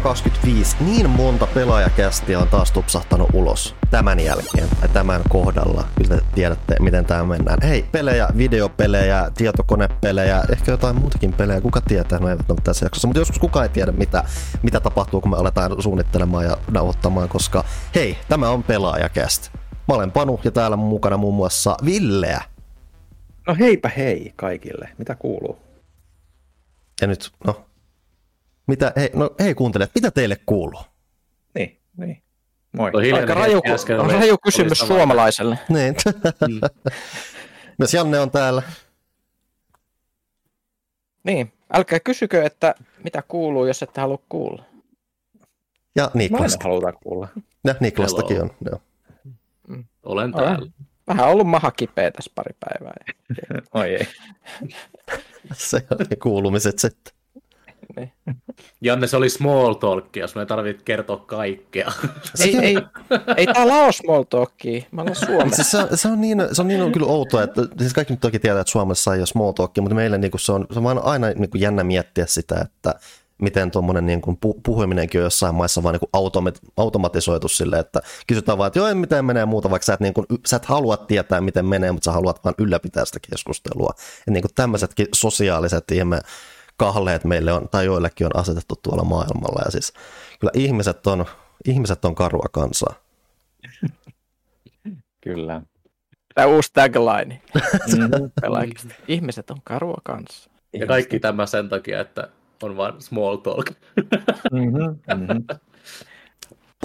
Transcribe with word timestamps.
325. 0.00 0.76
Niin 0.80 1.10
monta 1.10 1.46
pelaajakästiä 1.46 2.38
on 2.38 2.48
taas 2.48 2.72
tupsahtanut 2.72 3.28
ulos 3.32 3.74
tämän 3.90 4.20
jälkeen 4.20 4.68
tai 4.80 4.88
tämän 4.88 5.22
kohdalla. 5.28 5.84
Kyllä 5.96 6.16
te 6.16 6.22
tiedätte, 6.34 6.76
miten 6.80 7.04
tämä 7.04 7.24
mennään. 7.24 7.58
Hei, 7.62 7.82
pelejä, 7.92 8.28
videopelejä, 8.36 9.30
tietokonepelejä, 9.36 10.42
ehkä 10.52 10.70
jotain 10.70 10.96
muutakin 10.96 11.32
pelejä. 11.32 11.60
Kuka 11.60 11.80
tietää, 11.80 12.18
no 12.18 12.28
eivät 12.28 12.50
ole 12.50 12.58
tässä 12.64 12.86
jaksossa. 12.86 13.08
Mutta 13.08 13.20
joskus 13.20 13.38
kukaan 13.38 13.62
ei 13.62 13.68
tiedä, 13.68 13.92
mitä, 13.92 14.24
mitä 14.62 14.80
tapahtuu, 14.80 15.20
kun 15.20 15.30
me 15.30 15.36
aletaan 15.36 15.82
suunnittelemaan 15.82 16.44
ja 16.44 16.56
nauhoittamaan, 16.70 17.28
koska 17.28 17.64
hei, 17.94 18.18
tämä 18.28 18.48
on 18.50 18.62
pelaajakäst. 18.62 19.50
Mä 19.88 19.94
olen 19.94 20.12
Panu 20.12 20.40
ja 20.44 20.50
täällä 20.50 20.76
mukana 20.76 21.16
muun 21.16 21.34
muassa 21.34 21.76
Villeä. 21.84 22.42
No 23.46 23.56
heipä 23.58 23.90
hei 23.96 24.32
kaikille. 24.36 24.88
Mitä 24.98 25.14
kuuluu? 25.14 25.58
Ja 27.00 27.06
nyt, 27.06 27.30
no, 27.46 27.64
mitä, 28.72 28.92
hei, 28.96 29.10
no 29.14 29.30
hei 29.40 29.54
kuuntelijat, 29.54 29.90
mitä 29.94 30.10
teille 30.10 30.36
kuuluu? 30.46 30.80
Niin, 31.54 31.80
niin. 31.96 32.22
Moi. 32.72 32.90
Aika 33.12 33.34
raju, 33.34 33.60
raju 34.12 34.38
kysymys 34.38 34.78
suomalaiselle. 34.78 35.58
Niin. 35.68 35.94
Mm. 36.48 36.60
Myös 37.78 37.94
Janne 37.94 38.20
on 38.20 38.30
täällä. 38.30 38.62
Niin, 41.24 41.52
älkää 41.72 42.00
kysykö, 42.00 42.44
että 42.44 42.74
mitä 43.04 43.22
kuuluu, 43.28 43.66
jos 43.66 43.82
ette 43.82 44.00
halua 44.00 44.18
kuulla. 44.28 44.64
Ja 45.96 46.10
Niklas. 46.14 46.58
halutaan 46.64 46.98
kuulla. 47.02 47.28
Ja 47.64 47.74
Niklastakin 47.80 48.36
Hello. 48.36 48.50
on, 48.50 48.56
joo. 48.70 48.80
Mm. 49.68 49.84
Olen 50.02 50.32
täällä. 50.32 50.66
Vähän 51.08 51.28
ollut 51.28 51.46
maha 51.46 51.70
kipeä 51.70 52.10
tässä 52.10 52.32
pari 52.34 52.56
päivää. 52.60 52.94
Oi 53.80 53.94
ei. 53.94 54.06
Se 55.52 55.86
on 55.90 56.06
ne 56.10 56.16
kuulumiset 56.16 56.78
sitten. 56.78 57.21
Niin. 57.96 58.12
Janne, 58.80 59.06
se 59.06 59.16
oli 59.16 59.30
small 59.30 59.74
talk, 59.74 60.16
jos 60.16 60.34
me 60.34 60.46
tarvitse 60.46 60.82
kertoa 60.84 61.16
kaikkea. 61.16 61.92
Ei, 62.40 62.56
ei, 62.56 62.76
ei 63.36 63.46
täällä 63.46 63.74
ole 63.74 63.92
small 63.92 64.22
talkia, 64.22 64.82
mä 64.90 65.02
olen 65.02 65.14
Suomessa. 65.14 65.62
Siis 65.62 65.70
se, 65.70 65.96
se, 65.96 66.08
on 66.08 66.20
niin, 66.20 66.42
se 66.52 66.62
on 66.62 66.68
niin 66.68 66.82
on 66.82 66.92
kyllä 66.92 67.06
outoa, 67.06 67.42
että 67.42 67.62
siis 67.78 67.92
kaikki 67.92 68.12
nyt 68.12 68.20
toki 68.20 68.38
tietää, 68.38 68.60
että 68.60 68.70
Suomessa 68.70 69.14
ei 69.14 69.20
ole 69.20 69.26
small 69.26 69.52
talkia, 69.52 69.82
mutta 69.82 69.94
meille 69.94 70.18
niin 70.18 70.30
kuin 70.30 70.40
se, 70.40 70.52
on, 70.52 70.66
se 70.72 70.78
on 70.78 71.04
aina 71.04 71.26
niin 71.26 71.50
kuin 71.50 71.60
jännä 71.60 71.84
miettiä 71.84 72.26
sitä, 72.26 72.60
että 72.60 72.94
miten 73.42 73.70
tuommoinen 73.70 74.06
niin 74.06 74.20
kuin 74.20 74.38
puhuminenkin 74.62 75.20
on 75.20 75.24
jossain 75.24 75.54
maissa 75.54 75.82
vaan 75.82 75.92
niin 75.92 76.00
kuin 76.00 76.54
automatisoitu 76.76 77.48
sille, 77.48 77.78
että 77.78 78.00
kysytään 78.26 78.58
vaan, 78.58 78.66
että 78.66 78.78
joo, 78.78 78.94
miten 78.94 79.24
menee 79.24 79.44
muuta, 79.44 79.70
vaikka 79.70 79.86
sä 79.86 79.94
et, 79.94 80.00
niin 80.00 80.14
kuin, 80.14 80.26
sä 80.46 80.56
et 80.56 80.64
halua 80.64 80.96
tietää, 80.96 81.40
miten 81.40 81.66
menee, 81.66 81.92
mutta 81.92 82.04
sä 82.04 82.12
haluat 82.12 82.44
vaan 82.44 82.54
ylläpitää 82.58 83.04
sitä 83.04 83.18
keskustelua. 83.30 83.94
Ja 84.26 84.32
niin 84.32 84.42
kuin 84.42 84.54
tämmöisetkin 84.54 85.06
sosiaaliset 85.14 85.90
ihme 85.90 86.20
kahleet 86.76 87.24
meille 87.24 87.52
on, 87.52 87.68
tai 87.68 87.84
joillekin 87.84 88.26
on 88.26 88.36
asetettu 88.36 88.74
tuolla 88.82 89.04
maailmalla. 89.04 89.62
Ja 89.64 89.70
siis 89.70 89.92
kyllä 90.40 90.50
ihmiset 90.54 91.06
on, 91.06 91.26
ihmiset 91.64 92.04
on 92.04 92.14
karua 92.14 92.46
kansaa. 92.52 92.94
kyllä. 95.20 95.62
Tämä 96.34 96.46
uusi 96.46 96.70
tagline. 96.72 97.42
mm-hmm. 97.54 98.90
Ihmiset 99.08 99.50
on 99.50 99.58
karua 99.64 99.98
kanssa. 100.04 100.50
Ja 100.72 100.86
kaikki 100.86 101.20
tämä 101.20 101.46
sen 101.46 101.68
takia, 101.68 102.00
että 102.00 102.28
on 102.62 102.76
vain 102.76 103.02
small 103.02 103.36
talk. 103.36 103.66
mm-hmm. 104.52 105.16
Mm-hmm. 105.16 105.44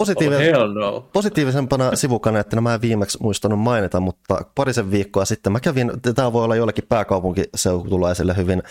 Positiivis- 0.02 0.58
oh, 0.58 0.74
no. 0.74 1.10
Positiivisempana 1.14 1.96
sivukaneettina 1.96 2.62
mä 2.62 2.74
en 2.74 2.82
viimeksi 2.82 3.18
muistanut 3.22 3.60
mainita, 3.60 4.00
mutta 4.00 4.42
parisen 4.56 4.92
viikkoa 4.92 5.26
sitten 5.26 5.52
mä 5.52 5.60
kävin, 5.60 5.92
tämä 6.16 6.34
voi 6.34 6.44
olla 6.44 6.56
jollekin 6.56 6.86
pääkaupunkiseutulaisille 6.90 8.36
hyvin, 8.38 8.64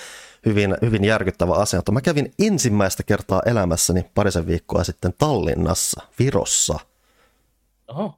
hyvin, 0.47 0.76
hyvin 0.82 1.04
järkyttävä 1.04 1.54
asia, 1.54 1.78
mutta 1.78 1.92
mä 1.92 2.00
kävin 2.00 2.32
ensimmäistä 2.38 3.03
kertaa 3.03 3.42
elämässäni 3.47 4.10
parisen 4.15 4.47
viikkoa 4.47 4.84
sitten 4.84 5.15
Tallinnassa, 5.19 6.03
Virossa. 6.19 6.78
Oho. 7.88 8.15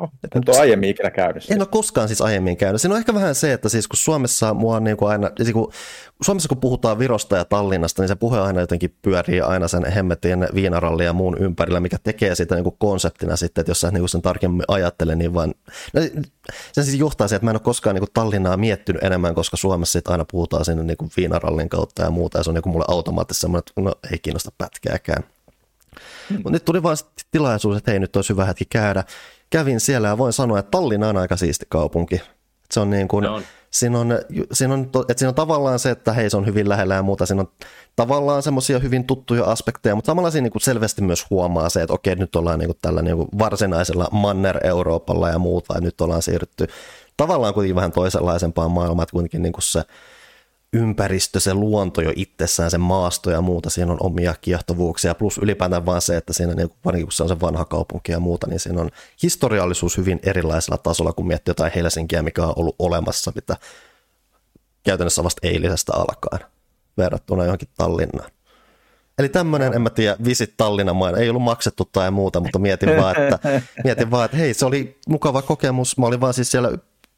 Oh, 0.00 0.10
et 0.24 0.48
ole 0.48 0.58
aiemmin 0.58 0.90
ikinä 0.90 1.10
käynyt. 1.10 1.50
En 1.50 1.60
ole 1.60 1.68
koskaan 1.70 2.08
siis 2.08 2.20
aiemmin 2.20 2.56
käynyt. 2.56 2.80
Siinä 2.80 2.94
on 2.94 2.98
ehkä 2.98 3.14
vähän 3.14 3.34
se, 3.34 3.52
että 3.52 3.68
siis 3.68 3.88
kun 3.88 3.96
Suomessa 3.96 4.54
mua 4.54 4.76
on 4.76 4.84
niin 4.84 4.96
kuin 4.96 5.10
aina, 5.10 5.30
siis 5.36 5.52
kun, 5.52 5.72
Suomessa 6.22 6.48
kun 6.48 6.58
puhutaan 6.58 6.98
Virosta 6.98 7.36
ja 7.36 7.44
Tallinnasta, 7.44 8.02
niin 8.02 8.08
se 8.08 8.14
puhe 8.14 8.40
aina 8.40 8.60
jotenkin 8.60 8.96
pyörii 9.02 9.40
aina 9.40 9.68
sen 9.68 9.92
hemmetin 9.92 10.48
viinarallin 10.54 11.06
ja 11.06 11.12
muun 11.12 11.38
ympärillä, 11.38 11.80
mikä 11.80 11.96
tekee 12.02 12.34
sitä 12.34 12.54
niin 12.54 12.64
kuin 12.64 12.76
konseptina 12.78 13.36
sitten, 13.36 13.62
että 13.62 13.70
jos 13.70 13.80
sä 13.80 13.90
niin 13.90 14.00
kuin 14.00 14.08
sen 14.08 14.22
tarkemmin 14.22 14.64
ajattele, 14.68 15.16
niin 15.16 15.34
vaan, 15.34 15.54
no, 15.92 16.00
se 16.72 16.82
siis 16.82 16.98
johtaa 16.98 17.28
siihen, 17.28 17.36
että 17.36 17.46
mä 17.46 17.50
en 17.50 17.56
ole 17.56 17.60
koskaan 17.60 17.94
niin 17.94 18.02
kuin 18.02 18.12
Tallinnaa 18.14 18.56
miettinyt 18.56 19.04
enemmän, 19.04 19.34
koska 19.34 19.56
Suomessa 19.56 19.92
sitten 19.92 20.12
aina 20.12 20.24
puhutaan 20.24 20.64
sinne 20.64 20.82
niin 20.82 20.96
kuin 20.96 21.10
viinarallin 21.16 21.68
kautta 21.68 22.02
ja 22.02 22.10
muuta, 22.10 22.38
ja 22.38 22.44
se 22.44 22.50
on 22.50 22.54
niin 22.54 22.62
kuin 22.62 22.72
mulle 22.72 22.86
automaattisesti 22.88 23.40
semmoinen, 23.40 23.64
että 23.68 23.80
no 23.80 23.94
ei 24.12 24.18
kiinnosta 24.18 24.50
pätkääkään. 24.58 25.22
Hmm. 26.28 26.36
Mutta 26.36 26.50
nyt 26.50 26.64
tuli 26.64 26.82
vaan 26.82 26.96
tilaisuus, 27.30 27.76
että 27.76 27.90
hei 27.90 28.00
nyt 28.00 28.16
olisi 28.16 28.32
hyvä 28.32 28.44
hetki 28.44 28.64
käydä 28.64 29.04
kävin 29.50 29.80
siellä 29.80 30.08
ja 30.08 30.18
voin 30.18 30.32
sanoa, 30.32 30.58
että 30.58 30.70
Tallinna 30.70 31.08
on 31.08 31.16
aika 31.16 31.36
siisti 31.36 31.66
kaupunki. 31.68 32.20
Se 32.72 32.80
on 32.80 32.90
niin 32.90 33.08
kuin, 33.08 33.26
on. 33.26 33.42
Siinä, 33.70 33.98
on, 33.98 34.18
siinä, 34.52 34.74
on, 34.74 34.90
että 35.08 35.18
siinä 35.18 35.28
on 35.28 35.34
tavallaan 35.34 35.78
se, 35.78 35.90
että 35.90 36.12
hei 36.12 36.30
se 36.30 36.36
on 36.36 36.46
hyvin 36.46 36.68
lähellä 36.68 36.94
ja 36.94 37.02
muuta. 37.02 37.26
Siinä 37.26 37.40
on 37.40 37.48
tavallaan 37.96 38.42
semmoisia 38.42 38.78
hyvin 38.78 39.04
tuttuja 39.04 39.44
aspekteja, 39.44 39.94
mutta 39.94 40.06
samalla 40.06 40.30
siinä 40.30 40.42
niin 40.42 40.52
kuin 40.52 40.62
selvästi 40.62 41.02
myös 41.02 41.26
huomaa 41.30 41.68
se, 41.68 41.82
että 41.82 41.94
okei 41.94 42.16
nyt 42.16 42.36
ollaan 42.36 42.58
niin 42.58 42.68
kuin 42.68 42.78
tällä 42.82 43.02
niin 43.02 43.16
kuin 43.16 43.28
varsinaisella 43.38 44.08
Manner-Euroopalla 44.12 45.28
ja 45.28 45.38
muuta 45.38 45.74
ja 45.74 45.80
nyt 45.80 46.00
ollaan 46.00 46.22
siirrytty 46.22 46.66
tavallaan 47.16 47.54
kuitenkin 47.54 47.76
vähän 47.76 47.92
toisenlaisempaan 47.92 48.70
maailmaan, 48.70 49.02
että 49.02 49.12
kuitenkin 49.12 49.42
niin 49.42 49.52
kuin 49.52 49.62
se 49.62 49.82
ympäristö, 50.72 51.40
se 51.40 51.54
luonto 51.54 52.00
jo 52.00 52.12
itsessään, 52.16 52.70
se 52.70 52.78
maasto 52.78 53.30
ja 53.30 53.40
muuta, 53.40 53.70
siinä 53.70 53.92
on 53.92 53.98
omia 54.00 54.34
kiehtovuuksia, 54.40 55.14
plus 55.14 55.38
ylipäätään 55.38 55.86
vaan 55.86 56.00
se, 56.00 56.16
että 56.16 56.32
siinä, 56.32 56.54
niin 56.54 56.70
varsinkin 56.84 57.06
kun 57.06 57.12
se 57.12 57.22
on 57.22 57.28
se 57.28 57.40
vanha 57.40 57.64
kaupunki 57.64 58.12
ja 58.12 58.20
muuta, 58.20 58.46
niin 58.46 58.60
siinä 58.60 58.80
on 58.80 58.90
historiallisuus 59.22 59.96
hyvin 59.96 60.20
erilaisella 60.22 60.78
tasolla, 60.78 61.12
kun 61.12 61.26
miettii 61.26 61.50
jotain 61.50 61.72
Helsinkiä, 61.74 62.22
mikä 62.22 62.46
on 62.46 62.52
ollut 62.56 62.76
olemassa, 62.78 63.32
mitä 63.34 63.56
käytännössä 64.82 65.24
vasta 65.24 65.48
eilisestä 65.48 65.92
alkaen, 65.94 66.50
verrattuna 66.98 67.44
johonkin 67.44 67.68
Tallinnaan. 67.76 68.30
Eli 69.18 69.28
tämmöinen, 69.28 69.74
en 69.74 69.82
mä 69.82 69.90
tiedä, 69.90 70.16
visit 70.24 70.54
Tallinnan 70.56 70.96
maina, 70.96 71.18
ei 71.18 71.28
ollut 71.28 71.42
maksettu 71.42 71.88
tai 71.92 72.10
muuta, 72.10 72.40
mutta 72.40 72.58
mietin 72.58 72.96
vaan, 72.96 73.22
että, 73.22 73.38
mietin 73.84 74.10
vaan, 74.10 74.24
että 74.24 74.36
hei, 74.36 74.54
se 74.54 74.66
oli 74.66 74.98
mukava 75.08 75.42
kokemus, 75.42 75.98
mä 75.98 76.06
olin 76.06 76.20
vaan 76.20 76.34
siis 76.34 76.50
siellä 76.50 76.70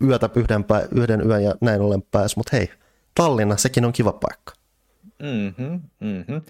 yötä 0.04 0.30
yhden, 0.34 0.64
yhden 0.94 1.26
yön 1.26 1.44
ja 1.44 1.54
näin 1.60 1.80
ollen 1.80 2.02
pääs, 2.02 2.36
mutta 2.36 2.56
hei, 2.56 2.70
Tallinna, 3.14 3.56
sekin 3.56 3.84
on 3.84 3.92
kiva 3.92 4.12
paikka. 4.12 4.52
Mm-hmm, 5.22 5.80
mm-hmm. 6.00 6.42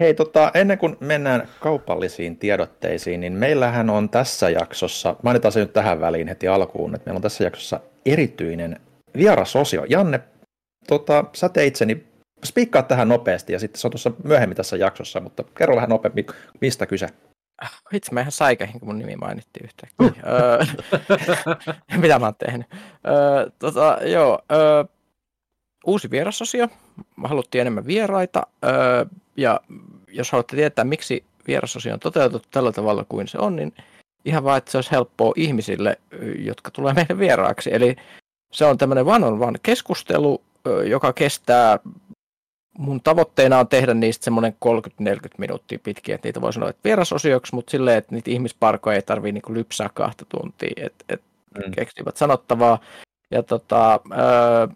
Hei, 0.00 0.14
tota, 0.14 0.50
ennen 0.54 0.78
kuin 0.78 0.96
mennään 1.00 1.48
kaupallisiin 1.60 2.36
tiedotteisiin, 2.36 3.20
niin 3.20 3.32
meillähän 3.32 3.90
on 3.90 4.08
tässä 4.08 4.50
jaksossa, 4.50 5.16
mainitaan 5.22 5.52
se 5.52 5.60
nyt 5.60 5.72
tähän 5.72 6.00
väliin 6.00 6.28
heti 6.28 6.48
alkuun, 6.48 6.94
että 6.94 7.06
meillä 7.06 7.18
on 7.18 7.22
tässä 7.22 7.44
jaksossa 7.44 7.80
erityinen 8.06 8.80
vierasosio. 9.16 9.84
Janne, 9.88 10.20
tota, 10.86 11.24
sä 11.32 11.48
teitseni, 11.48 12.06
spiikkaa 12.44 12.82
tähän 12.82 13.08
nopeasti 13.08 13.52
ja 13.52 13.58
sitten 13.58 13.80
se 13.80 13.86
on 13.86 13.90
tuossa 13.90 14.12
myöhemmin 14.24 14.56
tässä 14.56 14.76
jaksossa, 14.76 15.20
mutta 15.20 15.44
kerro 15.58 15.76
vähän 15.76 15.90
nopeammin, 15.90 16.26
mistä 16.60 16.86
kyse. 16.86 17.08
Itse 17.92 18.12
mä 18.12 18.20
ihan 18.20 18.32
säikähin, 18.32 18.80
kun 18.80 18.88
mun 18.88 18.98
nimi 18.98 19.16
mainittiin 19.16 19.64
yhtäkkiä. 19.66 20.22
Mitä 22.02 22.18
mä 22.18 22.26
oon 22.26 22.34
tehnyt? 22.34 22.66
Öö, 23.06 23.50
tota, 23.58 23.98
joo, 24.02 24.38
öö, 24.52 24.84
uusi 25.86 26.10
vierasosio. 26.10 26.68
Haluttiin 27.24 27.60
enemmän 27.60 27.86
vieraita. 27.86 28.46
Öö, 28.64 29.04
ja 29.36 29.60
jos 30.08 30.32
haluatte 30.32 30.56
tietää, 30.56 30.84
miksi 30.84 31.24
vierasosio 31.46 31.92
on 31.92 32.00
toteutettu 32.00 32.48
tällä 32.50 32.72
tavalla 32.72 33.04
kuin 33.08 33.28
se 33.28 33.38
on, 33.38 33.56
niin 33.56 33.72
ihan 34.24 34.44
vaan, 34.44 34.58
että 34.58 34.70
se 34.70 34.78
olisi 34.78 34.90
helppoa 34.90 35.32
ihmisille, 35.36 35.98
jotka 36.38 36.70
tulee 36.70 36.94
meille 36.94 37.18
vieraaksi. 37.18 37.70
Eli 37.74 37.96
se 38.52 38.64
on 38.64 38.78
tämmöinen 38.78 39.06
one-on-one 39.06 39.58
keskustelu, 39.62 40.42
joka 40.86 41.12
kestää, 41.12 41.78
mun 42.78 43.00
tavoitteena 43.00 43.58
on 43.58 43.68
tehdä 43.68 43.94
niistä 43.94 44.24
semmoinen 44.24 44.56
30-40 45.04 45.06
minuuttia 45.38 45.78
pitkiä, 45.82 46.14
että 46.14 46.28
niitä 46.28 46.40
voi 46.40 46.52
sanoa, 46.52 46.70
että 46.70 46.80
vierasosioksi, 46.84 47.54
mutta 47.54 47.70
silleen, 47.70 47.98
että 47.98 48.14
niitä 48.14 48.30
ihmisparkoja 48.30 48.96
ei 48.96 49.02
tarvitse 49.02 49.32
niin 49.32 49.56
lypsää 49.56 49.90
kahta 49.94 50.24
tuntia, 50.28 50.72
että 50.76 51.04
et 51.08 51.22
mm. 51.66 51.72
keksivät 51.72 52.16
sanottavaa. 52.16 52.78
Ja 53.30 53.42
tota, 53.42 54.00
öö, 54.12 54.66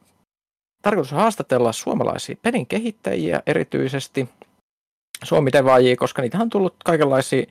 tarkoitus 0.85 1.13
on 1.13 1.19
haastatella 1.19 1.73
suomalaisia 1.73 2.37
pelin 2.43 2.67
kehittäjiä 2.67 3.43
erityisesti, 3.47 4.29
suomitevaajia, 5.23 5.97
koska 5.97 6.23
niitä 6.23 6.39
on 6.39 6.51
tullut 6.51 6.75
kaikenlaisia 6.85 7.47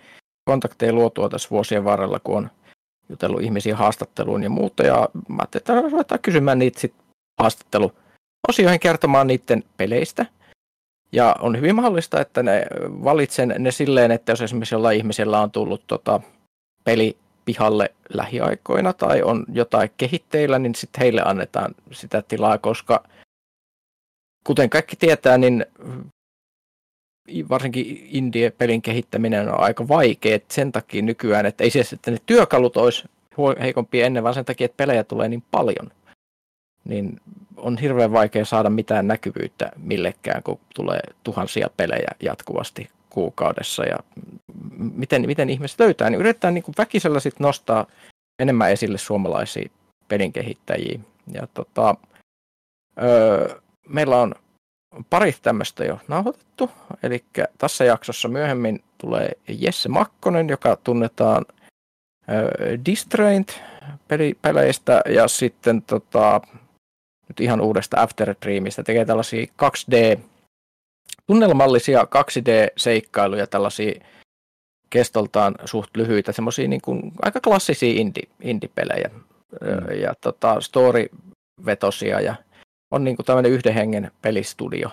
kontakteja 0.45 0.94
luotua 0.94 1.30
tässä 1.30 1.50
vuosien 1.50 1.83
varrella, 1.83 2.19
kun 2.19 2.38
on 2.38 2.50
jutellut 3.09 3.41
ihmisiä 3.41 3.75
haastatteluun 3.75 4.44
ja 4.44 4.50
muuta. 4.50 4.83
Ja 4.83 5.09
mä 5.27 5.35
ajattelin, 5.39 5.62
että 5.62 5.81
ruvetaan 5.81 6.21
kysymään 6.21 6.59
niitä 6.59 6.80
sitten 6.80 7.06
haastatteluosioihin 7.39 8.80
kertomaan 8.80 9.27
niiden 9.27 9.63
peleistä. 9.77 10.25
Ja 11.12 11.36
on 11.39 11.57
hyvin 11.57 11.75
mahdollista, 11.75 12.21
että 12.21 12.44
ne 12.44 12.65
valitsen 13.03 13.56
ne 13.59 13.71
silleen, 13.71 14.12
että 14.12 14.31
jos 14.31 14.41
esimerkiksi 14.41 14.75
jollain 14.75 14.97
ihmisellä 14.97 15.41
on 15.41 15.51
tullut 15.51 15.83
tota, 15.88 16.19
peli 16.83 17.18
pihalle 17.45 17.93
lähiaikoina 18.13 18.93
tai 18.93 19.21
on 19.21 19.45
jotain 19.53 19.89
kehitteillä, 19.97 20.59
niin 20.59 20.75
sitten 20.75 21.01
heille 21.01 21.21
annetaan 21.25 21.75
sitä 21.91 22.21
tilaa, 22.21 22.57
koska 22.57 23.03
kuten 24.43 24.69
kaikki 24.69 24.95
tietää, 24.95 25.37
niin 25.37 25.65
varsinkin 27.49 28.07
indie-pelin 28.11 28.81
kehittäminen 28.81 29.49
on 29.49 29.59
aika 29.59 29.87
vaikea 29.87 30.39
sen 30.51 30.71
takia 30.71 31.01
nykyään, 31.01 31.45
että 31.45 31.63
ei 31.63 31.69
se, 31.69 31.79
että 31.93 32.11
ne 32.11 32.17
työkalut 32.25 32.77
olisi 32.77 33.03
heikompia 33.59 34.05
ennen, 34.05 34.23
vaan 34.23 34.35
sen 34.35 34.45
takia, 34.45 34.65
että 34.65 34.77
pelejä 34.77 35.03
tulee 35.03 35.29
niin 35.29 35.43
paljon. 35.51 35.91
Niin 36.83 37.21
on 37.57 37.77
hirveän 37.77 38.11
vaikea 38.11 38.45
saada 38.45 38.69
mitään 38.69 39.07
näkyvyyttä 39.07 39.71
millekään, 39.77 40.43
kun 40.43 40.59
tulee 40.75 41.01
tuhansia 41.23 41.69
pelejä 41.77 42.07
jatkuvasti 42.23 42.89
kuukaudessa 43.09 43.83
ja 43.83 43.99
miten, 44.95 45.25
miten 45.25 45.50
ihmiset 45.50 45.80
löytää, 45.80 46.09
niin 46.09 46.19
yritetään 46.19 46.53
niin 46.53 46.63
kuin 46.63 46.75
väkisellä 46.77 47.19
sit 47.19 47.39
nostaa 47.39 47.85
enemmän 48.39 48.71
esille 48.71 48.97
suomalaisia 48.97 49.69
pelin 50.07 50.33
kehittäjiä. 50.33 51.00
Ja 51.33 51.47
tota, 51.53 51.95
öö, 53.01 53.59
meillä 53.89 54.18
on 54.18 54.35
pari 55.09 55.35
tämmöistä 55.41 55.85
jo 55.85 56.00
nauhoitettu, 56.07 56.71
eli 57.03 57.24
tässä 57.57 57.85
jaksossa 57.85 58.27
myöhemmin 58.27 58.83
tulee 58.97 59.31
Jesse 59.47 59.89
Makkonen, 59.89 60.50
joka 60.50 60.75
tunnetaan 60.75 61.45
öö, 62.29 62.77
Distraint 62.86 63.62
peleistä 64.41 65.01
ja 65.09 65.27
sitten 65.27 65.81
tota, 65.81 66.41
nyt 67.27 67.39
ihan 67.39 67.62
uudesta 67.62 68.01
After 68.01 68.36
Dreamista. 68.45 68.83
Tekee 68.83 69.06
tällaisia 69.06 69.45
2D 69.45 70.19
tunnelmallisia 71.27 72.03
2D-seikkailuja, 72.03 73.47
tällaisia 73.47 74.06
kestoltaan 74.93 75.55
suht 75.65 75.97
lyhyitä, 75.97 76.31
semmoisia 76.31 76.67
niin 76.67 76.81
kuin, 76.81 77.11
aika 77.21 77.39
klassisia 77.39 78.01
indie, 78.01 78.27
indie-pelejä 78.41 79.09
mm. 79.09 80.01
ja 80.01 80.13
tota, 80.21 80.61
story-vetosia 80.61 82.21
ja 82.21 82.35
on 82.91 83.03
niin 83.03 83.15
kuin 83.15 83.25
tämmöinen 83.25 83.51
yhden 83.51 83.73
hengen 83.73 84.11
pelistudio. 84.21 84.89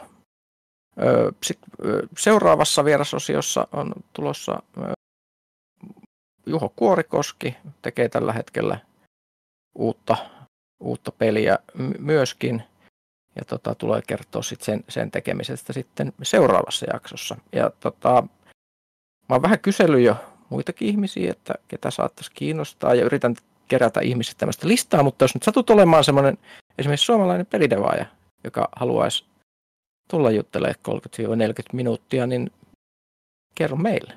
Sitten 1.42 1.70
seuraavassa 2.18 2.84
vierasosiossa 2.84 3.68
on 3.72 3.92
tulossa 4.12 4.62
Juho 6.46 6.72
Kuorikoski, 6.76 7.56
tekee 7.82 8.08
tällä 8.08 8.32
hetkellä 8.32 8.78
uutta, 9.74 10.16
uutta 10.80 11.12
peliä 11.12 11.58
myöskin 11.98 12.62
ja 13.36 13.44
tota, 13.44 13.74
tulee 13.74 14.02
kertoa 14.06 14.42
sit 14.42 14.62
sen, 14.62 14.84
sen 14.88 15.10
tekemisestä 15.10 15.72
sitten 15.72 16.12
seuraavassa 16.22 16.86
jaksossa. 16.92 17.36
Ja 17.52 17.70
tota, 17.80 18.24
mä 19.30 19.34
oon 19.34 19.42
vähän 19.42 19.60
kysellyt 19.60 20.04
jo 20.04 20.16
muitakin 20.48 20.88
ihmisiä, 20.88 21.30
että 21.30 21.54
ketä 21.68 21.90
saattaisi 21.90 22.30
kiinnostaa 22.34 22.94
ja 22.94 23.04
yritän 23.04 23.34
kerätä 23.68 24.00
ihmiset 24.00 24.38
tämmöistä 24.38 24.68
listaa, 24.68 25.02
mutta 25.02 25.24
jos 25.24 25.34
nyt 25.34 25.42
satut 25.42 25.70
olemaan 25.70 26.04
semmoinen 26.04 26.38
esimerkiksi 26.78 27.06
suomalainen 27.06 27.46
pelidevaaja, 27.46 28.06
joka 28.44 28.68
haluaisi 28.76 29.24
tulla 30.10 30.30
juttelemaan 30.30 30.74
30-40 30.88 30.92
minuuttia, 31.72 32.26
niin 32.26 32.50
kerro 33.54 33.76
meille. 33.76 34.14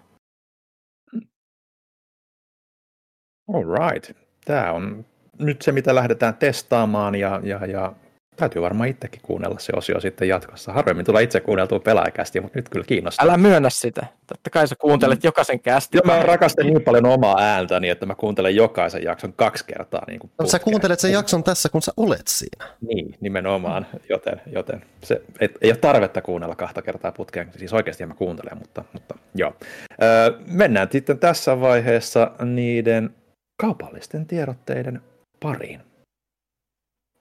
All 3.54 3.64
right. 3.64 4.18
Tämä 4.46 4.72
on 4.72 5.06
nyt 5.40 5.62
se, 5.62 5.72
mitä 5.72 5.96
lähdetään 5.96 6.34
testaamaan 6.34 7.16
ja, 7.16 7.42
ja, 7.44 7.66
ja 7.66 7.94
Täytyy 8.36 8.62
varmaan 8.62 8.90
itsekin 8.90 9.22
kuunnella 9.22 9.60
se 9.60 9.74
osio 9.76 10.00
sitten 10.00 10.28
jatkossa. 10.28 10.74
Harvemmin 10.74 11.06
tulee 11.06 11.24
itse 11.24 11.40
kuunneltua 11.40 11.80
pelaajakästiä, 11.80 12.42
mutta 12.42 12.60
nyt 12.60 12.70
kyllä 12.70 12.86
kiinnostaa. 12.86 13.26
Älä 13.26 13.38
myönnä 13.38 13.70
sitä. 13.70 14.06
Totta 14.28 14.50
kai 14.50 14.68
sä 14.68 14.76
kuuntelet 14.80 15.24
mm. 15.24 15.28
jokaisen 15.28 15.60
kästi. 15.60 15.98
Joo, 15.98 16.18
mä 16.18 16.24
rakastan 16.24 16.66
niin 16.66 16.82
paljon 16.82 17.06
omaa 17.06 17.40
ääntäni, 17.40 17.90
että 17.90 18.06
mä 18.06 18.16
kuuntelen 18.16 18.56
jokaisen 18.56 19.04
jakson 19.04 19.34
kaksi 19.34 19.66
kertaa. 19.66 20.04
Niin 20.08 20.20
kuin 20.20 20.32
no, 20.40 20.46
sä 20.46 20.60
kuuntelet 20.60 21.00
sen 21.00 21.12
jakson 21.12 21.44
tässä, 21.44 21.70
kun 21.70 21.82
sä 21.82 21.92
olet 21.98 22.28
siinä. 22.28 22.66
Niin, 22.82 23.16
nimenomaan. 23.22 23.86
Joten, 24.10 24.42
joten 24.46 24.86
se, 25.04 25.22
et, 25.40 25.58
ei 25.62 25.70
ole 25.72 25.78
tarvetta 25.78 26.22
kuunnella 26.22 26.56
kahta 26.56 26.82
kertaa 26.82 27.12
putkeen. 27.12 27.52
Siis 27.58 27.74
oikeasti 27.74 28.06
mä 28.06 28.14
kuuntelen, 28.14 28.58
mutta, 28.58 28.84
mutta 28.94 29.16
joo. 29.36 29.56
Öö, 30.02 30.32
mennään 30.46 30.88
sitten 30.92 31.20
tässä 31.20 31.62
vaiheessa 31.62 32.32
niiden 32.46 33.16
kaupallisten 33.62 34.26
tiedotteiden 34.26 35.02
pariin. 35.40 35.82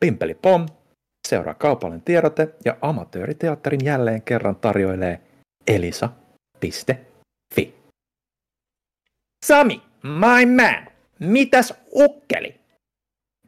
Pimpeli 0.01 0.35
pom, 0.35 0.67
Seuraa 1.29 1.55
kaupallinen 1.55 2.03
tiedote 2.03 2.49
ja 2.65 2.77
amatööriteatterin 2.81 3.85
jälleen 3.85 4.23
kerran 4.23 4.57
tarjoilee 4.57 5.21
elisa.fi. 5.67 7.75
Sami, 9.47 9.83
my 10.03 10.47
man, 10.47 10.87
mitäs 11.19 11.75
ukkeli? 11.93 12.61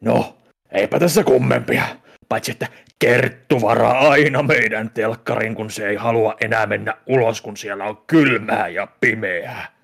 No, 0.01 0.37
eipä 0.71 0.99
tässä 0.99 1.23
kummempia. 1.23 1.83
Paitsi 2.29 2.51
että 2.51 2.67
Kerttu 2.99 3.61
varaa 3.61 4.09
aina 4.09 4.43
meidän 4.43 4.89
telkkarin, 4.89 5.55
kun 5.55 5.71
se 5.71 5.87
ei 5.87 5.95
halua 5.95 6.35
enää 6.41 6.65
mennä 6.65 6.97
ulos, 7.05 7.41
kun 7.41 7.57
siellä 7.57 7.83
on 7.83 7.97
kylmää 8.07 8.67
ja 8.67 8.87
pimeää. 9.01 9.75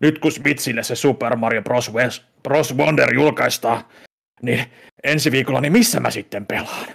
Nyt 0.00 0.18
kun 0.18 0.32
Smitsille 0.32 0.82
se 0.82 0.94
Super 0.94 1.36
Mario 1.36 1.62
Bros. 1.62 1.92
Bros. 2.42 2.76
Wonder 2.76 3.14
julkaistaan, 3.14 3.84
niin 4.42 4.64
ensi 5.04 5.32
viikolla, 5.32 5.60
niin 5.60 5.72
missä 5.72 6.00
mä 6.00 6.10
sitten 6.10 6.46
pelaan? 6.46 6.86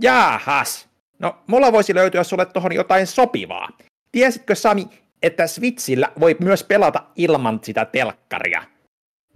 Jaahas. 0.00 0.88
No, 1.18 1.38
mulla 1.46 1.72
voisi 1.72 1.94
löytyä 1.94 2.24
sulle 2.24 2.46
tohon 2.46 2.72
jotain 2.72 3.06
sopivaa. 3.06 3.68
Tiesitkö 4.12 4.54
Sami, 4.54 4.88
että 5.22 5.46
Switchillä 5.46 6.12
voi 6.20 6.36
myös 6.40 6.64
pelata 6.64 7.02
ilman 7.16 7.60
sitä 7.62 7.84
telkkaria? 7.84 8.62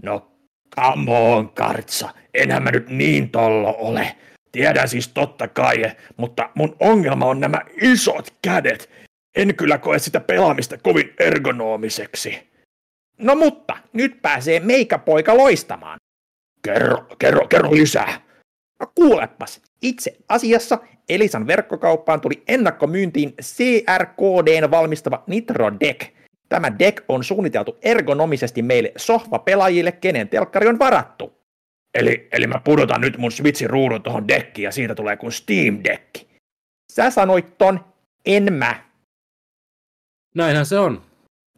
No, 0.03 0.33
come 0.77 1.19
on, 1.19 1.49
Kartsa. 1.49 2.09
Enhän 2.35 2.63
mä 2.63 2.71
nyt 2.71 2.89
niin 2.89 3.31
tollo 3.31 3.75
ole. 3.79 4.17
Tiedän 4.53 4.89
siis 4.89 5.09
totta 5.09 5.49
kai, 5.49 5.93
mutta 6.17 6.51
mun 6.55 6.77
ongelma 6.81 7.27
on 7.27 7.41
nämä 7.41 7.61
isot 7.83 8.35
kädet. 8.43 8.91
En 9.37 9.55
kyllä 9.55 9.79
koe 9.79 9.99
sitä 9.99 10.21
pelaamista 10.21 10.79
kovin 10.79 11.15
ergonomiseksi. 11.21 12.51
No 13.19 13.35
mutta, 13.35 13.77
nyt 13.93 14.23
pääsee 14.23 14.61
meikäpoika 14.61 15.37
loistamaan. 15.37 15.99
Kerro, 16.63 17.07
kerro, 17.19 17.49
kerro 17.49 17.71
lisää. 17.71 18.21
No 18.81 18.87
kuulepas, 18.95 19.63
itse 19.87 20.17
asiassa 20.29 20.79
Elisan 21.09 21.47
verkkokauppaan 21.47 22.21
tuli 22.21 22.43
ennakkomyyntiin 22.49 23.35
CRKDn 23.43 24.71
valmistava 24.71 25.25
Nitro 25.27 25.73
Deck. 25.81 26.01
Tämä 26.49 26.79
deck 26.79 27.05
on 27.09 27.25
suunniteltu 27.25 27.79
ergonomisesti 27.83 28.63
meille 28.63 28.93
sohvapelaajille, 28.97 29.93
kenen 29.93 30.29
telkkari 30.29 30.69
on 30.69 30.79
varattu. 30.79 31.33
Eli, 31.95 32.29
eli 32.33 32.47
mä 32.47 32.61
pudotan 32.65 33.01
nyt 33.01 33.19
mun 33.19 33.33
Switchin 33.33 33.71
ruudun 33.71 34.03
tuohon 34.03 34.29
dekkiin 34.29 34.65
ja 34.65 34.73
siitä 34.73 34.95
tulee 34.95 35.17
kuin 35.17 35.33
Steam 35.33 35.79
Deck. 35.85 36.17
Sä 36.93 37.11
sanoit 37.11 37.59
ton, 37.59 37.85
en 38.27 38.53
mä. 38.53 38.85
Näinhän 40.35 40.67
se 40.67 40.79
on. 40.79 41.03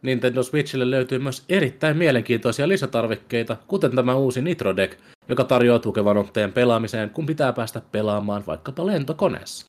Nintendo 0.02 0.42
Switchille 0.42 0.90
löytyy 0.90 1.18
myös 1.18 1.44
erittäin 1.48 1.96
mielenkiintoisia 1.96 2.68
lisätarvikkeita, 2.68 3.56
kuten 3.66 3.96
tämä 3.96 4.14
uusi 4.14 4.42
Nitro 4.42 4.76
Deck, 4.76 5.00
joka 5.28 5.44
tarjoaa 5.44 5.78
tukevan 5.78 6.16
otteen 6.16 6.52
pelaamiseen, 6.52 7.10
kun 7.10 7.26
pitää 7.26 7.52
päästä 7.52 7.82
pelaamaan 7.92 8.46
vaikkapa 8.46 8.86
lentokoneessa. 8.86 9.66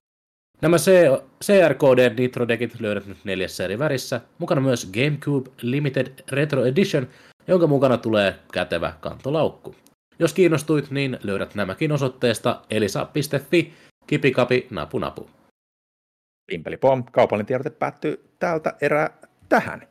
Nämä 0.62 0.78
CRKD 1.44 2.16
Nitro 2.18 2.48
Deckit 2.48 2.80
löydät 2.80 3.06
nyt 3.06 3.18
neljässä 3.24 3.64
eri 3.64 3.80
värissä, 3.80 4.22
mukana 4.38 4.62
myös 4.62 4.92
GameCube 4.94 5.50
Limited 5.62 6.08
Retro 6.32 6.66
Edition, 6.66 7.08
jonka 7.48 7.68
mukana 7.68 7.98
tulee 7.98 8.36
kätevä 8.54 8.94
kantolaukku. 9.00 9.76
Jos 10.20 10.34
kiinnostuit, 10.34 10.92
niin 10.92 11.20
löydät 11.24 11.56
nämäkin 11.56 11.92
osoitteesta 11.92 12.62
elisa.fi, 12.70 13.74
kipikapi 14.08 14.68
napu 14.70 15.00
napu. 15.00 15.30
Pimpeli 16.52 16.78
pom, 16.78 17.04
kaupallinen 17.04 17.46
tiedote 17.46 17.70
päättyy 17.70 18.30
täältä 18.40 18.74
erää 18.82 19.18
tähän. 19.50 19.88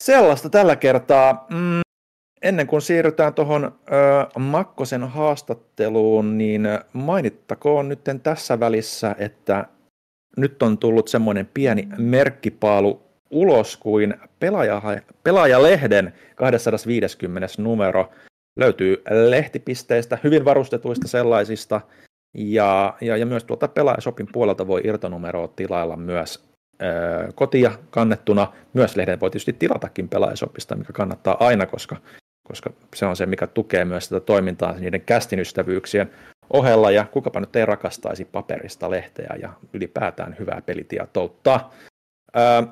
Sellaista 0.00 0.50
tällä 0.50 0.76
kertaa. 0.76 1.46
Mm, 1.50 1.80
ennen 2.42 2.66
kuin 2.66 2.82
siirrytään 2.82 3.34
tuohon 3.34 3.78
Makkosen 4.38 5.04
haastatteluun, 5.04 6.38
niin 6.38 6.68
mainittakoon 6.92 7.88
nyt 7.88 8.00
tässä 8.22 8.60
välissä, 8.60 9.16
että 9.18 9.66
nyt 10.36 10.62
on 10.62 10.78
tullut 10.78 11.08
semmoinen 11.08 11.48
pieni 11.54 11.88
merkkipaalu 11.98 13.02
ulos 13.30 13.76
kuin 13.76 14.14
pelaaja, 14.38 14.82
pelaajalehden 15.24 16.14
250. 16.36 17.48
numero. 17.58 18.10
Löytyy 18.56 19.02
lehtipisteistä, 19.28 20.18
hyvin 20.24 20.44
varustetuista 20.44 21.08
sellaisista, 21.08 21.80
ja, 22.34 22.94
ja, 23.00 23.16
ja 23.16 23.26
myös 23.26 23.44
tuolta 23.44 23.68
pelaajashopin 23.68 24.28
puolelta 24.32 24.66
voi 24.66 24.80
irtonumeroa 24.84 25.48
tilailla 25.48 25.96
myös 25.96 26.49
kotia 27.34 27.72
kannettuna. 27.90 28.52
Myös 28.72 28.96
lehden 28.96 29.20
voi 29.20 29.30
tietysti 29.30 29.52
tilatakin 29.52 30.08
pelaajasopista, 30.08 30.76
mikä 30.76 30.92
kannattaa 30.92 31.36
aina, 31.40 31.66
koska, 31.66 31.96
koska 32.42 32.70
se 32.94 33.06
on 33.06 33.16
se, 33.16 33.26
mikä 33.26 33.46
tukee 33.46 33.84
myös 33.84 34.04
sitä 34.04 34.20
toimintaa 34.20 34.72
niiden 34.72 35.00
kästin 35.00 35.40
ystävyyksien 35.40 36.10
ohella, 36.50 36.90
ja 36.90 37.04
kukapa 37.04 37.40
nyt 37.40 37.56
ei 37.56 37.66
rakastaisi 37.66 38.24
paperista 38.24 38.90
lehteä 38.90 39.36
ja 39.42 39.52
ylipäätään 39.72 40.36
hyvää 40.38 40.62
pelitietoutta. 40.66 41.60
Ää, 42.34 42.62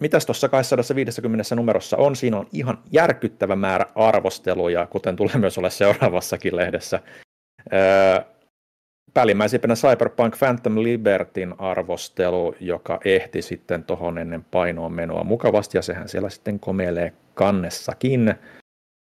mitäs 0.00 0.26
tuossa 0.26 0.48
250 0.48 1.54
numerossa 1.54 1.96
on? 1.96 2.16
Siinä 2.16 2.36
on 2.36 2.48
ihan 2.52 2.78
järkyttävä 2.92 3.56
määrä 3.56 3.86
arvosteluja, 3.94 4.86
kuten 4.86 5.16
tulee 5.16 5.36
myös 5.38 5.58
olla 5.58 5.70
seuraavassakin 5.70 6.56
lehdessä. 6.56 7.00
Ää, 7.70 8.35
päällimmäisimpänä 9.16 9.74
Cyberpunk 9.74 10.38
Phantom 10.38 10.82
Libertyn 10.82 11.54
arvostelu, 11.60 12.54
joka 12.60 13.00
ehti 13.04 13.42
sitten 13.42 13.84
tuohon 13.84 14.18
ennen 14.18 14.44
painoon 14.44 14.92
menoa 14.92 15.24
mukavasti, 15.24 15.78
ja 15.78 15.82
sehän 15.82 16.08
siellä 16.08 16.30
sitten 16.30 16.60
komeilee 16.60 17.12
kannessakin. 17.34 18.34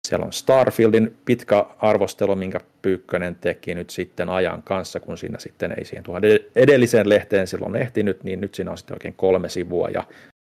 Siellä 0.08 0.26
on 0.26 0.34
Starfieldin 0.34 1.18
pitkä 1.26 1.66
arvostelu, 1.80 2.36
minkä 2.36 2.60
Pyykkönen 2.82 3.36
teki 3.36 3.76
nyt 3.76 3.90
sitten 3.90 4.30
ajan 4.30 4.64
kanssa, 4.64 5.00
kun 5.00 5.18
siinä 5.18 5.40
sitten 5.40 5.74
ei 5.78 5.86
siihen 5.86 6.04
tuohon 6.04 6.22
edelliseen 6.56 7.10
lehteen 7.10 7.48
silloin 7.48 7.76
ehtinyt, 7.76 8.24
niin 8.24 8.42
nyt 8.42 8.56
siinä 8.56 8.72
on 8.72 8.78
sitten 8.78 8.96
oikein 8.96 9.14
kolme 9.14 9.50
sivua, 9.50 9.90
ja 9.90 10.04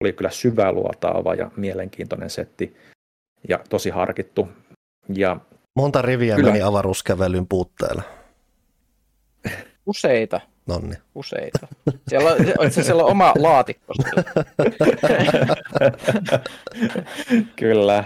oli 0.04 0.14
kyllä 0.14 0.30
syväluotaava 0.30 1.36
ja 1.36 1.52
mielenkiintoinen 1.56 2.30
setti, 2.30 2.78
ja 3.50 3.60
tosi 3.70 3.90
harkittu. 3.90 4.50
Ja 5.14 5.38
Monta 5.76 6.02
riviä 6.02 6.36
kyllä. 6.36 6.52
meni 6.52 6.62
avaruuskävelyn 6.62 7.48
puutteella. 7.48 8.04
Useita. 9.88 10.42
Nonni. 10.68 10.96
Useita. 11.16 11.68
Siellä 12.08 12.36
on, 12.58 12.72
se 12.72 12.84
siellä 12.84 13.04
on 13.04 13.12
oma 13.12 13.34
laatikko. 13.38 13.94
Kyllä. 17.56 18.04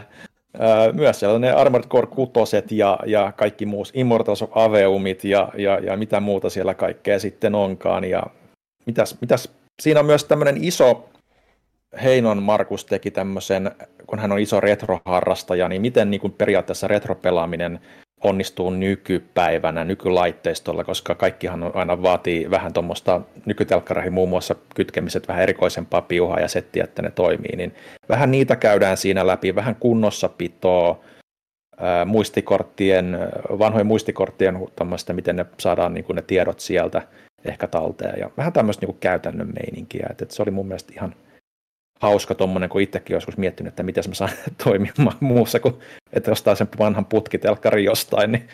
Myös 0.94 1.20
siellä 1.20 1.36
on 1.36 1.42
ne 1.42 1.52
Armored 1.52 1.88
Core 1.88 2.08
6 2.08 2.58
ja, 2.72 3.00
ja 3.06 3.32
kaikki 3.32 3.66
muus, 3.66 3.92
Immortals 3.94 4.42
of 4.42 4.58
Aveumit 4.58 5.24
ja, 5.24 5.50
ja, 5.58 5.80
ja 5.80 5.98
mitä 5.98 6.20
muuta 6.20 6.50
siellä 6.50 6.74
kaikkea 6.74 7.20
sitten 7.20 7.56
onkaan. 7.56 8.04
Ja 8.04 8.24
mitäs, 8.86 9.18
mitäs, 9.22 9.50
siinä 9.82 10.00
on 10.00 10.06
myös 10.06 10.26
tämmöinen 10.26 10.64
iso, 10.64 11.10
Heinon 12.04 12.44
Markus 12.44 12.86
teki 12.86 13.12
tämmöisen, 13.12 13.72
kun 14.08 14.20
hän 14.20 14.32
on 14.32 14.40
iso 14.40 14.60
retroharrastaja, 14.60 15.70
niin 15.70 15.82
miten 15.82 16.12
niin 16.12 16.22
kuin 16.22 16.34
periaatteessa 16.34 16.88
retropelaaminen 16.88 17.80
onnistuu 18.24 18.70
nykypäivänä 18.70 19.84
nykylaitteistolla, 19.84 20.84
koska 20.84 21.16
kaikkihan 21.16 21.72
aina 21.74 22.02
vaatii 22.02 22.52
vähän 22.52 22.74
tuommoista 22.74 23.22
nykytelkkareihin 23.46 24.14
muun 24.14 24.30
muassa 24.30 24.56
kytkemiset 24.76 25.28
vähän 25.28 25.44
erikoisempaa 25.44 26.02
piuhaa 26.02 26.40
ja 26.40 26.48
settiä, 26.48 26.84
että 26.84 27.02
ne 27.02 27.12
toimii, 27.12 27.56
niin 27.56 27.76
vähän 28.10 28.32
niitä 28.32 28.56
käydään 28.56 28.98
siinä 28.98 29.28
läpi, 29.28 29.56
vähän 29.56 29.76
kunnossapitoa, 29.76 31.00
muistikorttien, 32.06 33.18
vanhojen 33.60 33.88
muistikorttien 33.88 34.60
miten 35.14 35.36
ne 35.36 35.46
saadaan 35.60 35.94
niin 35.94 36.04
kuin 36.04 36.16
ne 36.16 36.22
tiedot 36.22 36.60
sieltä 36.60 37.02
ehkä 37.46 37.68
talteen. 37.68 38.20
Ja 38.20 38.30
vähän 38.38 38.54
tämmöistä 38.54 38.82
niin 38.82 38.94
kuin 38.94 39.00
käytännön 39.00 39.54
meininkiä, 39.54 40.08
että, 40.10 40.24
että 40.24 40.36
se 40.36 40.42
oli 40.42 40.52
mun 40.52 40.68
mielestä 40.68 40.94
ihan, 40.96 41.16
hauska 42.02 42.36
tuommoinen, 42.36 42.70
kun 42.70 42.82
itsekin 42.82 43.14
joskus 43.14 43.38
miettinyt, 43.38 43.72
että 43.72 43.84
miten 43.84 44.04
mä 44.08 44.14
saan 44.14 44.32
toimimaan 44.64 45.18
muussa 45.20 45.60
kuin, 45.60 45.76
että 46.14 46.32
ostaa 46.32 46.56
sen 46.56 46.68
vanhan 46.80 47.06
putkitelkkari 47.06 47.84
jostain, 47.84 48.32
niin, 48.32 48.48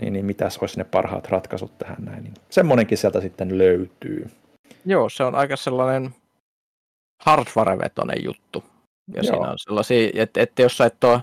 niin, 0.00 0.12
niin 0.12 0.24
mitäs 0.24 0.58
olisi 0.58 0.78
ne 0.78 0.84
parhaat 0.84 1.28
ratkaisut 1.28 1.78
tähän 1.78 2.04
näin. 2.04 2.22
Niin 2.22 2.34
semmoinenkin 2.50 2.98
sieltä 2.98 3.20
sitten 3.20 3.58
löytyy. 3.58 4.30
Joo, 4.84 5.08
se 5.08 5.24
on 5.24 5.34
aika 5.34 5.56
sellainen 5.56 6.14
hardware-vetoinen 7.22 8.24
juttu. 8.24 8.64
Ja 9.14 9.22
Joo. 9.22 9.22
siinä 9.22 9.50
on 9.50 9.58
sellaisia, 9.58 10.10
että, 10.14 10.42
että 10.42 10.62
jos 10.62 10.76
sä 10.76 10.86
et 10.86 11.04
ole 11.04 11.20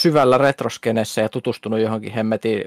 syvällä 0.00 0.38
retroskenessä 0.38 1.20
ja 1.20 1.28
tutustunut 1.28 1.80
johonkin 1.80 2.12
hemmetin 2.12 2.62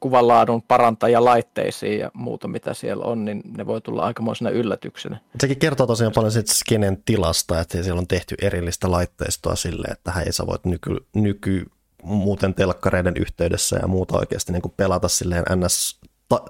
kuvanlaadun 0.00 0.62
parantajalaitteisiin 0.62 2.00
ja 2.00 2.10
muuta, 2.14 2.48
mitä 2.48 2.74
siellä 2.74 3.04
on, 3.04 3.24
niin 3.24 3.42
ne 3.56 3.66
voi 3.66 3.80
tulla 3.80 4.02
aikamoisena 4.02 4.50
yllätyksenä. 4.50 5.20
Sekin 5.40 5.58
kertoo 5.58 5.86
tosiaan 5.86 6.12
paljon 6.12 6.32
siitä 6.32 6.54
skenen 6.54 7.02
tilasta, 7.04 7.60
että 7.60 7.82
siellä 7.82 7.98
on 7.98 8.06
tehty 8.06 8.34
erillistä 8.42 8.90
laitteistoa 8.90 9.56
sille, 9.56 9.86
että 9.90 10.12
hei 10.12 10.32
sä 10.32 10.46
voit 10.46 10.64
nyky, 10.64 10.96
nyky 11.14 11.66
muuten 12.02 12.54
telkkareiden 12.54 13.14
yhteydessä 13.16 13.78
ja 13.82 13.88
muuta 13.88 14.18
oikeasti 14.18 14.52
niin 14.52 14.62
kuin 14.62 14.74
pelata 14.76 15.08
silleen 15.08 15.44
ns 15.56 16.00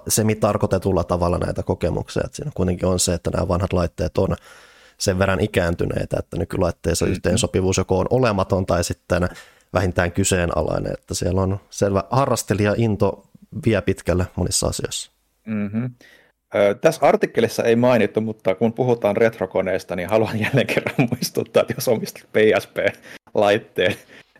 semi-tarkoitetulla 0.07 1.03
tavalla 1.03 1.37
näitä 1.37 1.63
kokemuksia. 1.63 2.23
Että 2.25 2.35
siinä 2.35 2.51
kuitenkin 2.55 2.87
on 2.87 2.99
se, 2.99 3.13
että 3.13 3.29
nämä 3.31 3.47
vanhat 3.47 3.73
laitteet 3.73 4.17
on 4.17 4.35
sen 4.97 5.19
verran 5.19 5.39
ikääntyneitä, 5.39 6.17
että 6.19 6.37
nykylaitteissa 6.37 7.05
mm-hmm. 7.05 7.13
yhteensopivuus 7.13 7.77
joko 7.77 7.99
on 7.99 8.07
olematon 8.09 8.65
tai 8.65 8.83
sitten 8.83 9.29
vähintään 9.73 10.11
kyseenalainen, 10.11 10.93
että 10.93 11.13
siellä 11.13 11.41
on 11.41 11.59
selvä 11.69 12.03
harrastelija 12.09 12.73
into 12.77 13.23
vie 13.65 13.81
pitkälle 13.81 14.25
monissa 14.35 14.67
asioissa. 14.67 15.11
Mm-hmm. 15.45 15.89
Ö, 16.55 16.75
tässä 16.75 17.05
artikkelissa 17.05 17.63
ei 17.63 17.75
mainittu, 17.75 18.21
mutta 18.21 18.55
kun 18.55 18.73
puhutaan 18.73 19.17
retrokoneista, 19.17 19.95
niin 19.95 20.09
haluan 20.09 20.39
jälleen 20.45 20.67
kerran 20.67 21.07
muistuttaa, 21.11 21.61
että 21.61 21.73
jos 21.77 21.87
omistat 21.87 22.23
PSP-laitteen, 22.33 23.95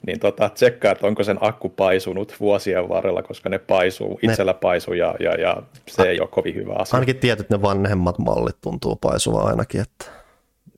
niin 0.08 0.20
tota, 0.20 0.50
tsekkaa, 0.50 0.92
että 0.92 1.08
onko 1.08 1.24
sen 1.24 1.38
akku 1.42 1.70
paisunut 1.70 2.36
vuosien 2.40 2.90
varrella, 2.90 3.24
koska 3.24 3.50
ne 3.50 3.60
paisuu, 3.60 4.20
itsellä 4.22 4.52
ne... 4.52 4.58
paisuu 4.62 4.94
ja, 4.94 5.16
ja, 5.20 5.36
ja 5.36 5.62
se 5.88 6.04
ei 6.04 6.20
ole 6.20 6.28
kovin 6.28 6.56
hyvä 6.56 6.74
asia. 6.74 6.96
Ainakin 6.96 7.18
tietyt 7.18 7.50
ne 7.50 7.62
vanhemmat 7.62 8.20
mallit 8.20 8.62
tuntuu 8.62 8.96
paisuva 8.96 9.42
ainakin, 9.42 9.82
että 9.82 10.06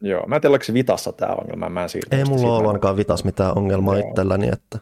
Joo, 0.02 0.28
mä 0.28 0.36
en 0.36 0.42
tiedä, 0.42 0.52
oliko 0.52 0.66
Vitassa 0.74 1.12
tämä 1.12 1.34
ongelma, 1.34 1.70
mä 1.70 1.84
en 1.84 1.90
siitä. 1.90 2.18
Ei 2.18 2.26
mulla 2.26 2.58
ole 2.58 2.68
ainakaan 2.68 2.98
Vitas 2.98 3.24
mitään 3.24 3.58
ongelmaa 3.58 3.98
Joo. 3.98 4.10
itselläni, 4.10 4.50
että... 4.54 4.80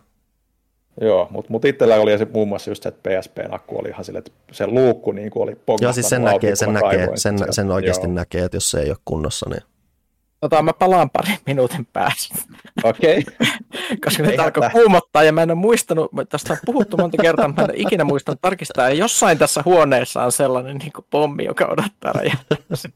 Joo, 1.01 1.27
mutta 1.29 1.51
mut 1.51 1.65
itsellä 1.65 1.95
oli 1.95 2.17
se, 2.17 2.27
muun 2.33 2.47
muassa 2.47 2.71
just 2.71 2.83
se, 2.83 2.89
että 2.89 3.09
PSPn 3.09 3.53
akku 3.53 3.79
oli 3.79 3.89
ihan 3.89 4.05
sille, 4.05 4.19
että 4.19 4.31
se 4.51 4.67
luukku 4.67 5.11
niin 5.11 5.29
kuin 5.31 5.43
oli 5.43 5.57
Joo, 5.81 5.93
siis 5.93 6.09
sen 6.09 6.23
näkee, 6.23 6.55
sen, 6.55 6.73
näkee, 6.73 7.09
sen, 7.15 7.37
sen 7.49 7.71
oikeasti 7.71 8.07
Joo. 8.07 8.13
näkee, 8.13 8.43
että 8.43 8.57
jos 8.57 8.71
se 8.71 8.79
ei 8.79 8.89
ole 8.89 8.97
kunnossa, 9.05 9.49
niin 9.49 9.61
Tota, 10.39 10.61
mä 10.61 10.73
palaan 10.73 11.09
parin 11.09 11.37
minuutin 11.45 11.85
päästä. 11.85 12.35
Okei. 12.83 13.19
Okay. 13.19 13.47
Koska 14.05 14.23
nyt 14.23 14.39
alkoi 14.39 14.69
kuumottaa 14.71 15.23
ja 15.23 15.31
mä 15.31 15.43
en 15.43 15.51
ole 15.51 15.57
muistanut, 15.57 16.11
tästä 16.29 16.53
on 16.53 16.59
puhuttu 16.65 16.97
monta 16.97 17.17
kertaa, 17.21 17.47
mä 17.47 17.63
en 17.63 17.69
ikinä 17.75 18.03
muistanut 18.03 18.41
tarkistaa. 18.41 18.89
Ja 18.89 18.95
jossain 18.95 19.37
tässä 19.37 19.61
huoneessa 19.65 20.23
on 20.23 20.31
sellainen 20.31 20.77
niin 20.77 20.91
kuin 20.91 21.05
pommi, 21.09 21.45
joka 21.45 21.65
odottaa 21.65 22.13
räjähtämistä. 22.13 22.89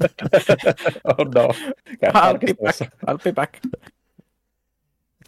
oh 1.10 1.26
no. 1.36 1.48
I'll 2.08 2.40
be 2.40 2.54
back. 2.64 2.94
I'll 3.10 3.24
be 3.24 3.32
back. 3.32 3.54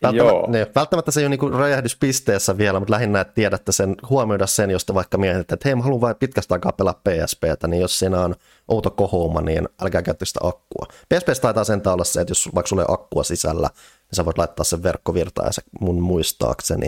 Välttämättä, 0.04 0.34
Joo. 0.34 0.52
Niin, 0.52 0.68
välttämättä 0.76 1.12
se 1.12 1.20
ei 1.20 1.26
ole 1.26 1.38
niin 1.38 1.60
räjähdyspisteessä 1.60 2.58
vielä, 2.58 2.80
mutta 2.80 2.94
lähinnä 2.94 3.22
että 3.22 3.34
tiedätte 3.34 3.72
sen, 3.72 3.96
huomioida 4.10 4.48
sen, 4.48 4.72
jos 4.72 4.86
te 4.86 4.94
vaikka 4.94 5.18
mietitte, 5.18 5.54
että 5.54 5.70
hei 5.70 5.76
mä 5.76 5.84
haluan 5.84 6.02
vain 6.02 6.16
pitkästä 6.16 6.56
aikaa 6.56 6.72
pelaa 6.72 7.02
PSPtä, 7.04 7.68
niin 7.68 7.82
jos 7.82 8.00
siinä 8.00 8.22
on 8.22 8.36
outo 8.68 8.92
kohouma, 8.92 9.42
niin 9.42 9.70
älkää 9.82 10.02
käyttää 10.02 10.26
sitä 10.26 10.40
akkua. 10.44 10.88
PSP 11.14 11.28
taitaa 11.42 11.64
sen 11.64 11.82
olla 11.86 12.04
se, 12.04 12.22
että 12.22 12.32
jos 12.32 12.50
vaikka 12.56 12.68
sulla 12.68 12.82
ei 12.82 12.94
akkua 12.94 13.24
sisällä, 13.24 13.70
niin 13.74 14.16
sä 14.16 14.26
voit 14.26 14.38
laittaa 14.38 14.64
sen 14.64 14.84
verkkovirtaan 14.84 15.48
ja 15.48 15.52
se 15.52 15.62
mun 15.82 16.02
muistaakseni 16.02 16.88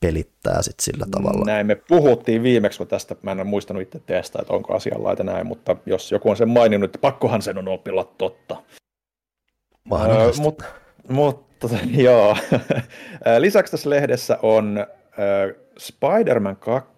pelittää 0.00 0.62
sit 0.62 0.80
sillä 0.80 1.06
tavalla. 1.10 1.44
Näin 1.44 1.66
me 1.66 1.74
puhuttiin 1.74 2.42
viimeksi, 2.42 2.78
kun 2.78 2.86
tästä 2.86 3.16
mä 3.22 3.32
en 3.32 3.40
ole 3.40 3.46
muistanut 3.46 3.82
itse 3.82 4.00
testaa, 4.06 4.42
että 4.42 4.54
onko 4.54 4.74
asianlaita 4.74 5.24
näin, 5.24 5.46
mutta 5.46 5.76
jos 5.86 6.12
joku 6.12 6.30
on 6.30 6.36
sen 6.36 6.48
maininnut, 6.48 6.88
että 6.88 6.98
pakkohan 6.98 7.42
sen 7.42 7.58
on 7.58 7.68
opilla 7.68 8.04
totta. 8.18 8.56
Öö, 9.92 10.32
mutta 10.40 10.64
mut, 11.08 11.44
Tota, 11.62 11.76
joo. 12.06 12.36
Lisäksi 13.38 13.70
tässä 13.70 13.90
lehdessä 13.90 14.38
on 14.42 14.78
äh, 14.78 14.86
Spider-Man 15.78 16.56
2 16.56 16.90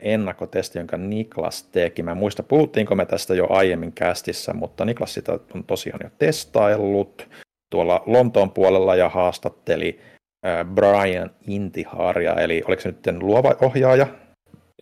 ennakkotesti, 0.00 0.78
jonka 0.78 0.96
Niklas 0.96 1.62
teki. 1.62 2.02
Mä 2.02 2.10
en 2.10 2.16
muista, 2.16 2.42
puhuttiinko 2.42 2.94
me 2.94 3.06
tästä 3.06 3.34
jo 3.34 3.46
aiemmin 3.50 3.92
kästissä, 3.92 4.52
mutta 4.52 4.84
Niklas 4.84 5.14
sitä 5.14 5.32
on 5.54 5.64
tosiaan 5.64 6.00
jo 6.02 6.10
testaillut 6.18 7.28
tuolla 7.70 8.02
Lontoon 8.06 8.50
puolella 8.50 8.96
ja 8.96 9.08
haastatteli 9.08 10.00
äh, 10.46 10.66
Brian 10.74 11.30
Intiharia, 11.46 12.34
eli 12.34 12.62
oliko 12.68 12.82
se 12.82 12.88
nyt 12.88 13.22
luova 13.22 13.54
ohjaaja? 13.62 14.06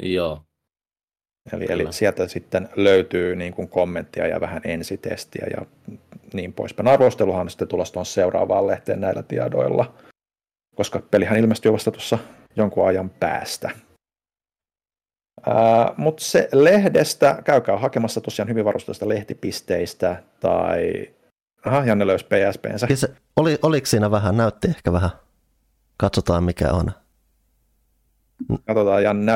Joo. 0.03 0.41
Eli, 1.53 1.67
eli 1.69 1.93
sieltä 1.93 2.29
sitten 2.29 2.69
löytyy 2.77 3.37
niin 3.37 3.55
kuin 3.55 3.69
kommenttia 3.69 4.27
ja 4.27 4.41
vähän 4.41 4.61
ensitestiä 4.65 5.47
ja 5.57 5.67
niin 6.33 6.53
poispäin. 6.53 6.89
Arvosteluhan 6.89 7.41
on 7.41 7.51
sitten 7.51 7.69
tulossa 7.69 7.95
tuon 7.95 8.07
seuraavaan 8.07 8.67
lehteen 8.67 9.01
näillä 9.01 9.23
tiedoilla, 9.23 9.95
koska 10.77 11.03
pelihän 11.11 11.39
ilmestyy 11.39 11.73
vasta 11.73 11.91
tuossa 11.91 12.19
jonkun 12.57 12.89
ajan 12.89 13.11
päästä. 13.11 13.71
Mutta 15.97 16.25
se 16.25 16.49
lehdestä, 16.53 17.43
käykää 17.45 17.79
hakemassa 17.79 18.21
tosiaan 18.21 18.49
hyvin 18.49 18.65
varusteista 18.65 19.09
lehtipisteistä 19.09 20.23
tai... 20.41 21.11
Aha, 21.65 21.85
Janne 21.85 22.07
löysi 22.07 22.25
PSPnsä. 22.25 22.87
Se, 22.95 23.09
oli, 23.37 23.59
oliko 23.63 23.87
siinä 23.87 24.11
vähän, 24.11 24.37
näytti 24.37 24.69
ehkä 24.69 24.93
vähän. 24.93 25.11
Katsotaan 25.97 26.45
mikä 26.45 26.73
on. 26.73 26.91
Katsotaan, 28.67 29.03
Janne, 29.03 29.33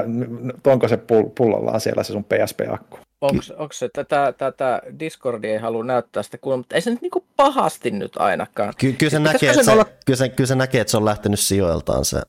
onko 0.66 0.88
se 0.88 0.98
pullollaan 1.34 1.80
siellä 1.80 2.02
se 2.02 2.12
sun 2.12 2.24
PSP-akku? 2.24 2.98
Onko 3.20 3.72
se 3.72 3.88
tätä, 3.88 4.34
tätä 4.38 4.82
Discordia 4.98 5.52
ei 5.52 5.58
halua 5.58 5.84
näyttää 5.84 6.22
sitä 6.22 6.38
kuulemma, 6.38 6.60
mutta 6.60 6.74
ei 6.74 6.80
se 6.80 6.90
nyt 6.90 7.02
niinku 7.02 7.24
pahasti 7.36 7.90
nyt 7.90 8.16
ainakaan. 8.16 8.74
Ky- 8.78 8.92
kyllä, 8.92 9.10
se 9.10 9.18
näkee, 9.18 9.50
että 9.50 9.62
se, 9.62 9.70
olla... 9.70 9.86
kyllä, 10.06 10.16
se, 10.16 10.28
kyllä 10.28 10.48
se 10.48 10.54
näkee, 10.54 10.80
että 10.80 10.90
se 10.90 10.96
on 10.96 11.04
lähtenyt 11.04 11.40
sijoiltaan 11.40 12.04
se. 12.04 12.22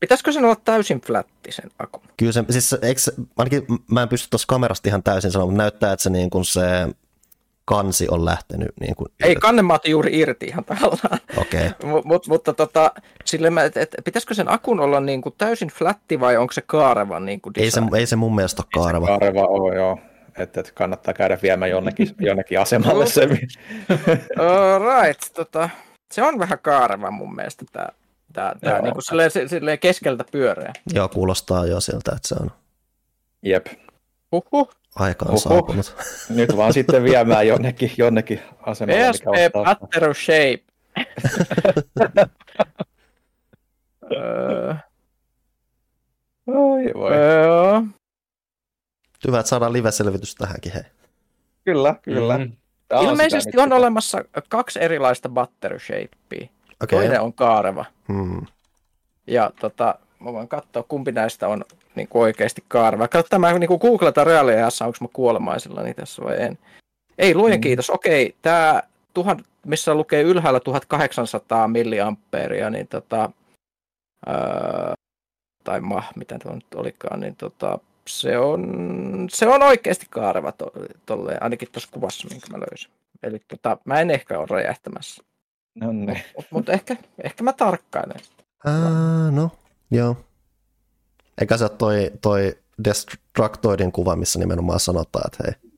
Pitäisikö 0.00 0.32
sen 0.32 0.44
olla 0.44 0.56
täysin 0.56 1.00
flätti 1.00 1.52
sen 1.52 1.70
akun? 1.78 2.02
Kyllä 2.16 2.32
se, 2.32 2.44
siis 2.50 2.72
eikö, 2.82 3.00
ainakin 3.36 3.66
mä 3.90 4.02
en 4.02 4.08
pysty 4.08 4.28
tuossa 4.30 4.46
kamerasta 4.48 4.88
ihan 4.88 5.02
täysin 5.02 5.30
sanomaan, 5.30 5.52
mutta 5.52 5.62
näyttää, 5.62 5.92
että 5.92 6.02
se, 6.02 6.10
niin 6.10 6.30
kuin 6.30 6.44
se 6.44 6.88
kansi 7.70 8.06
on 8.10 8.24
lähtenyt 8.24 8.68
niin 8.80 8.96
kuin 8.96 9.08
Ei, 9.24 9.34
kannemaati 9.34 9.90
juuri 9.90 10.18
irti 10.18 10.46
ihan 10.46 10.64
tavallaan. 10.64 11.18
Okei. 11.36 11.70
Okay. 11.80 12.02
Mut, 12.04 12.26
mutta 12.26 12.52
tota, 12.52 12.92
sille 13.24 13.50
mä, 13.50 13.64
et, 13.64 13.76
et, 13.76 13.94
pitäisikö 14.04 14.34
sen 14.34 14.50
akun 14.50 14.80
olla 14.80 15.00
niin 15.00 15.22
kuin 15.22 15.34
täysin 15.38 15.68
flätti 15.68 16.20
vai 16.20 16.36
onko 16.36 16.52
se 16.52 16.62
kaareva 16.62 17.20
niin 17.20 17.40
kuin 17.40 17.52
ei 17.56 17.70
se, 17.70 17.82
ei 17.96 18.06
se 18.06 18.16
mun 18.16 18.34
mielestä 18.34 18.62
ole 18.62 18.68
kaareva. 18.82 19.06
Ei 19.08 19.14
se 19.14 19.18
kaareva 19.18 19.46
ole, 19.46 19.74
joo. 19.74 19.98
että, 20.38 20.60
että 20.60 20.72
kannattaa 20.74 21.14
käydä 21.14 21.38
viemään 21.42 21.70
jonnekin, 21.70 22.08
jonnekin 22.28 22.60
asemalle 22.60 23.06
se. 23.06 23.22
All 24.38 25.02
right, 25.02 25.22
tota, 25.34 25.70
se 26.12 26.22
on 26.22 26.38
vähän 26.38 26.58
kaareva 26.62 27.10
mun 27.10 27.34
mielestä 27.34 27.64
tämä 27.72 27.86
Tää, 28.32 28.54
tää 28.60 28.72
Joo. 28.72 28.82
niinku 28.82 29.00
silleen, 29.00 29.30
silleen 29.48 29.78
keskeltä 29.78 30.24
pyöreä. 30.32 30.72
Joo, 30.94 31.08
kuulostaa 31.08 31.66
jo 31.66 31.80
siltä, 31.80 32.12
että 32.16 32.28
se 32.28 32.34
on. 32.40 32.50
Jep. 33.42 33.66
Huhhuh. 34.32 34.79
Aika 34.96 35.24
on 35.24 35.32
Huhhuh. 35.32 35.42
saapunut. 35.42 35.96
Nyt 36.28 36.56
vaan 36.56 36.72
sitten 36.72 37.04
viemään 37.04 37.46
jonnekin, 37.46 37.92
jonnekin 37.98 38.40
asemalle. 38.62 39.10
PSP 39.10 39.24
Battery 39.52 40.14
Shape. 40.14 40.64
Oi 46.46 46.84
voi. 46.94 47.12
Hyvä, 49.26 49.40
että 49.40 49.50
saadaan 49.50 49.72
live-selvitys 49.72 50.34
tähänkin, 50.34 50.72
hei. 50.72 50.82
Kyllä, 51.64 51.94
kyllä. 52.02 52.38
Mm. 52.38 52.52
Ilmeisesti 53.00 53.50
on, 53.56 53.62
on 53.62 53.72
olemassa 53.72 54.24
kaksi 54.48 54.82
erilaista 54.82 55.28
battery 55.28 55.78
shapea. 55.78 56.48
Okay. 56.82 56.98
Toinen 56.98 57.20
on 57.20 57.32
kaareva. 57.32 57.84
Hmm. 58.08 58.46
Ja 59.26 59.50
tota, 59.60 59.94
mä 60.20 60.32
voin 60.32 60.48
katsoa, 60.48 60.82
kumpi 60.82 61.12
näistä 61.12 61.48
on 61.48 61.64
niin 61.94 62.08
kuin 62.08 62.22
oikeasti 62.22 62.64
kaareva. 62.68 63.08
Katsotaan, 63.08 63.40
mä 63.40 63.58
niin 63.58 63.68
kuin 63.68 63.80
googletan 63.80 64.26
reaaliajassa, 64.26 64.84
onko 64.84 64.98
mä 65.00 65.08
kuolemaisilla 65.12 65.82
niin 65.82 65.96
tässä 65.96 66.22
vai 66.22 66.42
en. 66.42 66.58
Ei, 67.18 67.34
luojen 67.34 67.56
hmm. 67.56 67.60
kiitos. 67.60 67.90
Okei, 67.90 68.34
tämä 68.42 68.82
tuhan, 69.14 69.44
missä 69.66 69.94
lukee 69.94 70.22
ylhäällä 70.22 70.60
1800 70.60 71.68
milliampeeria, 71.68 72.70
niin 72.70 72.88
tota, 72.88 73.30
ää, 74.26 74.94
tai 75.64 75.80
ma, 75.80 76.02
mitä 76.16 76.38
tuo 76.38 76.54
nyt 76.54 76.74
olikaan, 76.74 77.20
niin 77.20 77.36
tota, 77.36 77.78
se 78.06 78.38
on, 78.38 79.26
se 79.30 79.48
on 79.48 79.62
oikeasti 79.62 80.06
kaareva 80.10 80.52
to, 80.52 80.72
tolleen, 81.06 81.42
ainakin 81.42 81.68
tuossa 81.72 81.88
kuvassa, 81.92 82.28
minkä 82.30 82.46
mä 82.50 82.58
löysin. 82.58 82.90
Eli 83.22 83.38
tota, 83.48 83.78
mä 83.84 84.00
en 84.00 84.10
ehkä 84.10 84.38
ole 84.38 84.46
räjähtämässä. 84.50 85.22
No 85.74 85.92
niin. 85.92 86.22
Mutta 86.36 86.48
mut 86.50 86.68
ehkä, 86.68 86.96
ehkä 87.24 87.44
mä 87.44 87.52
tarkkailen. 87.52 88.20
Ää, 88.66 89.30
no, 89.30 89.50
joo. 89.90 90.16
Eikä 91.40 91.56
se 91.56 91.64
ole 91.64 91.70
toi, 91.78 92.10
toi 92.20 92.58
Destructoidin 92.84 93.92
kuva, 93.92 94.16
missä 94.16 94.38
nimenomaan 94.38 94.80
sanotaan, 94.80 95.24
että 95.26 95.44
hei. 95.44 95.70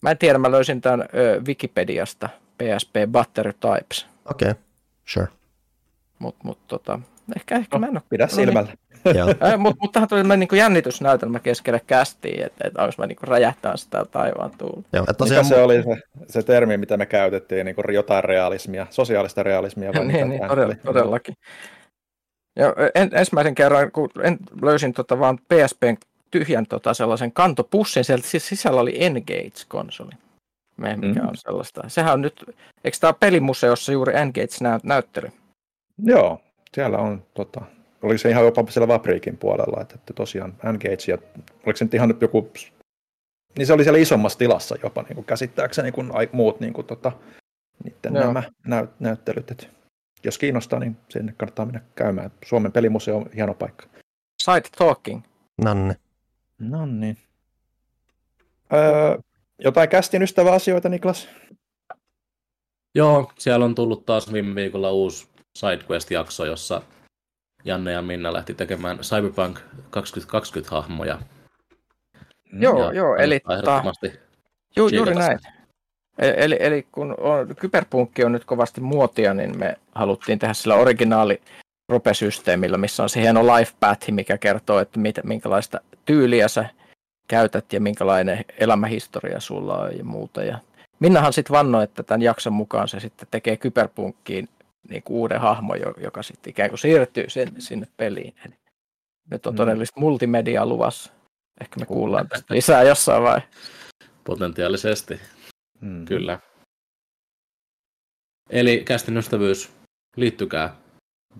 Mä 0.00 0.10
en 0.10 0.18
tiedä, 0.18 0.38
mä 0.38 0.50
löysin 0.50 0.80
tämän 0.80 1.08
ö, 1.14 1.40
Wikipediasta, 1.46 2.28
PSP 2.58 2.94
Battery 3.08 3.52
Types. 3.52 4.06
Okei, 4.30 4.50
okay, 4.50 4.62
sure. 5.04 5.28
Mutta 6.18 6.40
mut, 6.44 6.66
tota, 6.66 7.00
ehkä, 7.36 7.56
ehkä 7.56 7.76
no, 7.76 7.80
mä 7.80 7.86
en 7.86 7.96
ole. 7.96 8.02
Pidä 8.08 8.26
silmällä. 8.26 8.72
Mutta 9.26 9.58
mut, 9.58 9.76
mut 9.82 9.92
tähän 9.92 10.08
tuli 10.08 10.36
niin 10.36 10.48
jännitysnäytelmä 10.52 11.38
keskelle 11.38 11.80
kästiin, 11.86 12.46
että 12.46 12.68
et 12.68 12.76
onko 12.76 12.92
mä 12.98 13.06
niin 13.06 13.18
räjähtää 13.22 13.76
sitä 13.76 14.04
taivaan 14.04 14.50
tuulla. 14.58 14.82
Joo, 14.92 15.02
että 15.02 15.14
tosiaan... 15.14 15.46
Mikä 15.46 15.56
se 15.56 15.62
oli 15.62 15.82
se, 15.82 16.00
se 16.28 16.42
termi, 16.42 16.76
mitä 16.76 16.96
me 16.96 17.06
käytettiin, 17.06 17.66
niin 17.66 17.76
jotain 17.94 18.24
realismia, 18.24 18.86
sosiaalista 18.90 19.42
realismia? 19.42 19.92
Vai 19.94 20.04
niin, 20.04 20.28
niin 20.28 20.48
todella, 20.48 20.74
todellakin. 20.84 21.34
Ja 22.56 22.74
en, 22.94 23.10
ensimmäisen 23.12 23.54
kerran, 23.54 23.92
kun 23.92 24.10
en, 24.22 24.38
löysin 24.62 24.92
tota 24.92 25.18
vaan 25.18 25.38
PSPn 25.38 25.96
tyhjän 26.30 26.66
tota 26.66 26.94
sellaisen 26.94 27.32
kantopussin, 27.32 28.04
sieltä 28.04 28.26
siis 28.26 28.48
sisällä 28.48 28.80
oli 28.80 29.04
Engage-konsoli. 29.04 30.12
Me, 30.76 30.96
mikä 30.96 31.20
mm. 31.20 31.28
on 31.28 31.36
sellaista. 31.36 31.82
Sehän 31.88 32.12
on 32.12 32.20
nyt, 32.22 32.44
eikö 32.84 32.98
tämä 33.00 33.12
pelimuseossa 33.12 33.92
juuri 33.92 34.14
Engage-näyttely? 34.16 35.32
Joo, 35.98 36.40
siellä 36.74 36.98
on 36.98 37.22
tota, 37.34 37.60
oliko 38.02 38.18
se 38.18 38.30
ihan 38.30 38.44
jopa 38.44 38.64
siellä 38.68 38.88
Vapriikin 38.88 39.36
puolella, 39.36 39.80
että, 39.80 39.94
että 39.94 40.12
tosiaan 40.12 40.54
Engage 40.64 41.04
ja 41.08 41.18
oliko 41.66 41.76
se 41.76 41.84
nyt 41.84 41.94
ihan 41.94 42.14
joku, 42.20 42.50
niin 43.58 43.66
se 43.66 43.72
oli 43.72 43.84
siellä 43.84 43.98
isommassa 43.98 44.38
tilassa 44.38 44.76
jopa 44.82 45.02
niin 45.02 45.14
kuin 45.14 45.24
käsittääkseni 45.24 45.92
kuin 45.92 46.10
muut 46.32 46.60
niin 46.60 46.72
kuin, 46.72 46.86
tota, 46.86 47.12
niiden 47.84 48.14
Joo. 48.14 48.24
nämä 48.24 48.42
näyt, 48.66 48.90
näyttelyt. 49.00 49.50
Että 49.50 49.66
jos 50.24 50.38
kiinnostaa, 50.38 50.78
niin 50.78 50.96
sinne 51.08 51.34
kannattaa 51.36 51.66
mennä 51.66 51.80
käymään. 51.94 52.30
Suomen 52.44 52.72
pelimuseo 52.72 53.16
on 53.16 53.30
hieno 53.34 53.54
paikka. 53.54 53.86
Side 54.42 54.68
Talking. 54.78 55.22
Nanne. 55.62 55.96
Nanne. 56.58 57.16
Öö, 58.72 59.18
jotain 59.58 59.88
kästin 59.88 60.22
ystävä 60.22 60.52
asioita, 60.52 60.88
Niklas? 60.88 61.28
Joo, 62.94 63.32
siellä 63.38 63.64
on 63.64 63.74
tullut 63.74 64.06
taas 64.06 64.32
viime 64.32 64.54
viikolla 64.54 64.92
uusi 64.92 65.28
SideQuest-jakso, 65.58 66.44
jossa 66.44 66.82
Janne 67.64 67.92
ja 67.92 68.02
Minna 68.02 68.32
lähti 68.32 68.54
tekemään 68.54 68.98
Cyberpunk 68.98 69.58
2020-hahmoja. 69.76 71.18
Joo, 72.52 72.84
ja 72.84 72.92
joo, 72.92 73.16
eli 73.16 73.40
ta... 73.64 73.82
Ju, 74.76 74.88
juuri 74.88 75.14
näin. 75.14 75.38
E- 76.18 76.44
eli, 76.44 76.56
eli 76.60 76.86
kun 76.92 77.14
on, 77.18 77.56
kyberpunkki 77.56 78.24
on 78.24 78.32
nyt 78.32 78.44
kovasti 78.44 78.80
muotia, 78.80 79.34
niin 79.34 79.58
me 79.58 79.76
haluttiin 79.94 80.38
tehdä 80.38 80.54
sillä 80.54 80.74
originaali 80.74 81.40
rope-systeemillä, 81.88 82.78
missä 82.78 83.02
on 83.02 83.08
se 83.08 83.20
hieno 83.20 83.56
life 83.56 83.72
path, 83.80 84.10
mikä 84.10 84.38
kertoo, 84.38 84.78
että 84.78 84.98
mit, 84.98 85.16
minkälaista 85.24 85.80
tyyliä 86.04 86.48
sä 86.48 86.66
käytät 87.28 87.72
ja 87.72 87.80
minkälainen 87.80 88.44
elämähistoria 88.58 89.40
sulla 89.40 89.78
on 89.78 89.98
ja 89.98 90.04
muuta. 90.04 90.44
Ja 90.44 90.58
Minnahan 91.02 91.32
sitten 91.32 91.54
vannoi, 91.54 91.84
että 91.84 92.02
tämän 92.02 92.22
jakson 92.22 92.52
mukaan 92.52 92.88
se 92.88 93.00
sitten 93.00 93.28
tekee 93.30 93.56
kyberpunkkiin 93.56 94.48
niin 94.88 95.02
kuin 95.02 95.16
uuden 95.16 95.40
hahmon, 95.40 95.78
joka 95.96 96.22
sitten 96.22 96.50
ikään 96.50 96.70
kuin 96.70 96.78
siirtyy 96.78 97.30
sen, 97.30 97.48
sinne 97.58 97.86
peliin. 97.96 98.34
Eli 98.46 98.54
nyt 99.30 99.46
on 99.46 99.54
mm. 99.54 99.56
todellista 99.56 100.00
multimedia 100.00 100.66
luvassa. 100.66 101.12
Ehkä 101.60 101.80
me 101.80 101.86
kuullaan 101.86 102.28
tästä 102.28 102.54
lisää 102.54 102.82
jossain 102.82 103.22
vai? 103.22 103.40
Potentiaalisesti, 104.24 105.20
mm. 105.82 106.04
kyllä. 106.04 106.38
Eli 108.50 108.82
kästin 108.84 109.16
ystävyys, 109.16 109.72
liittykää, 110.16 110.76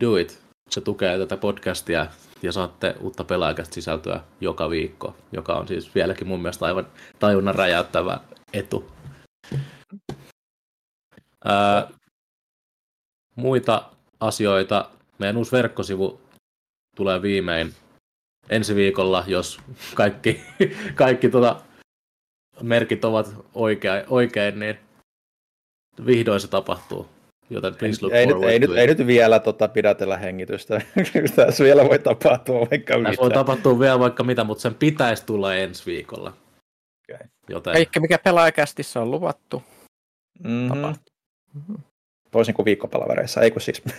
do 0.00 0.16
it. 0.16 0.42
Se 0.70 0.80
tukee 0.80 1.18
tätä 1.18 1.36
podcastia 1.36 2.06
ja 2.42 2.52
saatte 2.52 2.94
uutta 3.00 3.24
pelaajakästä 3.24 3.74
sisältöä 3.74 4.20
joka 4.40 4.70
viikko, 4.70 5.16
joka 5.32 5.54
on 5.54 5.68
siis 5.68 5.94
vieläkin 5.94 6.28
mun 6.28 6.42
mielestä 6.42 6.64
aivan 6.64 6.86
tajunnan 7.18 7.54
räjäyttävä 7.54 8.20
etu. 8.52 8.92
Ää, 11.44 11.88
muita 13.36 13.90
asioita. 14.20 14.90
Meidän 15.18 15.36
uusi 15.36 15.52
verkkosivu 15.52 16.20
tulee 16.96 17.22
viimein 17.22 17.74
ensi 18.50 18.74
viikolla, 18.74 19.24
jos 19.26 19.60
kaikki, 19.94 20.40
kaikki 20.94 21.28
tota, 21.28 21.60
merkit 22.60 23.04
ovat 23.04 23.34
oikein, 23.54 24.04
oikein, 24.08 24.58
niin 24.58 24.78
vihdoin 26.06 26.40
se 26.40 26.48
tapahtuu. 26.48 27.08
Joten 27.50 27.74
please 27.74 27.98
look 28.02 28.12
ei, 28.12 28.26
nyt, 28.26 28.42
ei, 28.42 28.58
nyt, 28.58 28.70
ei 28.70 28.86
nyt 28.86 29.06
vielä 29.06 29.38
tota, 29.38 29.68
pidätellä 29.68 30.16
hengitystä. 30.16 30.80
Tässä 31.36 31.64
vielä 31.64 31.84
voi 31.84 31.98
tapahtua 31.98 32.66
vaikka 32.70 32.98
mitä. 32.98 33.16
voi 33.20 33.30
tapahtua 33.30 33.78
vielä 33.78 33.98
vaikka 33.98 34.24
mitä, 34.24 34.44
mutta 34.44 34.62
sen 34.62 34.74
pitäisi 34.74 35.26
tulla 35.26 35.54
ensi 35.54 35.86
viikolla. 35.86 36.32
Okay. 37.10 37.26
Joten... 37.48 37.72
Kaikki 37.72 38.00
mikä 38.00 38.18
pelaajakästissä 38.18 39.00
on 39.00 39.10
luvattu. 39.10 39.62
Mm-hmm. 40.44 40.68
Tapahtuu. 40.68 41.14
Mm-hmm. 41.54 41.76
Toisin 42.30 42.54
kuin 42.54 42.66
viikkopalavereissa, 42.66 43.40
ei 43.40 43.50
kun 43.50 43.60
siis. 43.60 43.82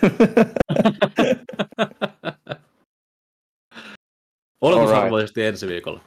Oletusarvoisesti 4.61 5.41
right. 5.41 5.53
ensi 5.53 5.67
viikolla. 5.67 5.99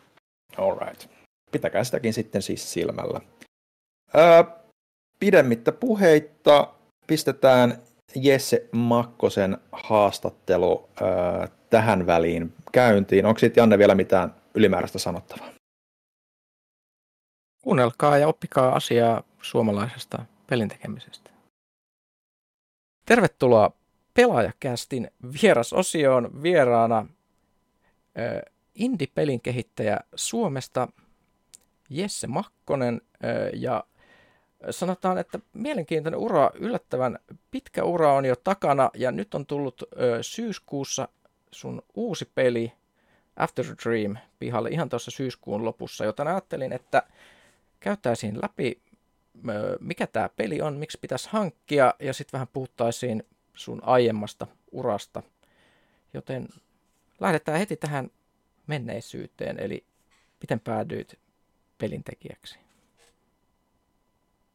All 0.58 0.78
right. 0.78 1.10
Pitäkää 1.50 1.84
sitäkin 1.84 2.12
sitten 2.12 2.42
siis 2.42 2.72
silmällä. 2.72 3.20
Öö, 4.16 4.44
pidemmittä 5.18 5.72
puheitta 5.72 6.74
pistetään 7.06 7.82
Jesse 8.14 8.68
Makkosen 8.72 9.58
haastattelu 9.72 10.88
öö, 11.00 11.06
tähän 11.70 12.06
väliin 12.06 12.54
käyntiin. 12.72 13.26
Onko 13.26 13.38
sitten 13.38 13.60
Janne 13.62 13.78
vielä 13.78 13.94
mitään 13.94 14.34
ylimääräistä 14.54 14.98
sanottavaa? 14.98 15.48
Kuunnelkaa 17.62 18.18
ja 18.18 18.28
oppikaa 18.28 18.76
asiaa 18.76 19.22
suomalaisesta 19.42 20.24
pelintekemisestä. 20.46 21.30
Tervetuloa 23.06 23.72
Pelaajakästin 24.14 25.10
vierasosioon 25.42 26.42
vieraana 26.42 27.06
indie-pelin 28.74 29.40
kehittäjä 29.40 30.00
Suomesta 30.14 30.88
Jesse 31.90 32.26
Makkonen 32.26 33.00
ja 33.54 33.84
sanotaan, 34.70 35.18
että 35.18 35.38
mielenkiintoinen 35.52 36.20
ura, 36.20 36.50
yllättävän 36.54 37.18
pitkä 37.50 37.84
ura 37.84 38.12
on 38.12 38.24
jo 38.24 38.36
takana 38.36 38.90
ja 38.94 39.12
nyt 39.12 39.34
on 39.34 39.46
tullut 39.46 39.82
syyskuussa 40.20 41.08
sun 41.50 41.82
uusi 41.94 42.30
peli 42.34 42.72
After 43.36 43.64
the 43.64 43.74
Dream 43.84 44.16
pihalle 44.38 44.68
ihan 44.68 44.88
tuossa 44.88 45.10
syyskuun 45.10 45.64
lopussa, 45.64 46.04
joten 46.04 46.28
ajattelin, 46.28 46.72
että 46.72 47.02
käyttäisiin 47.80 48.38
läpi 48.42 48.82
mikä 49.80 50.06
tämä 50.06 50.28
peli 50.28 50.60
on, 50.60 50.76
miksi 50.76 50.98
pitäisi 51.00 51.28
hankkia, 51.32 51.94
ja 51.98 52.12
sitten 52.12 52.32
vähän 52.32 52.48
puhuttaisiin 52.52 53.22
sun 53.54 53.80
aiemmasta 53.84 54.46
urasta. 54.72 55.22
Joten 56.14 56.48
lähdetään 57.20 57.58
heti 57.58 57.76
tähän 57.76 58.10
menneisyyteen, 58.66 59.60
eli 59.60 59.86
miten 60.40 60.60
päädyit 60.60 61.18
pelintekijäksi? 61.78 62.58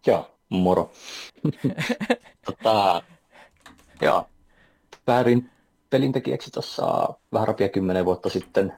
Joo, 0.07 0.31
moro. 0.49 0.91
tota, 2.45 3.03
joo, 4.01 4.25
päädyin 5.05 5.49
pelintekijäksi 5.89 6.51
tuossa 6.51 7.13
vähän 7.33 7.47
rapia 7.47 7.69
kymmenen 7.69 8.05
vuotta 8.05 8.29
sitten 8.29 8.73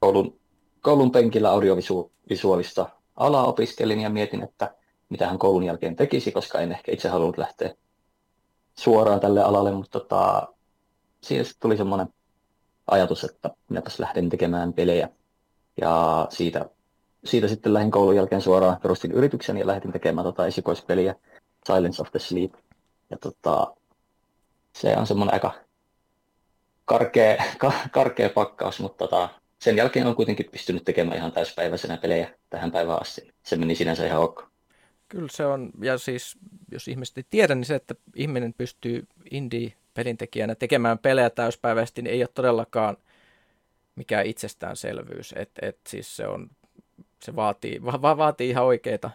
koulun, 0.00 0.40
koulun 0.80 1.12
penkillä 1.12 1.50
audiovisuaalista 1.50 2.90
alaa 3.16 3.46
opiskelin 3.46 4.00
ja 4.00 4.10
mietin, 4.10 4.42
että 4.42 4.74
mitä 5.08 5.26
hän 5.26 5.38
koulun 5.38 5.64
jälkeen 5.64 5.96
tekisi, 5.96 6.32
koska 6.32 6.60
en 6.60 6.72
ehkä 6.72 6.92
itse 6.92 7.08
halunnut 7.08 7.38
lähteä 7.38 7.74
suoraan 8.78 9.20
tälle 9.20 9.42
alalle, 9.42 9.72
mutta 9.72 10.00
tota, 10.00 10.48
siinä 11.20 11.44
tuli 11.60 11.76
semmoinen 11.76 12.08
ajatus, 12.86 13.24
että 13.24 13.50
minäpäs 13.68 13.98
lähden 13.98 14.28
tekemään 14.28 14.72
pelejä. 14.72 15.08
Ja 15.80 16.26
siitä, 16.30 16.70
siitä 17.24 17.48
sitten 17.48 17.74
lähdin 17.74 17.90
koulun 17.90 18.16
jälkeen 18.16 18.42
suoraan, 18.42 18.80
perustin 18.82 19.12
yrityksen 19.12 19.56
ja 19.56 19.66
lähdin 19.66 19.92
tekemään 19.92 20.24
tota 20.24 20.46
esikoispeliä 20.46 21.14
Silence 21.66 22.02
of 22.02 22.10
the 22.10 22.18
Sleep. 22.18 22.54
Ja 23.10 23.16
tota, 23.16 23.74
se 24.72 24.96
on 24.96 25.06
semmoinen 25.06 25.34
aika 25.34 25.54
karkea, 26.84 27.44
ka, 27.58 27.72
karkea 27.92 28.30
pakkaus, 28.30 28.80
mutta 28.80 28.98
tota, 28.98 29.28
sen 29.58 29.76
jälkeen 29.76 30.06
on 30.06 30.16
kuitenkin 30.16 30.50
pystynyt 30.50 30.84
tekemään 30.84 31.16
ihan 31.16 31.32
täyspäiväisenä 31.32 31.96
pelejä 31.96 32.34
tähän 32.50 32.72
päivään 32.72 33.00
asti. 33.00 33.34
Se 33.42 33.56
meni 33.56 33.74
sinänsä 33.74 34.06
ihan 34.06 34.22
ok. 34.22 34.48
Kyllä 35.08 35.28
se 35.30 35.46
on, 35.46 35.70
ja 35.82 35.98
siis 35.98 36.38
jos 36.72 36.88
ihmiset 36.88 37.18
ei 37.18 37.24
tiedä, 37.30 37.54
niin 37.54 37.64
se, 37.64 37.74
että 37.74 37.94
ihminen 38.16 38.54
pystyy 38.54 39.06
indie-pelintekijänä 39.30 40.54
tekemään 40.54 40.98
pelejä 40.98 41.30
täyspäiväisesti, 41.30 42.02
niin 42.02 42.14
ei 42.14 42.22
ole 42.22 42.28
todellakaan 42.34 42.96
mikään 43.94 44.26
itsestäänselvyys. 44.26 45.34
Et, 45.36 45.50
et 45.62 45.78
siis 45.88 46.16
se, 46.16 46.26
on, 46.26 46.50
se 47.20 47.36
vaatii, 47.36 47.84
va, 47.84 48.16
vaatii 48.16 48.50
ihan 48.50 48.64
oikeita, 48.64 49.10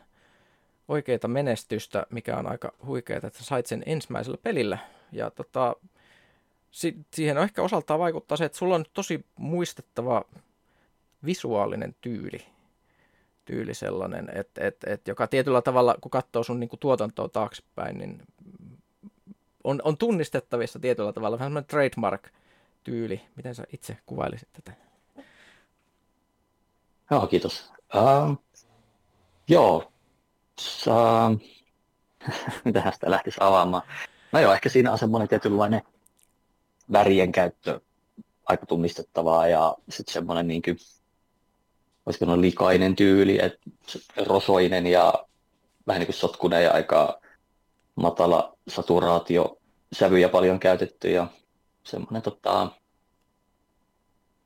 oikeita 0.87 1.27
menestystä, 1.27 2.07
mikä 2.09 2.37
on 2.37 2.47
aika 2.47 2.73
huikeaa, 2.85 3.17
että 3.23 3.43
sait 3.43 3.65
sen 3.65 3.83
ensimmäisellä 3.85 4.37
pelillä. 4.37 4.77
Ja 5.11 5.31
tota, 5.31 5.75
si, 6.71 6.97
siihen 7.13 7.37
on 7.37 7.43
ehkä 7.43 7.61
osaltaan 7.61 7.99
vaikuttaa 7.99 8.37
se, 8.37 8.45
että 8.45 8.57
sulla 8.57 8.75
on 8.75 8.85
tosi 8.93 9.25
muistettava 9.35 10.25
visuaalinen 11.25 11.95
tyyli 12.01 12.45
tyyli 13.45 13.73
sellainen, 13.73 14.29
että 14.35 14.67
et, 14.67 14.77
et, 14.87 15.07
joka 15.07 15.27
tietyllä 15.27 15.61
tavalla, 15.61 15.95
kun 16.01 16.11
katsoo 16.11 16.43
sun 16.43 16.59
niin 16.59 16.69
kuin, 16.69 16.79
tuotantoa 16.79 17.29
taaksepäin, 17.29 17.97
niin 17.97 18.21
on, 19.63 19.81
on 19.83 19.97
tunnistettavissa 19.97 20.79
tietyllä 20.79 21.13
tavalla 21.13 21.39
vähän 21.39 21.49
semmoinen 21.49 21.67
trademark-tyyli. 21.67 23.21
Miten 23.35 23.55
sä 23.55 23.63
itse 23.73 23.97
kuvailisit 24.05 24.49
tätä? 24.53 24.73
Joo, 27.11 27.27
kiitos. 27.27 27.71
Uh, 27.95 28.37
joo, 29.47 29.91
uh, 30.87 31.41
mitähän 32.65 32.93
sitä 32.93 33.11
lähtisi 33.11 33.37
avaamaan? 33.39 33.83
No 34.31 34.39
joo, 34.39 34.53
ehkä 34.53 34.69
siinä 34.69 34.91
on 34.91 34.97
semmoinen 34.97 35.27
tietynlainen 35.27 35.81
värien 36.91 37.31
käyttö 37.31 37.79
aika 38.45 38.65
tunnistettavaa 38.65 39.47
ja 39.47 39.75
sitten 39.89 40.13
semmoinen 40.13 40.47
niin 40.47 40.61
kuin, 40.61 40.77
olisiko 42.05 42.25
noin 42.25 42.41
likainen 42.41 42.95
tyyli, 42.95 43.39
että 43.41 43.59
rosoinen 44.25 44.87
ja 44.87 45.13
vähän 45.87 45.99
niin 45.99 46.07
kuin 46.07 46.15
sotkunen 46.15 46.63
ja 46.63 46.71
aika 46.71 47.21
matala 47.95 48.57
saturaatio, 48.67 49.57
sävyjä 49.93 50.29
paljon 50.29 50.59
käytetty 50.59 51.11
ja 51.11 51.27
semmoinen 51.83 52.21
tota, 52.21 52.71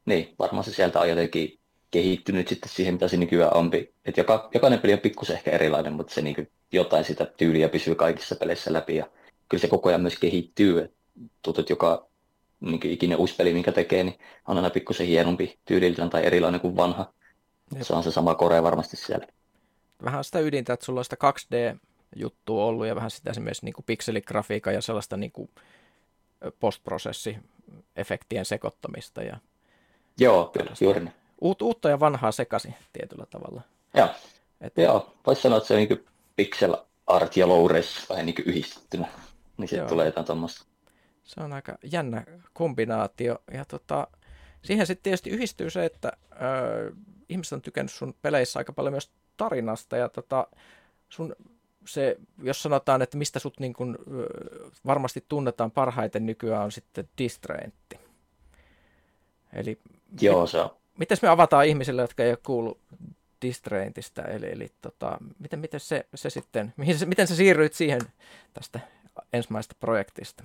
niin, 0.05 0.35
varmaan 0.39 0.63
se 0.63 0.73
sieltä 0.73 0.99
on 0.99 1.09
jotenkin 1.09 1.56
kehittynyt 1.91 2.47
sitten 2.47 2.69
siihen, 2.69 2.93
mitä 2.93 3.07
se 3.07 3.17
nykyään 3.17 3.57
on. 3.57 3.71
Et 4.05 4.17
joka, 4.17 4.49
jokainen 4.53 4.79
peli 4.79 4.93
on 4.93 4.99
pikkusen 4.99 5.35
ehkä 5.35 5.51
erilainen, 5.51 5.93
mutta 5.93 6.13
se 6.13 6.21
niin 6.21 6.51
jotain 6.71 7.03
sitä 7.03 7.25
tyyliä 7.25 7.69
pysyy 7.69 7.95
kaikissa 7.95 8.35
peleissä 8.35 8.73
läpi 8.73 8.95
ja 8.95 9.05
kyllä 9.49 9.61
se 9.61 9.67
koko 9.67 9.89
ajan 9.89 10.01
myös 10.01 10.19
kehittyy. 10.19 10.79
Et 10.79 10.93
tuntuu, 11.41 11.61
että 11.61 11.73
joka 11.73 12.07
niin 12.59 12.79
ikinen 12.85 13.17
uusi 13.17 13.35
peli, 13.35 13.53
minkä 13.53 13.71
tekee, 13.71 14.03
niin 14.03 14.19
on 14.47 14.57
aina 14.57 14.69
pikkusen 14.69 15.07
hienompi 15.07 15.59
tyyliltään 15.65 16.09
tai 16.09 16.25
erilainen 16.25 16.61
kuin 16.61 16.75
vanha. 16.75 17.13
Jep. 17.75 17.83
Se 17.83 17.93
on 17.93 18.03
se 18.03 18.11
sama 18.11 18.35
korea 18.35 18.63
varmasti 18.63 18.97
siellä. 18.97 19.27
Vähän 20.03 20.23
sitä 20.23 20.39
ydintä, 20.39 20.73
että 20.73 20.85
sulla 20.85 20.99
on 20.99 21.05
sitä 21.05 21.17
2D-juttua 21.23 22.65
ollut 22.65 22.87
ja 22.87 22.95
vähän 22.95 23.11
sitä 23.11 23.29
esimerkiksi 23.29 23.65
niin 23.65 23.73
pikseligrafiikan 23.85 24.73
ja 24.73 24.81
sellaista 24.81 25.17
niin 25.17 25.31
kuin 25.31 25.49
postprosessi-efektien 26.59 28.45
sekoittamista. 28.45 29.23
Ja 29.23 29.37
Joo, 30.19 30.45
kyllä, 30.45 30.71
juuri 30.81 30.99
niin. 30.99 31.13
Uut, 31.41 31.61
uutta 31.61 31.89
ja 31.89 31.99
vanhaa 31.99 32.31
sekasi 32.31 32.75
tietyllä 32.93 33.25
tavalla. 33.25 33.61
Joo, 33.93 34.09
Et... 34.61 34.77
Joo 34.77 35.13
voisi 35.27 35.41
sanoa, 35.41 35.57
että 35.57 35.67
se 35.67 35.73
on 35.73 35.79
niin 35.79 36.05
pixel 36.35 36.77
art 37.07 37.37
ja 37.37 37.47
low 37.47 37.71
res 37.71 38.09
vähän 38.09 38.25
niin 38.25 38.35
yhdistettynä. 38.45 39.07
Niin 39.57 39.67
sitten 39.67 39.87
tulee 39.87 40.05
jotain 40.05 40.25
tuommoista. 40.25 40.65
Se 41.23 41.41
on 41.41 41.53
aika 41.53 41.77
jännä 41.91 42.25
kombinaatio. 42.53 43.37
Ja 43.53 43.65
tota, 43.65 44.07
siihen 44.61 44.87
sitten 44.87 45.03
tietysti 45.03 45.29
yhdistyy 45.29 45.69
se, 45.69 45.85
että 45.85 46.11
ö, 46.31 46.91
ihmiset 47.29 47.53
on 47.53 47.61
tykännyt 47.61 47.91
sun 47.91 48.15
peleissä 48.21 48.59
aika 48.59 48.73
paljon 48.73 48.93
myös 48.93 49.11
tarinasta 49.37 49.97
ja 49.97 50.09
tota, 50.09 50.47
sun 51.09 51.35
se, 51.85 52.17
jos 52.43 52.63
sanotaan, 52.63 53.01
että 53.01 53.17
mistä 53.17 53.39
sut 53.39 53.59
niin 53.59 53.73
kun, 53.73 53.97
varmasti 54.85 55.25
tunnetaan 55.29 55.71
parhaiten 55.71 56.25
nykyään 56.25 56.63
on 56.63 56.71
sitten 56.71 57.09
Distraintti. 57.17 57.99
Eli 59.53 59.79
Joo, 60.21 60.47
se 60.47 60.59
on. 60.59 60.69
Miten 60.97 61.17
me 61.21 61.27
avataan 61.27 61.65
ihmisille, 61.65 62.01
jotka 62.01 62.23
ei 62.23 62.29
ole 62.29 62.37
kuullut 62.45 62.77
Distraintista, 63.41 64.21
eli, 64.21 64.51
eli 64.51 64.67
tota, 64.81 65.17
miten, 65.39 65.59
miten, 65.59 65.79
se, 65.79 66.05
se 66.15 66.29
sitten, 66.29 66.73
mihin 66.77 66.97
se, 66.97 67.05
miten 67.05 67.27
sä 67.27 67.35
siirryit 67.35 67.73
siihen 67.73 68.01
tästä 68.53 68.79
ensimmäisestä 69.33 69.75
projektista? 69.79 70.43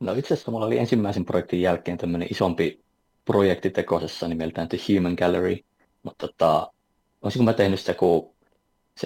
No 0.00 0.12
itse 0.12 0.34
asiassa 0.34 0.50
mulla 0.50 0.66
oli 0.66 0.78
ensimmäisen 0.78 1.24
projektin 1.24 1.62
jälkeen 1.62 1.98
tämmöinen 1.98 2.28
isompi 2.30 2.80
projekti 3.24 3.70
tekosessa 3.70 4.28
nimeltään 4.28 4.68
The 4.68 4.78
Human 4.88 5.14
Gallery, 5.14 5.56
mutta 6.02 6.28
tota, 6.28 6.72
olisinko 7.22 7.44
mä 7.44 7.52
tehnyt 7.52 7.80
sitä 7.80 7.94
kuin 7.94 8.34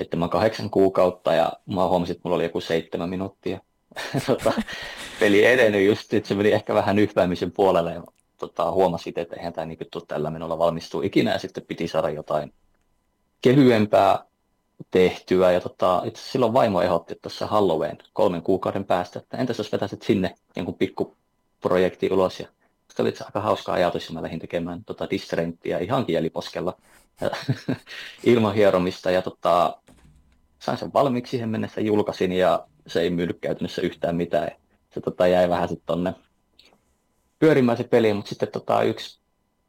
7-8 0.01 0.68
kuukautta 0.70 1.35
ja 1.35 1.53
mä 1.66 1.88
huomasin, 1.88 2.12
että 2.12 2.20
mulla 2.25 2.37
oli 2.37 2.44
joku 2.44 2.61
seitsemän 2.61 3.11
minuuttia. 3.11 3.61
tota, 4.27 4.53
peli 5.20 5.44
edennyt 5.44 5.87
just, 5.87 6.14
että 6.14 6.29
se 6.29 6.35
meni 6.35 6.53
ehkä 6.53 6.75
vähän 6.75 6.99
yhväämisen 6.99 7.53
puolelle 7.53 7.92
ja 7.92 8.03
tota, 8.48 8.72
huomasin, 8.72 9.12
että 9.16 9.37
eihän 9.37 9.52
tämä 9.52 9.66
niin 9.66 9.78
tule 9.90 10.04
tällä 10.09 10.30
menolla 10.30 10.59
valmistuu 10.59 11.02
ikinä 11.02 11.33
ja 11.33 11.38
sitten 11.38 11.66
piti 11.66 11.88
saada 11.88 12.11
jotain 12.11 12.52
kevyempää 13.42 14.24
tehtyä. 14.90 15.52
Ja 15.52 15.61
tota, 15.61 16.02
itse 16.04 16.22
silloin 16.22 16.52
vaimo 16.52 16.83
ehdotti 16.83 17.14
tuossa 17.22 17.46
Halloween 17.46 17.98
kolmen 18.12 18.42
kuukauden 18.42 18.85
päästä, 18.85 19.18
että 19.18 19.37
entäs 19.37 19.59
jos 19.59 19.72
vetäisit 19.72 20.02
sinne 20.02 20.35
jonkun 20.57 20.74
pikkuprojekti 20.74 22.09
ulos 22.12 22.40
ja 22.40 22.48
se 22.96 23.02
oli 23.02 23.14
aika 23.24 23.40
hauska 23.40 23.72
ajatus, 23.72 24.09
ja 24.09 24.14
mä 24.14 24.22
lähdin 24.22 24.38
tekemään 24.38 24.85
tota 24.85 25.11
Distrenttiä 25.11 25.78
ihan 25.78 26.07
kieliposkella 26.07 26.76
ilman 28.24 28.54
hieromista. 28.54 29.11
Ja 29.11 29.22
tota, 29.22 29.78
sain 30.59 30.78
sen 30.78 30.92
valmiiksi 30.92 31.30
siihen 31.30 31.48
mennessä, 31.48 31.80
julkaisin 31.80 32.33
ja 32.33 32.66
se 32.87 33.00
ei 33.00 33.11
myynyt 33.11 33.38
käytännössä 33.40 33.83
yhtään 33.83 34.16
mitään. 34.16 34.50
Se 34.90 35.00
tota, 35.00 35.26
jäi 35.26 35.48
vähän 35.48 35.68
sitten 35.68 35.87
tonne 35.87 36.14
pyörimään 37.44 37.78
se 37.78 37.85
peli, 37.85 38.14
mutta 38.14 38.28
sitten 38.28 38.48
tota, 38.48 38.83
yksi 38.83 39.20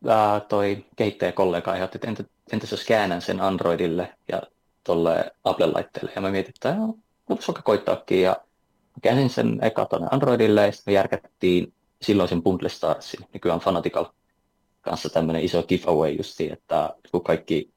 ää, 0.08 0.40
toi 0.40 0.86
kehittäjäkollega 0.96 1.72
aiheutti, 1.72 1.98
että 1.98 2.08
entä, 2.08 2.24
entäs 2.54 2.72
jos 2.72 2.86
käännän 2.86 3.22
sen 3.22 3.42
Androidille 3.42 4.14
ja 4.32 4.42
tuolle 4.84 5.32
Apple-laitteelle. 5.44 6.12
Ja 6.16 6.22
mä 6.22 6.32
mietin, 6.32 6.54
että 6.56 6.76
voisi 7.30 7.52
koittaakin. 7.64 8.22
Ja 8.22 8.36
käänsin 9.02 9.30
sen 9.30 9.60
eka 9.62 9.86
tuonne 9.86 10.08
Androidille 10.12 10.66
ja 10.66 10.72
sitten 10.72 10.92
me 10.92 10.96
järkättiin 10.96 11.74
silloisen 12.02 12.44
Bundle 12.44 12.70
Starsin, 12.70 13.26
nykyään 13.34 13.60
Fanatical 13.60 14.06
kanssa 14.82 15.10
tämmöinen 15.10 15.44
iso 15.44 15.64
giveaway 15.64 16.12
justiin, 16.12 16.54
että 16.54 16.96
kun 17.12 17.24
kaikki 17.24 17.70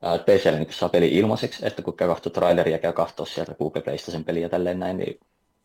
PClle 0.00 0.58
niin 0.58 0.72
saa 0.72 0.88
peli 0.88 1.08
ilmaiseksi, 1.08 1.66
että 1.66 1.82
kun 1.82 1.96
käy 1.96 2.08
katsoa 2.08 2.32
traileria, 2.32 2.78
käy 2.78 2.92
katsoa 2.92 3.26
sieltä 3.26 3.54
Google 3.54 3.82
Playsta 3.82 4.10
sen 4.10 4.24
peliä 4.24 4.48
tälleen 4.48 4.78
näin, 4.78 4.96
niin 4.96 5.20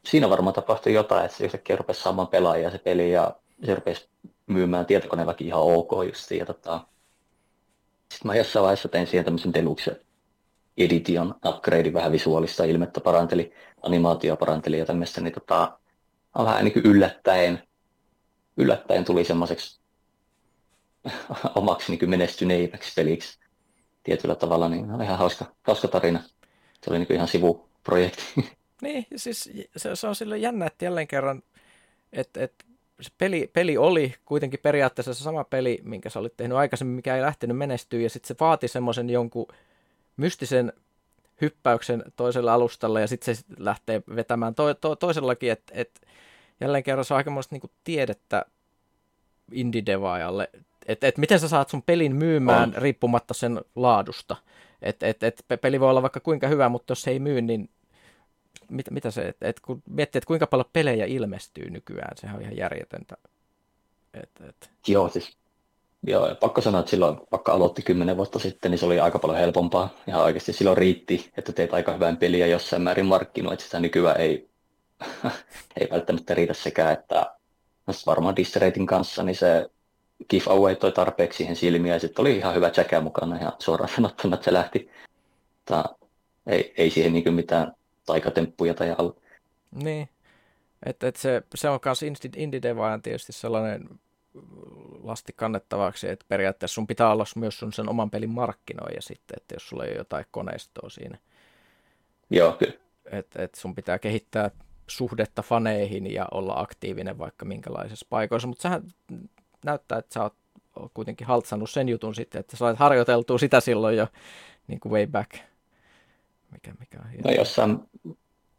siinä 0.09 0.29
varmaan 0.29 0.53
tapahtui 0.53 0.93
jotain, 0.93 1.25
että 1.25 1.37
se 1.37 1.45
yhtäkkiä 1.45 1.75
rupesi 1.75 2.01
saamaan 2.01 2.27
pelaajia 2.27 2.71
se 2.71 2.77
peli 2.77 3.11
ja 3.11 3.35
se 3.65 3.75
rupesi 3.75 4.09
myymään 4.47 4.85
tietokoneellakin 4.85 5.47
ihan 5.47 5.61
ok 5.61 5.91
justiin. 6.07 6.39
Ja 6.39 6.45
tota, 6.45 6.87
sitten 8.13 8.27
mä 8.27 8.35
jossain 8.35 8.63
vaiheessa 8.63 8.89
tein 8.89 9.07
siihen 9.07 9.25
tämmöisen 9.25 9.53
deluxe 9.53 10.01
edition 10.77 11.35
upgrade, 11.45 11.93
vähän 11.93 12.11
visuaalista 12.11 12.63
ilmettä 12.63 13.01
paranteli, 13.01 13.53
animaatio 13.81 14.35
paranteli 14.35 14.79
ja 14.79 14.85
tämmöistä, 14.85 15.21
niin 15.21 15.33
tota, 15.33 15.79
vähän 16.37 16.63
niin 16.63 16.73
kuin 16.73 16.85
yllättäen, 16.85 17.63
yllättäen 18.57 19.05
tuli 19.05 19.23
semmoiseksi 19.23 19.81
omaksi 21.55 21.91
niin 21.91 22.09
menestyneimmäksi 22.09 22.93
peliksi 22.95 23.39
tietyllä 24.03 24.35
tavalla, 24.35 24.69
niin 24.69 25.01
ihan 25.03 25.17
hauska, 25.17 25.45
hauska 25.63 25.87
tarina. 25.87 26.19
Se 26.83 26.89
oli 26.89 26.99
niin 26.99 27.13
ihan 27.13 27.27
sivuprojekti. 27.27 28.23
Niin, 28.81 29.07
siis 29.15 29.49
se, 29.77 29.95
se 29.95 30.07
on 30.07 30.15
sille 30.15 30.37
jännä, 30.37 30.65
että 30.65 30.85
jälleen 30.85 31.07
kerran, 31.07 31.43
että, 32.13 32.43
että 32.43 32.65
se 33.01 33.11
peli, 33.17 33.49
peli 33.53 33.77
oli 33.77 34.13
kuitenkin 34.25 34.59
periaatteessa 34.63 35.13
se 35.13 35.23
sama 35.23 35.43
peli, 35.43 35.79
minkä 35.83 36.09
sä 36.09 36.19
olit 36.19 36.37
tehnyt 36.37 36.57
aikaisemmin, 36.57 36.95
mikä 36.95 37.15
ei 37.15 37.21
lähtenyt 37.21 37.57
menestyä, 37.57 37.99
ja 37.99 38.09
sitten 38.09 38.27
se 38.27 38.35
vaati 38.39 38.67
semmoisen 38.67 39.09
jonkun 39.09 39.47
mystisen 40.17 40.73
hyppäyksen 41.41 42.03
toiselle 42.15 42.51
alustalle, 42.51 43.01
ja 43.01 43.07
sitten 43.07 43.35
se 43.35 43.39
sit 43.39 43.59
lähtee 43.59 44.03
vetämään 44.15 44.55
to, 44.55 44.73
to, 44.73 44.95
toisellakin, 44.95 45.51
että 45.51 45.73
et, 45.75 46.01
jälleen 46.61 46.83
kerran 46.83 47.05
se 47.05 47.13
on 47.13 47.17
aikamoista 47.17 47.55
niin 47.55 47.71
tiedettä 47.83 48.45
indie-devaajalle, 49.51 50.49
että 50.87 51.07
et 51.07 51.17
miten 51.17 51.39
sä 51.39 51.47
saat 51.47 51.69
sun 51.69 51.81
pelin 51.81 52.15
myymään 52.15 52.73
on. 52.75 52.81
riippumatta 52.81 53.33
sen 53.33 53.61
laadusta. 53.75 54.35
Että 54.81 55.07
et, 55.07 55.23
et 55.23 55.45
peli 55.61 55.79
voi 55.79 55.89
olla 55.89 56.01
vaikka 56.01 56.19
kuinka 56.19 56.47
hyvä, 56.47 56.69
mutta 56.69 56.91
jos 56.91 57.01
se 57.01 57.11
ei 57.11 57.19
myy, 57.19 57.41
niin 57.41 57.69
mitä, 58.69 58.91
mitä 58.91 59.11
se, 59.11 59.21
että 59.21 59.47
et 59.47 59.59
kun 59.59 59.83
miettii, 59.89 60.19
että 60.19 60.27
kuinka 60.27 60.47
paljon 60.47 60.69
pelejä 60.73 61.05
ilmestyy 61.05 61.69
nykyään, 61.69 62.17
sehän 62.17 62.35
on 62.35 62.41
ihan 62.41 62.57
järjetöntä. 62.57 63.17
Et, 64.13 64.29
et. 64.49 64.69
Joo, 64.87 65.09
siis 65.09 65.37
Joo, 66.03 66.27
ja 66.27 66.35
pakko 66.35 66.61
sanoa, 66.61 66.79
että 66.79 66.89
silloin, 66.89 67.17
vaikka 67.31 67.51
aloitti 67.51 67.81
kymmenen 67.81 68.17
vuotta 68.17 68.39
sitten, 68.39 68.71
niin 68.71 68.79
se 68.79 68.85
oli 68.85 68.99
aika 68.99 69.19
paljon 69.19 69.39
helpompaa. 69.39 69.89
Ihan 70.07 70.23
oikeasti 70.23 70.53
silloin 70.53 70.77
riitti, 70.77 71.31
että 71.37 71.53
teet 71.53 71.73
aika 71.73 71.93
hyvän 71.93 72.17
peliä 72.17 72.47
jossain 72.47 72.81
määrin 72.81 73.05
markkinoit 73.05 73.59
sitä. 73.59 73.79
Nykyään 73.79 74.21
ei, 74.21 74.49
ei 75.79 75.87
välttämättä 75.91 76.33
riitä 76.33 76.53
sekään, 76.53 76.93
että 76.93 77.35
varmaan 78.05 78.35
Disteratin 78.35 78.85
kanssa, 78.85 79.23
niin 79.23 79.35
se 79.35 79.69
giveaway 80.29 80.75
toi 80.75 80.91
tarpeeksi 80.91 81.37
siihen 81.37 81.55
silmiä, 81.55 81.93
ja 81.93 81.99
sitten 81.99 82.23
oli 82.23 82.37
ihan 82.37 82.55
hyvä 82.55 82.71
jäkä 82.77 83.01
mukana, 83.01 83.37
ja 83.37 83.53
suoraan 83.59 83.89
sanottuna, 83.95 84.35
että 84.35 84.45
se 84.45 84.53
lähti. 84.53 84.91
Tää, 85.65 85.85
ei, 86.47 86.73
ei 86.77 86.89
siihen 86.89 87.13
niin 87.13 87.33
mitään 87.33 87.73
taikatemppuja 88.07 88.73
tai 88.73 88.95
alla. 88.97 89.15
Niin, 89.83 90.09
että 90.85 91.07
et 91.07 91.15
se, 91.15 91.43
se 91.55 91.69
on 91.69 91.79
myös 91.85 92.01
indie 92.35 92.61
tietysti 93.03 93.33
sellainen 93.33 93.89
lasti 95.03 95.33
kannettavaksi, 95.35 96.09
että 96.09 96.25
periaatteessa 96.27 96.75
sun 96.75 96.87
pitää 96.87 97.11
olla 97.11 97.23
myös 97.35 97.59
sun 97.59 97.73
sen 97.73 97.89
oman 97.89 98.09
pelin 98.09 98.29
markkinoija 98.29 99.01
sitten, 99.01 99.37
että 99.37 99.55
jos 99.55 99.69
sulla 99.69 99.85
ei 99.85 99.91
ole 99.91 99.97
jotain 99.97 100.25
koneistoa 100.31 100.89
siinä. 100.89 101.17
Joo, 102.29 102.51
kyllä. 102.51 102.73
Että 103.11 103.43
et 103.43 103.55
sun 103.55 103.75
pitää 103.75 103.99
kehittää 103.99 104.51
suhdetta 104.87 105.41
faneihin 105.41 106.13
ja 106.13 106.27
olla 106.31 106.59
aktiivinen 106.59 107.17
vaikka 107.17 107.45
minkälaisessa 107.45 108.07
paikoissa, 108.09 108.47
mutta 108.47 108.61
sehän 108.61 108.83
näyttää, 109.65 109.97
että 109.97 110.13
sä 110.13 110.23
oot 110.23 110.35
kuitenkin 110.93 111.27
haltsannut 111.27 111.69
sen 111.69 111.89
jutun 111.89 112.15
sitten, 112.15 112.39
että 112.39 112.57
sä 112.57 112.65
olet 112.65 112.79
harjoiteltua 112.79 113.37
sitä 113.37 113.59
silloin 113.59 113.97
jo 113.97 114.07
niin 114.67 114.79
kuin 114.79 114.91
way 114.91 115.07
back. 115.07 115.31
Mikä, 116.51 116.73
mikä 116.79 116.97
on 116.99 117.09
hieno. 117.09 117.29
No 117.29 117.35
jossain, 117.35 117.79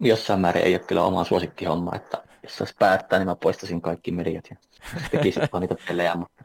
jossain 0.01 0.41
määrin 0.41 0.65
ei 0.65 0.75
ole 0.75 0.79
kyllä 0.79 1.05
oma 1.05 1.25
suosikkihomma, 1.25 1.97
että 1.97 2.23
jos 2.43 2.57
saisi 2.57 2.75
päättää, 2.79 3.19
niin 3.19 3.29
mä 3.29 3.37
poistaisin 3.37 3.81
kaikki 3.81 4.11
mediat 4.11 4.45
ja 4.51 4.57
tekisin 5.11 5.49
vaan 5.53 5.61
niitä 5.61 5.77
pelejä, 5.89 6.15
mutta 6.15 6.45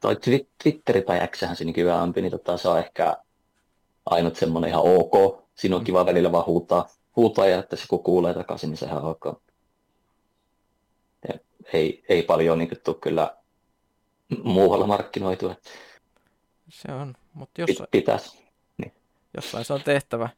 toi 0.00 0.16
Twitteri 0.62 1.02
tai 1.02 1.28
X 1.28 1.38
se 1.54 1.64
nykyään 1.64 2.00
ampi, 2.00 2.22
niin 2.22 2.30
tota, 2.30 2.56
se 2.56 2.68
on 2.68 2.78
ehkä 2.78 3.16
ainut 4.06 4.36
semmoinen 4.36 4.70
ihan 4.70 4.82
ok. 4.84 5.42
Siinä 5.54 5.76
on 5.76 5.84
kiva 5.84 6.06
välillä 6.06 6.32
vaan 6.32 6.46
huutaa, 6.46 6.88
huutaa 7.16 7.46
ja 7.46 7.58
että 7.58 7.76
se 7.76 7.84
kun 7.88 8.02
kuulee 8.02 8.34
takaisin, 8.34 8.70
niin 8.70 8.78
sehän 8.78 8.98
on 8.98 9.10
ok. 9.10 9.42
Ja 11.28 11.34
ei, 11.72 12.04
ei 12.08 12.22
paljon 12.22 12.58
niin 12.58 12.70
tule 12.84 12.96
kyllä 13.00 13.36
muualla 14.44 14.86
markkinoitua. 14.86 15.54
Se 16.68 16.92
on, 16.92 17.14
mutta 17.32 17.60
jossain, 17.60 17.88
Pitäisi. 17.90 18.38
Niin. 18.78 18.92
jossain 19.36 19.64
se 19.64 19.72
on 19.72 19.82
tehtävä. 19.82 20.28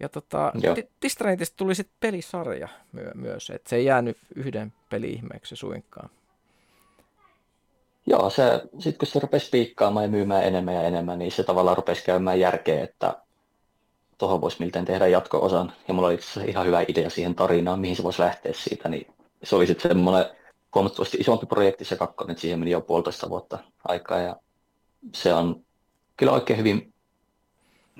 Ja 0.00 0.08
tota, 0.08 0.52
Distraintista 1.02 1.56
tuli 1.56 1.74
sitten 1.74 1.96
pelisarja 2.00 2.68
myö- 2.92 3.14
myös, 3.14 3.50
että 3.50 3.70
se 3.70 3.76
ei 3.76 3.84
jäänyt 3.84 4.16
yhden 4.34 4.72
peli-ihmeeksi 4.90 5.56
suinkaan. 5.56 6.10
Joo, 8.06 8.30
se, 8.30 8.42
sitten 8.78 8.98
kun 8.98 9.08
se 9.08 9.20
rupesi 9.20 9.50
piikkaamaan 9.50 10.04
ja 10.04 10.10
myymään 10.10 10.44
enemmän 10.44 10.74
ja 10.74 10.82
enemmän, 10.82 11.18
niin 11.18 11.32
se 11.32 11.42
tavallaan 11.44 11.76
rupesi 11.76 12.04
käymään 12.04 12.40
järkeä, 12.40 12.84
että 12.84 13.16
tuohon 14.18 14.40
voisi 14.40 14.56
miltei 14.60 14.84
tehdä 14.84 15.06
jatko-osan. 15.06 15.72
Ja 15.88 15.94
mulla 15.94 16.08
oli 16.08 16.14
itse 16.14 16.44
ihan 16.44 16.66
hyvä 16.66 16.84
idea 16.88 17.10
siihen 17.10 17.34
tarinaan, 17.34 17.80
mihin 17.80 17.96
se 17.96 18.02
voisi 18.02 18.22
lähteä 18.22 18.52
siitä. 18.54 18.88
Niin 18.88 19.06
se 19.42 19.56
oli 19.56 19.66
sitten 19.66 19.90
semmoinen 19.90 20.36
huomattavasti 20.74 21.18
isompi 21.20 21.46
projekti 21.46 21.84
se 21.84 21.96
kakkonen, 21.96 22.30
että 22.30 22.40
siihen 22.40 22.58
meni 22.58 22.70
jo 22.70 22.80
puolitoista 22.80 23.30
vuotta 23.30 23.58
aikaa. 23.84 24.18
Ja 24.18 24.36
se 25.14 25.34
on 25.34 25.64
kyllä 26.16 26.32
oikein 26.32 26.58
hyvin 26.58 26.93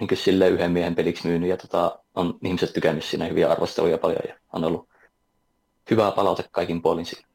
niin 0.01 0.17
sille 0.17 0.49
yhden 0.49 0.73
miehen 0.73 0.95
peliksi 0.95 1.29
myynyt 1.29 1.49
ja 1.49 1.57
tota, 1.57 1.99
on 2.15 2.39
ihmiset 2.43 2.73
tykännyt 2.73 3.05
siinä 3.05 3.25
hyviä 3.25 3.51
arvosteluja 3.51 3.99
paljon 3.99 4.23
ja 4.29 4.35
on 4.53 4.65
ollut 4.65 4.89
hyvää 5.91 6.13
palaute 6.13 6.45
kaikin 6.51 6.83
puolin 6.83 7.07
siinä. 7.07 7.29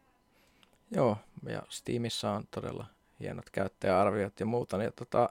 Joo, 0.92 1.18
ja 1.50 1.62
Steamissa 1.70 2.32
on 2.32 2.44
todella 2.52 2.86
hienot 3.20 3.50
käyttäjäarviot 3.50 4.40
ja 4.40 4.46
muuta. 4.46 4.78
Niin, 4.78 4.94
tota, 4.96 5.30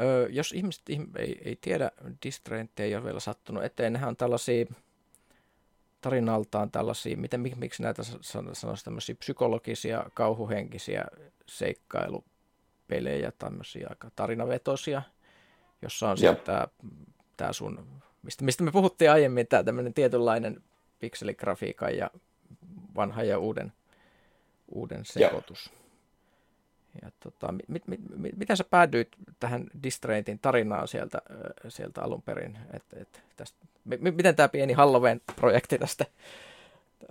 ö, 0.00 0.28
jos 0.30 0.52
ihmiset 0.52 0.82
ei, 1.18 1.38
ei 1.44 1.58
tiedä, 1.60 1.90
Distraint 2.24 2.80
ei 2.80 2.94
ole 2.94 3.04
vielä 3.04 3.20
sattunut 3.20 3.64
eteen, 3.64 3.92
nehän 3.92 4.08
on 4.08 4.16
tällaisia 4.16 4.66
tarinaltaan 6.02 6.70
tällaisia, 6.70 7.16
miten, 7.16 7.40
miksi 7.56 7.82
näitä 7.82 8.02
sanoisi 8.20 8.84
tämmöisiä 8.84 9.14
psykologisia, 9.14 10.04
kauhuhenkisiä 10.14 11.04
seikkailupelejä, 11.46 13.32
tämmöisiä 13.38 13.86
aika 13.90 14.10
tarinavetosia, 14.16 15.02
jossa 15.82 16.10
on 16.10 16.18
sitten 16.18 16.44
tämä, 16.44 16.68
tämä 17.36 17.52
sun, 17.52 17.86
mistä, 18.22 18.44
mistä 18.44 18.62
me 18.62 18.70
puhuttiin 18.70 19.10
aiemmin, 19.10 19.46
tämä 19.46 19.64
tämmöinen 19.64 19.94
tietynlainen 19.94 20.62
pikseligrafiikan 20.98 21.96
ja 21.96 22.10
vanhan 22.96 23.28
ja 23.28 23.38
uuden, 23.38 23.72
uuden 24.74 25.04
sekoitus. 25.04 25.70
Ja. 25.72 25.82
Ja 27.02 27.10
tota, 27.20 27.52
mit, 27.68 27.88
mit, 27.88 28.00
mit, 28.16 28.36
mitä 28.36 28.56
sä 28.56 28.64
päädyit 28.64 29.08
tähän 29.40 29.66
Distraintin 29.82 30.38
tarinaan 30.38 30.88
sieltä, 30.88 31.18
sieltä 31.68 32.02
alun 32.02 32.22
perin? 32.22 32.58
Et, 32.72 32.82
et 32.96 33.22
tästä, 33.36 33.58
m- 33.84 34.14
miten 34.14 34.36
tämä 34.36 34.48
pieni 34.48 34.72
Halloween-projekti 34.72 35.78
tästä 35.78 36.06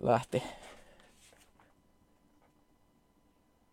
lähti? 0.02 0.44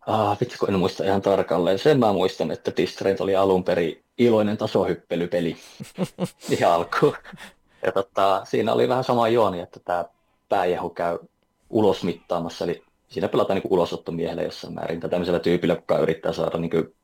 Ah, 0.07 0.37
vitsi, 0.39 0.57
kun 0.57 0.73
en 0.73 0.79
muista 0.79 1.03
ihan 1.03 1.21
tarkalleen. 1.21 1.79
Sen 1.79 1.99
mä 1.99 2.13
muistan, 2.13 2.51
että 2.51 2.71
Distraint 2.77 3.21
oli 3.21 3.35
alun 3.35 3.63
perin 3.63 4.03
iloinen 4.19 4.57
tasohyppelypeli 4.57 5.57
ihan 6.57 6.71
alkuun. 6.71 7.15
Ja 7.85 7.91
tota, 7.91 8.45
siinä 8.45 8.73
oli 8.73 8.89
vähän 8.89 9.03
sama 9.03 9.27
juoni, 9.27 9.59
että 9.59 9.79
tämä 9.79 10.05
pääjehu 10.49 10.89
käy 10.89 11.19
ulos 11.69 12.03
mittaamassa, 12.03 12.65
eli 12.65 12.83
siinä 13.07 13.27
pelataan 13.27 13.59
niin 13.59 13.73
ulosottomiehelle 13.73 14.43
jossain 14.43 14.73
määrin, 14.73 14.99
tai 14.99 15.09
tämmöisellä 15.09 15.39
tyypillä, 15.39 15.73
joka 15.73 15.97
yrittää 15.97 16.33
saada 16.33 16.57
niin 16.57 16.71
kuin, 16.71 16.95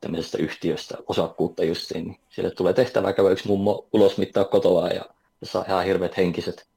tämmöisestä 0.00 0.38
yhtiöstä 0.38 0.98
osakkuutta 1.06 1.64
justiin, 1.64 2.04
niin 2.04 2.20
sille 2.30 2.50
tulee 2.50 2.72
tehtävä 2.72 3.12
käydä 3.12 3.30
yksi 3.30 3.48
mummo 3.48 3.88
ulos 3.92 4.18
mittaa 4.18 4.44
kotoa 4.44 4.88
ja 4.88 5.04
saa 5.42 5.64
ihan 5.68 5.84
hirveät 5.84 6.16
henkiset, 6.16 6.68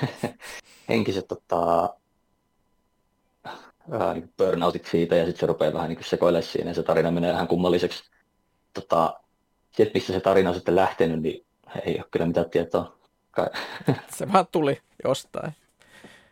henkiset 0.88 1.28
tota, 1.28 1.94
vähän 3.90 4.16
niin 4.16 4.32
burnoutit 4.36 4.86
siitä 4.86 5.16
ja 5.16 5.24
sitten 5.24 5.40
se 5.40 5.46
rupeaa 5.46 5.72
vähän 5.72 5.88
niin 5.88 6.04
sekoilemaan 6.04 6.42
siinä 6.42 6.70
ja 6.70 6.74
se 6.74 6.82
tarina 6.82 7.10
menee 7.10 7.32
vähän 7.32 7.48
kummalliseksi. 7.48 8.04
Tota, 8.80 9.20
sitten 9.70 9.90
missä 9.94 10.12
se 10.12 10.20
tarina 10.20 10.48
on 10.48 10.54
sitten 10.54 10.76
lähtenyt, 10.76 11.22
niin 11.22 11.46
ei 11.84 11.96
ole 11.96 12.06
kyllä 12.10 12.26
mitään 12.26 12.50
tietoa. 12.50 12.98
Kai. 13.30 13.46
Se 14.16 14.32
vaan 14.32 14.46
tuli 14.52 14.80
jostain. 15.04 15.52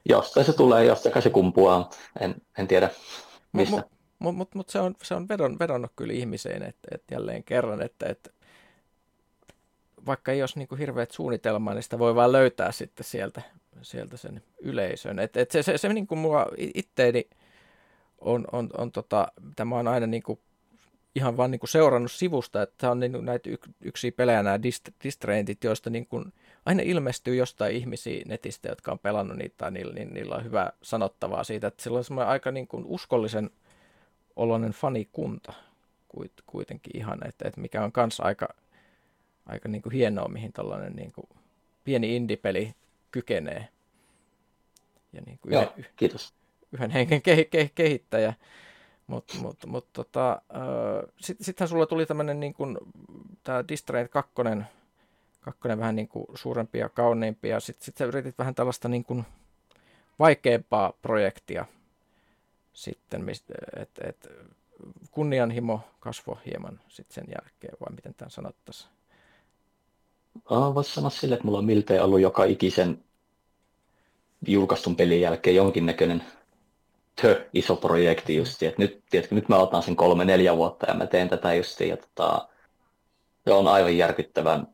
Jostain 0.09 0.47
se 0.47 0.53
tulee, 0.53 0.85
jostain 0.85 1.23
se 1.23 1.31
kumpuaa, 1.31 1.91
en, 2.21 2.35
en 2.59 2.69
tiedä 2.69 2.91
mistä. 3.53 3.77
Mutta 3.77 3.97
mut, 4.19 4.37
mut, 4.37 4.55
mut 4.55 4.69
se 4.69 4.81
on, 4.81 4.95
se 5.03 5.15
on 5.15 5.29
vedon, 5.29 5.59
vedonnut 5.59 5.93
kyllä 5.97 6.13
ihmiseen, 6.13 6.63
että, 6.63 6.89
että 6.95 7.15
jälleen 7.15 7.45
kerran, 7.45 7.83
että, 7.83 8.07
että 8.07 8.31
vaikka 10.07 10.33
ei 10.33 10.43
olisi 10.43 10.59
niin 10.59 10.69
kuin 10.69 10.79
hirveät 10.79 11.11
suunnitelmaa, 11.11 11.75
niin 11.75 11.83
sitä 11.83 11.99
voi 11.99 12.15
vaan 12.15 12.33
löytää 12.33 12.73
sitten 12.73 13.05
sieltä, 13.05 13.43
sieltä 13.83 14.17
sen 14.17 14.43
yleisön. 14.61 15.19
Et, 15.19 15.37
et 15.37 15.51
se, 15.51 15.63
se, 15.63 15.79
se 15.79 15.89
niin 15.89 16.07
kuin 16.07 16.19
mua 16.19 16.47
itteeni 16.75 17.29
on, 18.19 18.45
on, 18.53 18.71
on 18.79 18.93
tota, 18.93 19.33
tämä 19.57 19.77
on 19.79 19.89
aina 19.89 20.07
niin 20.07 20.23
kuin 20.23 20.41
ihan 21.17 21.37
vaan 21.37 21.51
niin 21.51 21.59
kuin 21.59 21.71
seurannut 21.71 22.13
sivusta, 22.13 22.63
että 22.63 22.75
tämä 22.79 22.91
on 22.91 23.01
niin 23.01 23.25
näitä 23.25 23.51
y- 23.51 23.73
yksiä 23.81 24.13
pelejä 24.13 24.43
nämä 24.43 24.57
dist- 24.57 25.57
joista 25.65 25.91
niin 25.91 26.07
kuin 26.07 26.33
aina 26.67 26.83
ilmestyy 26.83 27.37
jostain 27.37 27.77
ihmisiä 27.77 28.23
netistä, 28.27 28.69
jotka 28.69 28.93
on 28.93 28.99
pelannut 28.99 29.37
niitä, 29.37 29.55
tai 29.59 29.71
niillä, 29.71 29.95
niin 29.95 30.15
niillä 30.15 30.35
on 30.35 30.45
hyvä 30.45 30.73
sanottavaa 30.83 31.45
siitä, 31.45 31.67
että 31.67 31.83
sillä 31.83 31.99
on 31.99 32.05
semmoinen 32.05 32.29
aika 32.29 32.51
niin 32.51 32.67
kuin 32.67 32.85
uskollisen 32.87 33.51
oloinen 34.37 34.73
fanikunta 34.73 35.53
kuitenkin 36.47 36.97
ihan, 36.97 37.27
että, 37.29 37.49
että 37.49 37.61
mikä 37.61 37.85
on 37.85 37.93
kanssa 37.93 38.23
aika, 38.23 38.49
aika 39.47 39.69
niin 39.69 39.83
kuin 39.83 39.93
hienoa, 39.93 40.29
mihin 40.29 40.53
tällainen 40.53 40.93
niin 40.97 41.13
kuin 41.13 41.29
pieni 41.85 42.17
indie-peli 42.17 42.75
kykenee. 43.11 43.69
Ja 45.13 45.23
niin 45.27 45.39
kuin 45.43 45.53
Joo, 45.53 45.73
yhden, 45.77 45.93
kiitos. 45.97 46.35
Yhden 46.73 46.91
henken 46.91 47.23
ke- 47.29 47.49
ke- 47.57 47.71
kehittäjä. 47.75 48.35
Mutta 49.07 49.35
mut, 49.43 49.67
mut, 49.67 49.93
tota, 49.93 50.43
sitten 51.21 51.45
sittenhän 51.45 51.69
sulla 51.69 51.87
tuli 51.87 52.07
tämmöinen 52.07 52.41
niin 52.41 52.55
kuin, 52.55 52.79
tämä 53.43 53.65
Distraint 53.69 54.11
2, 54.11 54.33
kakkonen 55.41 55.79
vähän 55.79 55.97
niin 55.97 56.09
kuin 56.09 56.27
suurempi 56.35 56.79
ja 56.79 56.89
kauniimpi, 56.89 57.49
ja 57.49 57.61
sitten 57.61 57.85
sit 57.85 57.97
sä 57.97 58.05
yritit 58.05 58.39
vähän 58.39 58.55
tällaista 58.55 58.89
niin 58.89 59.05
kuin 59.05 59.25
vaikeampaa 60.19 60.93
projektia 61.03 61.65
sitten, 62.73 63.27
että 63.77 64.09
et, 64.09 64.29
kunnianhimo 65.11 65.81
kasvoi 66.01 66.37
hieman 66.47 66.81
sitten 66.89 67.15
sen 67.15 67.25
jälkeen, 67.29 67.77
vai 67.81 67.95
miten 67.95 68.15
tämä 68.15 68.29
sanottaisiin? 68.29 68.91
Voisi 70.51 70.95
sanoa 70.95 71.11
sille, 71.11 71.35
että 71.35 71.45
mulla 71.45 71.59
on 71.59 71.65
miltei 71.65 72.01
ollut 72.01 72.21
joka 72.21 72.45
ikisen 72.45 73.05
julkaistun 74.47 74.97
pelin 74.97 75.21
jälkeen 75.21 75.57
jonkinnäköinen 75.57 76.25
tö 77.23 77.49
iso 77.53 77.77
projekti 77.77 78.37
justi, 78.37 78.67
että 78.67 78.83
nyt, 78.83 79.03
tiedätkö, 79.11 79.35
nyt 79.35 79.49
mä 79.49 79.57
otan 79.57 79.83
sen 79.83 79.97
kolme, 79.97 80.25
neljä 80.25 80.57
vuotta 80.57 80.87
ja 80.89 80.95
mä 80.95 81.07
teen 81.07 81.29
tätä 81.29 81.55
justi, 81.55 81.89
ja 81.89 81.97
tota, 81.97 82.49
se 83.45 83.53
on 83.53 83.69
aivan 83.69 83.97
järkyttävän 83.97 84.69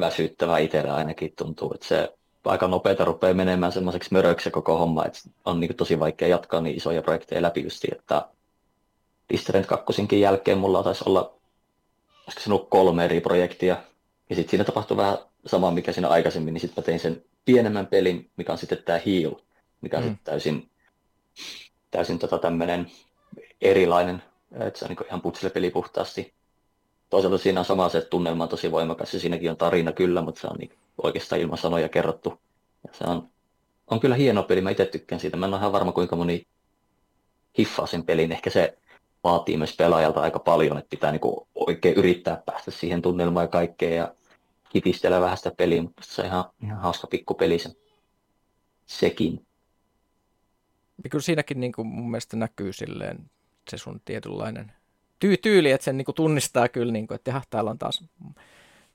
väsyttävä 0.00 0.58
itsellä 0.58 0.94
ainakin 0.94 1.32
tuntuu, 1.36 1.72
että 1.74 1.86
se 1.86 2.14
aika 2.44 2.68
nopeita 2.68 3.04
rupeaa 3.04 3.34
menemään 3.34 3.72
semmoiseksi 3.72 4.12
möröksi 4.12 4.50
koko 4.50 4.78
homma, 4.78 5.04
että 5.04 5.18
on 5.44 5.60
niin 5.60 5.76
tosi 5.76 6.00
vaikea 6.00 6.28
jatkaa 6.28 6.60
niin 6.60 6.76
isoja 6.76 7.02
projekteja 7.02 7.42
läpi 7.42 7.62
justi, 7.62 7.88
että 7.92 8.28
Distant 9.32 9.66
2 9.66 10.20
jälkeen 10.20 10.58
mulla 10.58 10.82
taisi 10.82 11.04
olla, 11.06 11.38
olisiko 12.26 12.40
se 12.40 12.50
ollut 12.52 12.70
kolme 12.70 13.04
eri 13.04 13.20
projektia, 13.20 13.76
ja 14.30 14.36
sitten 14.36 14.50
siinä 14.50 14.64
tapahtui 14.64 14.96
vähän 14.96 15.18
sama, 15.46 15.70
mikä 15.70 15.92
siinä 15.92 16.08
aikaisemmin, 16.08 16.54
niin 16.54 16.60
sitten 16.60 16.82
mä 16.82 16.86
tein 16.86 17.00
sen 17.00 17.24
pienemmän 17.44 17.86
pelin, 17.86 18.30
mikä 18.36 18.52
on 18.52 18.58
sitten 18.58 18.82
tämä 18.84 19.00
Heal, 19.06 19.32
mikä 19.80 19.96
on 19.96 20.02
mm. 20.02 20.08
sitten 20.08 20.24
täysin, 20.24 20.70
täysin 21.90 22.18
tota 22.18 22.38
tämmöinen 22.38 22.90
erilainen, 23.60 24.22
että 24.60 24.78
se 24.78 24.84
on 24.84 24.88
niin 24.88 25.06
ihan 25.06 25.22
putselepeli 25.22 25.70
puhtaasti. 25.70 26.34
Toisaalta 27.10 27.38
siinä 27.38 27.60
on 27.60 27.66
sama 27.66 27.88
se, 27.88 27.98
että 27.98 28.10
tunnelma 28.10 28.42
on 28.42 28.48
tosi 28.48 28.70
voimakas 28.70 29.14
ja 29.14 29.20
siinäkin 29.20 29.50
on 29.50 29.56
tarina 29.56 29.92
kyllä, 29.92 30.22
mutta 30.22 30.40
se 30.40 30.46
on 30.46 30.56
niin 30.58 30.72
oikeastaan 31.02 31.40
ilman 31.40 31.58
sanoja 31.58 31.88
kerrottu. 31.88 32.40
Ja 32.86 32.90
se 32.92 33.04
on, 33.04 33.28
on 33.86 34.00
kyllä 34.00 34.14
hieno 34.14 34.42
peli, 34.42 34.60
mä 34.60 34.70
itse 34.70 34.86
tykkään 34.86 35.20
siitä. 35.20 35.36
Mä 35.36 35.46
en 35.46 35.54
ole 35.54 35.60
ihan 35.60 35.72
varma 35.72 35.92
kuinka 35.92 36.16
moni 36.16 36.46
hiffaa 37.58 37.86
sen 37.86 38.04
pelin. 38.04 38.32
Ehkä 38.32 38.50
se 38.50 38.78
vaatii 39.24 39.56
myös 39.56 39.76
pelaajalta 39.76 40.20
aika 40.20 40.38
paljon, 40.38 40.78
että 40.78 40.90
pitää 40.90 41.12
niinku 41.12 41.48
oikein 41.54 41.94
yrittää 41.94 42.42
päästä 42.46 42.70
siihen 42.70 43.02
tunnelmaan 43.02 43.44
ja 43.44 43.48
kaikkeen 43.48 43.96
ja 43.96 44.14
kipistellä 44.68 45.20
vähän 45.20 45.36
sitä 45.36 45.52
peliä, 45.56 45.82
mutta 45.82 46.02
se 46.04 46.22
on 46.22 46.26
ihan, 46.26 46.44
ihan 46.62 46.80
hauska 46.80 47.06
pikkupeli 47.06 47.58
se, 47.58 47.70
sekin. 48.86 49.45
Ja 51.04 51.10
kyllä 51.10 51.22
siinäkin 51.22 51.60
niin 51.60 51.72
kuin 51.72 51.86
mun 51.86 52.10
mielestä 52.10 52.36
näkyy 52.36 52.72
silleen 52.72 53.30
se 53.70 53.78
sun 53.78 54.00
tietynlainen 54.04 54.72
tyy- 55.18 55.36
tyyli, 55.36 55.70
että 55.70 55.84
sen 55.84 55.96
niin 55.96 56.04
kuin 56.04 56.14
tunnistaa 56.14 56.68
kyllä, 56.68 56.92
niin 56.92 57.06
kuin, 57.06 57.14
että 57.14 57.30
jaha, 57.30 57.42
täällä 57.50 57.70
on 57.70 57.78
taas 57.78 58.04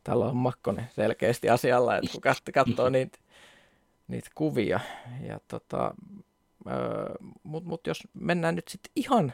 täällä 0.04 0.26
on 0.26 0.36
Makkonen 0.36 0.88
selkeästi 0.96 1.50
asialla, 1.50 1.98
että 1.98 2.12
kun 2.12 2.22
katsoo 2.54 2.90
niitä, 2.90 3.18
niitä 4.08 4.30
kuvia. 4.36 4.80
Ja 5.28 5.40
tota, 5.48 5.96
Mutta 7.44 7.70
mut 7.70 7.88
jos 7.88 8.04
mennään 8.14 8.56
nyt 8.56 8.68
sitten 8.68 8.92
ihan 8.96 9.34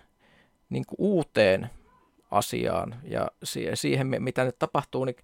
niin 0.70 0.86
kuin 0.86 0.96
uuteen 1.00 1.70
asiaan 2.32 2.96
ja 3.04 3.28
siihen, 3.74 4.08
mitä 4.08 4.44
nyt 4.44 4.60
tapahtuu, 4.60 5.06
niin 5.06 5.16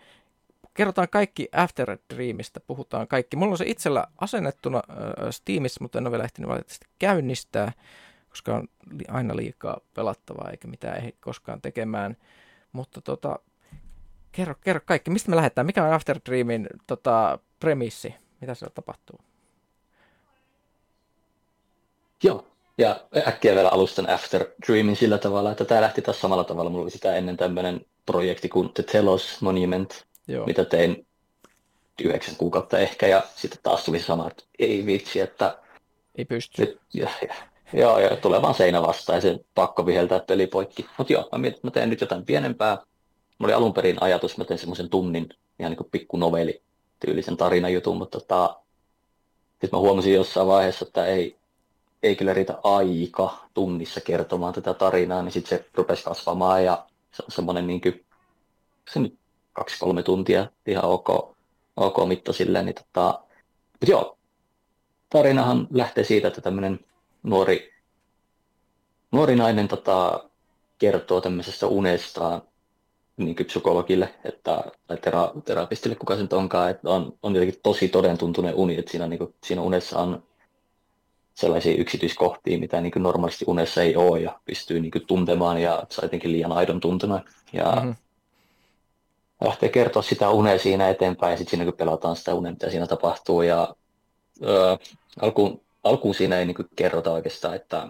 kerrotaan 0.74 1.10
kaikki 1.10 1.48
After 1.52 1.98
Dreamista, 2.14 2.60
puhutaan 2.60 3.08
kaikki. 3.08 3.38
Mulla 3.38 3.52
on 3.52 3.58
se 3.58 3.66
itsellä 3.68 4.08
asennettuna 4.22 4.78
äh, 4.90 4.96
Steamissa, 5.32 5.82
mutta 5.82 5.98
en 5.98 6.04
ole 6.04 6.12
vielä 6.12 6.24
ehtinyt 6.24 6.50
valitettavasti 6.50 6.86
käynnistää, 7.00 7.72
koska 8.30 8.56
on 8.56 8.68
aina 9.08 9.36
liikaa 9.36 9.80
pelattavaa 9.94 10.50
eikä 10.52 10.68
mitään 10.68 10.98
ehdi 10.98 11.12
koskaan 11.20 11.62
tekemään. 11.62 12.18
Mutta 12.72 13.02
tota, 13.02 13.40
kerro, 14.32 14.56
kerro 14.62 14.82
kaikki. 14.86 15.12
Mistä 15.12 15.30
me 15.30 15.36
lähdetään? 15.36 15.66
Mikä 15.66 15.84
on 15.84 15.94
After 15.94 16.20
Dreamin 16.30 16.68
tota, 16.88 17.40
premissi? 17.60 18.16
Mitä 18.42 18.56
siellä 18.56 18.74
tapahtuu? 18.76 19.20
Joo, 22.24 22.48
ja 22.78 23.00
äkkiä 23.28 23.56
vielä 23.56 23.70
alustan 23.70 24.10
After 24.10 24.46
Dreamin 24.68 24.96
sillä 24.96 25.18
tavalla, 25.18 25.52
että 25.52 25.66
tämä 25.66 25.82
lähti 25.82 26.02
taas 26.02 26.22
samalla 26.22 26.44
tavalla. 26.44 26.70
Mulla 26.70 26.84
oli 26.84 26.92
sitä 26.92 27.16
ennen 27.16 27.38
tämmöinen 27.38 27.86
projekti 28.06 28.50
kuin 28.50 28.74
The 28.74 28.84
Telos 28.84 29.42
Monument, 29.42 30.06
Joo. 30.28 30.46
mitä 30.46 30.66
tein 30.66 31.08
yhdeksän 32.04 32.36
kuukautta 32.36 32.80
ehkä, 32.80 33.08
ja 33.08 33.24
sitten 33.36 33.60
taas 33.64 33.86
tuli 33.86 34.00
sama, 34.00 34.28
että 34.28 34.44
ei 34.60 34.86
vitsi, 34.86 35.20
että... 35.20 35.60
Ei 36.16 36.26
pysty. 36.26 36.62
Nyt, 36.62 36.80
ja, 36.94 37.10
ja, 37.28 37.36
joo, 37.74 38.00
ja 38.00 38.18
tulee 38.18 38.42
vaan 38.42 38.54
seinä 38.54 38.82
vastaan, 38.82 39.18
ja 39.18 39.22
se 39.22 39.40
pakko 39.56 39.86
viheltää 39.86 40.20
peli 40.20 40.48
poikki. 40.48 40.86
Mutta 40.98 41.14
joo, 41.14 41.30
mä 41.32 41.38
mietin, 41.38 41.56
että 41.56 41.68
mä 41.68 41.72
teen 41.72 41.90
nyt 41.90 42.02
jotain 42.02 42.26
pienempää. 42.26 42.78
Mulla 43.38 43.46
oli 43.46 43.54
alun 43.54 43.74
perin 43.74 44.04
ajatus, 44.04 44.38
mä 44.38 44.46
teen 44.46 44.60
semmoisen 44.60 44.90
tunnin, 44.90 45.30
ihan 45.60 45.72
niin 45.72 45.78
kuin 45.78 45.90
pikku 45.92 46.18
noveli 46.18 46.62
tyylisen 47.06 47.38
tarinajutun, 47.38 47.98
mutta 47.98 48.20
tota, 48.20 48.60
sitten 49.52 49.70
mä 49.72 49.80
huomasin 49.80 50.14
jossain 50.14 50.48
vaiheessa, 50.48 50.86
että 50.88 51.06
ei, 51.06 51.38
ei 52.04 52.16
kyllä 52.16 52.34
riitä 52.34 52.60
aika 52.64 53.48
tunnissa 53.54 54.02
kertomaan 54.02 54.54
tätä 54.54 54.74
tarinaa, 54.74 55.22
niin 55.22 55.32
sitten 55.32 55.60
se 55.60 55.66
rupesi 55.74 56.04
kasvamaan 56.04 56.66
ja 56.66 56.86
se 57.12 57.24
on 57.24 57.32
semmoinen 57.32 57.68
niin 57.68 57.82
kuin, 57.82 58.06
se 58.94 59.00
nyt 59.00 59.20
kaksi-kolme 59.54 60.04
tuntia 60.04 60.48
ihan 60.68 60.86
ok, 60.86 61.10
ok 61.78 62.08
mitta 62.08 62.34
silleen, 62.34 62.66
niin 62.66 62.76
tota, 62.76 63.24
mutta 63.72 63.92
joo, 63.92 64.18
tarinahan 65.10 65.68
lähtee 65.72 66.04
siitä, 66.04 66.28
että 66.28 66.42
tämmöinen 66.42 66.80
nuori, 67.24 67.74
nuori 69.12 69.36
nainen 69.36 69.68
tota, 69.68 70.30
kertoo 70.78 71.22
tämmöisestä 71.22 71.68
unestaan 71.68 72.42
niin 73.18 73.36
psykologille 73.36 74.14
että, 74.24 74.64
tai 74.88 74.98
tera, 74.98 75.32
terapistille, 75.46 75.96
kuka 75.96 76.16
sen 76.16 76.28
onkaan, 76.32 76.72
että 76.72 76.90
on, 76.90 77.14
on 77.24 77.36
jotenkin 77.36 77.60
tosi 77.64 77.88
toden 77.88 78.18
tuntunen 78.18 78.56
uni, 78.56 78.78
että 78.80 78.92
siinä, 78.92 79.08
niin 79.08 79.18
kuin, 79.18 79.34
siinä 79.44 79.62
unessa 79.62 80.00
on 80.00 80.24
sellaisia 81.34 81.76
yksityiskohtia, 81.76 82.60
mitä 82.60 82.82
niin 82.82 82.94
normaalisti 82.96 83.46
unessa 83.48 83.82
ei 83.82 83.96
ole 83.96 84.20
ja 84.20 84.40
pystyy 84.46 84.80
niin 84.80 84.92
tuntemaan 85.08 85.62
ja 85.62 85.84
saa 85.90 86.06
jotenkin 86.06 86.32
liian 86.32 86.52
aidon 86.52 86.80
tuntuna. 86.80 87.22
Ja 87.54 87.72
mm-hmm. 87.76 87.96
Lähtee 89.44 89.70
kertoa 89.70 90.02
sitä 90.02 90.30
unea 90.30 90.60
siinä 90.60 90.90
eteenpäin 90.90 91.32
ja 91.32 91.38
sitten 91.38 91.50
siinä 91.50 91.66
kun 91.66 91.78
pelataan 91.78 92.16
sitä 92.16 92.34
unea, 92.34 92.52
mitä 92.52 92.70
siinä 92.70 92.88
tapahtuu. 92.88 93.42
Ja 93.42 93.76
ö, 94.44 94.78
alkuun, 95.22 95.62
alkuun 95.84 96.16
siinä 96.16 96.40
ei 96.40 96.46
niin 96.46 96.56
kuin 96.56 96.68
kerrota 96.76 97.12
oikeastaan, 97.12 97.56
että 97.56 97.88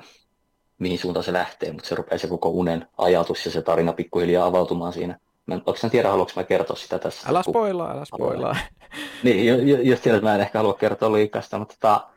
mihin 0.79 0.99
suuntaan 0.99 1.23
se 1.23 1.33
lähtee, 1.33 1.71
mutta 1.71 1.89
se 1.89 1.95
rupeaa 1.95 2.17
se 2.17 2.27
koko 2.27 2.49
unen 2.49 2.87
ajatus 2.97 3.45
ja 3.45 3.51
se 3.51 3.61
tarina 3.61 3.93
pikkuhiljaa 3.93 4.45
avautumaan 4.45 4.93
siinä. 4.93 5.19
Mä 5.45 5.55
en 5.55 5.61
oikeastaan 5.65 5.91
tiedä, 5.91 6.09
haluanko 6.09 6.31
mä 6.35 6.43
kertoa 6.43 6.75
sitä 6.75 6.99
tässä. 6.99 7.29
Älä 7.29 7.43
spoilaa, 7.43 7.91
älä 7.91 8.05
spoilaa. 8.05 8.55
niin, 9.23 9.57
sillä, 10.03 10.17
että 10.17 10.21
mä 10.21 10.35
en 10.35 10.41
ehkä 10.41 10.59
halua 10.59 10.73
kertoa 10.73 11.11
liikasta, 11.11 11.59
mutta 11.59 11.75
tota, 11.79 12.07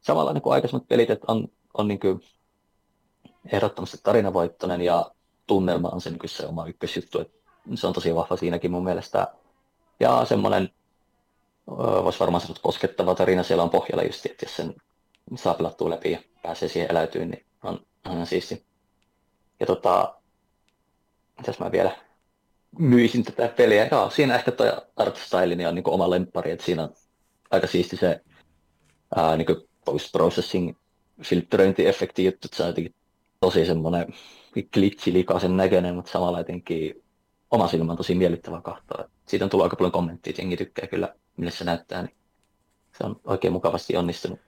samalla 0.00 0.32
niin 0.32 0.42
kuin 0.42 0.52
aikaisemmat 0.52 0.88
pelit, 0.88 1.10
että 1.10 1.32
on, 1.32 1.48
on 1.74 1.88
niin 1.88 2.00
kuin 2.00 2.22
ehdottomasti 3.52 3.98
tarinavoittoinen 4.02 4.80
ja 4.80 5.10
tunnelma 5.46 5.88
on 5.88 6.00
se, 6.00 6.10
niin 6.10 6.20
se 6.26 6.46
oma 6.46 6.66
ykkösjuttu. 6.66 7.20
Että 7.20 7.39
se 7.74 7.86
on 7.86 7.92
tosi 7.92 8.14
vahva 8.14 8.36
siinäkin 8.36 8.70
mun 8.70 8.84
mielestä. 8.84 9.28
Ja 10.00 10.24
semmoinen, 10.24 10.70
voisi 12.04 12.20
varmaan 12.20 12.40
sanoa, 12.40 12.56
koskettava 12.62 13.14
tarina 13.14 13.42
siellä 13.42 13.62
on 13.62 13.70
pohjalla 13.70 14.02
just, 14.02 14.26
että 14.26 14.46
jos 14.46 14.56
sen 14.56 14.74
saa 15.36 15.54
pelattua 15.54 15.90
läpi 15.90 16.12
ja 16.12 16.18
pääsee 16.42 16.68
siihen 16.68 16.90
eläytyyn, 16.90 17.30
niin 17.30 17.46
on, 17.62 17.80
on 18.06 18.26
siisti. 18.26 18.64
Ja 19.60 19.66
tota, 19.66 20.14
mitäs 21.38 21.58
mä 21.58 21.72
vielä 21.72 21.96
myisin 22.78 23.24
tätä 23.24 23.48
peliä. 23.48 23.88
Joo, 23.90 24.10
siinä 24.10 24.34
ehkä 24.34 24.52
toi 24.52 24.72
art 24.96 25.16
style 25.16 25.68
on 25.68 25.74
niin 25.74 25.88
oma 25.88 26.10
lemppari, 26.10 26.50
että 26.50 26.64
siinä 26.64 26.82
on 26.82 26.94
aika 27.50 27.66
siisti 27.66 27.96
se 27.96 28.20
ää, 29.16 29.36
niin 29.36 29.46
post-processing 29.84 30.76
filtteröintiefekti 31.22 32.24
juttu, 32.24 32.46
että 32.46 32.56
se 32.56 32.62
on 32.62 32.68
jotenkin 32.68 32.94
tosi 33.40 33.66
semmoinen 33.66 34.14
glitchilikaisen 34.72 35.56
näköinen, 35.56 35.94
mutta 35.94 36.10
samalla 36.10 36.38
jotenkin 36.38 37.02
oma 37.50 37.68
silmä 37.68 37.92
on 37.92 37.96
tosi 37.96 38.14
miellyttävä 38.14 38.60
kahtoa. 38.60 39.08
Siitä 39.26 39.44
on 39.44 39.50
tullut 39.50 39.64
aika 39.64 39.76
paljon 39.76 39.92
kommenttia, 39.92 40.30
että 40.30 40.42
jengi 40.42 40.56
tykkää 40.56 40.86
kyllä, 40.86 41.14
millä 41.36 41.50
se 41.50 41.64
näyttää, 41.64 42.02
niin 42.02 42.16
se 42.98 43.04
on 43.04 43.20
oikein 43.24 43.52
mukavasti 43.52 43.96
onnistunut. 43.96 44.40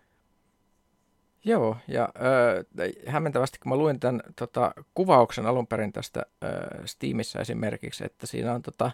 Joo, 1.45 1.77
ja 1.89 2.03
äh, 2.03 3.13
hämmentävästi 3.13 3.59
kun 3.59 3.73
mä 3.73 3.77
luin 3.77 4.01
tämän 4.01 4.21
tota, 4.37 4.75
kuvauksen 4.95 5.47
alun 5.47 5.67
perin 5.67 5.93
tästä 5.93 6.23
äh, 6.45 6.51
Steamissa 6.85 7.41
esimerkiksi, 7.41 8.05
että 8.05 8.27
siinä 8.27 8.55
on 8.55 8.63
tota, 8.63 8.91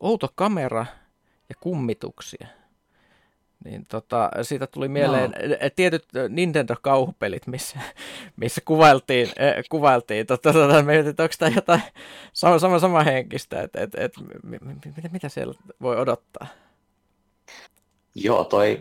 outo 0.00 0.28
kamera 0.34 0.86
ja 1.48 1.54
kummituksia. 1.60 2.46
Niin 3.64 3.86
tota, 3.88 4.30
siitä 4.42 4.66
tuli 4.66 4.88
mieleen 4.88 5.30
no. 5.30 5.56
tietyt 5.76 6.04
Nintendo-kauhupelit, 6.28 7.46
missä, 7.46 7.78
missä 8.36 8.60
kuvailtiin, 8.64 9.28
äh, 9.28 9.64
kuvailtiin 9.70 10.26
tota, 10.26 10.52
tota, 10.52 10.82
mietin, 10.82 11.10
että 11.10 11.22
onko 11.22 11.34
tämä 11.38 11.52
jotain 11.54 11.82
sama, 12.32 12.58
sama, 12.58 12.78
sama 12.78 13.02
henkistä, 13.02 13.62
että 13.62 13.80
et, 13.80 13.94
et, 13.94 14.12
mitä, 14.42 15.08
mitä 15.12 15.28
siellä 15.28 15.54
voi 15.80 15.96
odottaa? 15.96 16.46
Joo, 18.14 18.44
toi 18.44 18.80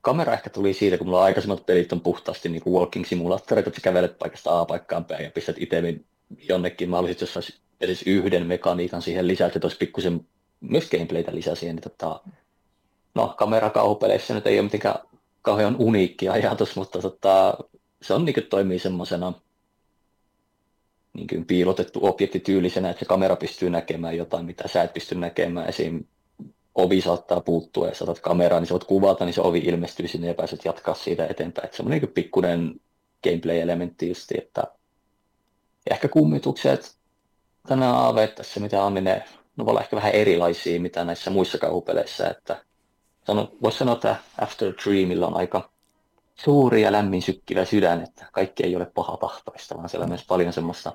kamera 0.00 0.32
ehkä 0.32 0.50
tuli 0.50 0.74
siitä, 0.74 0.98
kun 0.98 1.06
mulla 1.06 1.24
aikaisemmat 1.24 1.66
pelit 1.66 1.92
on 1.92 2.00
puhtaasti 2.00 2.48
niin 2.48 2.62
kuin 2.62 2.74
walking 2.74 3.04
simulaattori, 3.04 3.58
että 3.58 3.70
sä 3.70 3.80
kävelet 3.82 4.18
paikasta 4.18 4.60
A 4.60 4.64
paikkaan 4.64 5.04
päin 5.04 5.24
ja 5.24 5.30
pistät 5.30 5.56
itemin 5.58 6.06
jonnekin. 6.48 6.90
Mä 6.90 6.98
olisin, 6.98 7.16
jos 7.20 7.60
edes 7.80 8.02
yhden 8.02 8.46
mekaniikan 8.46 9.02
siihen 9.02 9.26
lisää, 9.26 9.46
että 9.46 9.58
olisi 9.62 9.76
pikkusen 9.76 10.20
myös 10.60 10.90
gameplaytä 10.90 11.34
lisää 11.34 11.54
siihen, 11.54 11.76
niin 11.76 11.82
tota, 11.82 12.20
no 13.14 13.34
kamerakauhupeleissä 13.38 14.34
nyt 14.34 14.46
ei 14.46 14.58
ole 14.58 14.62
mitenkään 14.62 14.98
kauhean 15.42 15.76
uniikki 15.78 16.28
ajatus, 16.28 16.76
mutta 16.76 16.98
tota, 16.98 17.58
se 18.02 18.14
on 18.14 18.24
niin 18.24 18.46
toimii 18.50 18.78
semmoisena 18.78 19.32
niin 21.14 21.46
piilotettu 21.46 22.00
objekti 22.02 22.40
tyylisenä, 22.40 22.90
että 22.90 23.00
se 23.00 23.06
kamera 23.06 23.36
pystyy 23.36 23.70
näkemään 23.70 24.16
jotain, 24.16 24.46
mitä 24.46 24.68
sä 24.68 24.82
et 24.82 24.94
pysty 24.94 25.14
näkemään. 25.14 25.68
Esim. 25.68 26.04
ovi 26.74 27.00
saattaa 27.00 27.40
puuttua 27.40 27.88
ja 27.88 27.94
saatat 27.94 28.20
kameraa, 28.20 28.60
niin 28.60 28.66
sä 28.66 28.72
voit 28.72 28.84
kuvata, 28.84 29.24
niin 29.24 29.34
se 29.34 29.40
ovi 29.40 29.58
ilmestyy 29.58 30.08
sinne 30.08 30.26
ja 30.26 30.34
pääset 30.34 30.64
jatkaa 30.64 30.94
siitä 30.94 31.26
eteenpäin. 31.26 31.64
Että 31.64 31.76
semmoinen 31.76 32.00
niin 32.00 32.12
pikkuinen 32.12 32.80
gameplay-elementti 33.24 34.08
just, 34.08 34.32
että 34.38 34.62
ja 35.90 35.94
ehkä 35.94 36.08
kummitukset 36.08 36.96
tänään 37.68 37.94
aaveet 37.94 38.34
tässä, 38.34 38.60
mitä 38.60 38.84
on, 38.84 38.94
niin 38.94 39.04
ne, 39.04 39.24
ne 39.56 39.64
voi 39.64 39.70
olla 39.70 39.80
ehkä 39.80 39.96
vähän 39.96 40.12
erilaisia, 40.12 40.80
mitä 40.80 41.04
näissä 41.04 41.30
muissa 41.30 41.58
kauhupeleissä, 41.58 42.28
että 42.28 42.64
voisi 43.62 43.78
sanoa, 43.78 43.94
että 43.94 44.16
After 44.40 44.72
Dreamilla 44.84 45.26
on 45.26 45.36
aika 45.36 45.70
suuri 46.34 46.82
ja 46.82 46.92
lämmin 46.92 47.22
sykkivä 47.22 47.64
sydän, 47.64 48.02
että 48.02 48.26
kaikki 48.32 48.62
ei 48.62 48.76
ole 48.76 48.90
paha 48.94 49.16
tahtoista, 49.16 49.76
vaan 49.76 49.88
siellä 49.88 50.04
on 50.04 50.10
myös 50.10 50.26
paljon 50.26 50.52
semmoista 50.52 50.92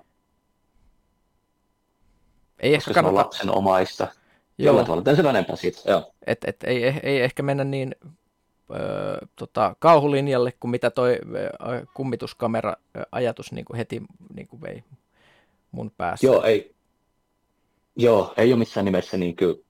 ei 2.63 2.73
ehkä 2.73 2.93
kannata... 2.93 3.15
lapsen 3.15 3.49
omaista. 3.49 4.07
Jollain 4.57 4.85
tavalla, 4.85 5.03
tämän 5.03 5.35
enempää 5.35 5.55
siitä. 5.55 5.79
Joo. 5.87 6.13
Et, 6.27 6.43
et, 6.45 6.63
ei, 6.63 6.83
ei, 7.03 7.21
ehkä 7.21 7.43
mennä 7.43 7.63
niin 7.63 7.95
öö, 8.75 9.17
tota, 9.35 9.75
kauhulinjalle 9.79 10.53
kuin 10.59 10.71
mitä 10.71 10.89
toi 10.89 11.19
öö, 11.35 11.85
kummituskamera-ajatus 11.93 13.51
niin 13.51 13.65
kuin 13.65 13.77
heti 13.77 14.01
niin 14.33 14.47
kuin 14.47 14.61
vei 14.61 14.83
mun 15.71 15.91
päässä. 15.97 16.27
Joo, 16.27 16.43
ei, 16.43 16.75
joo, 17.95 18.33
ei 18.37 18.53
ole 18.53 18.59
missään 18.59 18.85
nimessä 18.85 19.17
niin 19.17 19.35
kuin 19.35 19.65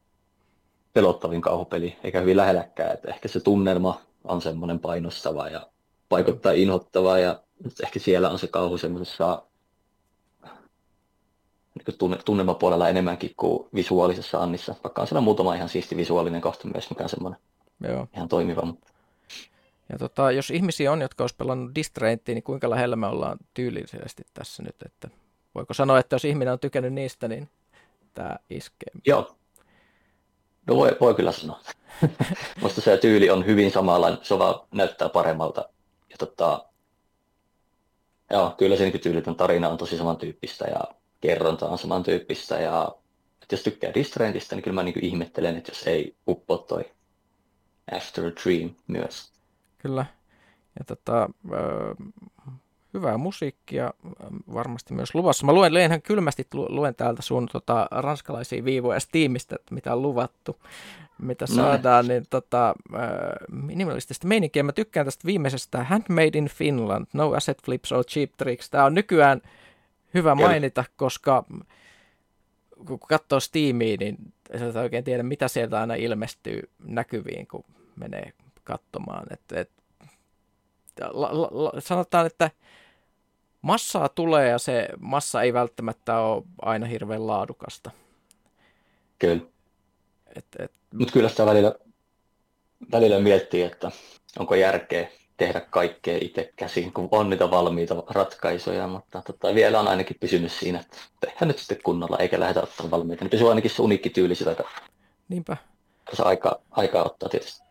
pelottavin 0.94 1.42
kauhupeli, 1.42 1.98
eikä 2.04 2.20
hyvin 2.20 2.38
lähelläkään. 2.38 2.94
Että 2.94 3.10
ehkä 3.10 3.28
se 3.28 3.40
tunnelma 3.40 4.02
on 4.24 4.42
semmoinen 4.42 4.80
painostava 4.80 5.48
ja 5.48 5.68
vaikuttaa 6.12 6.52
inhottavaa 6.52 7.20
ja 7.20 7.40
ehkä 7.84 8.00
siellä 8.00 8.30
on 8.30 8.40
se 8.40 8.48
kauhu 8.48 8.78
semmoisessa 8.78 9.44
niin 11.76 12.20
tunnelmapuolella 12.26 12.90
enemmänkin 12.90 13.34
kuin 13.38 13.70
visuaalisessa 13.76 14.40
Annissa, 14.44 14.76
vaikka 14.84 15.02
on 15.02 15.08
siellä 15.08 15.22
muutama 15.22 15.56
ihan 15.56 15.70
siisti 15.70 15.98
visuaalinen 15.98 16.42
kohta 16.42 16.68
myös, 16.68 16.90
mikä 16.90 17.04
on 17.04 17.10
semmoinen 17.10 17.40
Joo. 17.84 18.08
ihan 18.16 18.28
toimiva. 18.28 18.62
Mutta... 18.62 18.94
Ja 19.90 19.98
tota, 19.98 20.32
jos 20.32 20.52
ihmisiä 20.52 20.92
on, 20.92 21.02
jotka 21.02 21.24
olisi 21.24 21.36
pelannut 21.36 21.76
Distraintia, 21.76 22.36
niin 22.36 22.44
kuinka 22.44 22.70
lähellä 22.70 22.96
me 22.96 23.08
ollaan 23.08 23.38
tyylisesti 23.54 24.24
tässä 24.34 24.64
nyt, 24.64 24.76
että 24.86 25.10
voiko 25.56 25.74
sanoa, 25.74 26.00
että 26.00 26.16
jos 26.16 26.26
ihminen 26.26 26.54
on 26.54 26.60
tykännyt 26.60 26.94
niistä, 26.94 27.28
niin 27.28 27.50
tämä 28.14 28.36
iskee? 28.50 28.92
Joo, 29.06 29.36
No 30.68 30.76
voi, 30.76 30.98
voi 31.02 31.16
kyllä 31.16 31.32
sanoa. 31.32 31.60
Musta 32.62 32.82
se 32.82 32.98
tyyli 32.98 33.30
on 33.30 33.46
hyvin 33.46 33.72
samanlainen, 33.72 34.20
se 34.24 34.40
vaan 34.40 34.68
näyttää 34.72 35.10
paremmalta. 35.10 35.70
Ja 36.10 36.18
tota, 36.18 36.66
joo, 38.32 38.56
kyllä 38.58 38.76
se 38.76 38.92
tyylitön 38.92 39.36
tarina 39.36 39.70
on 39.70 39.78
tosi 39.78 39.98
samantyyppistä 39.98 40.66
ja 40.66 40.82
kerronta 41.22 41.70
on 41.70 41.78
samantyyppistä. 41.78 42.60
Ja 42.60 42.96
että 43.42 43.54
jos 43.54 43.64
tykkää 43.64 43.94
Distraintista, 43.94 44.56
niin 44.56 44.64
kyllä 44.64 44.76
mä 44.76 44.84
niin 44.84 45.06
ihmettelen, 45.06 45.58
että 45.58 45.72
jos 45.72 45.88
ei 45.88 46.16
uppo 46.28 46.58
toi 46.58 46.92
After 47.96 48.26
a 48.26 48.32
Dream 48.44 48.76
myös. 48.88 49.32
Kyllä. 49.78 50.06
Ja 50.80 50.86
tota, 50.86 51.30
hyvää 52.94 53.18
musiikkia 53.18 53.94
varmasti 54.54 54.94
myös 54.94 55.16
luvassa. 55.16 55.46
Mä 55.46 55.54
luen, 55.54 55.78
ihan 55.78 56.02
kylmästi 56.02 56.48
luen 56.52 56.96
täältä 56.96 57.22
sun 57.22 57.48
tota, 57.52 57.88
ranskalaisia 57.92 58.66
viivoja 58.66 59.00
Steamista, 59.00 59.56
että 59.56 59.76
mitä 59.76 59.94
on 59.94 60.02
luvattu, 60.02 60.58
mitä 61.18 61.46
no. 61.50 61.56
saadaan, 61.56 62.08
niin 62.08 62.26
tota, 62.30 62.74
minimalistista 63.52 64.28
meininkiä. 64.28 64.64
Mä 64.64 64.72
tykkään 64.72 65.06
tästä 65.06 65.26
viimeisestä 65.26 65.84
Handmade 65.84 66.38
in 66.38 66.48
Finland, 66.48 67.06
No 67.14 67.32
Asset 67.32 67.62
Flips 67.64 67.92
or 67.92 68.06
Cheap 68.06 68.32
Tricks. 68.38 68.70
Tämä 68.70 68.86
on 68.86 68.94
nykyään 68.94 69.42
hyvä 70.14 70.36
mainita, 70.36 70.84
koska 70.96 71.44
kun 72.86 73.00
katsoo 73.00 73.40
Steamia, 73.40 73.98
niin 74.00 74.18
ei 74.54 74.82
oikein 74.82 75.04
tiedä, 75.04 75.24
mitä 75.24 75.48
sieltä 75.48 75.80
aina 75.80 75.96
ilmestyy 75.96 76.70
näkyviin, 76.84 77.48
kun 77.48 77.64
menee 77.96 78.34
katsomaan. 78.64 79.26
Et, 79.32 79.52
et, 79.52 79.70
la, 81.12 81.30
la, 81.32 81.82
sanotaan, 81.82 82.26
että 82.26 82.52
massaa 83.64 84.10
tulee 84.10 84.50
ja 84.50 84.58
se 84.58 84.88
massa 85.00 85.42
ei 85.42 85.54
välttämättä 85.54 86.20
ole 86.20 86.44
aina 86.62 86.86
hirveän 86.86 87.28
laadukasta. 87.28 87.92
Kyllä. 89.20 89.42
Et, 90.36 90.46
et... 90.60 90.72
Mutta 90.94 91.14
kyllä 91.14 91.30
sitä 91.30 91.46
välillä, 91.46 91.76
välillä 92.92 93.20
miettii, 93.20 93.62
että 93.62 93.92
onko 94.40 94.56
järkeä 94.56 95.08
tehdä 95.38 95.62
kaikkea 95.62 96.18
itse 96.22 96.54
käsin, 96.56 96.94
kun 96.94 97.08
on 97.12 97.30
niitä 97.30 97.52
valmiita 97.52 98.04
ratkaisuja, 98.10 98.88
mutta 98.88 99.22
tota, 99.22 99.56
vielä 99.56 99.80
on 99.80 99.88
ainakin 99.88 100.18
pysynyt 100.20 100.52
siinä, 100.52 100.80
että 100.80 100.98
tehdään 101.20 101.48
nyt 101.48 101.60
sitten 101.60 101.78
kunnolla, 101.84 102.18
eikä 102.18 102.40
lähdetä 102.40 102.62
ottaa 102.62 102.92
valmiita. 102.92 103.24
Niin 103.24 103.30
pysyy 103.30 103.50
ainakin 103.50 103.72
se 103.72 103.82
uniikki 103.82 104.10
tyyli 104.10 104.36
sitä. 104.36 104.56
Niinpä. 105.30 105.58
Se 106.14 106.24
aika, 106.24 106.62
aika 106.72 107.04
ottaa 107.04 107.30
tietysti. 107.30 107.64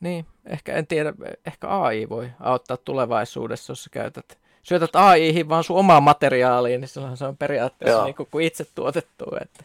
Niin, 0.00 0.26
ehkä 0.46 0.74
en 0.74 0.86
tiedä, 0.86 1.12
ehkä 1.46 1.68
AI 1.68 2.08
voi 2.08 2.30
auttaa 2.40 2.76
tulevaisuudessa, 2.76 3.70
jos 3.70 3.84
sä 3.84 3.90
käytät 3.90 4.38
syötät 4.64 4.96
AIhin 4.96 5.48
vaan 5.48 5.64
sun 5.64 5.78
omaa 5.78 6.00
materiaaliin, 6.00 6.80
niin 6.80 6.88
silloin 6.88 7.16
se 7.16 7.24
on 7.24 7.36
periaatteessa 7.36 8.04
niin 8.04 8.14
kuin, 8.14 8.28
kuin 8.30 8.46
itse 8.46 8.66
tuotettu. 8.74 9.24
Että... 9.40 9.64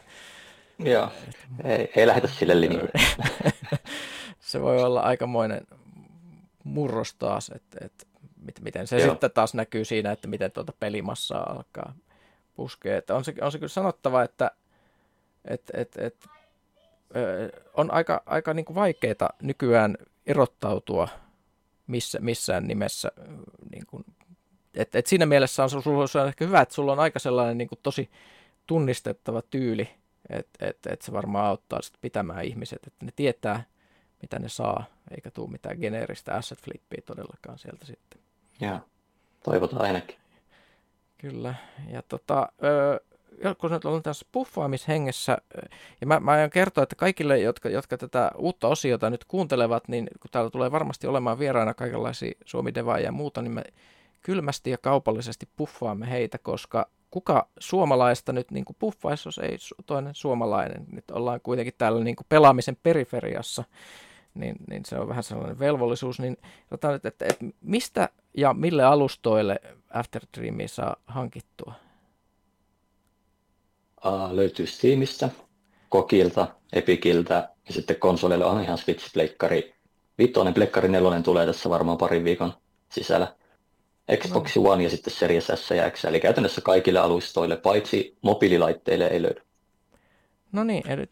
Joo, 0.79 1.09
ei, 1.63 1.91
ei 1.95 2.07
lähdetä 2.07 2.27
sille 2.27 2.61
linjalle. 2.61 2.91
se 4.39 4.61
voi 4.61 4.83
olla 4.83 5.01
aikamoinen 5.01 5.67
murros 6.63 7.13
taas, 7.13 7.51
että, 7.55 7.77
että 7.85 8.05
miten 8.61 8.87
se 8.87 8.99
Joo. 8.99 9.09
sitten 9.09 9.31
taas 9.31 9.53
näkyy 9.53 9.85
siinä, 9.85 10.11
että 10.11 10.27
miten 10.27 10.51
tuota 10.51 10.73
pelimassaa 10.79 11.51
alkaa 11.51 11.93
puskea. 12.55 12.97
Että 12.97 13.15
on, 13.15 13.23
se, 13.23 13.33
on 13.41 13.51
se 13.51 13.57
kyllä 13.57 13.69
sanottava, 13.69 14.23
että 14.23 14.51
että 15.45 15.73
että 15.75 16.05
että 16.05 16.29
on 17.73 17.91
aika, 17.91 18.23
aika 18.25 18.53
niin 18.53 18.75
vaikeaa 18.75 19.29
nykyään 19.41 19.97
erottautua 20.27 21.07
missä, 21.87 22.19
missään 22.21 22.67
nimessä 22.67 23.11
niin 23.71 23.85
kuin 23.87 24.05
et, 24.79 24.95
et 24.95 25.07
siinä 25.07 25.25
mielessä 25.25 25.63
on, 25.63 25.69
sulla 25.69 26.21
on 26.21 26.27
ehkä 26.27 26.45
hyvä, 26.45 26.61
että 26.61 26.75
sulla 26.75 26.91
on 26.91 26.99
aika 26.99 27.19
sellainen 27.19 27.57
niin 27.57 27.67
kuin 27.67 27.79
tosi 27.83 28.09
tunnistettava 28.67 29.41
tyyli, 29.41 29.89
että 30.29 30.65
et, 30.65 30.77
et 30.89 31.01
se 31.01 31.11
varmaan 31.11 31.45
auttaa 31.45 31.81
sit 31.81 31.93
pitämään 32.01 32.45
ihmiset, 32.45 32.87
että 32.87 33.05
ne 33.05 33.11
tietää, 33.15 33.63
mitä 34.21 34.39
ne 34.39 34.49
saa, 34.49 34.83
eikä 35.11 35.31
tule 35.31 35.49
mitään 35.49 35.77
geneeristä 35.79 36.33
asset 36.33 36.61
flippiä 36.61 37.01
todellakaan 37.05 37.59
sieltä 37.59 37.85
sitten. 37.85 38.21
Joo, 38.61 38.79
toivotaan 39.43 39.81
ainakin. 39.81 40.15
Kyllä, 41.17 41.55
ja 41.91 42.01
tota, 42.01 42.49
öö, 42.63 42.99
kun 43.57 43.71
nyt 43.71 43.85
ollaan 43.85 44.03
tässä 44.03 44.25
puffaamishengessä, 44.31 45.37
ja 46.01 46.07
mä, 46.07 46.19
mä 46.19 46.31
aion 46.31 46.49
kertoa, 46.49 46.83
että 46.83 46.95
kaikille, 46.95 47.39
jotka, 47.39 47.69
jotka 47.69 47.97
tätä 47.97 48.31
uutta 48.37 48.67
osiota 48.67 49.09
nyt 49.09 49.25
kuuntelevat, 49.25 49.87
niin 49.87 50.07
kun 50.19 50.31
täällä 50.31 50.49
tulee 50.49 50.71
varmasti 50.71 51.07
olemaan 51.07 51.39
vieraana 51.39 51.73
kaikenlaisia 51.73 52.31
suomi 52.45 52.73
ja 53.03 53.11
muuta, 53.11 53.41
niin 53.41 53.51
mä 53.51 53.63
kylmästi 54.21 54.69
ja 54.69 54.77
kaupallisesti 54.77 55.49
puffaamme 55.55 56.09
heitä, 56.09 56.37
koska 56.37 56.89
kuka 57.11 57.47
suomalaista 57.59 58.33
nyt 58.33 58.51
niin 58.51 58.65
puffaisi, 58.79 59.27
jos 59.27 59.37
ei 59.37 59.57
toinen 59.85 60.15
suomalainen. 60.15 60.85
Nyt 60.91 61.11
ollaan 61.11 61.41
kuitenkin 61.41 61.73
täällä 61.77 62.03
niin 62.03 62.15
pelaamisen 62.29 62.77
periferiassa, 62.83 63.63
niin, 64.33 64.55
niin 64.69 64.85
se 64.85 64.99
on 64.99 65.07
vähän 65.07 65.23
sellainen 65.23 65.59
velvollisuus. 65.59 66.19
Niin 66.19 66.37
otan, 66.71 66.95
että, 66.95 67.07
että, 67.07 67.25
että 67.29 67.45
mistä 67.61 68.09
ja 68.37 68.53
mille 68.53 68.83
alustoille 68.83 69.59
After 69.93 70.21
Dreamia 70.37 70.67
saa 70.67 70.95
hankittua? 71.05 71.73
Uh, 74.05 74.31
löytyy 74.31 74.67
Steamista, 74.67 75.29
Kokilta, 75.89 76.47
Epikiltä 76.73 77.49
ja 77.67 77.73
sitten 77.73 77.95
konsoleille 77.95 78.45
on 78.45 78.61
ihan 78.61 78.77
Switch, 78.77 79.13
Pleikkari. 79.13 79.75
Vitoinen, 80.17 80.53
Pleikkari 80.53 80.89
nelonen 80.89 81.23
tulee 81.23 81.45
tässä 81.45 81.69
varmaan 81.69 81.97
parin 81.97 82.23
viikon 82.23 82.53
sisällä. 82.89 83.35
Xbox 84.17 84.55
no. 84.55 84.71
One 84.71 84.83
ja 84.83 84.89
sitten 84.89 85.13
Series 85.13 85.47
S 85.55 85.71
ja 85.71 85.91
X, 85.91 86.05
eli 86.05 86.19
käytännössä 86.19 86.61
kaikille 86.61 86.99
alustoille, 86.99 87.57
paitsi 87.57 88.17
mobiililaitteille 88.21 89.07
ei 89.07 89.21
löydy. 89.21 89.41
No 90.51 90.63
niin, 90.63 90.91
eli, 90.91 91.05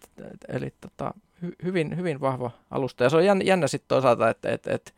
eli 0.47 0.73
tota, 0.81 1.13
hy, 1.41 1.51
hyvin, 1.63 1.97
hyvin 1.97 2.21
vahva 2.21 2.51
alusta. 2.71 3.03
Ja 3.03 3.09
se 3.09 3.17
on 3.17 3.25
jännä, 3.25 3.43
jännä 3.43 3.67
sitten 3.67 3.87
toisaalta, 3.87 4.29
että, 4.29 4.51
että, 4.51 4.73
että, 4.73 4.91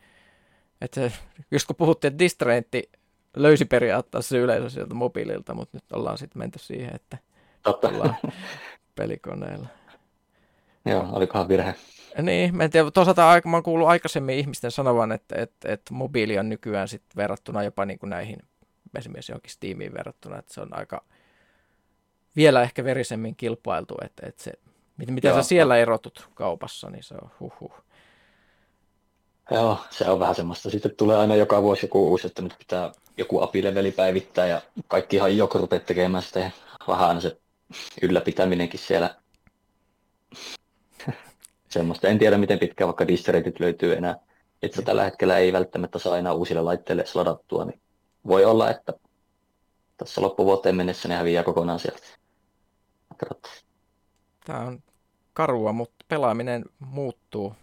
että 0.81 1.11
just 1.51 1.67
kun 1.67 1.75
puhuttiin, 1.75 2.11
että 2.11 2.19
Distraintti 2.19 2.89
löysi 3.35 3.65
periaatteessa 3.65 4.37
yleisö 4.37 4.69
sieltä 4.69 4.93
mobiililta, 4.93 5.53
mutta 5.53 5.77
nyt 5.77 5.91
ollaan 5.91 6.17
sitten 6.17 6.39
menty 6.39 6.59
siihen, 6.59 6.95
että 6.95 7.17
Totta. 7.63 7.87
ollaan 7.89 8.15
pelikoneella. 8.95 9.67
Joo, 10.85 11.07
olikohan 11.11 11.47
virhe. 11.47 11.75
Niin, 12.21 12.55
mä 12.55 12.63
en 12.63 12.71
tiedä, 12.71 12.91
toisaalta 12.91 13.41
mä 13.45 13.55
oon 13.55 13.63
kuullut 13.63 13.87
aikaisemmin 13.87 14.39
ihmisten 14.39 14.71
sanovan, 14.71 15.11
että, 15.11 15.35
että, 15.41 15.73
että 15.73 15.93
mobiili 15.93 16.39
on 16.39 16.49
nykyään 16.49 16.87
sit 16.87 17.03
verrattuna 17.15 17.63
jopa 17.63 17.85
niin 17.85 17.99
kuin 17.99 18.09
näihin 18.09 18.39
esimerkiksi 18.97 19.31
johonkin 19.31 19.51
Steamiin 19.51 19.93
verrattuna, 19.93 20.39
että 20.39 20.53
se 20.53 20.61
on 20.61 20.77
aika 20.77 21.03
vielä 22.35 22.61
ehkä 22.61 22.83
verisemmin 22.83 23.35
kilpailtu, 23.35 23.95
että, 24.05 24.27
että 24.27 24.43
se, 24.43 24.51
miten 24.97 25.29
Joo. 25.29 25.37
sä 25.37 25.47
siellä 25.47 25.77
erotut 25.77 26.29
kaupassa, 26.33 26.89
niin 26.89 27.03
se 27.03 27.15
on 27.21 27.31
huhhuh. 27.39 27.73
Joo, 29.51 29.79
se 29.89 30.09
on 30.09 30.19
vähän 30.19 30.35
semmoista. 30.35 30.69
Sitten 30.69 30.95
tulee 30.95 31.17
aina 31.17 31.35
joka 31.35 31.61
vuosi 31.61 31.85
joku 31.85 32.09
uusi, 32.09 32.27
että 32.27 32.41
nyt 32.41 32.55
pitää 32.59 32.91
joku 33.17 33.41
apileveli 33.41 33.91
päivittää 33.91 34.47
ja 34.47 34.61
kaikki 34.87 35.15
ihan 35.15 35.37
joko 35.37 35.59
rupeat 35.59 35.85
tekemään 35.85 36.23
sitä 36.23 36.39
ja 36.39 36.51
vähän 36.87 37.21
se 37.21 37.37
ylläpitäminenkin 38.01 38.79
siellä 38.79 39.15
semmoista. 41.69 42.07
En 42.07 42.19
tiedä, 42.19 42.37
miten 42.37 42.59
pitkään 42.59 42.87
vaikka 42.87 43.07
distereitit 43.07 43.59
löytyy 43.59 43.93
enää. 43.93 44.15
Että 44.61 44.81
tällä 44.81 45.03
hetkellä 45.03 45.37
ei 45.37 45.53
välttämättä 45.53 45.99
saa 45.99 46.17
enää 46.17 46.33
uusille 46.33 46.61
laitteille 46.61 47.05
sladattua, 47.05 47.65
niin 47.65 47.81
voi 48.27 48.45
olla, 48.45 48.69
että 48.69 48.93
tässä 49.97 50.21
loppuvuoteen 50.21 50.75
mennessä 50.75 51.07
ne 51.07 51.15
häviää 51.15 51.43
kokonaan 51.43 51.79
sieltä. 51.79 52.07
Tämä 54.45 54.59
on 54.59 54.83
karua, 55.33 55.73
mutta 55.73 56.05
pelaaminen 56.07 56.65
muuttuu 56.79 57.53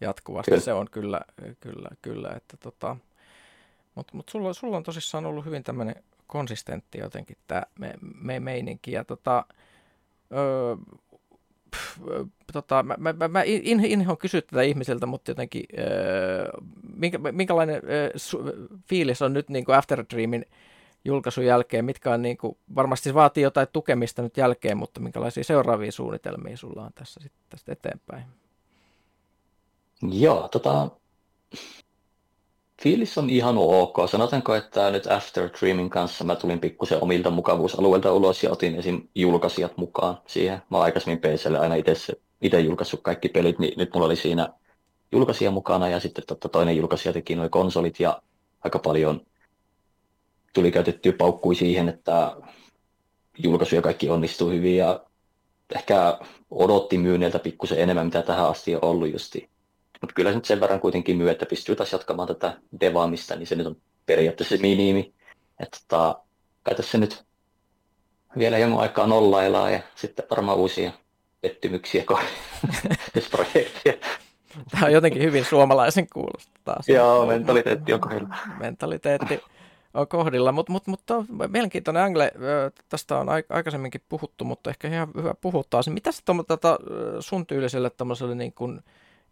jatkuvasti. 0.00 0.50
Kyllä. 0.50 0.62
Se 0.62 0.72
on 0.72 0.86
kyllä, 0.90 1.20
kyllä, 1.60 1.88
kyllä. 2.02 2.32
Että 2.36 2.56
tota, 2.56 2.96
mutta 3.94 4.16
mut 4.16 4.28
sulla, 4.28 4.52
sulla 4.52 4.76
on 4.76 4.82
tosissaan 4.82 5.26
ollut 5.26 5.44
hyvin 5.44 5.62
tämmöinen 5.62 6.04
konsistentti 6.26 6.98
jotenkin 6.98 7.36
tämä 7.46 7.62
me, 7.78 7.94
me, 8.00 8.40
meininki. 8.40 8.92
Ja 8.92 9.04
tota, 9.04 9.44
öö, 10.32 10.76
tota, 12.52 12.82
mä, 12.82 12.94
mä, 13.12 13.28
mä 13.28 13.42
in, 13.42 13.84
inhoan 13.84 14.18
kysyä 14.18 14.40
tätä 14.40 14.62
ihmisiltä, 14.62 15.06
mutta 15.06 15.30
jotenkin 15.30 15.64
öö, 15.78 16.50
minkä, 16.96 17.18
minkälainen 17.18 17.82
öö, 17.88 18.10
su, 18.16 18.38
fiilis 18.88 19.22
on 19.22 19.32
nyt 19.32 19.48
niin 19.48 19.64
kuin 19.64 19.76
After 19.76 20.04
Dreamin 20.14 20.44
julkaisun 21.04 21.44
jälkeen, 21.44 21.84
mitkä 21.84 22.10
on 22.12 22.22
niin 22.22 22.36
kuin, 22.36 22.56
varmasti 22.74 23.14
vaatii 23.14 23.42
jotain 23.42 23.68
tukemista 23.72 24.22
nyt 24.22 24.36
jälkeen, 24.36 24.76
mutta 24.76 25.00
minkälaisia 25.00 25.44
seuraavia 25.44 25.92
suunnitelmia 25.92 26.56
sulla 26.56 26.82
on 26.82 26.90
tässä 26.94 27.20
sitten 27.22 27.42
tästä 27.50 27.72
eteenpäin? 27.72 28.24
Joo, 30.02 30.48
tota, 30.48 30.90
fiilis 32.82 33.18
on 33.18 33.30
ihan 33.30 33.58
ok. 33.58 33.96
Sanotaanko, 34.10 34.54
että 34.54 34.90
nyt 34.90 35.06
After 35.06 35.50
Dreaming 35.60 35.90
kanssa 35.90 36.24
mä 36.24 36.36
tulin 36.36 36.60
pikkusen 36.60 37.02
omilta 37.02 37.30
mukavuusalueilta 37.30 38.12
ulos 38.12 38.42
ja 38.42 38.52
otin 38.52 38.74
esim. 38.74 39.08
julkaisijat 39.14 39.76
mukaan 39.76 40.18
siihen. 40.26 40.62
Mä 40.70 40.78
aikaisemmin 40.78 41.18
PClle 41.18 41.58
aina 41.58 41.74
itse 42.40 42.60
julkaissut 42.60 43.00
kaikki 43.02 43.28
pelit, 43.28 43.58
niin 43.58 43.74
nyt 43.78 43.94
mulla 43.94 44.06
oli 44.06 44.16
siinä 44.16 44.48
julkaisija 45.12 45.50
mukana 45.50 45.88
ja 45.88 46.00
sitten 46.00 46.24
totta 46.26 46.48
toinen 46.48 46.76
julkaisija 46.76 47.12
teki 47.12 47.34
nuo 47.34 47.48
konsolit 47.48 48.00
ja 48.00 48.22
aika 48.64 48.78
paljon 48.78 49.20
tuli 50.52 50.72
käytettyä 50.72 51.12
paukkui 51.12 51.54
siihen, 51.54 51.88
että 51.88 52.36
julkaisu 53.38 53.74
ja 53.74 53.82
kaikki 53.82 54.10
onnistuu 54.10 54.50
hyvin 54.50 54.76
ja 54.76 55.04
ehkä 55.74 56.18
odotti 56.50 56.98
myynneiltä 56.98 57.38
pikkusen 57.38 57.78
enemmän, 57.78 58.06
mitä 58.06 58.22
tähän 58.22 58.48
asti 58.48 58.74
on 58.74 58.84
ollut 58.84 59.12
justi. 59.12 59.50
Mutta 60.00 60.14
kyllä 60.14 60.30
se 60.30 60.36
nyt 60.36 60.44
sen 60.44 60.60
verran 60.60 60.80
kuitenkin 60.80 61.16
myy, 61.16 61.30
että 61.30 61.46
pystyy 61.46 61.76
taas 61.76 61.92
jatkamaan 61.92 62.28
tätä 62.28 62.58
devaamista, 62.80 63.36
niin 63.36 63.46
se 63.46 63.54
nyt 63.54 63.66
on 63.66 63.76
periaatteessa 64.06 64.56
se 64.56 64.62
minimi. 64.62 65.14
Että 65.60 65.78
tota, 65.88 66.20
kai 66.62 66.74
tässä 66.74 66.98
nyt 66.98 67.24
vielä 68.38 68.58
jonkun 68.58 68.80
aikaa 68.80 69.06
nollaillaan 69.06 69.72
ja 69.72 69.80
sitten 69.94 70.26
varmaan 70.30 70.58
uusia 70.58 70.92
pettymyksiä 71.40 72.04
kohdassa 72.04 73.30
projektia. 73.30 73.92
Tämä 74.70 74.86
on 74.86 74.92
jotenkin 74.92 75.22
hyvin 75.22 75.44
suomalaisen 75.44 76.06
kuulosta 76.12 76.52
taas. 76.64 76.88
Joo, 76.88 77.26
mentaliteetti 77.26 77.92
on 77.92 78.00
kohdilla. 78.00 78.36
Mentaliteetti 78.60 79.40
on 79.94 80.08
kohdilla, 80.08 80.52
mutta 80.52 80.72
mut, 80.72 80.86
mut, 80.86 81.00
mielenkiintoinen 81.48 82.02
angle, 82.02 82.32
tästä 82.88 83.18
on 83.18 83.28
aikaisemminkin 83.48 84.00
puhuttu, 84.08 84.44
mutta 84.44 84.70
ehkä 84.70 84.88
ihan 84.88 85.08
hyvä 85.16 85.34
puhuttaa. 85.40 85.80
Mitä 85.90 86.12
se 86.12 86.22
tota, 86.46 86.78
sun 87.20 87.46
tyyliselle 87.46 87.90
niin 88.34 88.52
kuin, 88.52 88.80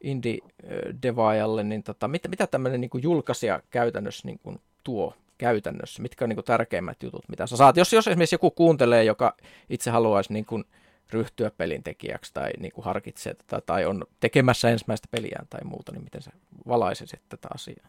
indie-devaajalle, 0.04 1.62
niin 1.62 1.82
tota, 1.82 2.08
mitä, 2.08 2.28
mitä 2.28 2.46
tämmöinen 2.46 2.80
niin 2.80 2.90
julkaisija 3.02 3.60
käytännössä 3.70 4.28
niin 4.28 4.38
kuin 4.38 4.58
tuo 4.84 5.14
käytännössä? 5.38 6.02
Mitkä 6.02 6.24
on 6.24 6.28
niin 6.28 6.36
kuin 6.36 6.44
tärkeimmät 6.44 7.02
jutut, 7.02 7.28
mitä 7.28 7.46
sä 7.46 7.56
saat? 7.56 7.76
Jos, 7.76 7.92
jos 7.92 8.08
esimerkiksi 8.08 8.34
joku 8.34 8.50
kuuntelee, 8.50 9.04
joka 9.04 9.36
itse 9.70 9.90
haluaisi 9.90 10.32
niin 10.32 10.44
kuin 10.44 10.64
ryhtyä 11.10 11.50
pelintekijäksi 11.50 12.34
tai 12.34 12.50
niin 12.58 12.72
kuin 12.72 12.84
harkitsee 12.84 13.34
tätä, 13.34 13.60
tai 13.66 13.84
on 13.86 14.04
tekemässä 14.20 14.70
ensimmäistä 14.70 15.08
peliään 15.10 15.46
tai 15.50 15.60
muuta, 15.64 15.92
niin 15.92 16.04
miten 16.04 16.22
sä 16.22 16.30
valaisisit 16.68 17.20
tätä 17.28 17.48
asiaa? 17.54 17.88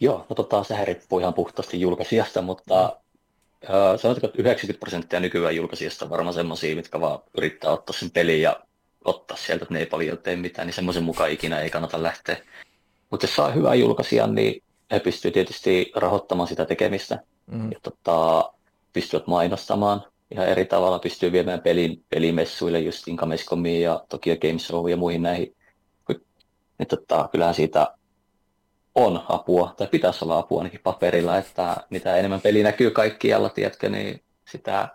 Joo, 0.00 0.26
no 0.28 0.34
tota, 0.34 0.64
sehän 0.64 0.86
riippuu 0.86 1.18
ihan 1.18 1.34
puhtaasti 1.34 1.80
julkaisijasta, 1.80 2.42
mutta 2.42 2.74
mm. 2.74 3.74
äh, 3.74 4.00
sanotaanko, 4.00 4.26
että 4.26 4.42
90 4.42 4.80
prosenttia 4.80 5.20
nykyään 5.20 5.56
julkaisijasta 5.56 6.04
on 6.04 6.10
varmaan 6.10 6.34
semmoisia, 6.34 6.76
mitkä 6.76 7.00
vaan 7.00 7.18
yrittää 7.38 7.70
ottaa 7.70 7.96
sen 7.98 8.10
pelin 8.10 8.42
ja 8.42 8.65
ottaa 9.06 9.36
sieltä, 9.36 9.62
että 9.62 9.74
ne 9.74 9.80
ei 9.80 9.86
paljon 9.86 10.18
tee 10.18 10.36
mitään, 10.36 10.66
niin 10.66 10.74
semmoisen 10.74 11.02
mukaan 11.02 11.30
ikinä 11.30 11.60
ei 11.60 11.70
kannata 11.70 12.02
lähteä. 12.02 12.36
Mutta 13.10 13.24
jos 13.24 13.36
saa 13.36 13.50
hyvää 13.50 13.74
julkaisijan, 13.74 14.34
niin 14.34 14.62
he 14.90 15.00
pystyvät 15.00 15.34
tietysti 15.34 15.92
rahoittamaan 15.96 16.48
sitä 16.48 16.64
tekemistä 16.64 17.18
mm. 17.46 17.72
ja 17.72 17.78
tota, 17.82 18.50
pystyvät 18.92 19.26
mainostamaan 19.26 20.02
ihan 20.30 20.48
eri 20.48 20.64
tavalla, 20.64 20.98
pystyy 20.98 21.32
viemään 21.32 21.60
pelin, 21.60 22.04
pelimessuille 22.08 22.80
just 22.80 23.08
Incamescomiin 23.08 23.82
ja 23.82 24.04
Tokyo 24.08 24.36
Games 24.36 24.66
Show 24.66 24.90
ja 24.90 24.96
muihin 24.96 25.22
näihin. 25.22 25.56
Niin 26.78 26.88
tota, 26.88 27.28
kyllähän 27.32 27.54
siitä 27.54 27.94
on 28.94 29.24
apua, 29.28 29.74
tai 29.76 29.86
pitäisi 29.86 30.24
olla 30.24 30.38
apua 30.38 30.60
ainakin 30.60 30.80
paperilla, 30.82 31.38
että 31.38 31.76
mitä 31.90 32.16
enemmän 32.16 32.40
peli 32.40 32.62
näkyy 32.62 32.90
kaikkialla, 32.90 33.48
tiedätkö, 33.48 33.88
niin 33.88 34.20
sitä, 34.50 34.88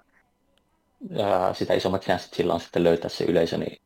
ää, 1.20 1.54
sitä 1.54 1.74
isommat 1.74 2.04
chanssit 2.04 2.34
sillä 2.34 2.54
on 2.54 2.60
sitten 2.60 2.84
löytää 2.84 3.10
se 3.10 3.24
yleisö, 3.24 3.58
niin 3.58 3.82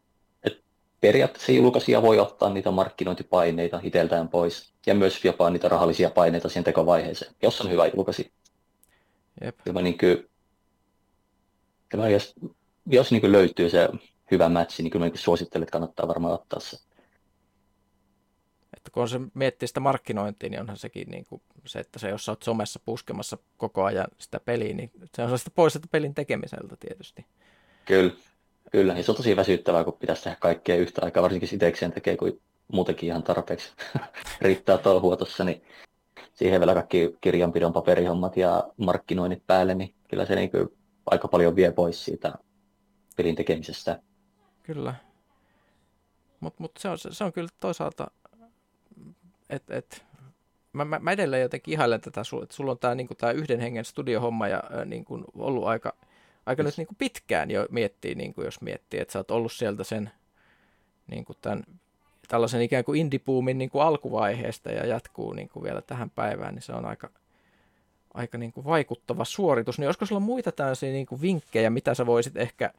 periaatteessa 1.05 1.51
julkaisija 1.51 2.01
voi 2.01 2.19
ottaa 2.19 2.53
niitä 2.53 2.71
markkinointipaineita 2.71 3.79
itseltään 3.83 4.29
pois 4.29 4.73
ja 4.85 4.95
myös 4.95 5.25
jopa 5.25 5.49
niitä 5.49 5.69
rahallisia 5.69 6.09
paineita 6.09 6.49
siihen 6.49 6.63
tekovaiheeseen, 6.63 7.35
jos 7.41 7.61
on 7.61 7.71
hyvä 7.71 7.87
julkaisi. 7.87 8.31
Jep. 9.43 9.57
Tämä 9.63 9.81
niin 9.81 9.97
kuin, 9.97 10.29
tämä 11.89 12.09
jos, 12.09 12.33
jos 12.85 13.11
niin 13.11 13.21
kuin 13.21 13.31
löytyy 13.31 13.69
se 13.69 13.89
hyvä 14.31 14.49
matchi, 14.49 14.83
niin 14.83 14.91
kyllä 14.91 15.05
niin 15.05 15.17
suosittelen, 15.17 15.63
että 15.63 15.71
kannattaa 15.71 16.07
varmaan 16.07 16.33
ottaa 16.33 16.59
se. 16.59 16.77
Että 18.77 18.91
kun 18.91 19.09
se 19.09 19.19
miettii 19.33 19.67
sitä 19.67 19.79
markkinointia, 19.79 20.49
niin 20.49 20.61
onhan 20.61 20.77
sekin 20.77 21.11
niin 21.11 21.25
kuin 21.25 21.41
se, 21.65 21.79
että 21.79 21.99
se, 21.99 22.09
jos 22.09 22.25
sä 22.25 22.31
oot 22.31 22.43
somessa 22.43 22.79
puskemassa 22.85 23.37
koko 23.57 23.83
ajan 23.83 24.07
sitä 24.17 24.39
peliä, 24.39 24.73
niin 24.73 24.91
se 25.15 25.23
on 25.23 25.39
sitä 25.39 25.51
pois 25.55 25.73
sitä 25.73 25.87
pelin 25.91 26.15
tekemiseltä 26.15 26.75
tietysti. 26.79 27.25
Kyllä, 27.85 28.13
Kyllä, 28.71 28.93
ja 28.93 29.03
se 29.03 29.11
on 29.11 29.17
tosi 29.17 29.35
väsyttävää, 29.35 29.83
kun 29.83 29.93
pitäisi 29.93 30.23
tehdä 30.23 30.37
kaikkea 30.39 30.75
yhtä 30.75 31.01
aikaa, 31.05 31.23
varsinkin 31.23 31.49
itsekseen 31.53 31.91
tekee, 31.91 32.17
kuin 32.17 32.41
muutenkin 32.71 33.09
ihan 33.09 33.23
tarpeeksi 33.23 33.73
riittää 34.41 34.77
touhua 34.77 35.17
tuossa, 35.17 35.43
niin 35.43 35.63
siihen 36.33 36.61
vielä 36.61 36.73
kaikki 36.73 37.17
kirjanpidon 37.21 37.73
paperihommat 37.73 38.37
ja 38.37 38.63
markkinoinnit 38.77 39.43
päälle, 39.47 39.75
niin 39.75 39.93
kyllä 40.09 40.25
se 40.25 40.35
niin 40.35 40.51
kuin 40.51 40.69
aika 41.05 41.27
paljon 41.27 41.55
vie 41.55 41.71
pois 41.71 42.05
siitä 42.05 42.33
pelin 43.15 43.35
tekemisestä. 43.35 43.99
Kyllä. 44.63 44.95
Mutta 46.39 46.63
mut 46.63 46.71
se, 46.79 46.89
on, 46.89 46.97
se 46.97 47.23
on 47.23 47.33
kyllä 47.33 47.49
toisaalta, 47.59 48.07
että 49.49 49.77
et, 49.77 50.05
mä, 50.73 50.85
mä, 50.85 50.99
mä 50.99 51.11
edelleen 51.11 51.41
jotenkin 51.41 51.71
ihailen 51.73 52.01
tätä, 52.01 52.21
että 52.21 52.55
sulla 52.55 52.71
on 52.71 52.79
tämä 52.79 52.95
niinku, 52.95 53.13
yhden 53.35 53.59
hengen 53.59 53.85
studiohomma 53.85 54.47
ja 54.47 54.63
niinku, 54.85 55.23
ollut 55.35 55.65
aika 55.65 55.95
aika 56.45 56.63
nyt 56.63 56.77
niin 56.77 56.87
kuin 56.87 56.97
pitkään 56.97 57.51
jo 57.51 57.67
miettii, 57.71 58.15
niin 58.15 58.33
kuin 58.33 58.45
jos 58.45 58.61
miettii, 58.61 58.99
että 58.99 59.11
sä 59.11 59.19
oot 59.19 59.31
ollut 59.31 59.51
sieltä 59.51 59.83
sen 59.83 60.11
niin 61.07 61.25
kuin 61.25 61.37
tämän, 61.41 61.63
tällaisen 62.27 62.61
ikään 62.61 62.83
kuin 62.83 62.99
indie-boomin 62.99 63.57
niin 63.57 63.69
kuin 63.69 63.81
alkuvaiheesta 63.81 64.71
ja 64.71 64.85
jatkuu 64.85 65.33
niin 65.33 65.49
kuin 65.49 65.63
vielä 65.63 65.81
tähän 65.81 66.09
päivään, 66.09 66.55
niin 66.55 66.63
se 66.63 66.73
on 66.73 66.85
aika, 66.85 67.09
aika 68.13 68.37
niin 68.37 68.51
kuin 68.51 68.65
vaikuttava 68.65 69.25
suoritus. 69.25 69.79
Niin 69.79 69.87
olisiko 69.87 70.05
sulla 70.05 70.19
muita 70.19 70.51
tällaisia 70.51 70.91
niin 70.91 71.05
kuin 71.05 71.21
vinkkejä, 71.21 71.69
mitä 71.69 71.93
sä 71.93 72.05
voisit 72.05 72.37
ehkä 72.37 72.73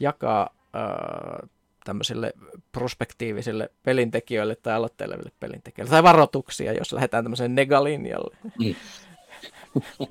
jakaa 0.00 0.50
ää, 0.72 1.46
tämmöisille 1.84 2.32
prospektiivisille 2.72 3.70
pelintekijöille 3.82 4.56
tai 4.56 4.74
aloitteleville 4.74 5.32
pelintekijöille, 5.40 5.90
tai 5.90 6.02
varoituksia, 6.02 6.72
jos 6.72 6.92
lähdetään 6.92 7.24
tämmöiseen 7.24 7.54
negalinjalle. 7.54 8.36
Mm. 8.58 8.74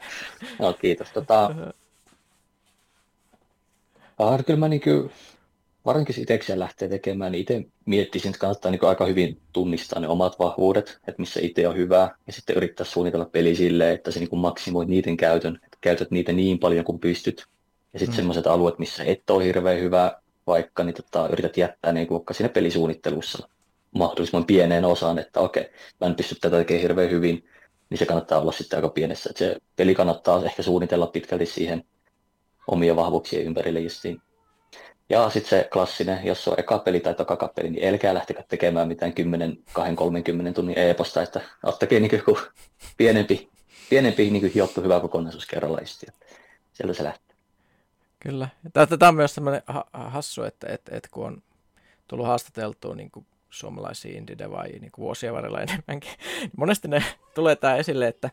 no, 0.59 0.74
kiitos. 0.74 1.12
Tota, 1.12 1.55
Ah, 4.22 4.45
kyllä 4.45 4.59
mä 4.59 4.67
niin 4.67 4.82
kuin, 4.82 5.11
varsinkin 5.86 6.19
itsekseen 6.19 6.59
lähtee 6.59 6.88
tekemään, 6.88 7.32
niin 7.32 7.41
itse 7.41 7.65
miettisin, 7.86 8.30
että 8.30 8.39
kannattaa 8.39 8.72
niin 8.72 8.86
aika 8.86 9.05
hyvin 9.05 9.41
tunnistaa 9.53 9.99
ne 9.99 10.07
omat 10.07 10.39
vahvuudet, 10.39 10.99
että 11.07 11.22
missä 11.22 11.39
itse 11.43 11.67
on 11.67 11.76
hyvä, 11.76 12.15
ja 12.28 12.34
sitten 12.34 12.55
yrittää 12.55 12.86
suunnitella 12.86 13.26
peli 13.26 13.55
silleen, 13.55 13.93
että 13.93 14.11
se 14.11 14.19
niin 14.19 14.39
maksimoi 14.39 14.86
niiden 14.86 15.17
käytön, 15.17 15.55
että 15.55 15.78
käytät 15.82 16.11
niitä 16.11 16.32
niin 16.32 16.59
paljon 16.59 16.86
kuin 16.86 16.99
pystyt. 16.99 17.45
Ja 17.93 17.99
sitten 17.99 18.15
mm. 18.15 18.17
sellaiset 18.17 18.47
alueet, 18.47 18.80
missä 18.80 19.03
et 19.03 19.30
ole 19.30 19.45
hirveän 19.45 19.80
hyvä, 19.80 20.22
vaikka 20.47 20.84
niin 20.84 20.95
tota, 20.95 21.30
yrität 21.32 21.57
jättää 21.57 21.91
niin 21.91 22.09
vaikka 22.09 22.34
siinä 22.34 22.49
pelisuunnittelussa 22.49 23.47
mahdollisimman 23.91 24.45
pieneen 24.45 24.86
osaan, 24.86 25.19
että 25.19 25.39
okei, 25.39 25.72
mä 26.01 26.07
en 26.07 26.15
pysty 26.15 26.36
tätä 26.36 26.57
tekemään 26.57 26.82
hirveän 26.82 27.11
hyvin, 27.11 27.45
niin 27.89 27.97
se 27.97 28.05
kannattaa 28.05 28.41
olla 28.41 28.51
sitten 28.51 28.78
aika 28.78 28.89
pienessä. 28.89 29.30
Että 29.30 29.39
se 29.39 29.55
peli 29.76 29.95
kannattaa 29.95 30.45
ehkä 30.45 30.63
suunnitella 30.63 31.07
pitkälti 31.07 31.45
siihen 31.45 31.84
omia 32.68 32.95
vahvuuksia 32.95 33.43
ympärille 33.43 33.80
justiin. 33.80 34.22
Ja 35.09 35.30
sitten 35.30 35.49
se 35.49 35.70
klassinen, 35.74 36.26
jos 36.26 36.47
on 36.47 36.59
eka 36.59 36.80
peli 36.80 36.99
tai 36.99 37.16
toka 37.16 37.51
peli, 37.55 37.70
niin 37.70 37.88
älkää 37.88 38.14
lähtekö 38.14 38.43
tekemään 38.49 38.88
mitään 38.88 39.14
10, 39.14 39.57
20, 39.74 39.95
30 39.95 40.53
tunnin 40.53 40.80
e-posta, 40.80 41.22
että 41.22 41.41
ottakaa 41.64 41.99
niin 41.99 42.12
joku 42.12 42.38
pienempi 42.97 43.51
pienempi 43.91 44.30
niin 44.30 44.41
kuin 44.41 44.53
hiottu 44.53 44.82
hyvä 44.82 44.99
kokonaisuus 44.99 45.45
kerralla 45.45 45.78
istia. 45.78 46.12
Sieltä 46.74 46.93
se 46.93 47.03
lähtee. 47.03 47.36
Kyllä. 48.20 48.47
Tämä 48.74 49.07
on 49.07 49.16
myös 49.16 49.36
sellainen 49.36 49.62
hassu, 49.93 50.43
että, 50.43 50.68
että, 50.68 50.95
että 50.95 51.09
kun 51.12 51.26
on 51.26 51.43
tullut 52.07 52.26
haastateltua 52.26 52.95
niin 52.95 53.12
kuin 53.12 53.26
suomalaisia 53.49 54.18
indie 54.18 54.36
niin 54.80 54.91
vuosia 54.97 55.34
varrella 55.34 55.62
enemmänkin, 55.62 56.12
niin 56.39 56.51
monesti 56.57 56.88
ne 56.88 57.03
tulee 57.36 57.55
tämä 57.55 57.76
esille, 57.76 58.07
että 58.07 58.30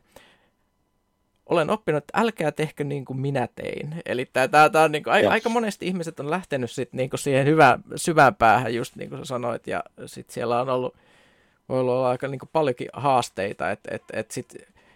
olen 1.48 1.70
oppinut, 1.70 2.04
että 2.04 2.20
älkää 2.20 2.52
tehkö 2.52 2.84
niin 2.84 3.04
kuin 3.04 3.20
minä 3.20 3.48
tein. 3.54 3.94
Eli 4.06 4.26
tämä, 4.32 4.48
tämä, 4.48 4.70
tämä 4.70 4.84
on 4.84 4.92
niin 4.92 5.04
kuin, 5.04 5.14
aika, 5.14 5.30
aika 5.30 5.48
monesti 5.48 5.86
ihmiset 5.86 6.20
on 6.20 6.30
lähtenyt 6.30 6.70
sit 6.70 6.92
niin 6.92 7.10
kuin 7.10 7.20
siihen 7.20 7.46
hyvään, 7.46 7.82
syvään 7.96 8.34
päähän, 8.34 8.74
just 8.74 8.96
niin 8.96 9.10
kuin 9.10 9.18
sä 9.18 9.24
sanoit, 9.24 9.66
ja 9.66 9.84
sitten 10.06 10.34
siellä 10.34 10.60
on 10.60 10.68
ollut, 10.68 10.96
voi 11.68 11.80
olla 11.80 12.10
aika 12.10 12.28
niin 12.28 12.38
kuin 12.38 12.50
paljonkin 12.52 12.88
haasteita, 12.92 13.70
että 13.70 13.94
et, 13.94 14.02
et 14.12 14.30
sit, 14.30 14.54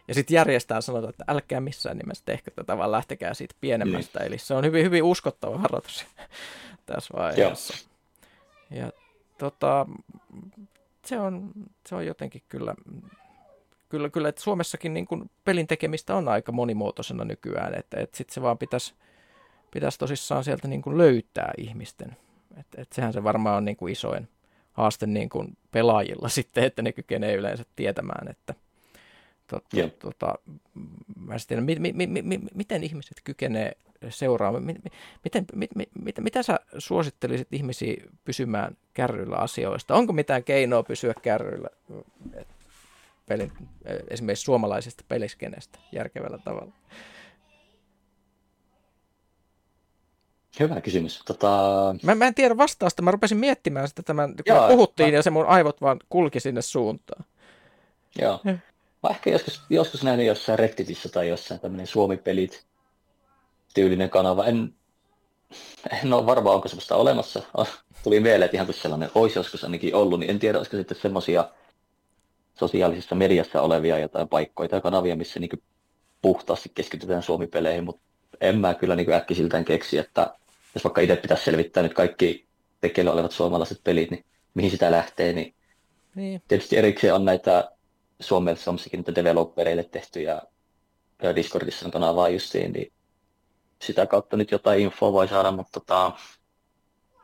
ja 0.09 0.14
sitten 0.14 0.34
järjestää 0.34 0.80
sanotaan, 0.80 1.11
että 1.11 1.24
älkää 1.28 1.61
missään 1.61 1.98
nimessä 1.98 2.24
tehkö 2.24 2.50
tätä, 2.50 2.78
vaan 2.78 2.92
lähtekää 2.92 3.34
siitä 3.34 3.55
pienemmästä. 3.61 4.18
Niin. 4.18 4.26
Eli 4.26 4.38
se 4.38 4.55
on 4.55 4.64
hyvin, 4.64 4.84
hyvin 4.84 5.03
uskottava 5.03 5.59
harjoitus 5.59 6.07
tässä 6.86 7.14
vaiheessa. 7.16 7.74
Joo. 8.70 8.84
Ja 8.84 8.92
tota, 9.38 9.86
se 11.05 11.20
on, 11.20 11.50
se 11.88 11.94
on 11.94 12.07
jotenkin 12.07 12.42
kyllä 12.48 12.74
kyllä, 13.93 14.09
kyllä 14.09 14.28
että 14.28 14.43
Suomessakin 14.43 14.95
niin 14.95 15.07
kuin 15.07 15.30
pelin 15.45 15.66
tekemistä 15.66 16.16
on 16.16 16.28
aika 16.28 16.53
monimuotoisena 16.53 17.24
nykyään, 17.24 17.74
että, 17.78 18.01
että 18.01 18.16
sitten 18.16 18.34
se 18.34 18.43
vaan 18.43 18.59
pitäisi, 18.59 18.95
pitäisi 19.70 19.99
tosissaan 19.99 20.45
sieltä 20.45 20.68
niin 20.68 20.82
kuin 20.82 20.99
löytää 20.99 21.53
ihmisten. 21.59 22.16
että 22.61 22.82
että 22.82 22.95
sehän 22.95 23.12
se 23.12 23.24
varmaan 23.24 23.57
on 23.57 23.64
niin 23.64 23.76
kuin 23.76 23.93
isoin 23.93 24.28
haaste 24.72 25.07
niin 25.07 25.28
kuin 25.28 25.57
pelaajilla 25.70 26.28
sitten, 26.38 26.64
että 26.64 26.82
ne 26.82 26.93
kykenee 26.93 27.34
yleensä 27.34 27.64
tietämään, 27.76 28.28
että 28.28 28.55
tot, 29.47 29.64
yeah. 29.76 29.90
tota, 29.90 30.34
mä 31.16 31.34
tiedän, 31.49 31.64
mi, 31.64 31.76
mi, 31.78 31.93
mi, 31.93 32.22
mi, 32.22 32.40
miten 32.55 32.84
ihmiset 32.84 33.16
kykenee 33.24 33.72
seuraamaan, 34.09 34.64
mi, 34.64 34.74
miten, 35.24 35.45
mi, 35.55 35.68
mi, 35.74 35.86
mit, 36.03 36.20
mitä 36.20 36.43
sä 36.43 36.61
suosittelisit 36.78 37.49
ihmisiä 37.53 37.95
pysymään 38.24 38.76
kärryillä 38.95 39.36
asioista? 39.36 39.95
Onko 39.95 40.12
mitään 40.12 40.45
keinoa 40.45 40.82
pysyä 40.82 41.14
kärryillä? 41.22 41.68
Pelin, 43.33 43.53
esimerkiksi 44.11 44.45
suomalaisesta 44.45 45.05
peliskenestä 45.09 45.78
järkevällä 45.93 46.39
tavalla? 46.39 46.72
Hyvä 50.61 50.80
kysymys. 50.80 51.22
Tota... 51.26 51.49
Mä, 52.03 52.14
mä 52.14 52.26
en 52.26 52.35
tiedä 52.35 52.57
vastausta. 52.57 53.03
Mä 53.03 53.11
rupesin 53.11 53.39
miettimään 53.39 53.89
sitä 53.89 54.03
tämän, 54.03 54.30
kun 54.30 54.43
Joo, 54.47 54.68
puhuttiin 54.68 55.09
mä... 55.09 55.14
ja 55.16 55.22
se 55.22 55.30
mun 55.30 55.47
aivot 55.47 55.80
vaan 55.80 55.99
kulki 56.09 56.41
sinne 56.41 56.62
suuntaan. 56.62 57.24
Joo. 58.18 58.41
Mä 59.03 59.11
ehkä 59.11 59.30
joskus, 59.30 59.62
joskus 59.70 60.05
nähnyt 60.05 60.26
jossain 60.26 60.59
Redditissä 60.59 61.09
tai 61.09 61.28
jossain 61.28 61.61
tämmöinen 61.61 61.87
Suomi-pelit 61.87 62.66
tyylinen 63.74 64.11
kanava. 64.11 64.45
En, 64.45 64.74
en 66.03 66.12
ole 66.12 66.26
varma, 66.26 66.53
onko 66.53 66.68
semmoista 66.68 66.97
olemassa. 66.97 67.43
Tuli 68.05 68.20
mieleen, 68.20 68.43
että 68.43 68.57
ihan 68.57 68.72
sellainen 68.72 69.11
olisi 69.14 69.39
joskus 69.39 69.64
ainakin 69.64 69.95
ollut, 69.95 70.20
niin 70.20 70.30
en 70.30 70.39
tiedä, 70.39 70.59
olisiko 70.59 70.76
sitten 70.76 70.99
semmoisia 70.99 71.49
sosiaalisessa 72.55 73.14
mediassa 73.14 73.62
olevia 73.62 73.98
jotain 73.98 74.28
paikkoja 74.28 74.68
tai 74.68 74.80
kanavia, 74.80 75.16
missä 75.16 75.40
niin 75.40 75.62
puhtaasti 76.22 76.72
keskitytään 76.74 77.22
Suomi-peleihin, 77.22 77.84
mutta 77.84 78.03
en 78.40 78.59
mä 78.59 78.74
kyllä 78.74 78.96
niin 78.96 79.12
äkkisiltään 79.12 79.64
keksi, 79.64 79.98
että 79.98 80.34
jos 80.74 80.84
vaikka 80.84 81.00
itse 81.00 81.16
pitäisi 81.16 81.44
selvittää 81.44 81.82
nyt 81.82 81.94
kaikki 81.94 82.46
tekeillä 82.80 83.12
olevat 83.12 83.32
suomalaiset 83.32 83.80
pelit, 83.84 84.11
niin 84.11 84.24
mihin 84.55 84.70
sitä 84.70 84.90
lähtee, 84.90 85.32
niin, 85.32 85.55
niin. 86.14 86.42
tietysti 86.48 86.76
erikseen 86.76 87.14
on 87.14 87.24
näitä 87.24 87.70
Suomessa 88.20 88.72
niitä 88.92 89.14
developereille 89.14 89.84
tehtyjä 89.84 90.42
Discordissa 91.34 91.86
on 91.86 91.92
kanavaa 91.92 92.28
justiin, 92.28 92.72
niin 92.72 92.92
sitä 93.82 94.07
kautta 94.07 94.36
nyt 94.36 94.50
jotain 94.50 94.80
infoa 94.80 95.12
voi 95.12 95.28
saada, 95.28 95.50
mutta 95.50 95.80
tota, 95.80 96.12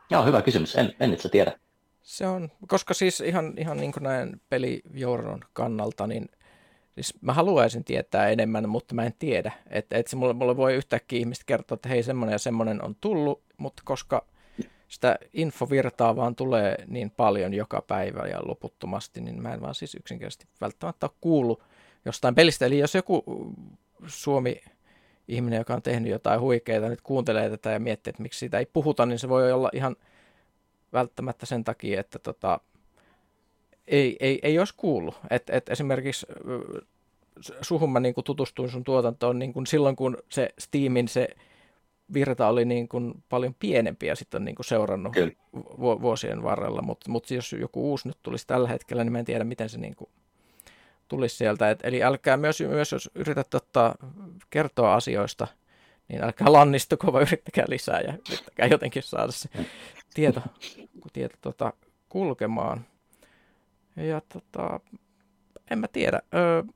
joo, 0.09 0.25
hyvä 0.25 0.41
kysymys, 0.41 0.75
en, 0.75 0.95
en 0.99 1.13
itse 1.13 1.29
tiedä. 1.29 1.59
Se 2.09 2.27
on, 2.27 2.51
koska 2.67 2.93
siis 2.93 3.21
ihan, 3.21 3.53
ihan 3.57 3.77
niin 3.77 3.91
kuin 3.91 4.03
näin 4.03 4.41
pelijournon 4.49 5.39
kannalta, 5.53 6.07
niin 6.07 6.29
siis 6.95 7.21
mä 7.21 7.33
haluaisin 7.33 7.83
tietää 7.83 8.29
enemmän, 8.29 8.69
mutta 8.69 8.95
mä 8.95 9.03
en 9.03 9.13
tiedä. 9.19 9.51
Että 9.69 9.97
et 9.97 10.07
se 10.07 10.15
mulle, 10.15 10.33
mulle 10.33 10.57
voi 10.57 10.75
yhtäkkiä 10.75 11.19
ihmiset 11.19 11.43
kertoa, 11.45 11.75
että 11.75 11.89
hei 11.89 12.03
semmoinen 12.03 12.33
ja 12.33 12.39
semmoinen 12.39 12.85
on 12.85 12.95
tullut, 13.01 13.43
mutta 13.57 13.83
koska 13.85 14.25
sitä 14.87 15.15
infovirtaa 15.33 16.15
vaan 16.15 16.35
tulee 16.35 16.75
niin 16.87 17.11
paljon 17.11 17.53
joka 17.53 17.81
päivä 17.81 18.27
ja 18.27 18.39
loputtomasti, 18.47 19.21
niin 19.21 19.41
mä 19.41 19.53
en 19.53 19.61
vaan 19.61 19.75
siis 19.75 19.95
yksinkertaisesti 19.95 20.47
välttämättä 20.61 21.05
ole 21.05 21.17
kuullut 21.21 21.63
jostain 22.05 22.35
pelistä. 22.35 22.65
Eli 22.65 22.79
jos 22.79 22.95
joku 22.95 23.23
Suomi 24.07 24.61
ihminen, 25.27 25.57
joka 25.57 25.73
on 25.73 25.81
tehnyt 25.81 26.11
jotain 26.11 26.41
huikeita, 26.41 26.89
nyt 26.89 27.01
kuuntelee 27.01 27.49
tätä 27.49 27.71
ja 27.71 27.79
miettii, 27.79 28.11
että 28.11 28.23
miksi 28.23 28.39
siitä 28.39 28.59
ei 28.59 28.65
puhuta, 28.65 29.05
niin 29.05 29.19
se 29.19 29.29
voi 29.29 29.51
olla 29.51 29.69
ihan– 29.73 29.95
välttämättä 30.93 31.45
sen 31.45 31.63
takia, 31.63 31.99
että 31.99 32.19
tota, 32.19 32.59
ei, 33.87 34.17
ei, 34.19 34.39
ei 34.43 34.59
olisi 34.59 34.73
kuullut. 34.77 35.15
Et, 35.29 35.49
et 35.49 35.69
esimerkiksi 35.69 36.25
suhun 37.61 37.91
mä 37.91 37.99
niin 37.99 38.13
kuin 38.13 38.23
tutustuin 38.23 38.69
sun 38.69 38.83
tuotantoon 38.83 39.39
niin 39.39 39.53
kuin 39.53 39.67
silloin, 39.67 39.95
kun 39.95 40.17
se 40.29 40.49
Steamin 40.59 41.07
se 41.07 41.27
virta 42.13 42.47
oli 42.47 42.65
niin 42.65 42.87
kuin 42.87 43.23
paljon 43.29 43.55
pienempi 43.59 44.05
ja 44.05 44.15
sitten 44.15 44.41
on 44.41 44.45
niin 44.45 44.55
kuin 44.55 44.65
seurannut 44.65 45.13
vu- 45.53 46.01
vuosien 46.01 46.43
varrella, 46.43 46.81
mutta 46.81 47.11
mut 47.11 47.31
jos 47.31 47.53
joku 47.53 47.89
uusi 47.89 48.07
nyt 48.07 48.17
tulisi 48.23 48.47
tällä 48.47 48.69
hetkellä, 48.69 49.03
niin 49.03 49.11
mä 49.11 49.19
en 49.19 49.25
tiedä, 49.25 49.43
miten 49.43 49.69
se 49.69 49.77
niin 49.77 49.95
kuin 49.95 50.09
tulisi 51.07 51.35
sieltä. 51.35 51.69
Et, 51.69 51.79
eli 51.83 52.03
älkää 52.03 52.37
myös, 52.37 52.61
myös, 52.61 52.91
jos 52.91 53.09
yrität 53.15 53.53
ottaa, 53.53 53.95
kertoa 54.49 54.95
asioista, 54.95 55.47
niin 56.07 56.23
älkää 56.23 56.51
lannistuko, 56.51 57.13
vaan 57.13 57.23
yrittäkää 57.23 57.65
lisää 57.67 58.01
ja 58.01 58.13
yrittäkää 58.29 58.67
jotenkin 58.67 59.03
saada 59.03 59.31
se 59.31 59.49
tieto, 60.13 60.41
tieto 61.13 61.37
tota, 61.41 61.73
kulkemaan. 62.09 62.85
Ja 63.95 64.21
tota, 64.33 64.79
en 65.71 65.79
mä 65.79 65.87
tiedä, 65.87 66.21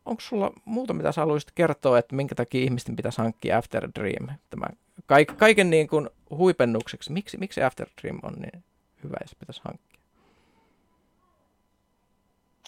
onko 0.06 0.22
sulla 0.22 0.52
muuta, 0.66 0.94
mitä 0.94 1.12
sä 1.12 1.22
haluaisit 1.22 1.52
kertoa, 1.56 2.00
että 2.00 2.16
minkä 2.16 2.36
takia 2.36 2.64
ihmisten 2.64 2.96
pitäisi 2.96 3.22
hankkia 3.22 3.58
After 3.58 3.90
Dream? 4.00 4.28
Tämä, 4.50 4.66
kaik, 5.06 5.38
kaiken 5.38 5.70
niin 5.70 5.88
kuin 5.88 6.10
huipennukseksi, 6.30 7.12
miksi, 7.12 7.38
miksi 7.38 7.64
After 7.64 7.88
Dream 8.02 8.20
on 8.24 8.34
niin 8.34 8.64
hyvä 9.04 9.18
ja 9.22 9.28
se 9.28 9.36
pitäisi 9.40 9.62
hankkia? 9.64 10.00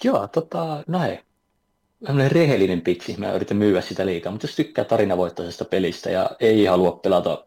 Joo, 0.03 0.27
tota, 0.27 0.83
no 0.87 0.99
hei. 0.99 1.19
Tämmöinen 2.05 2.31
rehellinen 2.31 2.81
pitsi, 2.81 3.15
mä 3.17 3.33
yritän 3.33 3.57
myyä 3.57 3.81
sitä 3.81 4.05
liikaa, 4.05 4.31
mutta 4.31 4.47
jos 4.47 4.55
tykkää 4.55 4.85
tarinavoittoisesta 4.85 5.65
pelistä 5.65 6.09
ja 6.09 6.29
ei 6.39 6.65
halua 6.65 6.91
pelata 6.91 7.45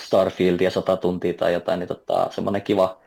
Starfieldia 0.00 0.70
100 0.70 0.96
tuntia 0.96 1.34
tai 1.34 1.52
jotain, 1.52 1.78
niin 1.80 1.88
tota, 1.88 2.28
semmoinen 2.30 2.62
kiva 2.62 2.98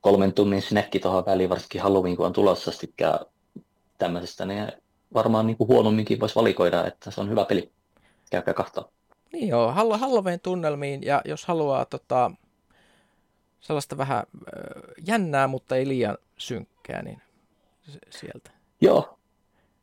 kolmen 0.00 0.32
tunnin 0.32 0.62
snäkki 0.62 0.98
tuohon 0.98 1.26
väliin, 1.26 1.50
varsinkin 1.50 1.80
Halloween, 1.80 2.16
kun 2.16 2.26
on 2.26 2.32
tulossa, 2.32 2.70
tykkää 2.80 3.20
tämmöisestä, 3.98 4.46
niin 4.46 4.72
varmaan 5.14 5.46
niin 5.46 5.56
kuin 5.56 5.68
huonomminkin 5.68 6.20
voisi 6.20 6.34
valikoida, 6.34 6.86
että 6.86 7.10
se 7.10 7.20
on 7.20 7.30
hyvä 7.30 7.44
peli. 7.44 7.72
Käykää 8.30 8.54
kahtaa. 8.54 8.88
Niin 9.32 9.48
joo, 9.48 9.72
Halloween 9.72 10.40
tunnelmiin, 10.40 11.02
ja 11.02 11.22
jos 11.24 11.46
haluaa 11.46 11.84
tota, 11.84 12.30
sellaista 13.60 13.98
vähän 13.98 14.22
jännää, 15.06 15.46
mutta 15.46 15.76
ei 15.76 15.88
liian 15.88 16.18
synkkää, 16.38 17.02
niin 17.02 17.22
sieltä. 18.10 18.50
Joo, 18.80 19.18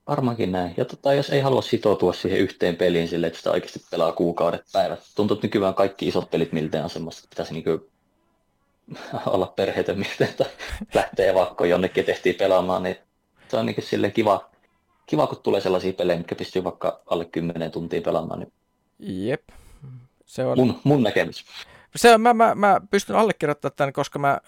Varmaankin 0.07 0.51
näin. 0.51 0.73
Ja 0.77 0.85
tota, 0.85 1.13
jos 1.13 1.29
ei 1.29 1.41
halua 1.41 1.61
sitoutua 1.61 2.13
siihen 2.13 2.39
yhteen 2.39 2.75
peliin 2.75 3.07
sille, 3.07 3.27
että 3.27 3.37
sitä 3.37 3.51
oikeasti 3.51 3.81
pelaa 3.91 4.11
kuukaudet 4.11 4.63
päivät. 4.73 4.99
Tuntuu, 5.15 5.35
että 5.35 5.47
nykyään 5.47 5.73
kaikki 5.73 6.07
isot 6.07 6.31
pelit 6.31 6.51
miltei 6.51 6.81
on 6.81 6.89
semmoista, 6.89 7.19
että 7.19 7.29
pitäisi 7.29 7.53
niin 7.53 7.81
olla 9.25 9.53
perheitä 9.55 9.93
miltei, 9.93 10.27
että 10.29 10.45
lähtee 10.93 11.33
vaikka 11.33 11.65
jonnekin 11.65 12.05
tehtiin 12.05 12.35
pelaamaan, 12.35 12.83
niin 12.83 12.95
se 13.47 13.57
on 13.57 13.65
niin 13.65 13.75
sille 13.79 14.11
kiva, 14.11 14.49
kiva, 15.05 15.27
kun 15.27 15.37
tulee 15.43 15.61
sellaisia 15.61 15.93
pelejä, 15.93 16.17
mitkä 16.17 16.35
pystyy 16.35 16.63
vaikka 16.63 17.01
alle 17.05 17.25
10 17.25 17.71
tuntia 17.71 18.01
pelaamaan. 18.01 18.39
Niin 18.39 18.53
Jep. 19.27 19.49
Se 20.25 20.45
on... 20.45 20.57
mun, 20.57 20.79
mun 20.83 21.03
näkemys. 21.03 21.45
Se, 21.95 22.17
mä, 22.17 22.33
mä, 22.33 22.55
mä 22.55 22.81
pystyn 22.91 23.15
allekirjoittamaan 23.15 23.75
tämän, 23.75 23.93
koska 23.93 24.19
mä, 24.19 24.39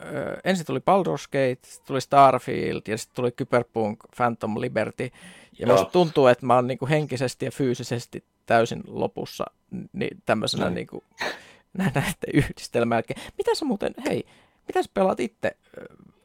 ensin 0.43 0.65
tuli 0.65 0.79
Baldur's 0.79 1.25
Gate, 1.25 1.67
tuli 1.87 2.01
Starfield 2.01 2.81
ja 2.87 2.97
sitten 2.97 3.15
tuli 3.15 3.31
Cyberpunk 3.31 3.99
Phantom 4.15 4.61
Liberty. 4.61 5.11
Ja 5.59 5.67
musta 5.67 5.91
tuntuu, 5.91 6.27
että 6.27 6.45
mä 6.45 6.55
oon 6.55 6.67
niin 6.67 6.77
kuin 6.77 6.89
henkisesti 6.89 7.45
ja 7.45 7.51
fyysisesti 7.51 8.23
täysin 8.45 8.83
lopussa 8.87 9.45
niin 9.93 10.21
tämmöisenä 10.25 10.69
niin 10.69 10.87
kuin, 10.87 11.03
näiden 11.77 12.03
yhdistelmän 12.33 12.95
jälkeen. 12.95 13.21
Mitä 13.37 13.55
sä 13.55 13.65
muuten, 13.65 13.93
hei, 14.05 14.25
mitä 14.67 14.83
sä 14.83 14.89
pelaat 14.93 15.19
itse 15.19 15.57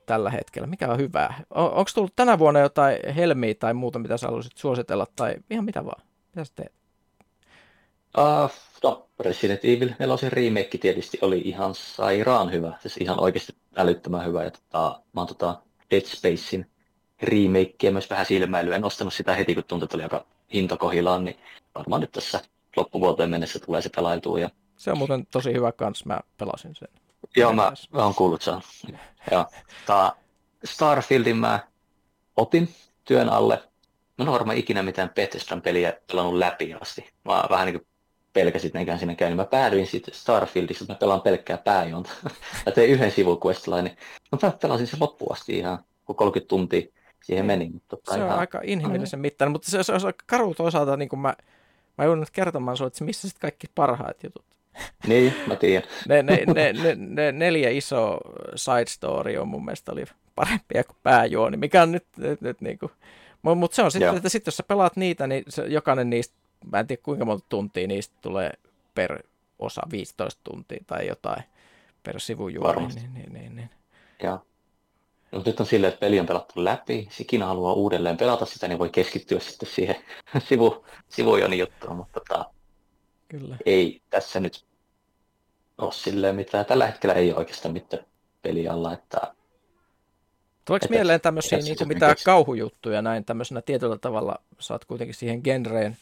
tällä 0.06 0.30
hetkellä? 0.30 0.66
Mikä 0.66 0.88
on 0.88 0.98
hyvää? 0.98 1.44
On, 1.50 1.64
onko 1.64 1.90
tullut 1.94 2.16
tänä 2.16 2.38
vuonna 2.38 2.60
jotain 2.60 3.14
helmiä 3.14 3.54
tai 3.54 3.74
muuta, 3.74 3.98
mitä 3.98 4.16
sä 4.16 4.26
haluaisit 4.26 4.56
suositella 4.56 5.06
tai 5.16 5.34
ihan 5.50 5.64
mitä 5.64 5.84
vaan? 5.84 6.02
Mitä 6.28 6.44
sä 6.44 6.52
teet? 6.56 6.72
Uh, 8.18 8.50
no, 8.82 9.08
Resident 9.20 9.64
Evil 9.64 9.90
4 9.98 10.28
remake 10.28 10.78
tietysti 10.78 11.18
oli 11.22 11.40
ihan 11.44 11.74
sairaan 11.74 12.52
hyvä, 12.52 12.72
siis 12.80 12.96
ihan 12.96 13.20
oikeasti 13.20 13.52
älyttömän 13.76 14.26
hyvä. 14.26 14.44
Ja 14.44 14.50
tota, 14.50 15.00
mä 15.12 15.20
oon 15.20 15.28
tota 15.28 15.62
Dead 15.90 16.04
Spacein 16.04 16.66
remakea 17.22 17.92
myös 17.92 18.10
vähän 18.10 18.26
silmäilyä. 18.26 18.76
En 18.76 18.84
ostanut 18.84 19.14
sitä 19.14 19.34
heti, 19.34 19.54
kun 19.54 19.64
tuntui, 19.64 19.84
että 19.84 19.96
oli 19.96 20.02
aika 20.02 20.24
hintokohilaan, 20.52 21.24
niin 21.24 21.36
varmaan 21.74 22.00
nyt 22.00 22.12
tässä 22.12 22.40
loppuvuoteen 22.76 23.30
mennessä 23.30 23.58
tulee 23.58 23.82
se 23.82 23.90
pelailtua. 23.96 24.38
Ja... 24.38 24.50
Se 24.76 24.90
on 24.90 24.98
muuten 24.98 25.26
tosi 25.26 25.52
hyvä 25.52 25.72
kans, 25.72 26.04
mä 26.04 26.20
pelasin 26.36 26.74
sen. 26.74 26.88
Joo, 27.36 27.52
mä, 27.52 27.72
mä 27.92 28.04
oon 28.04 28.14
kuullut 28.14 28.42
sen. 28.42 28.54
Joo. 29.30 29.46
Tää 29.86 30.12
Starfieldin 30.64 31.36
mä 31.36 31.60
otin 32.36 32.68
työn 33.04 33.28
alle. 33.28 33.62
Mä 34.18 34.22
en 34.22 34.28
ole 34.28 34.38
varmaan 34.38 34.56
ikinä 34.56 34.82
mitään 34.82 35.10
Bethesdan 35.10 35.62
peliä 35.62 35.92
pelannut 36.06 36.34
läpi 36.34 36.74
asti. 36.74 37.10
Mä 37.24 37.44
vähän 37.50 37.66
niin 37.66 37.78
kuin 37.78 37.86
pelkäsit 38.32 38.74
nekään 38.74 38.98
siinä 38.98 39.14
käyn. 39.14 39.36
Mä 39.36 39.44
päädyin 39.44 39.86
sitten 39.86 40.14
Starfieldissa, 40.14 40.84
että 40.84 40.94
mä 40.94 40.98
pelaan 40.98 41.20
pelkkää 41.20 41.58
pääjonta. 41.58 42.10
mä 42.66 42.72
tein 42.72 42.90
yhden 42.90 43.10
sivuquestlain, 43.10 43.84
niin 43.84 43.96
mä 44.42 44.52
pelasin 44.62 44.86
sen 44.86 45.00
loppuun 45.00 45.32
asti 45.32 45.58
ihan, 45.58 45.84
kun 46.04 46.16
30 46.16 46.48
tuntia 46.48 46.99
siihen 47.24 47.46
meni. 47.46 47.70
Mutta 47.70 47.96
se 48.14 48.20
on 48.20 48.26
ihan... 48.26 48.38
aika 48.38 48.60
inhimillisen 48.64 49.20
mittainen, 49.20 49.52
mutta 49.52 49.70
se, 49.70 49.82
se, 49.82 49.98
se 49.98 50.06
on 50.06 50.12
karu 50.26 50.54
toisaalta, 50.54 50.96
niin 50.96 51.08
kuin 51.08 51.20
mä, 51.20 51.34
mä 51.98 52.04
joudun 52.04 52.20
nyt 52.20 52.30
kertomaan 52.30 52.76
sinulle, 52.76 52.88
että 52.88 53.04
missä 53.04 53.28
sitten 53.28 53.40
kaikki 53.40 53.66
parhaat 53.74 54.22
jutut. 54.24 54.44
Niin, 55.06 55.34
mä 55.46 55.56
tiedän. 55.56 55.88
ne, 56.08 56.22
ne, 56.22 56.44
ne, 56.54 56.72
ne, 56.72 56.94
ne, 56.94 57.32
neljä 57.32 57.70
iso 57.70 58.18
side 58.54 58.86
story 58.86 59.36
on 59.36 59.48
mun 59.48 59.64
mielestä 59.64 59.92
oli 59.92 60.04
parempia 60.34 60.84
kuin 60.84 60.96
pääjuoni, 61.02 61.56
mikä 61.56 61.82
on 61.82 61.92
nyt, 61.92 62.04
nyt, 62.16 62.40
nyt 62.40 62.60
niin 62.60 62.78
kuin, 62.78 62.92
mutta 63.42 63.74
se 63.74 63.82
on 63.82 63.90
sitten, 63.90 64.16
että 64.16 64.28
sit 64.28 64.46
jos 64.46 64.56
sä 64.56 64.62
pelaat 64.62 64.96
niitä, 64.96 65.26
niin 65.26 65.44
se, 65.48 65.66
jokainen 65.66 66.10
niistä, 66.10 66.34
mä 66.72 66.80
en 66.80 66.86
tiedä 66.86 67.02
kuinka 67.02 67.24
monta 67.24 67.46
tuntia 67.48 67.86
niistä 67.86 68.14
tulee 68.20 68.52
per 68.94 69.22
osa, 69.58 69.82
15 69.90 70.40
tuntia 70.44 70.84
tai 70.86 71.06
jotain 71.06 71.42
per 72.02 72.20
sivujuoni. 72.20 72.86
Niin, 72.86 73.14
niin, 73.14 73.32
niin, 73.32 73.56
niin. 73.56 73.70
Joo. 74.22 74.44
No, 75.32 75.42
nyt 75.46 75.60
on 75.60 75.66
silleen, 75.66 75.92
että 75.92 76.00
peli 76.00 76.20
on 76.20 76.26
pelattu 76.26 76.64
läpi, 76.64 77.08
sikinä 77.10 77.46
haluaa 77.46 77.72
uudelleen 77.72 78.16
pelata 78.16 78.46
sitä, 78.46 78.68
niin 78.68 78.78
voi 78.78 78.90
keskittyä 78.90 79.40
sitten 79.40 79.68
siihen 79.68 79.96
sivu, 80.48 80.86
sivujoni 81.08 81.58
juttuun, 81.58 81.96
mutta 81.96 82.20
tota, 82.20 82.50
Kyllä. 83.28 83.56
ei 83.66 84.02
tässä 84.10 84.40
nyt 84.40 84.64
ole 85.78 85.92
silleen 85.92 86.36
mitään. 86.36 86.66
Tällä 86.66 86.86
hetkellä 86.86 87.14
ei 87.14 87.30
ole 87.30 87.38
oikeastaan 87.38 87.72
mitään 87.72 88.04
peli 88.42 88.68
alla, 88.68 88.92
että 88.92 89.34
Tuleeko 90.64 90.84
että, 90.84 90.94
mieleen 90.96 91.20
tämmöisiä 91.20 91.58
niin 91.58 91.76
kuin 91.78 91.88
mitään 91.88 92.12
keksi. 92.12 92.24
kauhujuttuja 92.24 93.02
näin 93.02 93.24
tämmöisenä 93.24 93.62
tietyllä 93.62 93.98
tavalla, 93.98 94.36
sä 94.58 94.74
oot 94.74 94.84
kuitenkin 94.84 95.14
siihen 95.14 95.40
genreen 95.44 95.96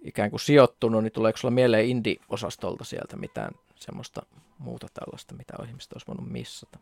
ikään 0.00 0.30
kuin 0.30 0.40
sijoittunut, 0.40 1.02
niin 1.02 1.12
tuleeko 1.12 1.38
sulla 1.38 1.54
mieleen 1.54 1.86
indie-osastolta 1.86 2.84
sieltä 2.84 3.16
mitään 3.16 3.52
semmoista 3.74 4.22
muuta 4.58 4.86
tällaista, 4.94 5.34
mitä 5.34 5.54
ihmiset 5.68 5.92
olisi 5.92 6.06
voinut 6.06 6.28
missata? 6.28 6.78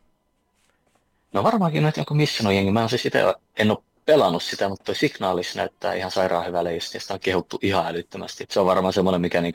No 1.32 1.42
varmaankin 1.42 1.82
nyt 1.82 1.96
joku 1.96 2.14
missannut 2.14 2.54
jengi. 2.54 2.70
Mä 2.70 2.82
en 2.82 2.88
siis 2.88 3.02
sitä, 3.02 3.34
en 3.56 3.70
ole 3.70 3.78
pelannut 4.06 4.42
sitä, 4.42 4.68
mutta 4.68 4.84
toi 4.84 4.94
Signaalis 4.94 5.56
näyttää 5.56 5.94
ihan 5.94 6.10
sairaan 6.10 6.46
hyvälle 6.46 6.74
ja 6.74 6.80
sitä 6.80 7.14
on 7.14 7.20
kehuttu 7.20 7.58
ihan 7.62 7.86
älyttömästi. 7.86 8.46
Se 8.48 8.60
on 8.60 8.66
varmaan 8.66 8.92
semmoinen, 8.92 9.20
mikä 9.20 9.40
niin 9.40 9.54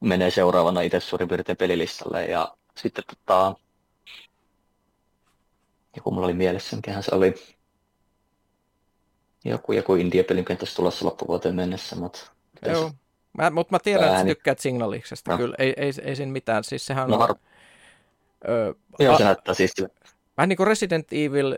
menee 0.00 0.30
seuraavana 0.30 0.80
itse 0.80 1.00
suurin 1.00 1.28
piirtein 1.28 1.58
pelilistalle. 1.58 2.24
Ja 2.24 2.56
sitten 2.76 3.04
tota, 3.04 3.54
joku 5.96 6.10
mulla 6.10 6.26
oli 6.26 6.34
mielessä, 6.34 6.76
mikähän 6.76 7.02
se 7.02 7.14
oli. 7.14 7.34
Joku, 9.44 9.72
joku 9.72 9.94
India-pelin 9.94 10.44
kenttäisi 10.44 10.76
tulossa 10.76 11.06
loppuvuoteen 11.06 11.54
mennessä, 11.54 11.96
mutta... 11.96 12.18
Joo, 12.66 12.90
mä, 13.38 13.50
mutta 13.50 13.74
mä 13.74 13.78
tiedän, 13.78 14.08
että 14.08 14.18
sä 14.18 14.24
tykkäät 14.24 14.58
Signaliksesta, 14.58 15.30
no. 15.30 15.36
kyllä, 15.36 15.54
ei, 15.58 15.74
ei, 15.76 15.92
ei 16.02 16.16
siinä 16.16 16.32
mitään, 16.32 16.64
siis 16.64 16.86
sehän 16.86 17.08
no, 17.08 17.14
on... 17.14 17.20
Har... 17.20 17.34
Ö, 18.48 18.74
Joo, 18.98 19.14
a... 19.14 19.18
se 19.18 19.24
näyttää 19.24 19.54
siis 19.54 19.72
Vähän 20.36 20.48
niin 20.48 20.56
kuin 20.56 20.66
Resident 20.66 21.12
Evil 21.12 21.56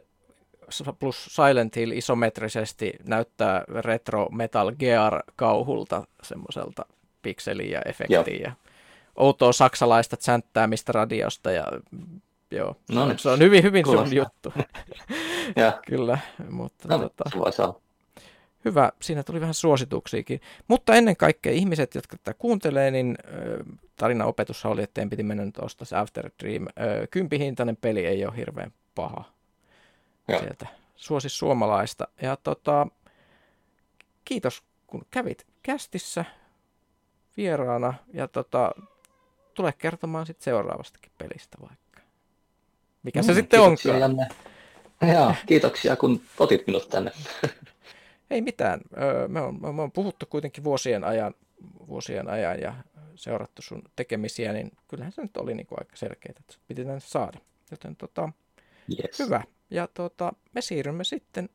plus 0.99 1.25
Silent 1.25 1.77
Hill 1.77 1.93
isometrisesti 1.93 2.93
näyttää 3.05 3.65
retro 3.69 4.29
Metal 4.31 4.73
Gear-kauhulta 4.73 6.07
semmoiselta 6.23 6.87
pikseliä 7.23 7.79
ja 7.79 7.83
efektiä. 7.91 8.43
Ja 8.43 8.53
outoa 9.17 9.53
saksalaista 9.53 10.17
mistä 10.67 10.93
radiosta 10.93 11.51
ja 11.51 11.65
joo, 12.51 12.77
no 12.93 13.07
niin. 13.07 13.19
se 13.19 13.29
on 13.29 13.39
hyvin, 13.39 13.63
hyvin 13.63 13.87
sun 13.87 14.15
juttu. 14.17 14.53
Kyllä, 15.87 16.19
mutta 16.51 16.89
no, 16.89 16.99
tota, 16.99 17.31
hyvä, 18.65 18.93
siinä 19.03 19.23
tuli 19.23 19.41
vähän 19.41 19.55
suosituksiakin. 19.55 20.41
Mutta 20.69 20.95
ennen 20.95 21.17
kaikkea 21.17 21.53
ihmiset, 21.53 21.95
jotka 21.95 22.17
tätä 22.17 22.35
kuuntelee, 22.39 22.91
niin 22.91 23.19
tarinaopetus 23.97 24.65
oli, 24.67 24.83
että 24.83 25.03
en 25.03 25.11
piti 25.11 25.23
mennä 25.23 25.45
nyt 25.45 25.59
ostaa 25.59 25.85
se 25.85 25.97
After 25.97 26.31
Dream. 26.43 26.67
Kympihintainen 27.11 27.77
peli 27.77 28.07
ei 28.07 28.27
ole 28.27 28.37
hirveän 28.37 28.73
paha 28.95 29.25
ja. 30.29 30.39
sieltä. 30.39 30.67
Suosi 30.97 31.29
suomalaista. 31.29 32.09
Ja 32.23 32.37
tota, 32.37 32.87
kiitos 34.25 34.63
kun 34.87 35.07
kävit 35.11 35.47
kästissä 35.63 36.25
vieraana 37.37 37.95
ja 38.13 38.29
tota, 38.29 38.73
tule 39.55 39.73
kertomaan 39.73 40.27
sitten 40.27 40.45
seuraavastakin 40.45 41.13
pelistä 41.19 41.59
vaikka. 41.61 42.01
Mikä 43.03 43.21
no, 43.21 43.27
se 43.27 43.35
sitten 43.35 43.61
onkaan. 43.61 44.01
Janne. 44.01 44.29
Joo, 45.13 45.35
kiitoksia 45.47 45.97
kun 45.97 46.21
otit 46.39 46.67
minut 46.67 46.89
tänne. 46.89 47.13
Ei 48.31 48.41
mitään. 48.41 48.81
Me 49.29 49.41
on, 49.41 49.75
me 49.75 49.83
on 49.83 49.93
puhuttu 49.93 50.27
kuitenkin 50.27 50.65
vuosien 50.65 51.05
ajan, 51.05 51.35
vuosien 51.89 52.29
ajan 52.31 52.61
ja 52.61 52.75
seurattu 53.15 53.63
sun 53.63 53.83
tekemisiä, 53.97 54.53
niin 54.53 54.73
kyllähän 54.89 55.13
se 55.13 55.23
nyt 55.23 55.37
oli 55.37 55.55
niin 55.55 55.67
kuin 55.67 55.79
aika 55.81 55.97
selkeää, 55.97 56.35
että 56.41 56.55
piti 56.69 56.85
tänne 56.85 57.01
saada. 57.01 57.39
Joten 57.71 57.97
tota, 57.97 58.29
yes. 58.91 59.19
hyvä. 59.19 59.43
Ja 59.71 59.89
tota, 59.95 60.33
me 60.55 60.61
siirrymme 60.61 61.05
sitten 61.05 61.49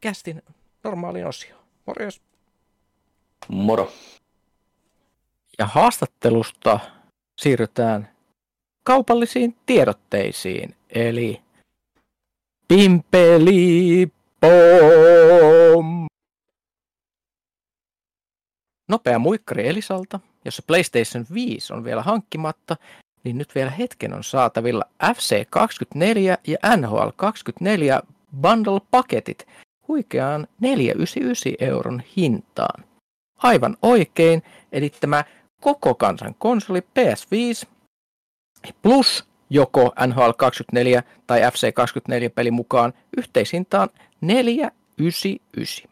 kästin 0.00 0.42
normaaliin 0.84 1.26
osioon. 1.26 1.64
Morjens. 1.86 2.20
Moro. 3.48 3.92
Ja 5.58 5.66
haastattelusta 5.66 6.80
siirrytään 7.40 8.08
kaupallisiin 8.84 9.56
tiedotteisiin, 9.66 10.74
eli 10.90 11.40
Pimpeli 12.68 14.12
Pom! 14.42 16.06
Nopea 18.88 19.18
muikkari 19.18 19.68
Elisalta, 19.68 20.20
jossa 20.44 20.62
PlayStation 20.66 21.26
5 21.34 21.72
on 21.72 21.84
vielä 21.84 22.02
hankkimatta, 22.02 22.76
niin 23.24 23.38
nyt 23.38 23.54
vielä 23.54 23.70
hetken 23.70 24.14
on 24.14 24.24
saatavilla 24.24 24.84
FC24 25.04 26.40
ja 26.46 26.76
NHL 26.76 27.08
24 27.16 28.00
bundle-paketit 28.40 29.46
huikeaan 29.88 30.48
499 30.60 31.52
euron 31.60 32.02
hintaan. 32.16 32.84
Aivan 33.38 33.76
oikein, 33.82 34.42
eli 34.72 34.90
tämä 35.00 35.24
koko 35.60 35.94
kansan 35.94 36.34
konsoli 36.38 36.80
PS5 36.80 37.68
plus 38.82 39.31
joko 39.52 39.92
NHL 40.06 40.30
24 40.36 41.02
tai 41.26 41.40
FC 41.52 41.74
24 41.74 42.30
peli 42.30 42.50
mukaan 42.50 42.92
yhteishintaan 43.16 43.88
499. 44.20 45.90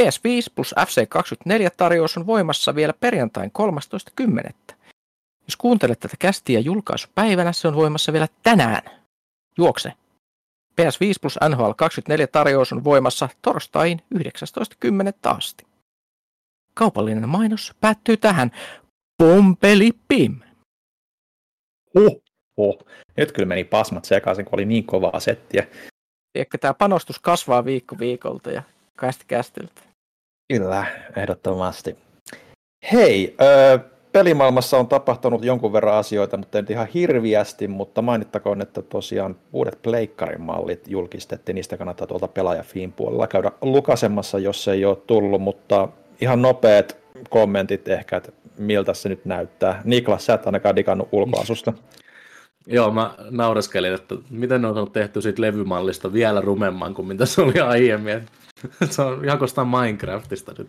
PS5 0.00 0.52
plus 0.54 0.74
FC24 0.78 1.70
tarjous 1.76 2.16
on 2.16 2.26
voimassa 2.26 2.74
vielä 2.74 2.92
perjantain 3.00 3.52
13.10. 4.20 4.76
Jos 5.46 5.56
kuuntelet 5.56 6.00
tätä 6.00 6.16
kästiä 6.18 6.60
julkaisupäivänä, 6.60 7.52
se 7.52 7.68
on 7.68 7.76
voimassa 7.76 8.12
vielä 8.12 8.28
tänään. 8.42 8.82
Juokse! 9.58 9.92
PS5 10.80 11.14
plus 11.20 11.38
NHL 11.48 11.70
24 11.76 12.26
tarjous 12.26 12.72
on 12.72 12.84
voimassa 12.84 13.28
torstain 13.42 14.02
19.10. 14.14 14.20
asti. 15.24 15.64
Kaupallinen 16.74 17.28
mainos 17.28 17.72
päättyy 17.80 18.16
tähän. 18.16 18.50
Pompeli 19.18 19.90
pim! 20.08 20.40
Huh, 21.98 22.23
huh. 22.56 22.78
Nyt 23.16 23.32
kyllä 23.32 23.46
meni 23.46 23.64
pasmat 23.64 24.04
sekaisin, 24.04 24.44
kun 24.44 24.54
oli 24.54 24.64
niin 24.64 24.84
kovaa 24.84 25.20
settiä. 25.20 25.66
Tiedätkö, 26.32 26.58
tämä 26.58 26.74
panostus 26.74 27.18
kasvaa 27.18 27.64
viikko 27.64 27.96
viikolta 27.98 28.50
ja 28.50 28.62
kästi 28.98 29.24
kästiltä. 29.28 29.82
Kyllä, 30.52 30.86
ehdottomasti. 31.16 31.96
Hei, 32.92 33.36
öö, 33.42 33.78
pelimaailmassa 34.12 34.78
on 34.78 34.88
tapahtunut 34.88 35.44
jonkun 35.44 35.72
verran 35.72 35.94
asioita, 35.94 36.36
mutta 36.36 36.58
ei 36.58 36.64
ihan 36.70 36.88
hirviästi, 36.94 37.68
mutta 37.68 38.02
mainittakoon, 38.02 38.62
että 38.62 38.82
tosiaan 38.82 39.36
uudet 39.52 39.78
pleikkarin 39.82 40.40
mallit 40.40 40.88
julkistettiin, 40.88 41.54
niistä 41.54 41.76
kannattaa 41.76 42.06
tuolta 42.06 42.28
pelaajafiin 42.28 42.92
puolella 42.92 43.26
käydä 43.26 43.52
lukasemassa, 43.60 44.38
jos 44.38 44.64
se 44.64 44.72
ei 44.72 44.84
ole 44.84 44.96
tullut, 45.06 45.42
mutta 45.42 45.88
ihan 46.20 46.42
nopeat 46.42 46.96
kommentit 47.30 47.88
ehkä, 47.88 48.16
että 48.16 48.32
miltä 48.58 48.94
se 48.94 49.08
nyt 49.08 49.24
näyttää. 49.24 49.80
Niklas, 49.84 50.26
sä 50.26 50.34
et 50.34 50.46
ainakaan 50.46 50.76
digannut 50.76 51.08
ulkoasusta. 51.12 51.72
Joo, 52.66 52.90
mä 52.90 53.14
naureskelin, 53.30 53.94
että 53.94 54.14
miten 54.30 54.62
ne 54.62 54.68
on 54.68 54.90
tehty 54.90 55.22
siitä 55.22 55.42
levymallista 55.42 56.12
vielä 56.12 56.40
rumemman 56.40 56.94
kuin 56.94 57.08
mitä 57.08 57.26
se 57.26 57.42
oli 57.42 57.60
aiemmin. 57.60 58.26
se 58.90 59.02
on 59.02 59.24
ihan 59.24 59.38
kostaan 59.38 59.68
Minecraftista 59.68 60.52
nyt. 60.58 60.68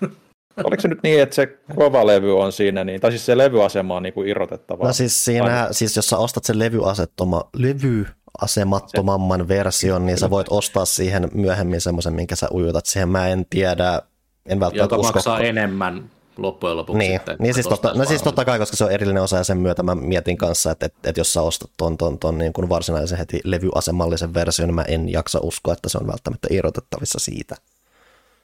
Oliko 0.64 0.80
se 0.80 0.88
nyt 0.88 1.02
niin, 1.02 1.22
että 1.22 1.34
se 1.34 1.58
kova 1.76 2.06
levy 2.06 2.38
on 2.40 2.52
siinä, 2.52 2.84
niin, 2.84 3.00
tai 3.00 3.10
siis 3.10 3.26
se 3.26 3.38
levyasema 3.38 3.96
on 3.96 4.02
niin 4.02 4.12
kuin 4.12 4.28
irrotettava? 4.28 4.86
No 4.86 4.92
siis 4.92 5.24
siinä, 5.24 5.68
siis 5.70 5.96
jos 5.96 6.08
sä 6.08 6.18
ostat 6.18 6.44
sen 6.44 6.58
levyasettoma, 6.58 7.50
levyasemattomamman 7.56 9.48
version, 9.48 10.06
niin 10.06 10.18
sä 10.18 10.30
voit 10.30 10.46
ostaa 10.50 10.84
siihen 10.84 11.28
myöhemmin 11.34 11.80
semmoisen, 11.80 12.14
minkä 12.14 12.36
sä 12.36 12.48
ujutat 12.54 12.86
siihen. 12.86 13.08
Mä 13.08 13.28
en 13.28 13.46
tiedä, 13.50 14.02
en 14.46 14.60
välttämättä 14.60 14.94
Joka 14.94 14.96
usko. 14.96 15.12
maksaa 15.12 15.40
enemmän 15.40 16.10
loppujen 16.42 16.76
lopuksi. 16.76 16.98
Niin, 16.98 17.12
sitten, 17.12 17.36
niin 17.38 17.54
siis, 17.54 17.68
totta, 17.68 17.92
no 17.94 18.04
siis 18.04 18.22
totta 18.22 18.44
kai, 18.44 18.58
koska 18.58 18.76
se 18.76 18.84
on 18.84 18.92
erillinen 18.92 19.22
osa 19.22 19.36
ja 19.36 19.44
sen 19.44 19.58
myötä 19.58 19.82
mä 19.82 19.94
mietin 19.94 20.36
kanssa, 20.36 20.70
että, 20.70 20.86
että, 20.86 21.08
että 21.08 21.20
jos 21.20 21.32
sä 21.32 21.42
ostat 21.42 21.70
ton, 21.76 21.98
ton, 21.98 22.18
ton 22.18 22.38
niin 22.38 22.52
kuin 22.52 22.68
varsinaisen 22.68 23.18
heti 23.18 23.40
levyasemallisen 23.44 24.34
version, 24.34 24.68
niin 24.68 24.74
mä 24.74 24.82
en 24.82 25.08
jaksa 25.08 25.38
uskoa, 25.42 25.74
että 25.74 25.88
se 25.88 25.98
on 25.98 26.06
välttämättä 26.06 26.48
irrotettavissa 26.50 27.18
siitä. 27.18 27.56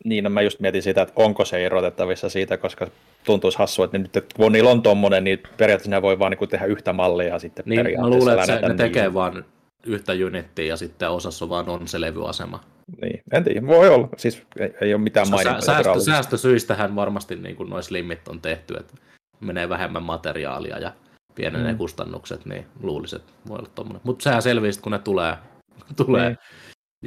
Niin, 0.04 0.24
no 0.24 0.30
mä 0.30 0.42
just 0.42 0.60
mietin 0.60 0.82
sitä, 0.82 1.02
että 1.02 1.14
onko 1.16 1.44
se 1.44 1.62
irrotettavissa 1.62 2.28
siitä, 2.28 2.56
koska 2.56 2.86
tuntuisi 3.24 3.58
hassua, 3.58 3.84
että 3.84 3.98
nyt, 3.98 4.16
että 4.16 4.34
kun 4.36 4.52
niillä 4.52 4.70
on 4.70 4.82
tommonen, 4.82 5.24
niin 5.24 5.42
periaatteessa 5.56 5.90
ne 5.90 6.02
voi 6.02 6.18
vaan 6.18 6.30
niin 6.30 6.38
kuin 6.38 6.48
tehdä 6.48 6.66
yhtä 6.66 6.92
mallia 6.92 7.38
sitten 7.38 7.62
Niin, 7.66 7.80
mä 7.80 7.82
periaatteessa 7.82 8.18
luulen, 8.18 8.38
että 8.38 8.60
se, 8.60 8.68
ne 8.68 8.74
tekee 8.74 9.02
niillä. 9.02 9.14
vaan 9.14 9.44
yhtä 9.86 10.12
unittia 10.26 10.66
ja 10.66 10.76
sitten 10.76 11.10
osassa 11.10 11.48
vaan 11.48 11.68
on 11.68 11.88
se 11.88 12.00
levyasema. 12.00 12.60
Niin, 13.02 13.22
en 13.32 13.44
tiedä, 13.44 13.66
voi 13.66 13.88
olla. 13.88 14.08
Siis 14.16 14.42
ei, 14.58 14.74
ei 14.80 14.94
ole 14.94 15.02
mitään 15.02 15.26
Sä, 15.26 15.30
mainintaa. 15.34 15.60
säästö, 15.60 15.82
virallisesti. 15.82 16.10
säästösyistähän 16.10 16.96
varmasti 16.96 17.36
niin 17.36 17.56
kuin 17.56 17.70
noissa 17.70 17.92
limmit 17.92 18.28
on 18.28 18.40
tehty, 18.40 18.74
että 18.80 18.94
menee 19.40 19.68
vähemmän 19.68 20.02
materiaalia 20.02 20.78
ja 20.78 20.92
pienenee 21.34 21.72
Mm. 21.72 21.78
kustannukset, 21.78 22.46
niin 22.46 22.66
luulisin, 22.82 23.18
että 23.20 23.32
voi 23.48 23.58
olla 23.58 23.70
tommonen. 23.74 24.00
Mutta 24.04 24.22
sehän 24.22 24.42
selviää, 24.42 24.72
kun 24.82 24.92
ne 24.92 24.98
tulee, 24.98 25.36
tulee 26.06 26.28
Niin. 26.28 26.38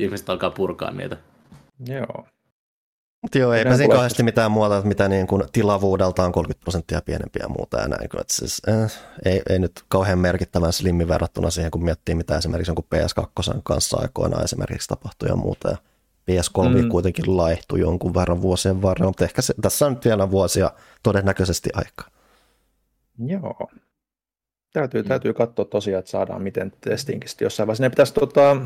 ihmiset 0.05 0.29
alkaa 0.29 0.49
purkaa 0.49 0.91
niitä. 0.91 1.17
Joo. 1.87 2.25
Mutta 3.21 3.37
joo, 3.37 3.53
eipä 3.53 3.77
siinä 3.77 3.93
kauheasti 3.93 4.23
mitään 4.23 4.51
muuta, 4.51 4.77
että 4.77 4.87
mitä 4.87 5.07
niin 5.07 5.27
kuin 5.27 5.43
tilavuudeltaan 5.51 6.31
30 6.31 6.63
prosenttia 6.63 7.01
pienempiä 7.05 7.43
ja 7.43 7.49
muuta 7.49 7.77
ja 7.77 7.87
näin. 7.87 8.03
Että 8.03 8.33
siis, 8.33 8.61
eh, 8.67 8.91
ei, 9.25 9.41
ei, 9.49 9.59
nyt 9.59 9.83
kauhean 9.87 10.19
merkittävän 10.19 10.73
slimmi 10.73 11.07
verrattuna 11.07 11.49
siihen, 11.49 11.71
kun 11.71 11.83
miettii, 11.83 12.15
mitä 12.15 12.37
esimerkiksi 12.37 12.69
jonkun 12.69 12.87
PS2 12.95 13.61
kanssa 13.63 13.97
aikoinaan 14.01 14.43
esimerkiksi 14.43 14.87
tapahtui 14.87 15.29
ja 15.29 15.35
muuta. 15.35 15.69
Ja 15.69 15.77
PS3 16.29 16.69
Mm. 16.69 16.83
mm. 16.83 16.89
kuitenkin 16.89 17.37
laihtui 17.37 17.79
jonkun 17.79 18.13
verran 18.13 18.41
vuosien 18.41 18.81
varrella, 18.81 19.09
mutta 19.09 19.23
ehkä 19.23 19.41
se, 19.41 19.53
tässä 19.61 19.85
on 19.85 19.93
nyt 19.93 20.05
vielä 20.05 20.31
vuosia 20.31 20.71
todennäköisesti 21.03 21.69
aikaa. 21.73 22.07
Joo. 23.25 23.69
Täytyy, 24.73 25.03
täytyy 25.03 25.33
katsoa 25.33 25.65
tosiaan, 25.65 25.99
että 25.99 26.11
saadaan 26.11 26.41
miten 26.41 26.71
testinkin 26.81 27.29
sitten 27.29 27.45
jossain 27.45 27.67
vaiheessa. 27.67 27.83
Ne 27.83 27.89
pitäisi, 27.89 28.13
tota, 28.13 28.57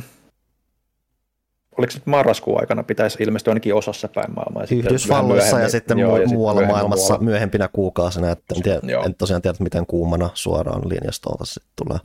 oliko 1.78 1.92
se 1.92 1.98
nyt 1.98 2.08
marraskuun 2.08 2.60
aikana, 2.60 2.84
pitäisi 2.84 3.24
ilmestyä 3.24 3.52
ainakin 3.52 3.76
osassa 3.76 4.08
päin 4.08 4.34
maailmaa. 4.36 4.64
ja 4.64 4.68
sitten 4.68 4.88
Yhdysvalloissa 4.90 5.60
ja 5.60 5.70
sitten 5.70 6.00
joo, 6.00 6.18
ja 6.18 6.18
sitten 6.18 6.38
muualla 6.38 6.62
myöhemmin 6.62 6.76
maailmassa 6.76 7.14
muualla. 7.14 7.24
myöhempinä 7.26 7.70
kuukausina. 7.74 8.32
Että 8.32 8.56
en, 8.56 8.64
tiedä, 8.64 8.80
Joo. 8.84 9.04
en 9.06 9.16
tosiaan 9.16 9.42
tiedä, 9.42 9.58
miten 9.60 9.86
kuumana 9.86 10.30
suoraan 10.34 10.90
linjastolta 10.90 11.46
sitten 11.46 11.72
tulee. 11.76 11.98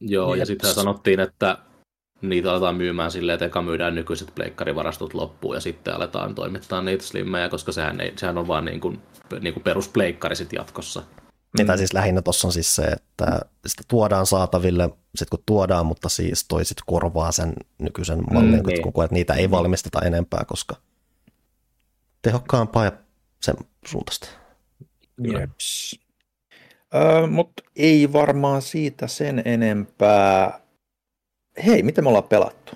Joo, 0.00 0.34
ja 0.34 0.38
Jeps. 0.38 0.46
sitten 0.46 0.70
sanottiin, 0.70 1.20
että 1.20 1.58
niitä 2.22 2.52
aletaan 2.52 2.76
myymään 2.76 3.10
silleen, 3.10 3.34
että 3.34 3.46
eka 3.46 3.62
myydään 3.62 3.94
nykyiset 3.94 4.32
pleikkarivarastot 4.34 5.14
loppuun 5.14 5.54
ja 5.54 5.60
sitten 5.60 5.94
aletaan 5.94 6.34
toimittaa 6.34 6.82
niitä 6.82 7.04
slimmejä, 7.04 7.48
koska 7.48 7.72
sehän, 7.72 8.00
ei, 8.00 8.12
sehän 8.16 8.38
on 8.38 8.48
vaan 8.48 8.64
niin 8.64 8.80
kuin, 8.80 9.00
niin 9.40 9.54
kuin 9.54 9.64
peruspleikkari 9.64 10.36
sit 10.36 10.52
jatkossa. 10.52 11.02
Mm. 11.58 11.66
Tai 11.66 11.78
siis 11.78 11.92
lähinnä 11.92 12.22
tuossa 12.22 12.48
on 12.48 12.52
siis 12.52 12.74
se, 12.74 12.82
että 12.82 13.40
sitä 13.66 13.82
tuodaan 13.88 14.26
saataville, 14.26 14.90
sit 15.14 15.30
kun 15.30 15.42
tuodaan, 15.46 15.86
mutta 15.86 16.08
siis 16.08 16.44
toisit 16.48 16.76
korvaa 16.86 17.32
sen 17.32 17.52
nykyisen 17.78 18.22
mallin, 18.32 18.60
mm, 18.60 18.66
niin. 18.66 18.82
kun 18.82 18.92
koet, 18.92 19.04
että 19.04 19.14
niitä 19.14 19.34
ei 19.34 19.50
valmisteta 19.50 20.00
enempää, 20.00 20.44
koska 20.46 20.76
tehokkaampaa 22.22 22.84
ja 22.84 22.92
sen 23.42 23.54
suuntaista. 23.86 24.28
Jeps. 25.22 26.00
Öö, 26.94 27.26
Mutta 27.26 27.62
ei 27.76 28.12
varmaan 28.12 28.62
siitä 28.62 29.06
sen 29.06 29.42
enempää. 29.44 30.60
Hei, 31.66 31.82
miten 31.82 32.04
me 32.04 32.08
ollaan 32.08 32.24
pelattu? 32.24 32.72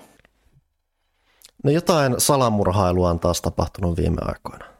No 1.63 1.71
jotain 1.71 2.15
salamurhailua 2.17 3.09
on 3.09 3.19
taas 3.19 3.41
tapahtunut 3.41 3.97
viime 3.97 4.21
aikoina. 4.21 4.76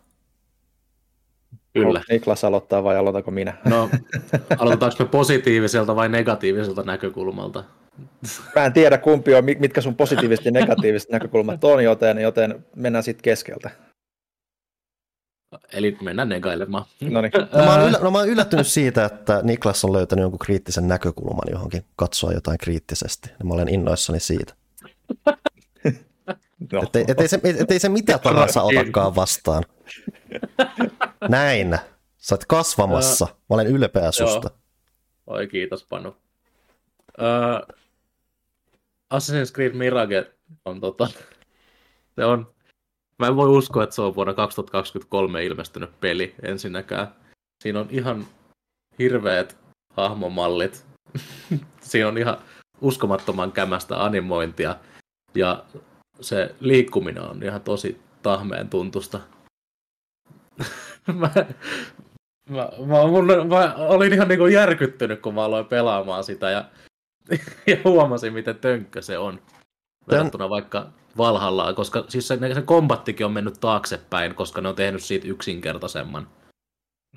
Kyllä. 1.86 2.02
Niklas 2.10 2.44
aloittaa 2.44 2.84
vai 2.84 2.98
aloitanko 2.98 3.32
minä? 3.32 3.54
No, 3.66 3.90
aloitetaanko 4.60 4.96
me 5.00 5.06
positiiviselta 5.06 5.96
vai 5.96 6.10
negatiiviselta 6.10 6.84
näkökulmalta? 6.84 7.64
Mä 8.56 8.66
en 8.66 8.74
tiedä 8.74 8.98
kumpi 8.98 9.36
on, 9.36 9.46
mit- 9.46 9.60
mitkä 9.60 9.82
sun 9.82 9.96
positiiviset 9.96 10.46
ja 10.46 10.52
negatiiviset 10.52 11.10
näkökulmat 11.10 11.64
on, 11.64 11.84
joten, 11.84 12.18
joten 12.18 12.66
mennään 12.76 13.04
sitten 13.04 13.24
keskeltä. 13.24 13.70
Eli 15.74 15.98
mennään 16.02 16.30
negailemaan. 16.30 16.86
No 17.02 17.22
niin. 17.22 17.32
No 17.54 17.66
mä, 17.66 17.76
oon 17.76 17.88
yllä, 17.88 18.00
no 18.02 18.12
mä 18.12 18.18
oon 18.18 18.30
yllättynyt 18.30 18.68
siitä, 18.68 19.06
että 19.06 19.40
Niklas 19.44 19.86
on 19.86 19.94
löytänyt 19.94 20.22
jonkun 20.22 20.40
kriittisen 20.40 20.88
näkökulman 20.88 21.48
johonkin, 21.52 21.86
katsoa 21.96 22.32
jotain 22.32 22.58
kriittisesti. 22.58 23.30
Mä 23.44 23.54
olen 23.54 23.70
innoissani 23.70 24.20
siitä. 24.20 24.54
No. 26.72 26.82
Ettei, 26.84 27.06
ettei, 27.08 27.28
se, 27.28 27.40
ettei 27.60 27.80
se 27.80 27.90
mitä 27.90 28.18
tahansa 28.18 28.62
otakaan 28.62 29.16
vastaan. 29.16 29.64
Näin. 31.30 31.80
Sä 32.18 32.36
oot 32.36 32.46
kasvamassa. 32.46 33.26
Mä 33.26 33.54
olen 33.54 33.68
ylpeä 33.68 34.12
susta. 34.12 34.50
Oi 35.28 35.48
kiitos 35.48 35.84
Panu. 35.84 36.10
Uh, 36.10 37.76
Assassin's 39.14 39.54
Creed 39.54 39.74
Mirage 39.74 40.32
on 40.66 40.82
tota, 40.82 41.08
se 42.16 42.26
on, 42.26 42.54
mä 43.20 43.28
en 43.28 43.36
voi 43.36 43.50
uskoa, 43.50 43.84
että 43.84 43.96
se 43.96 44.02
on 44.02 44.16
vuonna 44.16 44.34
2023 44.34 45.46
ilmestynyt 45.46 46.00
peli 46.00 46.36
ensinnäkään. 46.42 47.08
Siinä 47.64 47.80
on 47.80 47.88
ihan 47.90 48.26
hirveät 49.00 49.58
hahmomallit. 49.94 50.86
Siinä 51.82 52.08
on 52.08 52.18
ihan 52.18 52.38
uskomattoman 52.82 53.52
kämästä 53.52 54.04
animointia 54.04 54.76
ja 55.36 55.66
se 56.22 56.56
liikkuminen 56.60 57.24
on 57.24 57.44
ihan 57.44 57.62
tosi 57.62 58.02
tahmeen 58.22 58.70
tuntusta. 58.70 59.20
mä, 61.14 61.30
mä, 62.50 62.70
mä, 62.86 63.08
mun, 63.08 63.28
mä 63.48 63.76
olin 63.78 64.14
ihan 64.14 64.28
niinku 64.28 64.48
järkyttynyt, 64.48 65.22
kun 65.22 65.34
mä 65.34 65.44
aloin 65.44 65.66
pelaamaan 65.66 66.24
sitä 66.24 66.50
ja, 66.50 66.66
ja 67.68 67.78
huomasin, 67.84 68.34
miten 68.34 68.56
tönkkö 68.56 69.02
se 69.02 69.18
on. 69.18 69.42
Verrattuna 70.12 70.50
vaikka 70.50 70.88
Valhallaan, 71.18 71.76
koska 71.76 72.06
siis 72.08 72.28
se, 72.28 72.40
se 72.54 72.62
kombattikin 72.62 73.26
on 73.26 73.32
mennyt 73.32 73.60
taaksepäin, 73.60 74.36
koska 74.36 74.62
ne 74.62 74.70
on 74.70 74.76
tehnyt 74.76 75.04
siitä 75.04 75.28
yksinkertaisemman. 75.28 76.28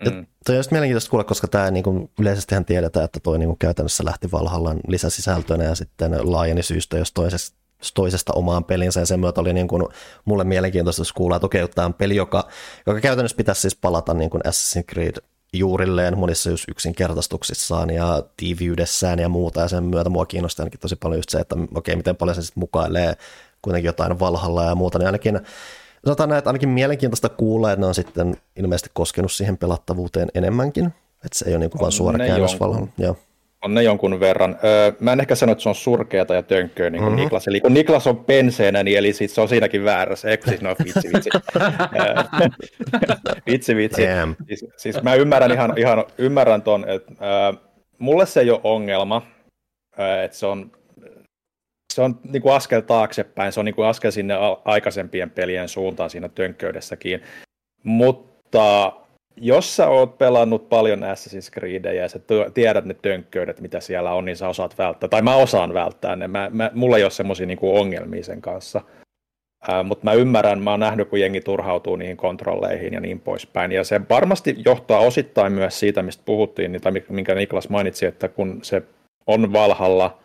Mm. 0.05 0.27
Toi 0.47 0.55
on 0.55 0.57
just 0.57 0.71
mielenkiintoista 0.71 1.11
kuulla, 1.11 1.25
koska 1.25 1.49
tämä 1.49 1.71
niin 1.71 1.85
kuin, 1.85 2.11
yleisestihän 2.21 2.65
tiedetään, 2.65 3.05
että 3.05 3.21
toi 3.21 3.39
niin 3.39 3.49
kuin, 3.49 3.59
käytännössä 3.59 4.05
lähti 4.05 4.33
Valhallan 4.33 4.81
lisäsisältönä 4.89 5.65
ja 5.65 5.75
sitten 5.75 6.33
laajeni 6.33 6.63
syystä 6.63 6.99
jos 6.99 7.13
toisesta, 7.13 7.60
toisesta 7.95 8.33
omaan 8.35 8.65
pelinsä 8.65 9.01
ja 9.01 9.07
sen 9.07 9.21
myötä 9.21 9.41
oli 9.41 9.53
niin 9.53 9.69
kuin, 9.69 9.85
mulle 10.25 10.45
mielenkiintoista 10.45 11.01
jos 11.01 11.13
kuulla, 11.13 11.37
että 11.37 11.47
okei, 11.47 11.69
tämä 11.69 11.87
on 11.87 11.95
peli, 11.95 12.17
joka, 12.17 12.49
joka 12.87 13.01
käytännössä 13.01 13.37
pitäisi 13.37 13.61
siis 13.61 13.77
palata 13.77 14.15
niin 14.15 14.31
kuin 14.31 14.43
Assassin's 14.47 14.85
Creed 14.93 15.17
juurilleen 15.53 16.19
monissa 16.19 16.51
just 16.51 16.65
yksinkertaistuksissaan 16.69 17.91
ja 17.91 18.23
tiiviydessään 18.37 19.19
ja 19.19 19.29
muuta 19.29 19.61
ja 19.61 19.69
sen 19.69 19.85
myötä 19.85 20.11
mua 20.11 20.27
kiinnostaa 20.27 20.65
ainakin 20.65 20.81
tosi 20.81 20.97
paljon 20.97 21.19
just 21.19 21.31
se, 21.31 21.39
että 21.39 21.57
okei, 21.75 21.97
miten 21.97 22.17
paljon 22.17 22.35
se 22.35 22.43
sitten 22.43 22.61
mukailee 22.61 23.17
kuitenkin 23.63 23.87
jotain 23.87 24.21
Valhalla 24.21 24.65
ja 24.65 24.75
muuta, 24.75 24.99
niin 24.99 25.07
ainakin 25.07 25.41
sanotaan 26.05 26.29
näin, 26.29 26.39
että 26.39 26.51
ainakin 26.51 26.69
mielenkiintoista 26.69 27.29
kuulla, 27.29 27.73
että 27.73 27.81
ne 27.81 27.87
on 27.87 27.95
sitten 27.95 28.37
ilmeisesti 28.57 28.91
koskenut 28.93 29.33
siihen 29.33 29.59
pelattavuuteen 29.59 30.29
enemmänkin, 30.35 30.87
että 31.25 31.39
se 31.39 31.45
ei 31.45 31.53
ole 31.53 31.59
niin 31.59 31.71
kuin 31.71 31.81
vain 31.81 31.87
On 31.87 31.93
suora 31.93 32.19
käännös. 32.19 32.61
Valhalla. 32.61 32.89
Joo. 32.99 33.17
On 33.65 33.75
ne 33.75 33.83
jonkun 33.83 34.21
verran. 34.21 34.59
Öö, 34.65 34.93
mä 35.01 35.13
en 35.13 35.21
ehkä 35.21 35.35
sano, 35.35 35.53
että 35.53 35.63
se 35.63 35.69
on 35.69 35.75
surkeata 35.75 36.35
ja 36.35 36.43
tönkköä 36.43 36.91
niin 36.91 37.03
kuin 37.03 37.13
Mhm. 37.13 37.23
Niklas. 37.23 37.49
Eli 37.49 37.61
kun 37.61 37.75
Niklas 37.75 38.07
on 38.07 38.25
penseenä, 38.25 38.83
niin 38.83 38.99
eli 38.99 39.13
sit 39.13 39.31
se 39.31 39.41
on 39.41 39.49
siinäkin 39.49 39.85
väärässä. 39.85 40.29
Eikö 40.31 40.49
siis, 40.51 40.63
no 40.63 40.77
vitsi, 40.85 41.09
vitsi. 41.15 41.31
Vitsi, 43.51 43.77
vitsi. 43.77 44.07
Damn. 44.07 44.37
Siis, 44.49 44.65
siis 44.77 45.03
mä 45.03 45.15
ymmärrän 45.15 45.53
ihan, 45.53 45.79
ihan 45.79 46.05
ymmärrän 46.19 46.63
ton, 46.63 46.89
että 46.89 47.13
öö, 47.27 47.53
mulle 47.99 48.27
se 48.27 48.41
ei 48.41 48.51
ole 48.51 48.61
ongelma, 48.65 49.23
öö, 49.99 50.23
että 50.23 50.37
se 50.37 50.47
on, 50.47 50.73
se 51.95 52.03
on 52.03 52.21
niin 52.33 52.43
kuin 52.43 52.55
askel 52.55 52.81
taaksepäin, 52.81 53.53
se 53.53 53.61
on 53.61 53.65
niin 53.67 53.75
kuin 53.75 53.89
askel 53.89 54.11
sinne 54.11 54.35
aikaisempien 54.65 55.31
pelien 55.31 55.69
suuntaan 55.69 56.11
siinä 56.11 56.29
tönkköydessäkin. 56.29 57.23
Mutta 57.85 58.93
jos 59.41 59.77
sä 59.77 59.89
oot 59.89 60.19
pelannut 60.19 60.69
paljon 60.69 61.01
Assassin's 61.03 61.53
Creedejä 61.53 62.03
ja 62.03 62.09
sä 62.09 62.21
tiedät 62.55 62.85
ne 62.85 62.95
tönkköydet, 62.95 63.61
mitä 63.61 63.81
siellä 63.81 64.13
on, 64.13 64.25
niin 64.25 64.37
sä 64.37 64.49
osaat 64.49 64.79
välttää. 64.79 65.09
Tai 65.09 65.23
mä 65.23 65.35
osaan 65.35 65.75
välttää 65.75 66.17
ne. 66.17 66.29
Mä, 66.29 66.51
mä, 66.53 66.71
mulla 66.75 66.97
ei 66.97 67.03
ole 67.03 67.11
semmoisia 67.11 67.47
niinku 67.47 67.77
ongelmia 67.79 68.25
sen 68.25 68.41
kanssa. 68.41 68.81
Mutta 69.85 70.05
mä 70.05 70.13
ymmärrän, 70.13 70.63
mä 70.63 70.71
oon 70.71 70.81
nähnyt, 70.81 71.09
kun 71.09 71.21
jengi 71.21 71.41
turhautuu 71.41 71.97
niihin 71.97 72.17
kontrolleihin 72.17 72.93
ja 72.93 73.01
niin 73.01 73.21
poispäin. 73.21 73.73
Ja 73.73 73.85
se 73.85 74.01
varmasti 74.11 74.57
johtaa 74.65 75.01
osittain 75.01 75.53
myös 75.53 75.81
siitä, 75.81 76.03
mistä 76.03 76.23
puhuttiin, 76.27 76.73
niin- 76.73 76.83
tai 76.83 76.93
minkä 77.09 77.35
Niklas 77.35 77.69
mainitsi, 77.69 78.07
että 78.07 78.29
kun 78.29 78.59
se 78.63 78.83
on 79.27 79.53
Valhalla 79.53 80.19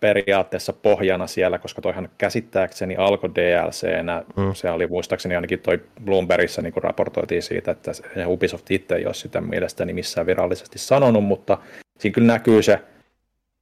periaatteessa 0.00 0.72
pohjana 0.72 1.26
siellä, 1.26 1.58
koska 1.58 1.82
toihan 1.82 2.08
käsittääkseni 2.18 2.96
alkoi 2.96 3.30
DLCnä, 3.34 4.22
Mm. 4.36 4.54
se 4.54 4.70
oli 4.70 4.86
muistaakseni 4.86 5.34
ainakin 5.34 5.58
toi 5.58 5.80
Bloombergissa 6.04 6.62
niin 6.62 6.72
raportoitiin 6.76 7.42
siitä, 7.42 7.70
että 7.70 7.92
Ubisoft 8.26 8.70
itse 8.70 8.94
ei 8.94 9.06
ole 9.06 9.14
sitä 9.14 9.40
mielestäni 9.40 9.92
missään 9.92 10.26
virallisesti 10.26 10.78
sanonut, 10.78 11.24
mutta 11.24 11.58
siinä 11.98 12.14
kyllä 12.14 12.32
näkyy 12.32 12.62
se 12.62 12.80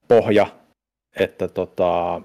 pohja, 0.09 0.47
että 1.17 1.49
tota, 1.49 2.21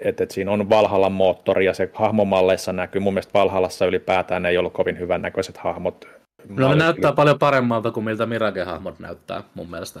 että 0.00 0.24
et 0.24 0.30
siinä 0.30 0.50
on 0.50 0.70
Valhallan 0.70 1.12
moottori 1.12 1.64
ja 1.64 1.74
se 1.74 1.90
hahmomalleissa 1.94 2.72
näkyy. 2.72 3.00
Mun 3.00 3.14
mielestä 3.14 3.38
Valhallassa 3.38 3.86
ylipäätään 3.86 4.46
ei 4.46 4.58
ollut 4.58 4.72
kovin 4.72 4.98
hyvän 4.98 5.22
näköiset 5.22 5.56
hahmot. 5.56 6.08
No 6.48 6.68
ne 6.68 6.74
näyttää 6.74 7.12
paljon 7.12 7.38
paremmalta 7.38 7.90
kuin 7.90 8.04
miltä 8.04 8.26
Mirage-hahmot 8.26 8.98
näyttää 8.98 9.42
mun 9.54 9.70
mielestä. 9.70 10.00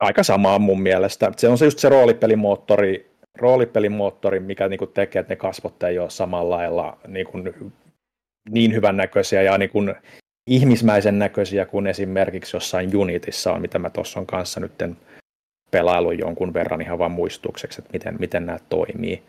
Aika 0.00 0.22
samaa 0.22 0.58
mun 0.58 0.82
mielestä. 0.82 1.32
Se 1.36 1.48
on 1.48 1.58
se 1.58 1.64
just 1.64 1.78
se 1.78 1.88
roolipelimoottori, 1.88 3.10
roolipelimoottori 3.38 4.40
mikä 4.40 4.68
niinku 4.68 4.86
tekee, 4.86 5.20
että 5.20 5.32
ne 5.32 5.36
kasvot 5.36 5.82
ei 5.82 5.98
ole 5.98 6.10
samalla 6.10 6.56
lailla 6.56 6.98
niinku 7.06 7.38
niin 8.50 8.74
hyvän 8.74 8.96
näköisiä 8.96 9.42
ja 9.42 9.58
niinku 9.58 9.78
ihmismäisen 10.46 11.18
näköisiä 11.18 11.66
kuin 11.66 11.86
esimerkiksi 11.86 12.56
jossain 12.56 12.96
Unitissa 12.96 13.52
on, 13.52 13.60
mitä 13.60 13.78
mä 13.78 13.90
tuossa 13.90 14.20
on 14.20 14.26
kanssa 14.26 14.60
nyt 14.60 14.72
pelailu 15.70 16.12
jonkun 16.12 16.54
verran 16.54 16.80
ihan 16.80 16.98
vain 16.98 17.12
muistukseksi, 17.12 17.80
että 17.80 17.92
miten, 17.92 18.16
miten 18.18 18.46
nämä 18.46 18.58
toimii. 18.68 19.22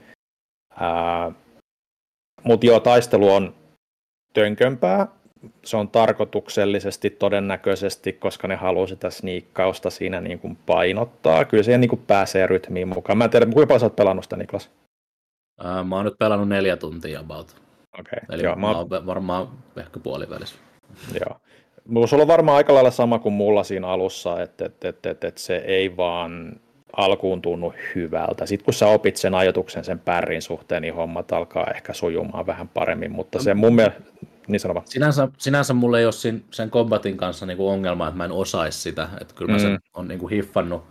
Mutta 2.44 2.66
joo, 2.66 2.80
taistelu 2.80 3.34
on 3.34 3.56
tönkömpää. 4.34 5.08
Se 5.66 5.78
on 5.78 5.90
tarkoituksellisesti 5.90 7.10
todennäköisesti, 7.10 8.14
koska 8.14 8.48
ne 8.48 8.56
haluaa 8.56 8.88
sitä 8.88 9.10
sniikkausta 9.10 9.90
siinä 9.90 10.22
niin 10.22 10.40
kuin 10.40 10.58
painottaa. 10.66 11.46
Kyllä 11.46 11.64
siihen 11.64 11.82
niin 11.82 11.90
kuin 11.90 12.04
pääsee 12.08 12.48
rytmiin 12.48 12.88
mukaan. 12.88 13.18
Mä 13.18 13.24
en 13.24 13.30
tiedä, 13.30 13.46
kuinka 13.46 13.68
paljon 13.68 13.80
sä 13.80 13.86
oot 13.86 13.96
pelannut 13.96 14.26
sitä, 14.26 14.38
Niklas? 14.38 14.70
Ää, 15.64 15.84
mä 15.84 15.96
oon 15.96 16.06
nyt 16.06 16.18
pelannut 16.20 16.50
neljä 16.50 16.78
tuntia 16.78 17.20
about. 17.20 17.56
Okay, 18.00 18.20
Eli 18.30 18.44
joo, 18.44 18.56
mä 18.56 18.78
oon 18.78 18.90
varmaan 18.90 19.48
ehkä 19.78 20.00
puolivälissä. 20.00 20.56
Joo. 21.20 21.40
Mulla 21.86 22.22
on 22.22 22.28
varmaan 22.28 22.58
aika 22.58 22.74
lailla 22.74 22.92
sama 22.92 23.20
kuin 23.20 23.34
mulla 23.34 23.64
siinä 23.64 23.88
alussa, 23.88 24.42
että, 24.42 24.66
että, 24.66 24.90
että, 24.90 25.10
että, 25.10 25.28
että 25.28 25.42
se 25.42 25.56
ei 25.56 25.98
vaan 25.98 26.60
alkuun 26.98 27.42
tunnu 27.42 27.74
hyvältä. 27.96 28.46
Sitten 28.46 28.66
kun 28.66 28.74
sä 28.74 28.88
opit 28.88 29.18
sen 29.18 29.36
ajatuksen 29.36 29.84
sen 29.84 30.00
pärrin 30.00 30.42
suhteen, 30.42 30.82
niin 30.82 30.94
hommat 30.94 31.32
alkaa 31.32 31.68
ehkä 31.76 31.94
sujumaan 31.94 32.46
vähän 32.46 32.68
paremmin, 32.68 33.12
mutta 33.12 33.44
se 33.44 33.54
mun 33.54 33.76
mielestä, 33.76 34.02
niin 34.50 34.60
sanova. 34.60 34.82
Sinänsä, 34.86 35.28
sinänsä 35.38 35.74
mulla 35.74 36.00
ei 36.00 36.06
ole 36.06 36.12
sen, 36.12 36.43
sen 36.52 36.70
kombatin 36.70 37.18
kanssa 37.18 37.45
niinku 37.45 37.70
ongelma, 37.70 38.08
että 38.08 38.18
mä 38.18 38.26
en 38.26 38.32
osaisi 38.32 38.80
sitä, 38.80 39.10
että 39.22 39.34
kyllä 39.34 39.52
mä 39.52 39.58
mm. 39.58 39.62
sen 39.62 39.80
on 39.93 40.08
niinku 40.08 40.28
hiffannut, 40.28 40.84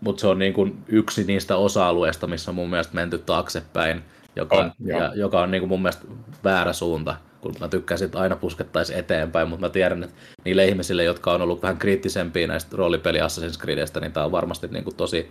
mutta 0.00 0.20
se 0.20 0.26
on 0.26 0.38
niinku 0.38 0.68
yksi 0.88 1.24
niistä 1.24 1.56
osa-alueista, 1.56 2.26
missä 2.26 2.50
on 2.50 2.54
mun 2.54 2.70
mielestä 2.70 2.94
menty 2.94 3.18
taaksepäin, 3.18 4.02
joka 4.36 4.56
on, 4.56 4.72
ja, 4.84 5.14
joka 5.14 5.40
on 5.40 5.50
niinku 5.50 5.66
mun 5.66 5.82
mielestä 5.82 6.04
väärä 6.44 6.72
suunta 6.72 7.16
kun 7.44 7.54
mä 7.60 7.68
tykkäsin, 7.68 8.04
että 8.04 8.18
aina 8.18 8.36
puskettaisiin 8.36 8.98
eteenpäin, 8.98 9.48
mutta 9.48 9.66
mä 9.66 9.70
tiedän, 9.70 10.04
että 10.04 10.16
niille 10.44 10.64
ihmisille, 10.64 11.04
jotka 11.04 11.32
on 11.32 11.42
ollut 11.42 11.62
vähän 11.62 11.76
kriittisempiä 11.76 12.46
näistä 12.46 12.76
roolipeli 12.76 13.18
Assassin's 13.18 13.60
Creedistä, 13.60 14.00
niin 14.00 14.12
tämä 14.12 14.26
on 14.26 14.32
varmasti 14.32 14.68
niin 14.68 14.84
kuin 14.84 14.96
tosi 14.96 15.30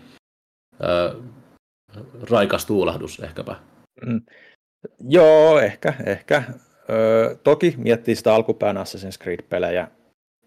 ö, 0.84 1.16
raikas 2.30 2.66
tuulahdus 2.66 3.20
ehkäpä. 3.20 3.56
Mm. 4.06 4.22
Joo, 5.00 5.60
ehkä, 5.60 5.94
ehkä. 6.06 6.44
Ö, 6.90 7.36
toki 7.44 7.74
miettii 7.78 8.16
sitä 8.16 8.36
alkupään 8.36 8.78
Assassin's 8.78 9.24
Creed-pelejä, 9.24 9.88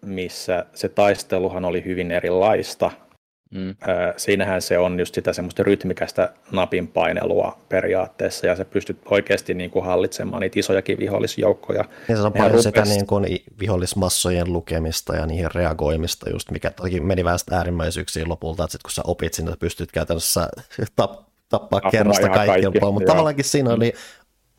missä 0.05 0.65
se 0.73 0.89
taisteluhan 0.89 1.65
oli 1.65 1.85
hyvin 1.85 2.11
erilaista 2.11 2.91
Mm. 3.51 3.75
Siinähän 4.17 4.61
se 4.61 4.77
on 4.77 4.99
just 4.99 5.15
sitä 5.15 5.33
semmoista 5.33 5.63
rytmikästä 5.63 6.33
napin 6.51 6.87
painelua 6.87 7.57
periaatteessa, 7.69 8.47
ja 8.47 8.55
se 8.55 8.65
pystyt 8.65 8.97
oikeasti 9.05 9.53
niin 9.53 9.69
kuin 9.69 9.85
hallitsemaan 9.85 10.41
niitä 10.41 10.59
isojakin 10.59 10.99
vihollisjoukkoja. 10.99 11.85
Niin 12.07 12.17
se 12.17 12.23
on 12.23 12.33
paljon 12.33 12.51
rupes... 12.51 12.63
sitä 12.63 12.81
niin 12.81 13.07
kuin 13.07 13.25
vihollismassojen 13.59 14.53
lukemista 14.53 15.15
ja 15.15 15.25
niihin 15.25 15.51
reagoimista, 15.55 16.29
just 16.29 16.51
mikä 16.51 16.71
toki 16.71 16.99
meni 16.99 17.23
vähän 17.23 17.39
äärimmäisyyksiin 17.51 18.29
lopulta, 18.29 18.63
että 18.63 18.71
sit 18.71 18.83
kun 18.83 18.91
sä 18.91 19.01
opit 19.05 19.33
sinne, 19.33 19.53
pystyt 19.59 19.91
käytännössä 19.91 20.49
tap, 20.95 21.11
tappaa 21.49 21.77
Apuna 21.77 21.91
kerrasta 21.91 22.29
kaikki, 22.29 22.79
mutta 22.91 23.11
tavallaankin 23.11 23.45
siinä 23.45 23.73
oli 23.73 23.93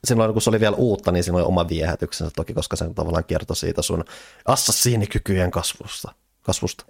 silloin 0.05 0.33
kun 0.33 0.43
se 0.43 0.51
oli 0.51 0.61
vielä 0.61 0.77
uutta, 0.77 1.13
niin 1.13 1.35
oli 1.35 1.43
oma 1.43 1.69
viehätyksensä 1.69 2.33
toki, 2.37 2.55
koska 2.55 2.77
se 2.77 2.91
tavallaan 2.95 3.25
kertoi 3.25 3.57
siitä 3.57 3.83
sun 3.83 4.05
assassiinikykyjen 4.45 5.51
kasvusta. 5.51 6.13
kasvusta. 6.43 6.85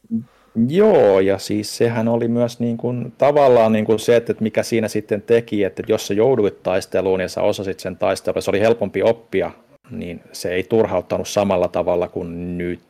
Joo, 0.68 1.20
ja 1.20 1.38
siis 1.38 1.76
sehän 1.76 2.08
oli 2.08 2.28
myös 2.28 2.60
niin 2.60 2.76
kuin, 2.76 3.12
tavallaan 3.18 3.72
niin 3.72 3.84
kuin 3.84 3.98
se, 3.98 4.16
että 4.16 4.34
mikä 4.40 4.62
siinä 4.62 4.88
sitten 4.88 5.22
teki, 5.22 5.64
että 5.64 5.82
jos 5.88 6.06
sä 6.06 6.14
jouduit 6.14 6.62
taisteluun 6.62 7.20
ja 7.20 7.28
sä 7.28 7.42
osasit 7.42 7.80
sen 7.80 7.96
taistelun, 7.96 8.42
se 8.42 8.50
oli 8.50 8.60
helpompi 8.60 9.02
oppia, 9.02 9.50
niin 9.90 10.20
se 10.32 10.48
ei 10.48 10.62
turhauttanut 10.62 11.28
samalla 11.28 11.68
tavalla 11.68 12.08
kuin 12.08 12.58
nyt 12.58 12.80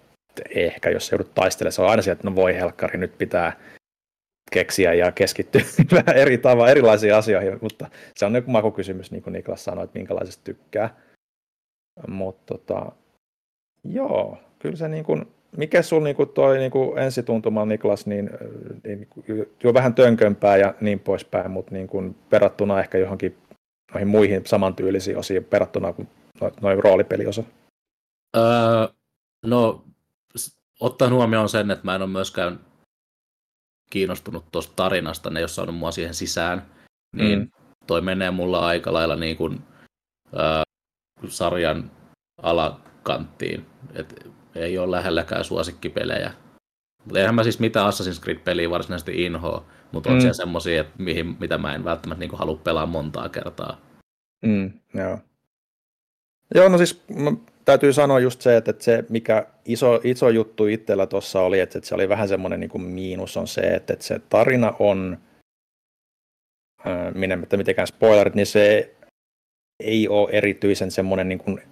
ehkä, 0.54 0.90
jos 0.90 1.10
joudut 1.10 1.34
taistelemaan. 1.34 1.72
Se 1.72 1.82
on 1.82 1.88
aina 1.88 2.02
sieltä, 2.02 2.18
että 2.18 2.30
no 2.30 2.36
voi 2.36 2.54
helkkari, 2.54 2.98
nyt 2.98 3.18
pitää 3.18 3.52
keksiä 4.50 4.94
ja 4.94 5.12
keskittyä 5.12 5.60
vähän 5.92 6.16
eri 6.16 6.38
tavalla 6.38 6.70
erilaisiin 6.70 7.14
asioihin, 7.14 7.58
mutta 7.60 7.86
se 8.16 8.26
on 8.26 8.34
joku 8.34 8.50
makukysymys, 8.50 9.10
niin 9.10 9.22
kuin 9.22 9.32
Niklas 9.32 9.64
sanoi, 9.64 9.84
että 9.84 9.98
minkälaisesta 9.98 10.44
tykkää. 10.44 10.96
Mutta 12.08 12.54
tota, 12.54 12.92
joo, 13.84 14.38
kyllä 14.58 14.76
se 14.76 14.88
niin 14.88 15.04
kuin, 15.04 15.26
mikä 15.56 15.82
sulla 15.82 16.04
niinku 16.04 16.26
toi 16.26 16.58
niinku 16.58 16.94
ensituntuma, 16.96 17.64
Niklas, 17.64 18.06
niin, 18.06 18.30
niin 18.84 19.08
jo 19.64 19.74
vähän 19.74 19.94
tönkömpää 19.94 20.56
ja 20.56 20.74
niin 20.80 21.00
poispäin, 21.00 21.50
mutta 21.50 21.72
niin 21.74 21.86
kuin 21.86 22.16
verrattuna 22.32 22.80
ehkä 22.80 22.98
johonkin 22.98 23.36
noihin 23.92 24.08
muihin 24.08 24.46
samantyylisiin 24.46 25.18
osiin 25.18 25.46
verrattuna 25.52 25.92
kuin 25.92 26.08
noin 26.60 26.84
roolipeliosa? 26.84 27.44
Öö, 28.36 28.42
no, 29.46 29.84
ottaen 30.80 31.12
huomioon 31.12 31.48
sen, 31.48 31.70
että 31.70 31.84
mä 31.84 31.94
en 31.94 32.02
ole 32.02 32.10
myöskään 32.10 32.60
kiinnostunut 33.90 34.44
tuosta 34.52 34.72
tarinasta, 34.76 35.30
ne 35.30 35.40
ei 35.40 35.42
ole 35.42 35.48
saanut 35.48 35.76
mua 35.76 35.90
siihen 35.90 36.14
sisään, 36.14 36.66
niin 37.16 37.38
mm. 37.38 37.50
toi 37.86 38.00
menee 38.00 38.30
mulla 38.30 38.66
aika 38.66 38.92
lailla 38.92 39.16
niin 39.16 39.36
kuin, 39.36 39.60
öö, 40.34 40.62
sarjan 41.28 41.90
alakanttiin. 42.42 43.66
Et 43.94 44.26
ei 44.54 44.78
ole 44.78 44.90
lähelläkään 44.90 45.44
suosikkipelejä. 45.44 46.32
Mutta 47.04 47.20
eihän 47.20 47.34
mä 47.34 47.42
siis 47.42 47.60
mitään 47.60 47.92
Assassin's 47.92 48.22
Creed-peliä 48.22 48.70
varsinaisesti 48.70 49.24
inhoa, 49.24 49.64
mutta 49.92 50.10
on 50.10 50.16
mm. 50.16 50.20
siellä 50.20 50.34
semmosia, 50.34 50.80
että 50.80 51.02
mihin, 51.02 51.36
mitä 51.40 51.58
mä 51.58 51.74
en 51.74 51.84
välttämättä 51.84 52.20
niin 52.20 52.38
halua 52.38 52.60
pelaa 52.64 52.86
montaa 52.86 53.28
kertaa. 53.28 53.80
Mm, 54.42 54.72
joo. 54.94 55.18
Joo, 56.54 56.68
no 56.68 56.78
siis 56.78 57.04
mä 57.08 57.32
täytyy 57.68 57.92
sanoa 57.92 58.20
just 58.20 58.40
se, 58.40 58.56
että 58.56 58.74
se 58.78 59.04
mikä 59.08 59.46
iso, 59.64 60.00
iso 60.04 60.28
juttu 60.28 60.66
itsellä 60.66 61.06
tuossa 61.06 61.40
oli, 61.40 61.60
että 61.60 61.80
se 61.82 61.94
oli 61.94 62.08
vähän 62.08 62.28
semmoinen 62.28 62.60
niin 62.60 62.70
kuin 62.70 62.82
miinus 62.82 63.36
on 63.36 63.48
se, 63.48 63.60
että 63.60 63.96
se 64.00 64.20
tarina 64.28 64.72
on, 64.78 65.18
minä 67.14 67.38
että 67.42 67.56
mitenkään 67.56 67.86
spoilerit, 67.86 68.34
niin 68.34 68.46
se 68.46 68.94
ei 69.80 70.08
ole 70.08 70.30
erityisen 70.32 70.90
semmoinen 70.90 71.28
niin 71.28 71.38
kuin 71.38 71.62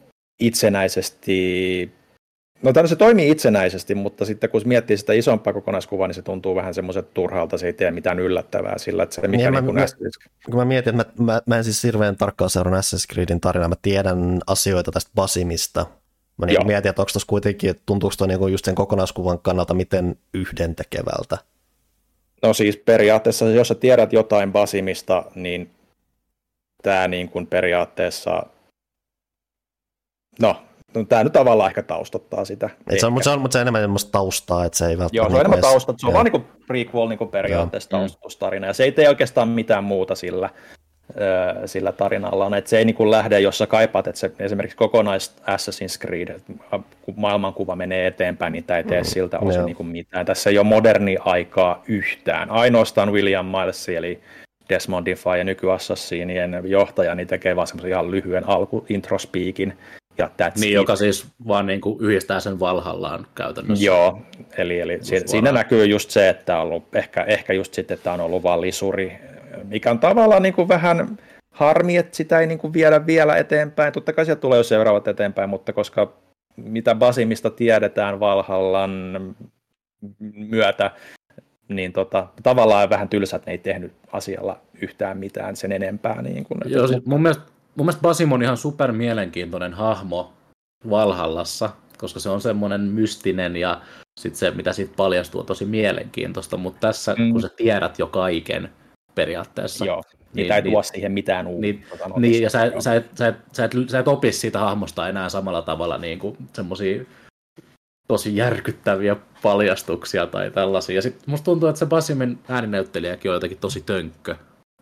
itsenäisesti 0.41 1.93
No 2.63 2.73
tämä 2.73 2.87
se 2.87 2.97
toimii 2.97 3.31
itsenäisesti, 3.31 3.95
mutta 3.95 4.25
sitten 4.25 4.51
kun 4.51 4.63
miettii 4.65 4.97
sitä 4.97 5.13
isompaa 5.13 5.53
kokonaiskuvaa, 5.53 6.07
niin 6.07 6.15
se 6.15 6.23
tuntuu 6.23 6.55
vähän 6.55 6.75
semmoiset 6.75 7.15
turhalta, 7.15 7.59
se 7.59 7.67
ei 7.67 7.73
tee 7.73 7.91
mitään 7.91 8.19
yllättävää 8.19 8.79
sillä, 8.79 9.03
että 9.03 9.15
se 9.15 9.29
mikä 9.29 9.51
niin, 9.51 9.65
niin 9.65 9.75
mä, 9.75 9.81
mä, 9.81 9.87
kun 10.47 10.57
mä 10.57 10.65
mietin, 10.65 11.01
että 11.01 11.15
mä, 11.19 11.33
mä, 11.33 11.43
mä 11.47 11.57
en 11.57 11.65
siis 11.65 11.85
hirveän 11.85 12.17
tarkkaan 12.17 12.51
seurannut 12.51 12.85
Assassin's 12.85 13.13
Creedin 13.13 13.41
tarinaa, 13.41 13.69
mä 13.69 13.75
tiedän 13.83 14.41
asioita 14.47 14.93
tästä 14.93 15.11
Basimista, 15.15 15.87
Mä 16.37 16.47
niin 16.47 16.67
mietin, 16.67 16.89
että 16.89 17.03
onko 17.03 17.13
tuossa 17.13 17.27
kuitenkin, 17.27 17.71
että 17.71 17.83
tuntuuko 17.87 18.15
tuo 18.19 18.27
niin 18.27 18.53
just 18.53 18.65
sen 18.65 18.75
kokonaiskuvan 18.75 19.39
kannalta 19.39 19.75
miten 19.75 20.19
yhdentekevältä? 20.35 21.39
No 22.43 22.55
siis 22.55 22.77
periaatteessa, 22.77 23.51
jos 23.51 23.69
sä 23.69 23.75
tiedät 23.75 24.13
jotain 24.13 24.53
Basimista, 24.53 25.25
niin 25.35 25.71
tämä 26.83 27.09
niin 27.09 27.29
kuin 27.29 27.47
periaatteessa, 27.47 28.47
no 30.41 30.66
No, 30.97 31.05
tämä 31.05 31.25
nyt 31.25 31.33
tavallaan 31.33 31.71
ehkä 31.71 31.83
taustottaa 31.83 32.45
sitä. 32.45 32.71
Et 32.91 33.01
se 33.01 33.07
on, 33.07 33.13
mutta, 33.13 33.25
se 33.25 33.31
on, 33.31 33.41
mutta 33.41 33.53
se 33.53 33.59
on 33.59 33.63
enemmän 33.63 33.83
semmoista 33.83 34.13
taustaa, 34.13 34.65
että 34.65 34.79
se 34.79 34.87
ei 34.87 34.99
välttämättä... 34.99 35.17
Joo, 35.17 35.29
se 35.29 35.35
on 35.35 35.41
enemmän 35.41 35.61
taustaa, 35.61 35.95
se 35.99 36.07
on 36.07 36.13
vaan 36.13 36.27
niin 36.27 36.45
prequel 36.67 37.09
niin 37.09 37.29
periaatteessa 37.31 37.89
Joo. 37.93 38.01
taustatustarina, 38.01 38.67
ja 38.67 38.73
se 38.73 38.85
ei 38.85 38.93
tee 38.93 39.09
oikeastaan 39.09 39.49
mitään 39.49 39.85
muuta 39.85 40.15
sillä, 40.15 40.51
sillä 41.65 41.93
tarinalla 41.93 42.47
on, 42.47 42.55
että 42.55 42.71
se 42.71 42.79
ei 42.79 42.85
niin 42.85 43.11
lähde, 43.11 43.41
jos 43.41 43.59
sä 43.59 43.67
kaipaat, 43.67 44.07
että 44.07 44.19
se 44.19 44.33
esimerkiksi 44.39 44.77
kokonais 44.77 45.37
Assassin's 45.43 46.07
Creed, 46.07 46.41
kun 47.03 47.15
maailmankuva 47.17 47.77
menee 47.77 48.07
eteenpäin, 48.07 48.53
niin 48.53 48.65
tämä 48.65 48.79
ei 48.79 48.85
tee 48.85 49.01
mm. 49.01 49.07
siltä 49.07 49.39
osin 49.39 49.65
niin 49.65 49.77
kuin 49.77 49.87
mitään. 49.87 50.27
Tässä 50.27 50.51
ei 50.51 50.59
ole 50.59 50.67
moderni 50.67 51.17
aikaa 51.21 51.83
yhtään. 51.89 52.51
Ainoastaan 52.51 53.13
William 53.13 53.47
Miles, 53.47 53.89
eli 53.89 54.21
Desmond 54.69 55.07
Defy 55.07 55.37
ja 55.39 55.45
nykyassassiinien 55.45 56.61
johtaja, 56.65 57.15
niin 57.15 57.29
tekee 57.29 57.57
vaan 57.57 57.67
semmoisen 57.67 57.91
ihan 57.91 58.11
lyhyen 58.11 58.49
alku 58.49 58.87
introspeakin, 58.89 59.79
ja 60.19 60.31
that's 60.43 60.61
niin, 60.61 60.69
it. 60.69 60.75
joka 60.75 60.97
siis 60.97 61.27
vaan 61.49 61.67
niin 61.67 61.81
kuin 61.81 62.01
yhdistää 62.01 62.41
sen 62.41 62.61
valhallaan 62.61 63.27
käytännössä. 63.35 63.85
Joo, 63.85 64.23
eli, 64.59 64.81
eli 64.81 64.99
si- 65.01 65.23
siinä 65.27 65.53
näkyy 65.53 65.87
just 65.87 66.11
se, 66.11 66.29
että 66.29 66.57
on 66.57 66.63
ollut, 66.63 66.95
ehkä, 66.95 67.23
ehkä 67.23 67.53
just 67.53 67.75
sitten, 67.75 67.95
että 67.95 68.13
on 68.13 68.21
ollut 68.21 68.43
vaan 68.43 68.61
lisuri, 68.61 69.19
mikä 69.65 69.91
on 69.91 69.99
tavallaan 69.99 70.43
niin 70.43 70.55
kuin 70.55 70.69
vähän 70.69 71.19
harmi, 71.51 71.97
että 71.97 72.17
sitä 72.17 72.41
ei 72.41 72.47
niin 72.47 72.59
kuin 72.59 72.73
viedä 72.73 73.07
vielä 73.07 73.37
eteenpäin. 73.37 73.93
Totta 73.93 74.13
kai 74.13 74.25
sieltä 74.25 74.41
tulee 74.41 74.57
jo 74.57 74.63
seuraavat 74.63 75.09
eteenpäin, 75.09 75.51
mutta 75.51 75.73
koska 75.73 76.13
mitä 76.57 76.95
Basimista 76.95 77.51
tiedetään 77.51 78.21
Valhallan 78.21 78.91
myötä, 80.33 80.91
niin 81.69 81.93
tota, 81.93 82.27
tavallaan 82.43 82.91
vähän 82.91 83.09
tylsä, 83.09 83.37
että 83.37 83.51
ne 83.51 83.53
ei 83.53 83.59
tehnyt 83.59 83.93
asialla 84.13 84.61
yhtään 84.83 85.19
mitään 85.19 85.57
sen 85.57 85.73
enempää. 85.73 86.23
Niin 86.23 86.45
kuin, 86.45 86.61
Joo, 86.67 86.87
sit 86.87 87.07
mun, 87.07 87.23
mielestä, 87.23 87.45
mun 87.77 87.87
mielestä 87.87 88.03
Basim 88.03 88.33
on 88.33 88.43
ihan 88.43 88.57
super 88.57 88.93
mielenkiintoinen 88.93 89.75
hahmo 89.75 90.33
Valhallassa, 90.91 91.71
koska 91.99 92.21
se 92.21 92.29
on 92.29 92.41
semmoinen 92.41 92.81
mystinen 92.81 93.57
ja 93.57 93.81
sitten 94.21 94.39
se, 94.39 94.51
mitä 94.51 94.73
siitä 94.73 94.95
paljastuu, 94.97 95.41
on 95.41 95.47
tosi 95.47 95.65
mielenkiintoista, 95.65 96.57
mutta 96.57 96.81
tässä, 96.81 97.15
mm. 97.19 97.33
kun 97.33 97.43
sä 97.43 97.49
tiedät 97.57 97.99
jo 97.99 98.07
kaiken 98.07 98.71
periaatteessa. 99.15 99.85
Joo, 99.85 100.03
niin, 100.35 100.53
ei 100.53 100.63
niin, 100.63 100.73
tuo 100.73 100.83
siihen 100.83 101.13
mitään 101.13 101.47
uutta. 101.47 101.61
Niin, 101.61 101.85
tota, 101.91 102.21
niin 102.21 102.43
ja 102.43 102.51
sä, 102.51 102.73
sä, 102.79 102.95
et, 102.95 103.07
sä, 103.19 103.27
et, 103.29 103.37
sä, 103.53 103.65
et, 103.65 103.73
sä 103.89 103.99
et 103.99 104.09
opi 104.09 104.33
siitä 104.33 104.59
hahmosta 104.59 105.09
enää 105.09 105.29
samalla 105.29 105.63
tavalla 105.63 105.99
niin 105.99 106.19
kuin 106.19 106.37
semmosia 106.53 107.05
tosi 108.09 108.37
järkyttäviä 108.37 109.17
paljastuksia 109.43 110.27
tai 110.27 110.51
tällaisia. 110.51 110.95
Ja 110.95 111.03
sitten 111.03 111.23
musta 111.27 111.45
tuntuu, 111.45 111.69
että 111.69 111.79
se 111.79 111.87
Basimin 111.87 112.39
ääninäyttelijäkin 112.49 113.31
on 113.31 113.35
jotenkin 113.35 113.59
tosi 113.59 113.81
tönkkö 113.81 114.37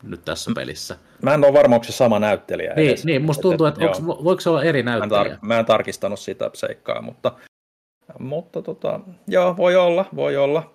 nyt 0.07 0.25
tässä 0.25 0.51
pelissä. 0.55 0.97
Mä 1.23 1.35
en 1.35 1.45
ole 1.45 1.53
varma, 1.53 1.75
onko 1.75 1.85
se 1.85 1.93
sama 1.93 2.19
näyttelijä 2.19 2.75
Niin, 2.75 2.97
niin 3.05 3.23
musta 3.23 3.43
tuntuu, 3.43 3.67
että, 3.67 3.85
että 3.85 3.97
onko, 3.97 4.25
voiko 4.25 4.41
se 4.41 4.51
olla 4.51 4.65
eri 4.65 4.83
näyttelijä? 4.83 5.23
Mä 5.23 5.31
en, 5.31 5.33
tar- 5.33 5.39
mä 5.43 5.59
en 5.59 5.65
tarkistanut 5.65 6.21
sitä 6.21 6.51
seikkaa, 6.55 7.03
mutta, 7.03 7.33
mutta 8.19 8.63
tota, 8.63 9.01
joo, 9.29 9.57
voi 9.57 9.77
olla, 9.77 10.05
voi 10.17 10.37
olla. 10.37 10.75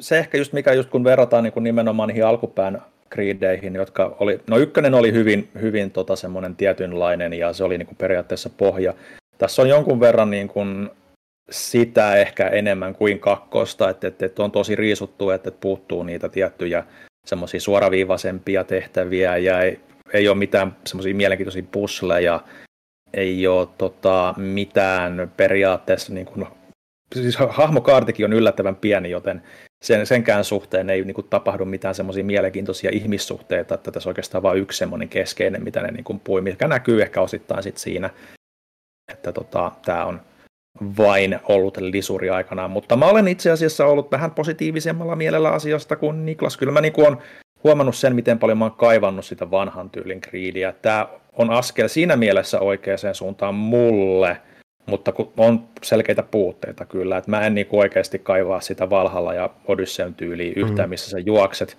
Se 0.00 0.18
ehkä 0.18 0.38
just 0.38 0.52
mikä 0.52 0.72
just 0.72 0.90
kun 0.90 1.04
verrataan 1.04 1.44
niin 1.44 1.52
kun 1.52 1.64
nimenomaan 1.64 2.08
niihin 2.08 2.26
alkupään 2.26 2.82
Creedeihin, 3.12 3.74
jotka 3.74 4.16
oli, 4.20 4.40
no 4.46 4.58
ykkönen 4.58 4.94
oli 4.94 5.12
hyvin, 5.12 5.48
hyvin 5.60 5.90
tota 5.90 6.16
semmoinen 6.16 6.56
tietynlainen 6.56 7.32
ja 7.32 7.52
se 7.52 7.64
oli 7.64 7.78
niin 7.78 7.86
kuin 7.86 7.96
periaatteessa 7.96 8.50
pohja. 8.50 8.94
Tässä 9.38 9.62
on 9.62 9.68
jonkun 9.68 10.00
verran 10.00 10.30
niin 10.30 10.48
kuin 10.48 10.90
sitä 11.50 12.16
ehkä 12.16 12.48
enemmän 12.48 12.94
kuin 12.94 13.18
kakkosta, 13.18 13.90
että, 13.90 14.08
että, 14.08 14.26
että 14.26 14.42
on 14.42 14.50
tosi 14.50 14.76
riisuttu, 14.76 15.30
että, 15.30 15.48
että 15.48 15.60
puuttuu 15.60 16.02
niitä 16.02 16.28
tiettyjä 16.28 16.84
semmoisia 17.26 17.60
suoraviivaisempia 17.60 18.64
tehtäviä 18.64 19.36
ja 19.36 19.60
ei, 19.60 19.80
ei 20.12 20.28
ole 20.28 20.36
mitään 20.36 20.76
semmoisia 20.86 21.14
mielenkiintoisia 21.14 21.62
pusleja, 21.70 22.40
ei 23.14 23.46
ole 23.46 23.68
tota, 23.78 24.34
mitään 24.36 25.32
periaatteessa, 25.36 26.14
niin 26.14 26.26
kuin, 26.26 26.46
siis 27.14 27.36
hahmokaartikin 27.48 28.24
on 28.24 28.32
yllättävän 28.32 28.76
pieni, 28.76 29.10
joten 29.10 29.42
sen, 29.84 30.06
senkään 30.06 30.44
suhteen 30.44 30.90
ei 30.90 31.04
niin 31.04 31.14
kuin, 31.14 31.28
tapahdu 31.30 31.64
mitään 31.64 31.94
semmoisia 31.94 32.24
mielenkiintoisia 32.24 32.90
ihmissuhteita, 32.92 33.74
että 33.74 33.90
tässä 33.90 34.10
oikeastaan 34.10 34.42
vain 34.42 34.58
yksi 34.58 34.78
semmoinen 34.78 35.08
keskeinen, 35.08 35.64
mitä 35.64 35.82
ne 35.82 35.90
niin 35.90 36.04
kuin, 36.04 36.20
pui, 36.20 36.40
mikä 36.40 36.68
näkyy 36.68 37.02
ehkä 37.02 37.20
osittain 37.20 37.62
sit 37.62 37.76
siinä, 37.76 38.10
että 39.12 39.32
tota, 39.32 39.72
tämä 39.84 40.04
on 40.04 40.20
vain 40.96 41.40
ollut 41.48 41.76
lisuri 41.76 42.30
aikanaan, 42.30 42.70
mutta 42.70 42.96
mä 42.96 43.06
olen 43.06 43.28
itse 43.28 43.50
asiassa 43.50 43.86
ollut 43.86 44.12
vähän 44.12 44.30
positiivisemmalla 44.30 45.16
mielellä 45.16 45.50
asiasta 45.50 45.96
kuin 45.96 46.26
Niklas. 46.26 46.56
Kyllä 46.56 46.72
mä 46.72 46.80
niin 46.80 47.06
on 47.06 47.18
huomannut 47.64 47.96
sen, 47.96 48.14
miten 48.14 48.38
paljon 48.38 48.58
mä 48.58 48.64
oon 48.64 48.72
kaivannut 48.72 49.24
sitä 49.24 49.50
vanhan 49.50 49.90
tyylin 49.90 50.20
Creedia. 50.20 50.72
Tämä 50.72 51.08
on 51.32 51.50
askel 51.50 51.88
siinä 51.88 52.16
mielessä 52.16 52.60
oikeaan 52.60 53.14
suuntaan 53.14 53.54
mulle, 53.54 54.36
mutta 54.86 55.12
on 55.36 55.68
selkeitä 55.82 56.22
puutteita 56.22 56.84
kyllä, 56.84 57.16
että 57.16 57.30
mä 57.30 57.46
en 57.46 57.54
niin 57.54 57.66
oikeasti 57.70 58.18
kaivaa 58.18 58.60
sitä 58.60 58.90
Valhalla 58.90 59.34
ja 59.34 59.50
Odysseyn 59.68 60.14
tyyliä 60.14 60.52
yhtään, 60.56 60.88
mm. 60.88 60.90
missä 60.90 61.10
sä 61.10 61.18
juokset 61.18 61.76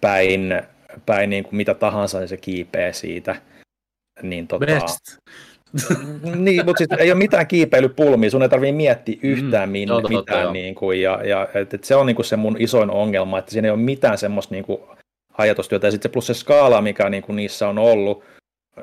päin, 0.00 0.62
päin 1.06 1.30
niin 1.30 1.44
kuin 1.44 1.56
mitä 1.56 1.74
tahansa, 1.74 2.18
niin 2.18 2.28
se 2.28 2.36
kiipee 2.36 2.92
siitä. 2.92 3.36
Niin 4.22 4.48
tota, 4.48 4.66
Best. 4.66 5.18
Niin, 6.36 6.66
mutta 6.66 6.78
siis 6.78 7.00
ei 7.00 7.12
ole 7.12 7.18
mitään 7.18 7.46
kiipeilypulmia, 7.46 8.30
sun 8.30 8.42
ei 8.42 8.48
tarvitse 8.48 8.72
miettiä 8.72 9.16
mm, 9.22 9.28
yhtään 9.28 9.68
mm, 9.68 9.72
minne, 9.72 9.94
totta, 9.94 10.08
mitään. 10.08 10.38
Totta, 10.38 10.52
niin 10.52 10.74
kuin, 10.74 11.02
ja, 11.02 11.20
ja 11.24 11.48
et, 11.54 11.74
et 11.74 11.84
se 11.84 11.96
on 11.96 12.06
niin 12.06 12.16
kuin 12.16 12.26
se 12.26 12.36
mun 12.36 12.56
isoin 12.58 12.90
ongelma, 12.90 13.38
että 13.38 13.50
siinä 13.50 13.68
ei 13.68 13.72
ole 13.72 13.80
mitään 13.80 14.18
semmoista 14.18 14.54
niin 14.54 14.64
kuin, 14.64 14.80
ajatustyötä. 15.38 15.86
Ja 15.86 15.90
sitten 15.90 16.10
se 16.10 16.12
plus 16.12 16.26
se 16.26 16.34
skaala, 16.34 16.80
mikä 16.80 17.08
niin 17.08 17.22
kuin 17.22 17.36
niissä 17.36 17.68
on 17.68 17.78
ollut 17.78 18.24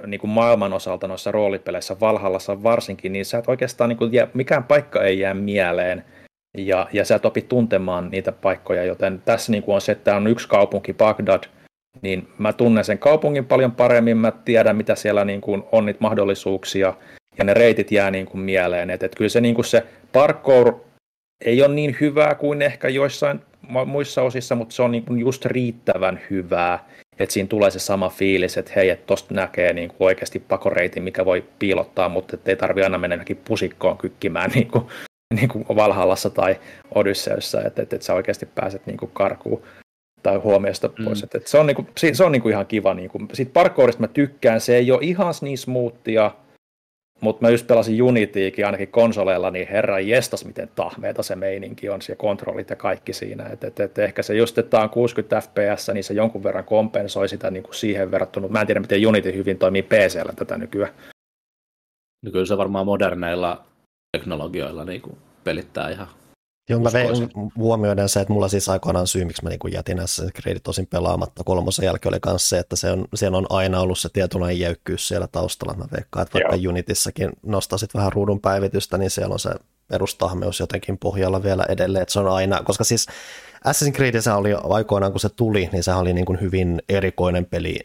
niin 0.05 0.19
kuin 0.19 0.31
maailman 0.31 0.73
osalta 0.73 1.07
noissa 1.07 1.31
roolipeleissä, 1.31 1.99
Valhallassa 1.99 2.63
varsinkin, 2.63 3.13
niin 3.13 3.25
sä 3.25 3.37
et 3.37 3.47
oikeastaan, 3.47 3.89
niin 3.89 3.97
kuin, 3.97 4.11
mikään 4.33 4.63
paikka 4.63 5.03
ei 5.03 5.19
jää 5.19 5.33
mieleen. 5.33 6.05
Ja, 6.57 6.87
ja 6.93 7.05
sä 7.05 7.15
et 7.15 7.25
opi 7.25 7.41
tuntemaan 7.41 8.09
niitä 8.11 8.31
paikkoja, 8.31 8.83
joten 8.83 9.21
tässä 9.25 9.51
niin 9.51 9.63
kuin 9.63 9.75
on 9.75 9.81
se, 9.81 9.91
että 9.91 10.15
on 10.15 10.27
yksi 10.27 10.47
kaupunki, 10.47 10.93
Bagdad, 10.93 11.43
niin 12.01 12.27
mä 12.37 12.53
tunnen 12.53 12.85
sen 12.85 12.97
kaupungin 12.97 13.45
paljon 13.45 13.71
paremmin, 13.71 14.17
mä 14.17 14.31
tiedän 14.31 14.75
mitä 14.75 14.95
siellä 14.95 15.25
niin 15.25 15.41
kuin 15.41 15.63
on 15.71 15.85
niitä 15.85 16.01
mahdollisuuksia, 16.01 16.93
ja 17.37 17.43
ne 17.43 17.53
reitit 17.53 17.91
jää 17.91 18.11
niin 18.11 18.25
kuin 18.25 18.41
mieleen. 18.41 18.89
että 18.89 19.05
et 19.05 19.15
kyllä 19.15 19.29
se, 19.29 19.41
niin 19.41 19.55
kuin 19.55 19.65
se 19.65 19.83
parkour 20.13 20.79
ei 21.45 21.63
ole 21.63 21.75
niin 21.75 21.97
hyvää 22.01 22.35
kuin 22.35 22.61
ehkä 22.61 22.89
joissain 22.89 23.39
muissa 23.85 24.21
osissa, 24.21 24.55
mutta 24.55 24.75
se 24.75 24.81
on 24.81 24.91
niin 24.91 25.05
kuin 25.05 25.19
just 25.19 25.45
riittävän 25.45 26.19
hyvää, 26.29 26.85
että 27.19 27.33
siinä 27.33 27.47
tulee 27.47 27.71
se 27.71 27.79
sama 27.79 28.09
fiilis, 28.09 28.57
että 28.57 28.71
hei, 28.75 28.89
että 28.89 29.05
tosta 29.05 29.33
näkee 29.33 29.73
niin 29.73 29.89
kuin 29.89 30.05
oikeasti 30.05 30.39
pakoreitin, 30.39 31.03
mikä 31.03 31.25
voi 31.25 31.43
piilottaa, 31.59 32.09
mutta 32.09 32.37
ei 32.45 32.55
tarvi 32.55 32.83
aina 32.83 32.97
mennä 32.97 33.15
johonkin 33.15 33.41
pusikkoon 33.47 33.97
kykkimään 33.97 34.51
niin 34.55 34.67
kuin, 34.67 34.85
niin 35.33 35.49
kuin 35.49 35.65
Valhallassa 35.75 36.29
tai 36.29 36.59
Odysseessa, 36.95 37.61
että, 37.61 37.81
että, 37.81 37.95
että 37.95 38.05
sä 38.05 38.13
oikeasti 38.13 38.45
pääset 38.45 38.85
niin 38.85 38.97
kuin 38.97 39.11
karkuun 39.13 39.63
tai 40.23 40.37
huomiosta 40.37 40.87
mm. 40.87 41.05
pois. 41.05 41.21
Mm. 41.21 41.23
Että, 41.23 41.37
että 41.37 41.49
se 41.49 41.57
on, 41.57 41.67
niinku, 41.67 41.87
se 42.13 42.23
on 42.23 42.31
niinku 42.31 42.49
ihan 42.49 42.65
kiva. 42.65 42.93
Niinku. 42.93 43.19
Siitä 43.33 43.53
parkourista 43.53 44.01
mä 44.01 44.07
tykkään, 44.07 44.61
se 44.61 44.75
ei 44.75 44.91
ole 44.91 44.99
ihan 45.01 45.33
niin 45.41 45.57
smoothia, 45.57 46.31
mutta 47.21 47.45
mä 47.45 47.49
just 47.49 47.67
pelasin 47.67 48.03
Unitykin 48.03 48.65
ainakin 48.65 48.87
konsoleilla, 48.87 49.51
niin 49.51 49.67
herra 49.67 49.99
jestas, 49.99 50.45
miten 50.45 50.69
tahmeita 50.75 51.23
se 51.23 51.35
meininki 51.35 51.89
on, 51.89 51.99
ja 52.09 52.15
kontrollit 52.15 52.69
ja 52.69 52.75
kaikki 52.75 53.13
siinä. 53.13 53.45
Et, 53.45 53.63
et, 53.63 53.79
et 53.79 53.99
ehkä 53.99 54.23
se 54.23 54.35
just, 54.35 54.57
että 54.57 54.79
on 54.79 54.89
60 54.89 55.41
fps, 55.41 55.89
niin 55.93 56.03
se 56.03 56.13
jonkun 56.13 56.43
verran 56.43 56.63
kompensoi 56.63 57.29
sitä 57.29 57.51
niin 57.51 57.63
kuin 57.63 57.75
siihen 57.75 58.11
verrattuna. 58.11 58.47
Mä 58.47 58.61
en 58.61 58.67
tiedä, 58.67 58.79
miten 58.79 59.07
Unity 59.07 59.33
hyvin 59.33 59.57
toimii 59.57 59.83
PCllä 59.83 60.33
tätä 60.35 60.57
nykyään. 60.57 60.93
No 62.25 62.31
kyllä 62.31 62.45
se 62.45 62.57
varmaan 62.57 62.85
moderneilla 62.85 63.65
teknologioilla 64.17 64.85
niin 64.85 65.01
kuin 65.01 65.17
pelittää 65.43 65.89
ihan 65.89 66.07
Mä 66.77 66.93
vein 66.93 67.29
huomioiden 67.55 68.09
se, 68.09 68.19
että 68.19 68.33
mulla 68.33 68.47
siis 68.47 68.69
aikoinaan 68.69 69.07
syy, 69.07 69.25
miksi 69.25 69.43
mä 69.43 69.49
niin 69.49 69.73
jätin 69.73 69.99
Assassin's 69.99 70.41
Creed 70.41 70.59
tosin 70.59 70.87
pelaamatta 70.87 71.43
kolmosen 71.43 71.85
jälkeen 71.85 72.13
oli 72.13 72.19
myös 72.25 72.49
se, 72.49 72.59
että 72.59 72.75
se 72.75 72.91
on, 72.91 73.05
siellä 73.15 73.37
on 73.37 73.45
aina 73.49 73.79
ollut 73.79 73.99
se 73.99 74.09
tietynlainen 74.09 74.59
jäykkyys 74.59 75.07
siellä 75.07 75.27
taustalla. 75.27 75.73
Mä 75.73 75.85
veikkaan, 75.91 76.23
että 76.23 76.33
vaikka 76.33 76.55
Joo. 76.55 76.69
Unitissakin 76.69 77.29
nostasit 77.45 77.93
vähän 77.93 78.13
ruudun 78.13 78.39
päivitystä, 78.39 78.97
niin 78.97 79.11
siellä 79.11 79.33
on 79.33 79.39
se 79.39 79.49
perustahmeus 79.87 80.59
jotenkin 80.59 80.97
pohjalla 80.97 81.43
vielä 81.43 81.65
edelleen, 81.69 82.01
että 82.01 82.13
se 82.13 82.19
on 82.19 82.27
aina, 82.27 82.63
koska 82.63 82.83
siis 82.83 83.07
Assassin's 83.67 83.91
Creed 83.91 84.21
se 84.21 84.31
oli 84.31 84.53
aikoinaan, 84.63 85.11
kun 85.11 85.19
se 85.19 85.29
tuli, 85.29 85.69
niin 85.71 85.83
se 85.83 85.93
oli 85.93 86.13
niin 86.13 86.25
kuin 86.25 86.41
hyvin 86.41 86.81
erikoinen 86.89 87.45
peli 87.45 87.79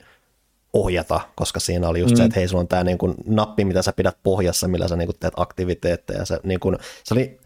ohjata, 0.72 1.20
koska 1.34 1.60
siinä 1.60 1.88
oli 1.88 2.00
just 2.00 2.10
mm. 2.10 2.16
se, 2.16 2.24
että 2.24 2.40
hei, 2.40 2.48
sulla 2.48 2.60
on 2.60 2.68
tämä 2.68 2.84
niin 2.84 2.98
kuin 2.98 3.14
nappi, 3.26 3.64
mitä 3.64 3.82
sä 3.82 3.92
pidät 3.92 4.16
pohjassa, 4.22 4.68
millä 4.68 4.88
sä 4.88 4.96
niin 4.96 5.06
kuin 5.06 5.16
teet 5.20 5.34
aktiviteetteja. 5.36 6.24
Se, 6.24 6.40
niin 6.42 6.60
kuin, 6.60 6.78
se 7.04 7.14
oli 7.14 7.40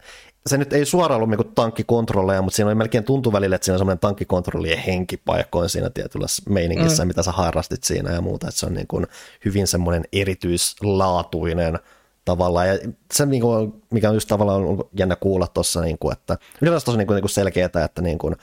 se 0.47 0.57
nyt 0.57 0.73
ei 0.73 0.85
suoraan 0.85 1.21
ollut 1.21 1.29
niin 1.29 1.53
tankkikontrolleja, 1.55 2.41
mutta 2.41 2.55
siinä 2.55 2.67
oli 2.67 2.75
melkein 2.75 3.03
tuntu 3.03 3.33
välillä, 3.33 3.55
että 3.55 3.65
siinä 3.65 3.75
on 3.75 3.79
semmoinen 3.79 3.99
tankkikontrollien 3.99 4.77
henki 4.79 5.17
paikkoin 5.17 5.69
siinä 5.69 5.89
tietyllä 5.89 6.25
meiningissä, 6.49 7.03
mm. 7.03 7.07
mitä 7.07 7.23
sä 7.23 7.31
harrastit 7.31 7.83
siinä 7.83 8.11
ja 8.11 8.21
muuta, 8.21 8.47
että 8.47 8.59
se 8.59 8.65
on 8.65 8.73
niin 8.73 8.87
kuin 8.87 9.07
hyvin 9.45 9.67
semmoinen 9.67 10.03
erityislaatuinen 10.13 11.79
tavallaan, 12.25 12.67
ja 12.67 12.73
se, 13.13 13.25
niin 13.25 13.41
kuin, 13.41 13.73
mikä 13.91 14.09
on 14.09 14.15
just 14.15 14.27
tavallaan 14.27 14.63
jännä 14.97 15.15
kuulla 15.15 15.47
tuossa, 15.47 15.81
niin 15.81 15.97
kuin, 15.99 16.13
että 16.13 16.37
ylipäätään 16.61 16.85
tosi 16.85 16.97
niin 16.97 17.07
kuin, 17.07 17.15
niin 17.15 17.29
selkeää, 17.29 17.69
että 17.85 18.01
niin 18.01 18.17
kuin, 18.17 18.35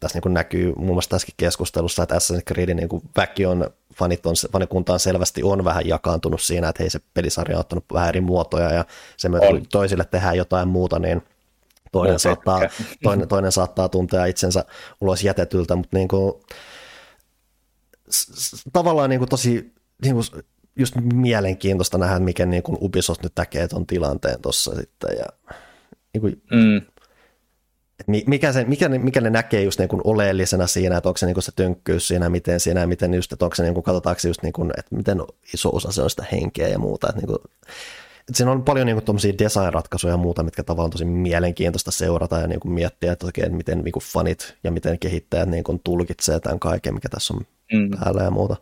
tässä 0.00 0.16
niin 0.16 0.22
kuin 0.22 0.34
näkyy 0.34 0.72
muun 0.76 0.94
muassa 0.94 1.10
tässäkin 1.10 1.34
keskustelussa, 1.36 2.02
että 2.02 2.14
Assassin's 2.14 2.42
Creedin 2.52 2.76
niin 2.76 2.88
kuin 2.88 3.02
väki 3.16 3.46
on, 3.46 3.70
fanit 3.98 4.26
on, 4.26 4.34
fanikuntaan 4.52 5.00
selvästi 5.00 5.42
on 5.42 5.64
vähän 5.64 5.86
jakaantunut 5.86 6.40
siinä, 6.40 6.68
että 6.68 6.82
hei 6.82 6.90
se 6.90 7.00
pelisarja 7.14 7.56
on 7.56 7.60
ottanut 7.60 7.84
vähän 7.92 8.08
eri 8.08 8.20
muotoja 8.20 8.72
ja 8.72 8.84
se 9.16 9.28
myötä 9.28 9.46
kun 9.46 9.66
toisille 9.72 10.04
tehdään 10.04 10.36
jotain 10.36 10.68
muuta, 10.68 10.98
niin 10.98 11.22
toinen, 11.92 12.18
saattaa, 12.18 12.60
toinen, 13.02 13.28
toinen 13.28 13.52
saattaa 13.52 13.88
tuntea 13.88 14.24
itsensä 14.24 14.64
ulos 15.00 15.24
jätetyltä, 15.24 15.76
mutta 15.76 15.96
niin 15.96 16.08
kuin, 16.08 16.32
tavallaan 18.72 19.10
niin 19.10 19.20
kuin 19.20 19.28
tosi 19.28 19.72
niin 20.04 20.14
kuin 20.14 20.44
just 20.76 20.94
mielenkiintoista 21.14 21.98
nähdä, 21.98 22.18
mikä 22.18 22.46
niin 22.46 22.62
kuin 22.62 22.78
Ubisoft 22.80 23.22
nyt 23.22 23.34
tekee 23.34 23.68
tuon 23.68 23.86
tilanteen 23.86 24.42
tuossa 24.42 24.74
sitten 24.74 25.10
ja 25.18 25.26
niin 26.12 26.20
kuin, 26.20 26.42
mm 26.52 26.97
mikä, 28.06 28.52
se, 28.52 28.64
mikä, 28.64 28.88
ne, 28.88 28.98
mikä 28.98 29.20
ne 29.20 29.30
näkee 29.30 29.62
just 29.62 29.78
niin 29.78 29.88
kuin 29.88 30.02
oleellisena 30.04 30.66
siinä, 30.66 30.96
että 30.96 31.08
onko 31.08 31.18
se, 31.18 31.26
niin 31.26 31.34
kuin 31.34 31.44
se 31.44 31.52
tönkkyys 31.56 32.08
siinä, 32.08 32.28
miten 32.28 32.60
siinä, 32.60 32.86
miten 32.86 33.14
just, 33.14 33.32
että 33.32 33.44
onko 33.44 33.54
se, 33.54 33.62
niin 33.62 33.74
kuin, 33.74 33.84
katsotaanko 33.84 34.20
just, 34.26 34.42
niin 34.42 34.52
kuin, 34.52 34.70
että 34.78 34.96
miten 34.96 35.22
iso 35.54 35.70
osa 35.72 35.92
se 35.92 36.02
on 36.02 36.10
sitä 36.10 36.24
henkeä 36.32 36.68
ja 36.68 36.78
muuta. 36.78 37.08
Että, 37.08 37.20
niin 37.20 37.26
kuin, 37.26 37.38
että 38.20 38.32
siinä 38.36 38.52
on 38.52 38.64
paljon 38.64 38.86
niin 38.86 39.02
kuin, 39.04 39.38
design-ratkaisuja 39.38 40.12
ja 40.12 40.16
muuta, 40.16 40.42
mitkä 40.42 40.62
tavallaan 40.62 40.84
on 40.84 40.90
tosi 40.90 41.04
mielenkiintoista 41.04 41.90
seurata 41.90 42.38
ja 42.38 42.46
niin 42.46 42.60
kuin, 42.60 42.72
miettiä, 42.72 43.12
että 43.12 43.26
oikein, 43.26 43.54
miten 43.54 43.78
niin 43.78 43.92
kuin, 43.92 44.02
fanit 44.02 44.54
ja 44.64 44.70
miten 44.70 44.98
kehittäjät 44.98 45.48
niin 45.48 45.64
kuin, 45.64 45.80
tulkitsee 45.84 46.40
tämän 46.40 46.60
kaiken, 46.60 46.94
mikä 46.94 47.08
tässä 47.08 47.34
on 47.34 47.40
mm. 47.72 47.90
päällä 47.90 48.22
ja 48.22 48.30
muuta. 48.30 48.56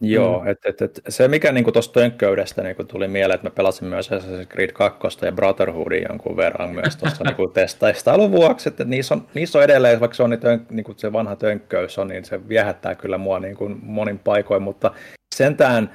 Joo, 0.00 0.40
mm. 0.40 0.48
et, 0.48 0.58
et, 0.64 0.82
et, 0.82 1.00
se 1.08 1.28
mikä 1.28 1.52
niin 1.52 1.72
tuosta 1.72 2.00
tönkköydestä 2.00 2.62
niin 2.62 2.76
tuli 2.88 3.08
mieleen, 3.08 3.34
että 3.34 3.46
mä 3.46 3.54
pelasin 3.54 3.88
myös 3.88 4.10
Assassin's 4.10 4.46
Creed 4.46 4.72
2 4.72 4.98
ja 5.22 5.32
Brotherhoodin 5.32 6.06
jonkun 6.08 6.36
verran 6.36 6.70
myös 6.70 6.96
tuossa 6.96 7.24
niin 7.24 7.52
testaistailun 7.54 8.32
vuoksi, 8.32 8.68
että 8.68 8.84
niissä 8.84 9.14
on, 9.14 9.26
niissä 9.34 9.58
on 9.58 9.64
edelleen, 9.64 10.00
vaikka 10.00 10.14
se 10.14 10.22
on 10.22 10.30
niin 10.30 10.40
tönk, 10.40 10.70
niin 10.70 10.84
se 10.96 11.12
vanha 11.12 11.36
tönkköys 11.36 11.98
on, 11.98 12.08
niin 12.08 12.24
se 12.24 12.48
viehättää 12.48 12.94
kyllä 12.94 13.18
mua 13.18 13.40
niin 13.40 13.56
kuin 13.56 13.78
monin 13.82 14.18
paikoin, 14.18 14.62
mutta 14.62 14.90
sentään 15.34 15.90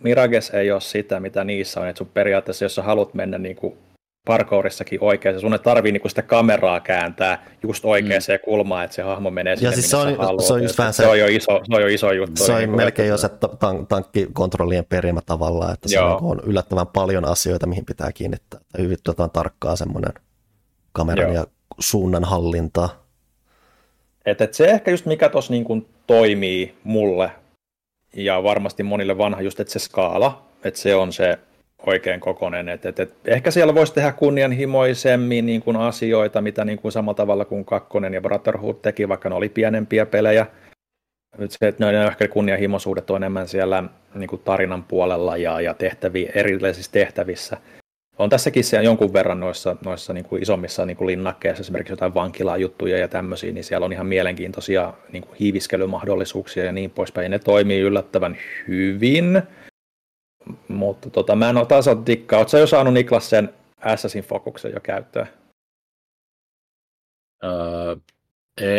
Mirages 0.00 0.50
ei 0.50 0.70
ole 0.70 0.80
sitä, 0.80 1.20
mitä 1.20 1.44
niissä 1.44 1.80
on, 1.80 1.88
että 1.88 1.98
sun 1.98 2.10
periaatteessa, 2.14 2.64
jos 2.64 2.74
sä 2.74 2.82
haluat 2.82 3.14
mennä 3.14 3.38
niin 3.38 3.56
kuin 3.56 3.78
parkourissakin 4.24 4.98
oikein. 5.02 5.40
Sun 5.40 5.52
ei 5.52 5.58
tarvii 5.58 5.92
niinku 5.92 6.08
sitä 6.08 6.22
kameraa 6.22 6.80
kääntää 6.80 7.46
just 7.62 7.84
oikeaan 7.84 8.22
mm. 8.28 8.44
kulmaan, 8.44 8.84
että 8.84 8.94
se 8.94 9.02
hahmo 9.02 9.30
menee 9.30 9.56
sinne, 9.56 9.68
ja 9.68 9.72
siis 9.72 9.90
se 9.90 9.96
on, 9.96 10.42
se 10.42 10.52
on 10.52 10.62
just 10.62 10.78
vähän 10.78 10.92
se, 10.92 11.02
se, 11.02 11.08
on 11.08 11.18
jo 11.18 11.26
iso, 11.26 11.60
se 11.64 11.76
on 11.76 11.82
jo 11.82 11.88
iso 11.88 12.12
juttu. 12.12 12.44
Se 12.44 12.52
on 12.52 12.58
niin 12.58 12.76
melkein 12.76 13.08
jo 13.08 13.16
se 13.16 13.28
tank, 13.58 13.88
tankkikontrollien 13.88 14.84
perimä 14.84 15.20
tavallaan, 15.26 15.74
että 15.74 15.88
se 15.88 16.00
on 16.00 16.40
yllättävän 16.46 16.86
paljon 16.86 17.24
asioita, 17.24 17.66
mihin 17.66 17.84
pitää 17.84 18.12
kiinnittää. 18.12 18.60
Hyvin 18.78 18.98
tuota, 19.04 19.28
tarkkaa 19.28 19.76
semmoinen 19.76 20.12
kameran 20.92 21.26
Joo. 21.26 21.34
ja 21.34 21.46
suunnan 21.78 22.24
hallinta. 22.24 22.88
Et, 24.26 24.40
et 24.40 24.54
se 24.54 24.64
ehkä 24.64 24.90
just 24.90 25.06
mikä 25.06 25.28
tuossa 25.28 25.52
niin 25.52 25.86
toimii 26.06 26.74
mulle 26.84 27.30
ja 28.16 28.42
varmasti 28.42 28.82
monille 28.82 29.18
vanha 29.18 29.42
just, 29.42 29.60
että 29.60 29.72
se 29.72 29.78
skaala, 29.78 30.46
että 30.64 30.80
se 30.80 30.94
on 30.94 31.12
se 31.12 31.38
oikein 31.86 32.20
kokonen. 32.20 32.68
Et, 32.68 32.86
et, 32.86 33.00
et, 33.00 33.14
ehkä 33.24 33.50
siellä 33.50 33.74
voisi 33.74 33.94
tehdä 33.94 34.12
kunnianhimoisemmin 34.12 35.46
niin 35.46 35.62
kuin 35.62 35.76
asioita, 35.76 36.40
mitä 36.40 36.64
niin 36.64 36.78
kuin 36.78 36.92
samalla 36.92 37.16
tavalla 37.16 37.44
kuin 37.44 37.64
Kakkonen 37.64 38.14
ja 38.14 38.20
Brotherhood 38.20 38.76
teki, 38.82 39.08
vaikka 39.08 39.28
ne 39.28 39.34
oli 39.34 39.48
pienempiä 39.48 40.06
pelejä. 40.06 40.46
Nyt 41.38 41.50
se, 41.50 41.68
että 41.68 41.92
ne 41.92 42.06
ehkä 42.06 42.28
kunnianhimoisuudet 42.28 43.10
on 43.10 43.16
enemmän 43.16 43.48
siellä 43.48 43.84
niin 44.14 44.28
kuin 44.28 44.42
tarinan 44.44 44.84
puolella 44.84 45.36
ja, 45.36 45.60
ja 45.60 45.74
tehtävi, 45.74 46.28
erilaisissa 46.34 46.92
tehtävissä. 46.92 47.56
On 48.18 48.30
tässäkin 48.30 48.64
siellä 48.64 48.84
jonkun 48.84 49.12
verran 49.12 49.40
noissa, 49.40 49.76
noissa 49.84 50.12
niin 50.12 50.24
kuin 50.24 50.42
isommissa 50.42 50.86
niin 50.86 50.96
kuin 50.96 51.06
linnakkeissa, 51.06 51.60
esimerkiksi 51.60 51.92
jotain 51.92 52.14
vankilajuttuja 52.14 52.98
ja 52.98 53.08
tämmöisiä, 53.08 53.52
niin 53.52 53.64
siellä 53.64 53.84
on 53.84 53.92
ihan 53.92 54.06
mielenkiintoisia 54.06 54.92
niin 55.12 55.22
kuin 55.22 55.36
hiiviskelymahdollisuuksia 55.40 56.64
ja 56.64 56.72
niin 56.72 56.90
poispäin. 56.90 57.24
Ja 57.24 57.28
ne 57.28 57.38
toimii 57.38 57.80
yllättävän 57.80 58.36
hyvin 58.68 59.42
mutta 60.68 61.10
tota, 61.10 61.36
mä 61.36 61.50
en 61.50 61.56
ole 61.56 61.66
taas 61.66 61.88
ole 61.88 61.98
dikkaa. 62.06 62.38
Oletko 62.38 62.56
jo 62.56 62.66
saanut 62.66 62.94
Niklas 62.94 63.30
sen 63.30 63.54
Assassin 63.80 64.24
Focuksen 64.24 64.72
jo 64.74 64.80
käyttöön? 64.80 65.28
Öö, 67.44 67.96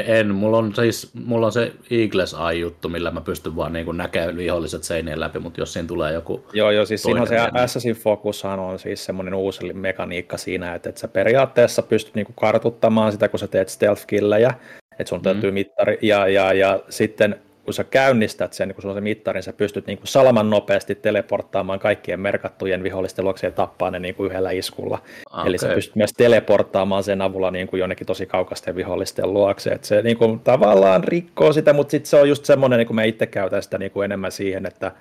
en, 0.08 0.36
mulla 0.36 0.58
on, 0.58 0.76
siis, 0.76 1.14
mulla 1.14 1.46
on 1.46 1.52
se 1.52 1.74
Eagles 1.92 2.36
Eye-juttu, 2.50 2.90
millä 2.90 3.12
mä 3.12 3.22
pystyn 3.22 3.56
vaan 3.56 3.74
niin 3.74 3.98
näkemään 3.98 4.38
viholliset 4.38 4.84
seinien 4.84 5.20
läpi, 5.20 5.40
mutta 5.40 5.62
jos 5.62 5.74
siinä 5.74 5.88
tulee 5.88 6.14
joku 6.14 6.46
Joo, 6.54 6.72
joo, 6.72 6.86
siis 6.86 7.04
siinä 7.04 7.22
on 7.22 7.28
se 7.28 7.36
niin... 7.36 7.58
Assassin 7.58 7.96
Focushan 7.96 8.60
on 8.60 8.80
siis 8.80 9.06
semmoinen 9.06 9.34
uusi 9.34 9.74
mekaniikka 9.74 10.38
siinä, 10.38 10.76
että, 10.76 10.90
että 10.90 11.02
sä 11.02 11.08
periaatteessa 11.08 11.82
pystyt 11.82 12.16
niin 12.16 12.28
kartuttamaan 12.36 13.12
sitä, 13.12 13.28
kun 13.28 13.40
sä 13.40 13.48
teet 13.48 13.70
stealth-killejä, 13.70 14.54
että 15.00 15.10
sun 15.10 15.20
mm. 15.20 15.24
täytyy 15.24 15.52
mittari, 15.52 15.98
ja, 16.02 16.28
ja, 16.28 16.54
ja 16.54 16.80
sitten 16.90 17.42
kun 17.70 17.74
sä 17.74 17.84
käynnistät 17.84 18.54
sen, 18.54 18.74
kun 18.74 18.82
sulla 18.82 18.94
on 18.94 18.98
se 18.98 19.02
mittari, 19.02 19.38
niin 19.38 19.44
sä 19.44 19.54
pystyt 19.54 19.88
niin 19.88 19.98
kuin 19.98 20.08
salaman 20.08 20.50
nopeasti 20.50 20.96
teleporttaamaan 20.96 21.80
kaikkien 21.80 22.20
merkattujen 22.20 22.84
vihollisten 22.84 23.26
luokse 23.26 23.48
ja 23.48 23.52
tappaa 23.52 23.92
ne 23.92 24.00
niin 24.00 24.16
kuin 24.16 24.30
yhdellä 24.30 24.52
iskulla. 24.52 25.00
Okay. 25.32 25.48
Eli 25.48 25.58
sä 25.58 25.68
pystyt 25.68 25.96
myös 25.96 26.14
teleporttaamaan 26.14 27.04
sen 27.04 27.22
avulla 27.22 27.52
niin 27.52 27.68
kuin 27.68 27.80
jonnekin 27.80 28.08
tosi 28.08 28.26
kaukasten 28.26 28.76
vihollisten 28.76 29.34
luokse. 29.34 29.70
Et 29.70 29.84
se 29.84 30.02
niin 30.02 30.18
kuin, 30.18 30.40
tavallaan 30.40 31.04
rikkoo 31.04 31.54
sitä, 31.54 31.74
mutta 31.74 31.92
sitten 31.92 32.10
se 32.10 32.18
on 32.18 32.30
just 32.30 32.46
semmoinen, 32.46 32.78
niin 32.78 32.88
kuin 32.88 32.96
mä 32.96 33.04
itse 33.04 33.28
käytän 33.28 33.64
sitä 33.64 33.78
niin 33.78 33.92
kuin 33.92 34.06
enemmän 34.06 34.32
siihen, 34.32 34.66
että 34.66 34.92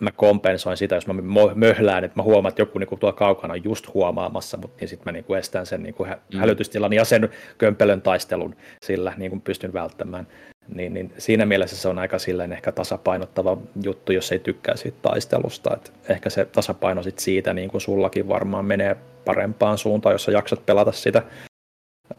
mä 0.00 0.10
kompensoin 0.10 0.76
sitä, 0.76 0.94
jos 0.94 1.06
mä 1.06 1.14
möhlään, 1.54 2.04
että 2.04 2.18
mä 2.18 2.22
huomaan, 2.22 2.50
että 2.50 2.62
joku 2.62 2.78
niin 2.78 2.98
tuolla 3.00 3.16
kaukana 3.16 3.54
on 3.54 3.64
just 3.64 3.94
huomaamassa, 3.94 4.56
mutta 4.56 4.76
niin 4.80 4.88
sitten 4.88 5.04
mä 5.04 5.12
niin 5.12 5.24
kuin 5.24 5.38
estän 5.38 5.66
sen 5.66 5.82
niin 5.82 5.94
kuin 5.94 6.10
mm. 6.10 6.38
hälytystilan 6.38 6.92
ja 6.92 7.04
sen 7.04 7.28
kömpelön 7.58 8.02
taistelun 8.02 8.56
sillä 8.84 9.12
niin 9.16 9.30
kuin 9.30 9.40
pystyn 9.40 9.72
välttämään. 9.72 10.26
Niin, 10.68 10.94
niin 10.94 11.12
siinä 11.18 11.46
mielessä 11.46 11.76
se 11.76 11.88
on 11.88 11.98
aika 11.98 12.18
silleen 12.18 12.52
ehkä 12.52 12.72
tasapainottava 12.72 13.58
juttu, 13.82 14.12
jos 14.12 14.32
ei 14.32 14.38
tykkää 14.38 14.76
siitä 14.76 14.98
taistelusta. 15.02 15.74
Et 15.74 15.92
ehkä 16.08 16.30
se 16.30 16.44
tasapaino 16.44 17.02
sit 17.02 17.18
siitä, 17.18 17.54
niin 17.54 17.70
kuin 17.70 17.80
sullakin 17.80 18.28
varmaan 18.28 18.64
menee 18.64 18.96
parempaan 19.24 19.78
suuntaan, 19.78 20.12
jos 20.14 20.24
sä 20.24 20.32
jaksat 20.32 20.66
pelata 20.66 20.92
sitä. 20.92 21.22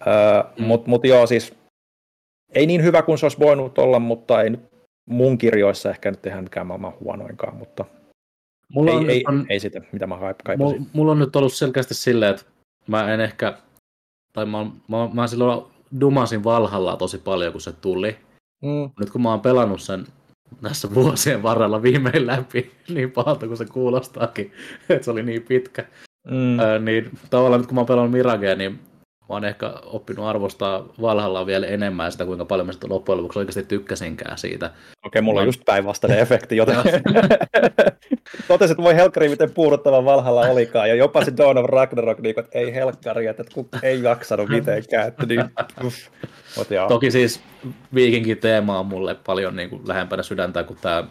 Öö, 0.07 0.43
mm. 0.59 0.65
Mutta 0.65 0.89
mut 0.89 1.05
joo, 1.05 1.27
siis 1.27 1.53
ei 2.53 2.65
niin 2.65 2.83
hyvä 2.83 3.01
kuin 3.01 3.17
se 3.17 3.25
olisi 3.25 3.39
voinut 3.39 3.77
olla, 3.77 3.99
mutta 3.99 4.41
ei 4.41 4.49
nyt 4.49 4.65
mun 5.09 5.37
kirjoissa 5.37 5.89
ehkä 5.89 6.11
nyt 6.11 6.21
tehdä 6.21 6.41
mikään 6.41 6.67
maailman 6.67 6.93
huonoinkaan, 6.99 7.55
mutta 7.55 7.85
mulla 8.69 8.91
ei, 8.91 8.97
on, 8.97 9.09
ei, 9.09 9.23
on, 9.27 9.45
ei 9.49 9.59
sitä, 9.59 9.81
mitä 9.91 10.07
mä 10.07 10.17
kaipasin. 10.17 10.57
Mulla, 10.57 10.81
mulla 10.93 11.11
on 11.11 11.19
nyt 11.19 11.35
ollut 11.35 11.53
selkeästi 11.53 11.93
silleen, 11.93 12.31
että 12.31 12.45
mä 12.87 13.13
en 13.13 13.19
ehkä, 13.19 13.57
tai 14.33 14.45
mä, 14.45 14.65
mä, 14.87 15.09
mä 15.13 15.27
silloin 15.27 15.71
dumasin 16.01 16.43
Valhalla 16.43 16.97
tosi 16.97 17.17
paljon, 17.17 17.51
kun 17.51 17.61
se 17.61 17.71
tuli. 17.73 18.17
Mm. 18.65 18.89
Nyt 18.99 19.09
kun 19.09 19.21
mä 19.21 19.29
oon 19.29 19.41
pelannut 19.41 19.81
sen 19.81 20.05
tässä 20.61 20.93
vuosien 20.93 21.43
varrella 21.43 21.81
viimein 21.81 22.27
läpi, 22.27 22.71
niin 22.95 23.11
pahalta 23.11 23.47
kuin 23.47 23.57
se 23.57 23.65
kuulostaakin, 23.65 24.51
että 24.89 25.05
se 25.05 25.11
oli 25.11 25.23
niin 25.23 25.41
pitkä, 25.41 25.85
mm. 26.31 26.59
Öö, 26.59 26.79
niin 26.79 27.11
tavallaan 27.29 27.61
nyt 27.61 27.67
kun 27.67 27.75
mä 27.75 27.79
oon 27.79 27.87
pelannut 27.87 28.11
Miragea, 28.11 28.55
niin 28.55 28.79
mä 29.29 29.35
oon 29.35 29.45
ehkä 29.45 29.73
oppinut 29.85 30.25
arvostaa 30.25 30.85
Valhalla 31.01 31.45
vielä 31.45 31.67
enemmän 31.67 32.11
sitä, 32.11 32.25
kuinka 32.25 32.45
paljon 32.45 32.67
mä 32.67 32.73
sitä 32.73 32.87
loppujen 32.89 33.17
lopuksi 33.17 33.39
oikeasti 33.39 33.63
tykkäsinkään 33.63 34.37
siitä. 34.37 34.71
Okei, 35.05 35.21
mulla 35.21 35.39
on 35.39 35.45
just 35.45 35.61
päinvastainen 35.65 36.19
efekti, 36.19 36.57
joten 36.57 36.75
että 38.49 38.83
voi 38.83 38.95
helkkari, 38.95 39.29
miten 39.29 39.51
puuduttava 39.51 40.05
Valhalla 40.05 40.41
olikaan, 40.41 40.89
ja 40.89 40.95
jopa 40.95 41.25
se 41.25 41.33
Dawn 41.37 41.57
of 41.57 41.65
Ragnarok, 41.65 42.19
niin 42.19 42.39
että 42.39 42.59
ei 42.59 42.73
helkkari, 42.73 43.25
että 43.27 43.43
kun 43.53 43.69
ei 43.83 44.03
jaksanut 44.03 44.49
mitenkään. 44.49 45.07
Että 45.07 45.25
niin, 45.25 45.43
Mut 46.57 46.67
Toki 46.87 47.11
siis 47.11 47.41
viikinkin 47.93 48.37
teema 48.37 48.79
on 48.79 48.85
mulle 48.85 49.15
paljon 49.15 49.55
niin 49.55 49.69
kuin 49.69 49.81
lähempänä 49.87 50.23
sydäntä 50.23 50.63
kuin 50.63 50.79
tämä, 50.81 51.03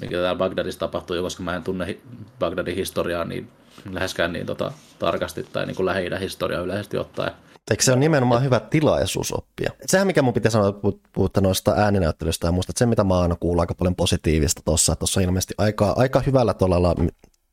mikä 0.00 0.16
täällä 0.16 0.38
Bagdadissa 0.38 0.80
tapahtuu, 0.80 1.22
koska 1.22 1.42
mä 1.42 1.56
en 1.56 1.62
tunne 1.62 1.96
Bagdadin 2.38 2.74
historiaa 2.74 3.24
niin 3.24 3.48
läheskään 3.90 4.32
niin 4.32 4.46
tota, 4.46 4.72
tarkasti 4.98 5.46
tai 5.52 5.66
niin 5.66 5.76
kuin 5.76 5.86
lähi 5.86 6.10
historiaa 6.20 6.62
yleisesti 6.62 6.96
ottaen. 6.96 7.32
Eikö 7.70 7.82
se 7.82 7.92
on 7.92 8.00
nimenomaan 8.00 8.42
hyvä 8.42 8.60
tilaisuus 8.60 9.32
oppia? 9.32 9.72
Sehän 9.86 10.06
mikä 10.06 10.22
mun 10.22 10.34
pitää 10.34 10.50
sanoa, 10.50 10.72
puhutte 11.12 11.40
noista 11.40 11.74
ääninäyttelystä 11.76 12.46
ja 12.46 12.52
muista, 12.52 12.70
että 12.70 12.78
se 12.78 12.86
mitä 12.86 13.04
mä 13.04 13.20
aina 13.20 13.36
kuulen 13.40 13.60
aika 13.60 13.74
paljon 13.74 13.96
positiivista 13.96 14.62
tuossa, 14.64 14.92
että 14.92 15.00
tuossa 15.00 15.20
on 15.20 15.24
ilmeisesti 15.24 15.54
aika, 15.58 15.94
aika 15.96 16.20
hyvällä 16.20 16.54
tuolla 16.54 16.94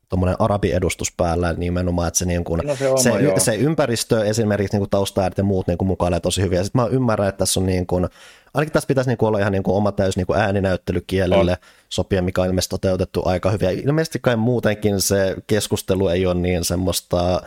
tuommoinen 0.08 0.36
arabiedustus 0.38 1.12
päällä 1.16 1.52
nimenomaan, 1.52 2.08
että 2.08 2.18
se, 2.18 2.24
niin 2.24 2.44
kuin, 2.44 2.60
no 2.66 2.76
se, 2.76 2.88
oma, 2.88 2.98
se, 2.98 3.10
se, 3.38 3.54
ympäristö 3.54 4.24
esimerkiksi 4.24 4.78
niin 4.78 4.90
taustaäänet 4.90 5.38
ja 5.38 5.44
muut 5.44 5.66
niin 5.66 5.78
mukailee 5.84 6.20
tosi 6.20 6.42
hyvin. 6.42 6.56
Ja 6.56 6.64
sitten 6.64 6.82
mä 6.82 6.88
ymmärrän, 6.88 7.28
että 7.28 7.38
tässä 7.38 7.60
on 7.60 7.66
niin 7.66 7.86
kuin, 7.86 8.08
ainakin 8.54 8.72
tässä 8.72 8.86
pitäisi 8.86 9.10
niin 9.10 9.18
kuin 9.18 9.28
olla 9.28 9.38
ihan 9.38 9.52
niin 9.52 9.62
kuin 9.62 9.76
oma 9.76 9.92
täys 9.92 10.16
niin 10.16 10.26
kuin 10.26 10.40
ääninäyttelykielelle 10.40 11.52
on. 11.52 11.58
sopia, 11.88 12.22
mikä 12.22 12.40
on 12.40 12.46
ilmeisesti 12.46 12.70
toteutettu 12.70 13.22
aika 13.24 13.50
hyvin. 13.50 13.66
Ja 13.66 13.82
ilmeisesti 13.84 14.18
kai 14.22 14.36
muutenkin 14.36 15.00
se 15.00 15.36
keskustelu 15.46 16.08
ei 16.08 16.26
ole 16.26 16.34
niin 16.34 16.64
semmoista 16.64 17.42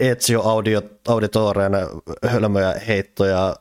Ezio 0.00 0.42
Auditoren 1.08 1.72
hölmöjä 2.26 2.74
heittoja 2.88 3.56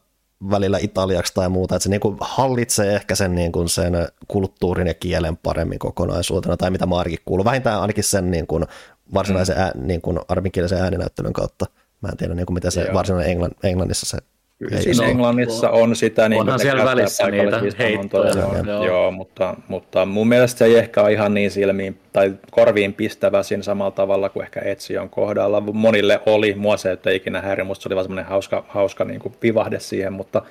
välillä 0.51 0.77
italiaksi 0.81 1.33
tai 1.33 1.49
muuta, 1.49 1.75
että 1.75 1.83
se 1.83 1.89
niin 1.89 1.99
kuin 1.99 2.17
hallitsee 2.21 2.95
ehkä 2.95 3.15
sen, 3.15 3.35
niin 3.35 3.51
kuin 3.51 3.69
sen 3.69 3.93
kulttuurin 4.27 4.87
ja 4.87 4.93
kielen 4.93 5.37
paremmin 5.37 5.79
kokonaisuutena, 5.79 6.57
tai 6.57 6.71
mitä 6.71 6.85
Maarikin 6.85 7.19
kuuluu, 7.25 7.45
vähintään 7.45 7.81
ainakin 7.81 8.03
sen 8.03 8.31
niin 8.31 8.47
kuin 8.47 8.65
varsinaisen 9.13 9.55
mm. 9.55 9.61
ää, 9.61 9.71
niin 9.75 10.01
kuin 10.01 10.19
arabinkielisen 10.27 10.81
ääninäyttelyn 10.81 11.33
kautta. 11.33 11.65
Mä 12.01 12.09
en 12.09 12.17
tiedä, 12.17 12.33
niin 12.33 12.45
kuin 12.45 12.53
miten 12.53 12.71
se 12.71 12.81
Joo. 12.81 12.93
varsinainen 12.93 13.31
Englann, 13.31 13.51
Englannissa 13.63 14.05
se 14.05 14.17
Kyllä 14.57 14.81
siinä 14.81 15.03
no, 15.03 15.09
Englannissa 15.09 15.69
on 15.69 15.95
sitä. 15.95 16.29
Niin 16.29 16.41
Onhan 16.41 16.59
siellä 16.59 16.85
välissä 16.85 17.31
niitä 17.31 17.61
heittoja. 17.79 18.33
Joo, 18.33 18.63
joo. 18.65 18.85
joo 18.85 19.11
mutta, 19.11 19.55
mutta 19.67 20.05
mun 20.05 20.27
mielestä 20.27 20.57
se 20.57 20.65
ei 20.65 20.75
ehkä 20.75 21.01
ole 21.01 21.13
ihan 21.13 21.33
niin 21.33 21.51
silmiin 21.51 21.99
tai 22.13 22.33
korviin 22.51 22.93
pistävä 22.93 23.43
siinä 23.43 23.63
samalla 23.63 23.91
tavalla 23.91 24.29
kuin 24.29 24.43
ehkä 24.43 24.61
Etsion 24.63 25.09
kohdalla. 25.09 25.61
Monille 25.61 26.21
oli, 26.25 26.55
mua 26.55 26.77
se 26.77 26.97
ei 27.05 27.15
ikinä 27.15 27.41
häiri, 27.41 27.63
musta 27.63 27.83
se 27.83 27.89
oli 27.89 27.95
vaan 27.95 28.05
semmoinen 28.05 28.25
hauska, 28.25 28.65
hauska 28.67 29.05
niin 29.05 29.19
kuin 29.19 29.33
vivahde 29.43 29.79
siihen, 29.79 30.13
mutta, 30.13 30.41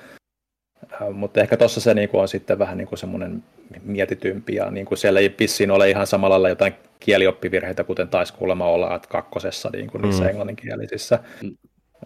äh, 0.93 1.09
mutta 1.13 1.41
ehkä 1.41 1.57
tuossa 1.57 1.81
se 1.81 1.93
niin 1.93 2.09
kuin 2.09 2.21
on 2.21 2.27
sitten 2.27 2.59
vähän 2.59 2.77
niin 2.77 2.87
kuin 2.87 2.99
semmoinen 2.99 3.43
mietitympi 3.83 4.55
ja 4.55 4.71
niin 4.71 4.85
kuin 4.85 4.97
siellä 4.97 5.19
ei 5.19 5.29
pissiin 5.29 5.71
ole 5.71 5.89
ihan 5.89 6.07
samalla 6.07 6.33
lailla 6.33 6.49
jotain 6.49 6.73
kielioppivirheitä, 6.99 7.83
kuten 7.83 8.07
taisi 8.07 8.33
kuulemma 8.33 8.65
olla 8.65 8.95
että 8.95 9.07
kakkosessa 9.07 9.69
niin 9.73 9.89
kuin 9.89 10.01
niissä 10.01 10.23
mm. 10.23 10.29
englanninkielisissä. 10.29 11.19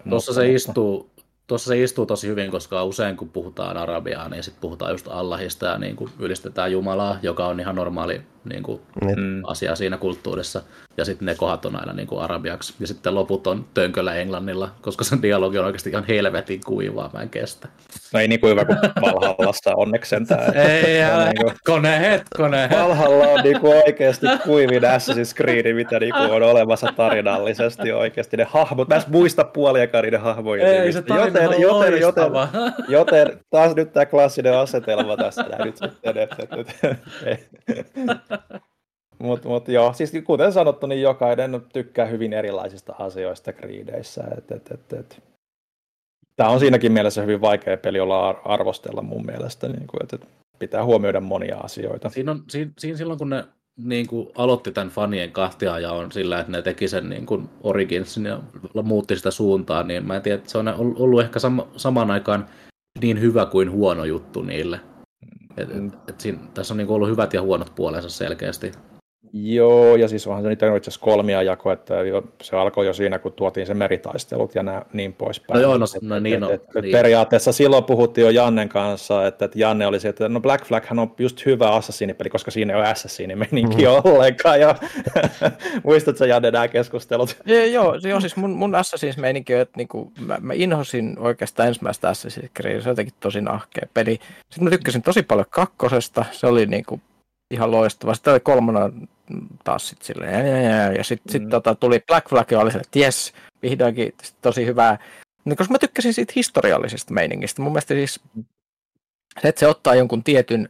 Tuossa 0.10 0.34
se 0.34 0.52
istuu, 0.52 1.12
tuossa 1.48 1.68
se 1.68 1.84
istuu 1.84 2.06
tosi 2.06 2.28
hyvin, 2.28 2.52
koska 2.52 2.84
usein 2.84 3.18
kun 3.18 3.30
puhutaan 3.30 3.78
arabiaa, 3.78 4.30
niin 4.30 4.44
sitten 4.44 4.62
puhutaan 4.62 4.92
just 4.92 5.08
Allahista 5.08 5.66
ja 5.66 5.78
niin 5.78 5.96
kuin 5.96 6.12
ylistetään 6.20 6.72
Jumalaa, 6.72 7.20
joka 7.22 7.48
on 7.48 7.60
ihan 7.60 7.76
normaali 7.76 8.22
niin 8.46 8.64
kuin, 8.64 8.82
Niin. 9.06 9.20
Mm. 9.20 9.42
asia 9.48 9.76
siinä 9.76 9.98
kulttuurissa. 9.98 10.62
Ja 10.98 11.06
sitten 11.06 11.26
ne 11.26 11.36
kohdat 11.36 11.66
on 11.66 11.76
aina 11.80 11.94
niin 11.94 12.08
kuin 12.08 12.22
arabiaksi. 12.22 12.74
Ja 12.80 12.88
sitten 12.88 13.16
loput 13.16 13.48
on 13.48 13.66
tönköllä 13.74 14.16
englannilla, 14.16 14.70
koska 14.82 15.04
se 15.04 15.18
dialogi 15.22 15.58
on 15.60 15.66
oikeasti 15.66 15.90
ihan 15.90 16.06
helvetin 16.08 16.62
kuivaa, 16.66 17.10
mä 17.14 17.22
en 17.22 17.30
kestä. 17.30 17.68
No 18.14 18.20
ei 18.20 18.28
niin 18.28 18.40
kuin 18.40 18.52
hyvä 18.52 18.66
kuin 18.66 18.78
Valhallassa 19.02 19.72
onneksi 19.76 20.10
sentään. 20.10 20.56
Ei, 20.68 21.04
On 21.04 21.10
älä, 21.12 21.26
niin 21.26 21.36
kuin- 21.38 21.50
hetkonen, 21.52 22.02
hetkonen. 22.02 22.70
Valhalla 22.70 23.28
on 23.28 23.40
niinku 23.44 23.72
oikeasti 23.86 24.26
kuivin 24.44 24.82
Assassin's 24.84 25.36
Creed, 25.36 25.74
mitä 25.74 26.00
niinku 26.00 26.20
on 26.20 26.44
olemassa 26.44 26.88
tarinallisesti 26.96 27.92
oikeasti. 27.92 28.38
Ne 28.38 28.48
hahmot, 28.50 28.88
mä 28.88 28.96
en 28.96 29.02
muista 29.08 29.44
puoliakaan 29.44 30.04
niiden 30.04 30.22
hahmojen 30.22 30.68
Ei, 30.68 30.94
se 30.94 31.02
tarina 31.02 31.26
joten, 31.28 31.50
on 31.50 31.62
joten, 31.62 32.02
joten, 32.02 32.34
loistava. 32.34 32.48
joten, 32.98 33.40
taas 33.50 33.76
nyt 33.76 33.94
tämä 33.94 34.06
klassinen 34.06 34.58
asetelma 34.58 35.18
tässä 35.18 35.46
nyt 35.66 35.78
sitten. 35.78 36.18
Et, 36.22 36.32
et, 36.40 36.50
et, 37.26 38.18
Mutta 39.20 39.50
mut 39.50 39.68
joo, 39.68 39.94
siis 39.94 40.12
kuten 40.24 40.54
sanottu, 40.54 40.88
niin 40.88 41.02
jokainen 41.02 41.62
tykkää 41.74 42.06
hyvin 42.06 42.34
erilaisista 42.34 42.96
asioista. 43.00 43.52
Et, 44.38 44.52
et, 44.52 44.72
et, 44.72 44.94
et. 44.94 45.24
Tämä 46.36 46.50
on 46.50 46.60
siinäkin 46.60 46.92
mielessä 46.92 47.22
hyvin 47.22 47.42
vaikea 47.42 47.78
peli 47.78 48.00
olla 48.00 48.30
ar- 48.30 48.42
arvostella 48.46 49.02
mun 49.02 49.26
mielestä, 49.26 49.68
niin 49.68 49.88
kuin, 49.88 50.04
että 50.04 50.28
pitää 50.60 50.86
huomioida 50.86 51.22
monia 51.22 51.58
asioita. 51.58 52.10
Siinä, 52.10 52.32
on, 52.32 52.44
siinä, 52.50 52.72
siinä 52.80 52.98
silloin, 52.98 53.20
kun 53.20 53.30
ne 53.30 53.44
niin 53.78 54.08
kuin 54.08 54.28
aloitti 54.36 54.72
tämän 54.72 54.90
fanien 54.90 55.32
kahtiajaon 55.32 56.12
sillä, 56.12 56.40
että 56.40 56.52
ne 56.52 56.62
teki 56.62 56.88
sen 56.88 57.10
niin 57.10 57.26
kuin 57.26 57.50
Originsin 57.64 58.26
ja 58.26 58.42
muutti 58.84 59.16
sitä 59.16 59.32
suuntaa, 59.32 59.84
niin 59.84 60.08
mä 60.08 60.16
en 60.16 60.22
tiedä, 60.22 60.38
että 60.38 60.50
se 60.52 60.58
on 60.58 60.68
ollut 60.78 61.22
ehkä 61.22 61.40
sama, 61.40 61.68
samaan 61.78 62.12
aikaan 62.12 62.46
niin 63.02 63.22
hyvä 63.22 63.46
kuin 63.46 63.72
huono 63.72 64.06
juttu 64.06 64.42
niille. 64.42 64.80
Et, 65.58 65.70
et, 65.72 65.94
et 66.08 66.22
siinä, 66.22 66.40
tässä 66.54 66.74
on 66.74 66.78
niin 66.78 66.90
ollut 66.90 67.10
hyvät 67.10 67.34
ja 67.34 67.42
huonot 67.42 67.76
puolensa 67.76 68.10
selkeästi. 68.10 68.72
Joo, 69.34 69.96
ja 69.96 70.08
siis 70.08 70.28
onhan 70.28 70.44
se 70.44 70.50
niitä 70.50 70.76
itse 70.76 70.90
asiassa 70.90 71.06
kolmia 71.06 71.42
jako, 71.44 71.72
että 71.72 71.94
jo, 71.96 72.24
se 72.42 72.56
alkoi 72.56 72.86
jo 72.86 72.94
siinä, 72.94 73.20
kun 73.20 73.34
tuotiin 73.34 73.68
se 73.68 73.74
meritaistelut 73.74 74.56
ja 74.56 74.64
nää, 74.64 74.86
niin 74.94 75.14
poispäin. 75.14 75.56
No 75.56 75.62
joo, 75.62 75.78
no- 75.78 75.86
no 76.02 76.20
niin, 76.20 76.40
no, 76.40 76.50
et- 76.50 76.62
et 76.76 76.82
niin. 76.84 76.92
Periaatteessa 76.92 77.52
silloin 77.52 77.84
puhuttiin 77.84 78.26
jo 78.26 78.30
Jannen 78.32 78.70
kanssa, 78.70 79.28
että, 79.28 79.46
että 79.46 79.60
Janne 79.60 79.88
oli 79.88 80.00
se, 80.00 80.10
että 80.10 80.30
no 80.30 80.40
Black 80.40 80.66
Flaghan 80.66 81.00
on 81.00 81.16
just 81.20 81.46
hyvä 81.46 81.70
Assassinipeli, 81.76 82.30
koska 82.30 82.52
siinä 82.52 82.74
ei 82.74 82.80
ole 82.80 82.88
Assassini-meininki 82.88 83.82
Mm. 83.86 84.12
ollenkaan, 84.14 84.60
ja 84.60 84.76
muistatko 85.84 86.26
Janne 86.26 86.52
nämä 86.52 86.68
keskustelut? 86.68 87.38
Ja, 87.46 87.66
joo, 87.66 88.00
se 88.00 88.16
on 88.16 88.22
siis 88.22 88.36
mun, 88.36 88.50
mun 88.52 88.74
Assassin's 88.76 89.20
meininki, 89.22 89.56
on, 89.56 89.62
että 89.62 89.78
niinku, 89.78 90.12
mä, 90.26 90.38
mä 90.42 90.54
inhosin 90.54 91.20
oikeastaan 91.20 91.68
ensimmäistä 91.68 92.12
Assassin's 92.12 92.50
Creed, 92.62 92.82
se 92.82 92.90
on 92.90 92.92
jotenkin 92.92 93.16
tosi 93.20 93.42
nahkea 93.42 93.88
peli. 93.94 94.20
Sitten 94.50 94.64
mä 94.64 94.70
tykkäsin 94.70 95.02
tosi 95.02 95.24
paljon 95.24 95.46
kakkosesta, 95.50 96.26
se 96.32 96.48
oli 96.48 96.66
niinku 96.66 97.00
ihan 97.52 97.72
loistava. 97.72 98.14
Sitten 98.14 98.32
oli 98.34 98.40
kolmonen 98.40 99.10
taas 99.64 99.88
sit 99.88 100.02
silleen, 100.02 100.48
ja, 100.48 100.58
ja, 100.58 100.70
ja, 100.70 100.92
ja 100.94 101.04
sitten 101.04 101.32
sit, 101.32 101.44
Mm. 101.44 101.50
tota, 101.50 101.76
tuli 101.76 102.00
Black 102.08 102.30
Flag 102.30 102.52
ja 102.52 102.60
oli 102.60 102.72
se, 102.72 102.78
että 102.78 103.00
jes, 103.00 103.34
vihdoinkin 103.62 104.14
tosi 104.42 104.66
hyvää. 104.66 104.98
Niin, 105.46 105.58
koska 105.58 105.72
mä 105.72 105.80
tykkäsin 105.80 106.14
siitä 106.14 106.34
historiallisesta 106.36 107.14
meiningistä. 107.14 107.62
Mun 107.62 107.72
mielestä 107.72 107.94
siis 107.94 108.20
se, 109.42 109.48
että 109.48 109.60
se 109.60 109.68
ottaa 109.68 109.96
jonkun 109.96 110.24
tietyn 110.24 110.70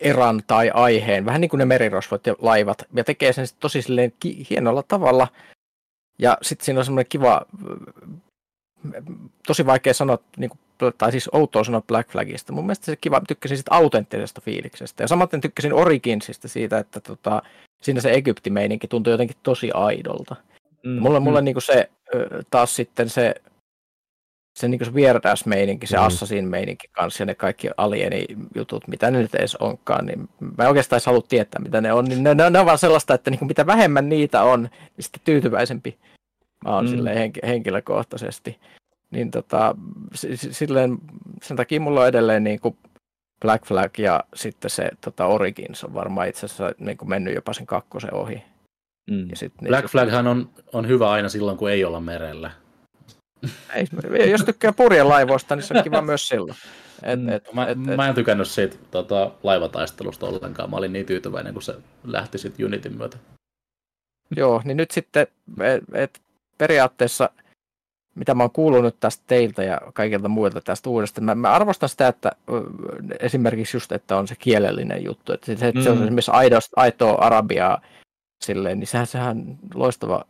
eran 0.00 0.42
tai 0.46 0.70
aiheen, 0.74 1.24
vähän 1.24 1.40
niin 1.40 1.48
kuin 1.48 1.58
ne 1.58 1.64
merirosvot 1.64 2.26
ja 2.26 2.34
laivat, 2.38 2.82
ja 2.94 3.04
tekee 3.04 3.32
sen 3.32 3.46
sit 3.46 3.56
tosi 3.60 3.82
silleen 3.82 4.12
ki- 4.20 4.46
hienolla 4.50 4.82
tavalla. 4.82 5.28
Ja 6.18 6.38
sitten 6.42 6.64
siinä 6.64 6.80
on 6.80 6.84
semmoinen 6.84 7.08
kiva, 7.08 7.42
tosi 9.46 9.66
vaikea 9.66 9.94
sanoa, 9.94 10.18
niin 10.36 10.50
kuin, 10.50 10.58
tai 10.98 11.12
siis 11.12 11.28
outoa 11.32 11.64
sanoa 11.64 11.82
Black 11.86 12.10
Flagista. 12.10 12.52
Mun 12.52 12.64
mielestä 12.64 12.86
se 12.86 12.96
kiva, 12.96 13.20
tykkäsin 13.28 13.56
sitä 13.56 13.74
autenttisesta 13.74 14.40
fiiliksestä. 14.40 15.02
Ja 15.02 15.08
samaten 15.08 15.40
tykkäsin 15.40 15.72
Originsista 15.74 16.48
siitä, 16.48 16.78
että 16.78 17.00
tota, 17.00 17.42
siinä 17.82 18.00
se 18.00 18.10
Egypti-meininki 18.10 18.88
tuntui 18.88 19.12
jotenkin 19.12 19.36
tosi 19.42 19.70
aidolta. 19.74 20.36
Mm. 20.82 20.98
Mulle, 20.98 21.20
mulle 21.20 21.42
niinku 21.42 21.60
se 21.60 21.90
taas 22.50 22.76
sitten 22.76 23.08
se, 23.08 23.34
se, 24.58 24.68
niinku 24.68 24.84
se 24.84 24.90
weird 24.94 25.24
ass 25.24 25.46
meininki, 25.46 25.86
se 25.86 25.96
Mm. 25.96 26.00
mm. 26.00 26.06
assassin 26.06 26.48
meininki 26.48 26.88
kanssa 26.92 27.22
ja 27.22 27.26
ne 27.26 27.34
kaikki 27.34 27.68
alieni 27.76 28.24
jutut, 28.54 28.88
mitä 28.88 29.10
ne 29.10 29.18
nyt 29.18 29.34
edes 29.34 29.56
onkaan, 29.56 30.06
niin 30.06 30.28
mä 30.40 30.64
en 30.64 30.68
oikeastaan 30.68 30.96
edes 30.96 31.06
halua 31.06 31.22
tietää, 31.28 31.60
mitä 31.62 31.80
ne 31.80 31.92
on. 31.92 32.04
Niin 32.04 32.22
ne, 32.22 32.34
ne, 32.34 32.50
ne 32.50 32.58
on 32.58 32.66
vaan 32.66 32.78
sellaista, 32.78 33.14
että 33.14 33.30
niinku 33.30 33.44
mitä 33.44 33.66
vähemmän 33.66 34.08
niitä 34.08 34.42
on, 34.42 34.62
niin 34.62 35.02
sitten 35.04 35.20
tyytyväisempi 35.24 35.98
mä 36.64 36.74
oon 36.74 36.90
Mm. 36.90 36.98
mm. 36.98 37.04
henk, 37.04 37.34
henkilökohtaisesti. 37.46 38.58
Niin 39.10 39.30
tota, 39.30 39.74
silleen, 40.50 40.98
sen 41.42 41.56
takia 41.56 41.80
mulla 41.80 42.00
on 42.00 42.08
edelleen 42.08 42.44
niinku 42.44 42.76
Black 43.40 43.66
Flag 43.66 43.98
ja 43.98 44.24
sitten 44.34 44.70
se 44.70 44.90
tota 45.00 45.26
Origins 45.26 45.84
on 45.84 45.94
varmaan 45.94 46.28
itse 46.28 46.46
asiassa 46.46 46.72
niinku 46.78 47.04
mennyt 47.04 47.34
jopa 47.34 47.52
sen 47.52 47.66
kakkosen 47.66 48.14
ohi. 48.14 48.42
Mm. 49.10 49.30
Ja 49.30 49.36
sit, 49.36 49.52
Black 49.68 49.88
Flaghan 49.88 50.26
on, 50.26 50.50
on 50.72 50.88
hyvä 50.88 51.10
aina 51.10 51.28
silloin, 51.28 51.56
kun 51.58 51.70
ei 51.70 51.84
olla 51.84 52.00
merellä. 52.00 52.50
Ei, 53.74 54.30
jos 54.30 54.44
tykkää 54.44 54.72
purjelaivoista, 54.72 55.56
niin 55.56 55.62
se 55.64 55.74
on 55.76 55.84
kiva 55.84 56.02
myös 56.02 56.28
silloin. 56.28 56.56
Et, 57.02 57.20
Mm. 57.20 57.28
et, 57.28 57.52
Mä, 57.52 57.66
et, 57.66 57.78
mä 57.78 58.08
en 58.08 58.14
tykännyt 58.14 58.48
siitä 58.48 58.76
tota, 58.90 59.30
laivataistelusta 59.42 60.26
ollenkaan. 60.26 60.70
Mä 60.70 60.76
olin 60.76 60.92
niin 60.92 61.06
tyytyväinen, 61.06 61.52
kun 61.52 61.62
se 61.62 61.74
lähti 62.04 62.38
sitten 62.38 62.66
Unitin 62.66 62.96
myötä. 62.96 63.16
Joo, 64.36 64.62
niin 64.64 64.76
nyt 64.76 64.90
sitten 64.90 65.26
et, 65.60 65.84
et, 65.94 66.20
periaatteessa, 66.58 67.30
mitä 68.16 68.34
mä 68.34 68.42
oon 68.42 68.50
kuullut 68.50 68.82
nyt 68.84 68.96
tästä 69.00 69.24
teiltä 69.26 69.62
ja 69.62 69.80
kaikilta 69.94 70.28
muilta 70.28 70.60
tästä 70.60 70.90
uudesta, 70.90 71.20
mä, 71.20 71.34
mä 71.34 71.52
arvostan 71.52 71.88
sitä, 71.88 72.08
että 72.08 72.32
esimerkiksi 73.20 73.76
just, 73.76 73.92
että 73.92 74.16
on 74.16 74.28
se 74.28 74.34
kielellinen 74.38 75.04
juttu, 75.04 75.32
että 75.32 75.56
se, 75.56 75.68
että 75.68 75.82
se 75.82 75.90
on 75.90 75.96
Mm. 75.96 76.02
esimerkiksi 76.04 76.30
aidosta, 76.34 76.80
aitoa 76.80 77.12
arabiaa 77.20 77.80
silleen, 78.44 78.78
niin 78.78 78.86
sehän, 78.88 79.06
sehän 79.06 79.28
on 79.36 79.58
loistava 79.74 80.24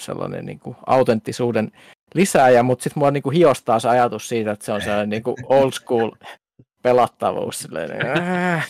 sellainen 0.00 0.46
niin 0.46 0.58
kuin 0.58 0.76
autenttisuuden 0.86 1.72
lisääjä, 2.14 2.62
mutta 2.62 2.82
sitten 2.82 3.00
mua 3.00 3.10
niin 3.10 3.22
kuin 3.22 3.36
hiostaa 3.36 3.80
se 3.80 3.88
ajatus 3.88 4.28
siitä, 4.28 4.50
että 4.50 4.64
se 4.64 4.72
on 4.72 4.80
sellainen 4.80 5.10
niin 5.10 5.22
kuin 5.22 5.36
old 5.44 5.72
school 5.72 6.10
pelattavuus. 6.82 7.58
Silleen, 7.58 8.18
äh, 8.18 8.68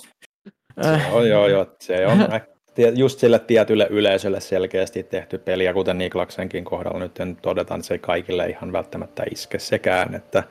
Se 0.83 1.13
on, 1.13 1.29
joo, 1.29 1.49
joo, 1.49 1.67
se 1.81 2.07
on 2.07 2.19
just 2.95 3.19
sille 3.19 3.39
tietylle 3.39 3.87
yleisölle 3.91 4.41
selkeästi 4.41 5.03
tehty 5.03 5.39
peli, 5.39 5.65
ja 5.65 5.75
kuten 5.75 5.99
Niklaksenkin 5.99 6.65
kohdalla 6.65 6.99
nyt 6.99 7.19
todetaan, 7.43 7.79
että 7.81 7.87
se 7.89 7.95
ei 7.95 7.99
kaikille 7.99 8.47
ihan 8.47 8.73
välttämättä 8.73 9.23
iske 9.31 9.59
sekään, 9.59 10.15
että 10.15 10.43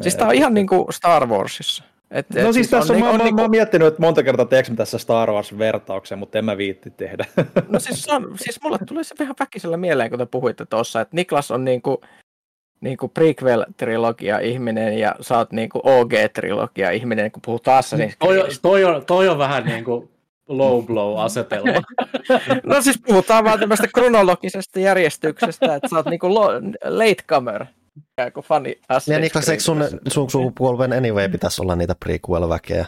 Siis 0.00 0.16
tää 0.16 0.28
on 0.28 0.34
ihan 0.34 0.54
niinku 0.54 0.86
Star 0.90 1.26
Warsissa. 1.26 1.84
Et, 2.10 2.26
No 2.42 2.52
siis 2.52 2.70
tässä 2.70 2.92
on, 2.92 2.96
niinku- 2.96 3.12
mä, 3.12 3.18
mä, 3.18 3.24
niinku- 3.24 3.36
mä 3.36 3.42
oon 3.42 3.50
miettinyt, 3.50 3.88
että 3.88 4.00
monta 4.02 4.22
kertaa 4.22 4.46
teekö 4.46 4.70
mä 4.70 4.76
tässä 4.76 4.98
Star 4.98 5.30
Wars-vertauksen, 5.30 6.18
mutta 6.18 6.38
en 6.38 6.44
mä 6.44 6.56
viitti 6.56 6.90
tehdä. 6.90 7.24
No 7.68 7.80
siis, 7.80 8.08
on, 8.08 8.34
siis 8.36 8.62
mulle 8.62 8.78
tuli 8.86 9.04
se 9.04 9.14
vähän 9.18 9.34
väkisellä 9.40 9.76
mieleen, 9.76 10.10
kun 10.10 10.18
te 10.18 10.26
puhuitte 10.26 10.64
tuossa, 10.66 11.00
että 11.00 11.16
Niklas 11.16 11.50
on 11.50 11.64
niinku, 11.64 12.00
niinku 12.80 13.12
prequel-trilogia 13.18 14.38
ihminen 14.42 14.98
ja 14.98 15.14
sä 15.20 15.38
oot 15.38 15.52
niinku 15.52 15.78
OG-trilogia 15.84 16.90
ihminen, 16.90 17.30
kun 17.32 17.42
puhutaan 17.46 17.82
Assassin's 17.84 18.16
Toi, 18.18 18.28
on- 18.28 18.34
Creedistä. 18.36 18.62
toi, 18.62 18.84
on, 18.84 19.06
toi 19.06 19.28
on 19.28 19.38
vähän 19.38 19.64
niin 19.66 19.84
kuin 19.84 20.08
low 20.48 20.86
blow 20.86 21.20
asetelma. 21.20 21.72
No 22.64 22.82
siis 22.82 22.98
puhutaan 23.06 23.44
vaan 23.44 23.60
tämmöistä 23.60 23.88
kronologisesta 23.94 24.80
järjestyksestä, 24.80 25.74
että 25.74 25.88
sä 25.88 25.96
oot 25.96 26.06
niinku 26.06 26.34
lo, 26.34 26.48
latecomer, 26.84 27.64
ikään 28.12 28.32
kuin 28.32 28.44
fani 28.44 28.80
Ja 29.06 29.18
Niklas, 29.18 29.48
eikö 29.48 29.62
sun, 29.62 29.84
sun 30.08 30.30
sukupolven 30.30 30.92
anyway 30.92 31.28
pitäisi 31.28 31.62
olla 31.62 31.76
niitä 31.76 31.94
prequel-väkeä? 32.04 32.86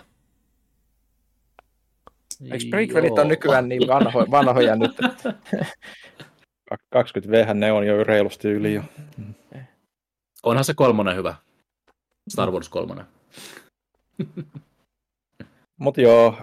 Eikö 2.52 2.64
prequelit 2.70 3.18
on 3.18 3.28
nykyään 3.28 3.68
niin 3.68 3.88
vanhoja, 3.88 4.30
vanhoja 4.30 4.76
nyt? 4.76 4.90
että- 5.04 5.34
20 6.90 7.32
v 7.32 7.54
ne 7.54 7.72
on 7.72 7.86
jo 7.86 8.04
reilusti 8.04 8.48
yli 8.48 8.74
jo. 8.74 8.82
Onhan 10.42 10.64
se 10.64 10.74
kolmonen 10.74 11.16
hyvä. 11.16 11.34
Star 12.28 12.50
Wars 12.50 12.68
kolmonen. 12.68 13.04
Mutta 15.78 16.00
joo, 16.00 16.34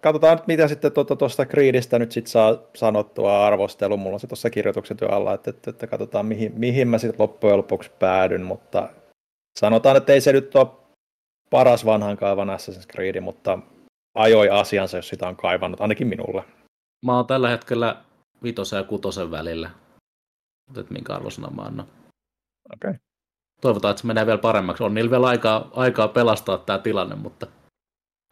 katsotaan 0.00 0.36
nyt 0.36 0.46
mitä 0.46 0.68
sitten 0.68 0.92
tuosta 0.92 1.16
tuota, 1.16 1.46
Creedistä 1.46 1.98
nyt 1.98 2.12
sit 2.12 2.26
saa 2.26 2.58
sanottua 2.76 3.46
arvostelu. 3.46 3.96
Mulla 3.96 4.14
on 4.14 4.20
se 4.20 4.26
tuossa 4.26 4.50
kirjoituksen 4.50 4.96
työ 4.96 5.08
alla, 5.08 5.34
että, 5.34 5.50
että, 5.50 5.70
että 5.70 5.86
katsotaan 5.86 6.26
mihin, 6.26 6.52
mihin 6.56 6.88
mä 6.88 6.98
sitten 6.98 7.20
loppujen 7.20 7.56
lopuksi 7.56 7.90
päädyn, 7.98 8.42
mutta 8.42 8.88
sanotaan, 9.58 9.96
että 9.96 10.12
ei 10.12 10.20
se 10.20 10.32
nyt 10.32 10.56
ole 10.56 10.66
paras 11.50 11.84
vanhan 11.84 12.16
kaivan 12.16 12.48
Assassin's 12.48 12.86
Creed, 12.92 13.20
mutta 13.20 13.58
ajoi 14.14 14.48
asiansa, 14.48 14.98
jos 14.98 15.08
sitä 15.08 15.28
on 15.28 15.36
kaivannut, 15.36 15.80
ainakin 15.80 16.06
minulle. 16.06 16.44
Mä 17.06 17.16
oon 17.16 17.26
tällä 17.26 17.48
hetkellä 17.48 17.96
vitosen 18.42 18.76
ja 18.76 18.84
kutosen 18.84 19.30
välillä. 19.30 19.70
Mutta 20.66 20.80
et 20.80 20.90
minkä 20.90 21.14
arvosana 21.14 21.50
mä 21.50 21.62
annan. 21.62 21.86
Okei. 22.74 22.94
Toivotaan, 23.60 23.90
että 23.90 24.00
se 24.00 24.06
menee 24.06 24.26
vielä 24.26 24.38
paremmaksi. 24.38 24.82
On 24.82 24.94
niillä 24.94 25.10
vielä 25.10 25.26
aikaa, 25.26 25.70
aikaa 25.72 26.08
pelastaa 26.08 26.58
tämä 26.58 26.78
tilanne, 26.78 27.14
mutta 27.14 27.46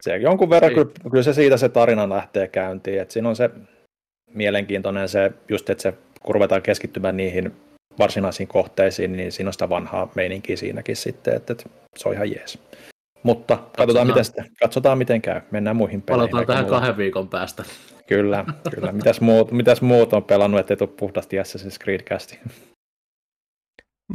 Se 0.03 0.17
jonkun 0.17 0.49
verran, 0.49 0.73
kyllä, 0.73 0.91
kyllä 1.11 1.23
se 1.23 1.33
siitä 1.33 1.57
se 1.57 1.69
tarina 1.69 2.09
lähtee 2.09 2.47
käyntiin, 2.47 3.01
että 3.01 3.13
siinä 3.13 3.29
on 3.29 3.35
se 3.35 3.49
mielenkiintoinen 4.33 5.09
se, 5.09 5.31
just 5.49 5.69
että 5.69 5.81
se 5.81 5.93
kun 6.21 6.35
ruvetaan 6.35 6.61
keskittymään 6.61 7.17
niihin 7.17 7.55
varsinaisiin 7.99 8.47
kohteisiin, 8.47 9.11
niin 9.11 9.31
siinä 9.31 9.49
on 9.49 9.53
sitä 9.53 9.69
vanhaa 9.69 10.11
meininkiä 10.15 10.55
siinäkin 10.55 10.95
sitten, 10.95 11.35
että, 11.35 11.53
että 11.53 11.69
se 11.97 12.09
on 12.09 12.15
ihan 12.15 12.31
jees. 12.31 12.59
Mutta 13.23 13.55
katsotaan, 13.55 13.77
katsotaan. 13.77 14.07
miten 14.07 14.25
sitä, 14.25 14.43
katsotaan 14.59 14.97
miten 14.97 15.21
käy. 15.21 15.41
Mennään 15.51 15.75
muihin 15.75 16.01
peleihin. 16.01 16.31
Palataan 16.31 16.57
tähän 16.57 16.69
kahden 16.69 16.97
viikon 16.97 17.29
päästä. 17.29 17.63
Kyllä, 18.07 18.45
kyllä. 18.75 18.91
Mitäs 18.91 19.21
muut, 19.21 19.51
mitäs 19.51 19.81
muut 19.81 20.13
on 20.13 20.23
pelannut, 20.23 20.59
ettei 20.59 20.77
tule 20.77 20.89
puhtaasti 20.99 21.37
Assassin's 21.37 21.83
Creed? 21.83 22.01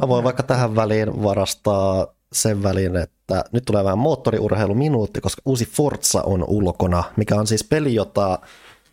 Mä 0.01 0.07
voin 0.07 0.23
vaikka 0.23 0.43
tähän 0.43 0.75
väliin 0.75 1.23
varastaa 1.23 2.15
sen 2.35 2.63
välin, 2.63 2.95
että 2.95 3.43
nyt 3.51 3.65
tulee 3.65 3.83
vähän 3.83 3.97
moottoriurheiluminuutti, 3.97 5.21
koska 5.21 5.41
uusi 5.45 5.65
Forza 5.65 6.21
on 6.21 6.43
ulkona, 6.47 7.03
mikä 7.17 7.35
on 7.35 7.47
siis 7.47 7.63
peli, 7.63 7.95
jota 7.95 8.39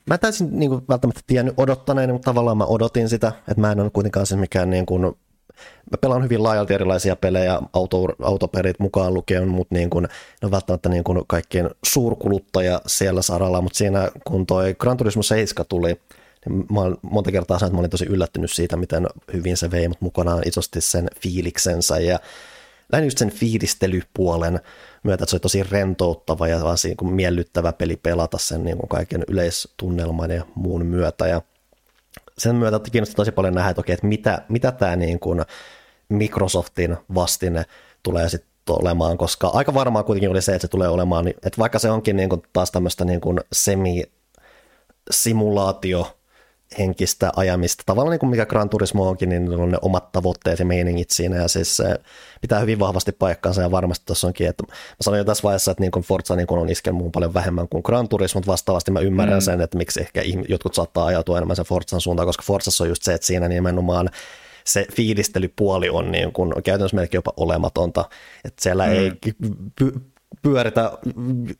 mä 0.06 0.18
täysin 0.18 0.58
niin 0.58 0.70
kuin, 0.70 0.82
välttämättä 0.88 1.20
tiennyt 1.26 1.54
odottaneen, 1.56 2.12
mutta 2.12 2.30
tavallaan 2.30 2.58
mä 2.58 2.64
odotin 2.64 3.08
sitä, 3.08 3.32
että 3.48 3.60
mä 3.60 3.72
en 3.72 3.80
ole 3.80 3.90
kuitenkaan 3.90 4.26
siis 4.26 4.40
mikään 4.40 4.70
niin 4.70 4.86
kuin, 4.86 5.02
mä 5.90 5.98
pelaan 6.00 6.24
hyvin 6.24 6.42
laajalti 6.42 6.74
erilaisia 6.74 7.16
pelejä, 7.16 7.60
auto, 7.72 7.96
autoperit 8.22 8.78
mukaan 8.78 9.14
lukien, 9.14 9.48
mutta 9.48 9.74
niin 9.74 9.90
kuin, 9.90 10.02
ne 10.02 10.46
on 10.46 10.50
välttämättä 10.50 10.88
niin 10.88 11.04
kuin 11.04 11.22
kaikkien 11.26 11.70
suurkuluttaja 11.86 12.80
siellä 12.86 13.22
saralla, 13.22 13.60
mutta 13.60 13.76
siinä 13.76 14.10
kun 14.24 14.46
toi 14.46 14.74
Gran 14.78 14.96
Turismo 14.96 15.22
7 15.22 15.66
tuli, 15.68 16.00
niin 16.48 16.66
mä 16.72 16.80
olen 16.80 16.96
monta 17.02 17.32
kertaa 17.32 17.58
sanonut, 17.58 17.68
että 17.68 17.76
mä 17.76 17.80
olin 17.80 17.90
tosi 17.90 18.06
yllättynyt 18.06 18.52
siitä, 18.52 18.76
miten 18.76 19.06
hyvin 19.32 19.56
se 19.56 19.70
vei 19.70 19.88
mut 19.88 20.00
mukanaan 20.00 20.42
isosti 20.46 20.80
sen 20.80 21.10
fiiliksensä 21.20 21.98
ja 21.98 22.18
lähinnä 22.92 23.06
just 23.06 23.18
sen 23.18 23.30
fiilistelypuolen 23.30 24.60
myötä, 25.02 25.24
että 25.24 25.30
se 25.30 25.36
oli 25.36 25.40
tosi 25.40 25.62
rentouttava 25.62 26.48
ja 26.48 26.64
vaan 26.64 26.76
niin 26.84 27.14
miellyttävä 27.14 27.72
peli 27.72 27.96
pelata 27.96 28.38
sen 28.38 28.64
niin 28.64 28.78
kuin 28.78 28.88
kaiken 28.88 29.24
yleistunnelman 29.28 30.30
ja 30.30 30.44
muun 30.54 30.86
myötä. 30.86 31.26
Ja 31.26 31.42
sen 32.38 32.56
myötä 32.56 32.80
kiinnostaa 32.92 33.16
tosi 33.16 33.32
paljon 33.32 33.54
nähdä, 33.54 33.70
että, 33.70 33.80
okei, 33.80 33.94
että 33.94 34.06
mitä, 34.06 34.42
mitä 34.48 34.72
tämä 34.72 34.96
niin 34.96 35.20
kuin 35.20 35.42
Microsoftin 36.08 36.96
vastine 37.14 37.64
tulee 38.02 38.28
sitten 38.28 38.52
olemaan, 38.68 39.18
koska 39.18 39.48
aika 39.48 39.74
varmaa 39.74 40.02
kuitenkin 40.02 40.30
oli 40.30 40.42
se, 40.42 40.54
että 40.54 40.66
se 40.66 40.68
tulee 40.68 40.88
olemaan, 40.88 41.28
että 41.28 41.58
vaikka 41.58 41.78
se 41.78 41.90
onkin 41.90 42.16
niin 42.16 42.28
kuin 42.28 42.42
taas 42.52 42.70
tämmöistä 42.70 43.04
niin 43.04 43.20
kuin 43.20 43.40
semi-simulaatio 43.52 46.18
henkistä 46.78 47.32
ajamista. 47.36 47.82
Tavallaan 47.86 48.10
niin 48.10 48.20
kuin 48.20 48.30
mikä 48.30 48.46
Gran 48.46 48.68
Turismo 48.68 49.08
onkin, 49.08 49.28
niin 49.28 49.52
on 49.52 49.70
ne 49.70 49.78
omat 49.82 50.12
tavoitteet 50.12 50.58
ja 50.58 50.64
meiningit 50.64 51.10
siinä 51.10 51.36
ja 51.36 51.48
siis 51.48 51.76
se 51.76 52.00
pitää 52.40 52.60
hyvin 52.60 52.78
vahvasti 52.78 53.12
paikkaansa 53.12 53.62
ja 53.62 53.70
varmasti 53.70 54.06
tuossa 54.06 54.26
onkin, 54.26 54.48
että 54.48 54.62
mä 54.68 54.74
sanoin 55.00 55.18
jo 55.18 55.24
tässä 55.24 55.42
vaiheessa, 55.42 55.70
että 55.70 55.82
niin 55.82 55.90
kuin 55.90 56.02
Forza 56.02 56.36
niin 56.36 56.46
kuin 56.46 56.60
on 56.60 56.68
iskenut 56.68 56.98
muun 56.98 57.12
paljon 57.12 57.34
vähemmän 57.34 57.68
kuin 57.68 57.82
Gran 57.86 58.08
Turismo, 58.08 58.38
mutta 58.38 58.52
vastaavasti 58.52 58.90
mä 58.90 59.00
ymmärrän 59.00 59.38
mm. 59.38 59.42
sen, 59.42 59.60
että 59.60 59.78
miksi 59.78 60.00
ehkä 60.00 60.22
jotkut 60.48 60.74
saattaa 60.74 61.06
ajautua 61.06 61.36
enemmän 61.38 61.56
sen 61.56 61.64
Forzan 61.64 62.00
suuntaan, 62.00 62.26
koska 62.26 62.42
Forzassa 62.46 62.84
on 62.84 62.88
just 62.88 63.02
se, 63.02 63.14
että 63.14 63.26
siinä 63.26 63.48
nimenomaan 63.48 64.10
se 64.64 64.86
fiilistelypuoli 64.92 65.90
on 65.90 66.12
niin 66.12 66.32
kuin 66.32 66.52
käytännössä 66.64 66.96
melkein 66.96 67.18
jopa 67.18 67.32
olematonta, 67.36 68.04
että 68.44 68.62
siellä 68.62 68.86
mm. 68.86 68.92
ei 68.92 69.12
pyöritä 70.42 70.92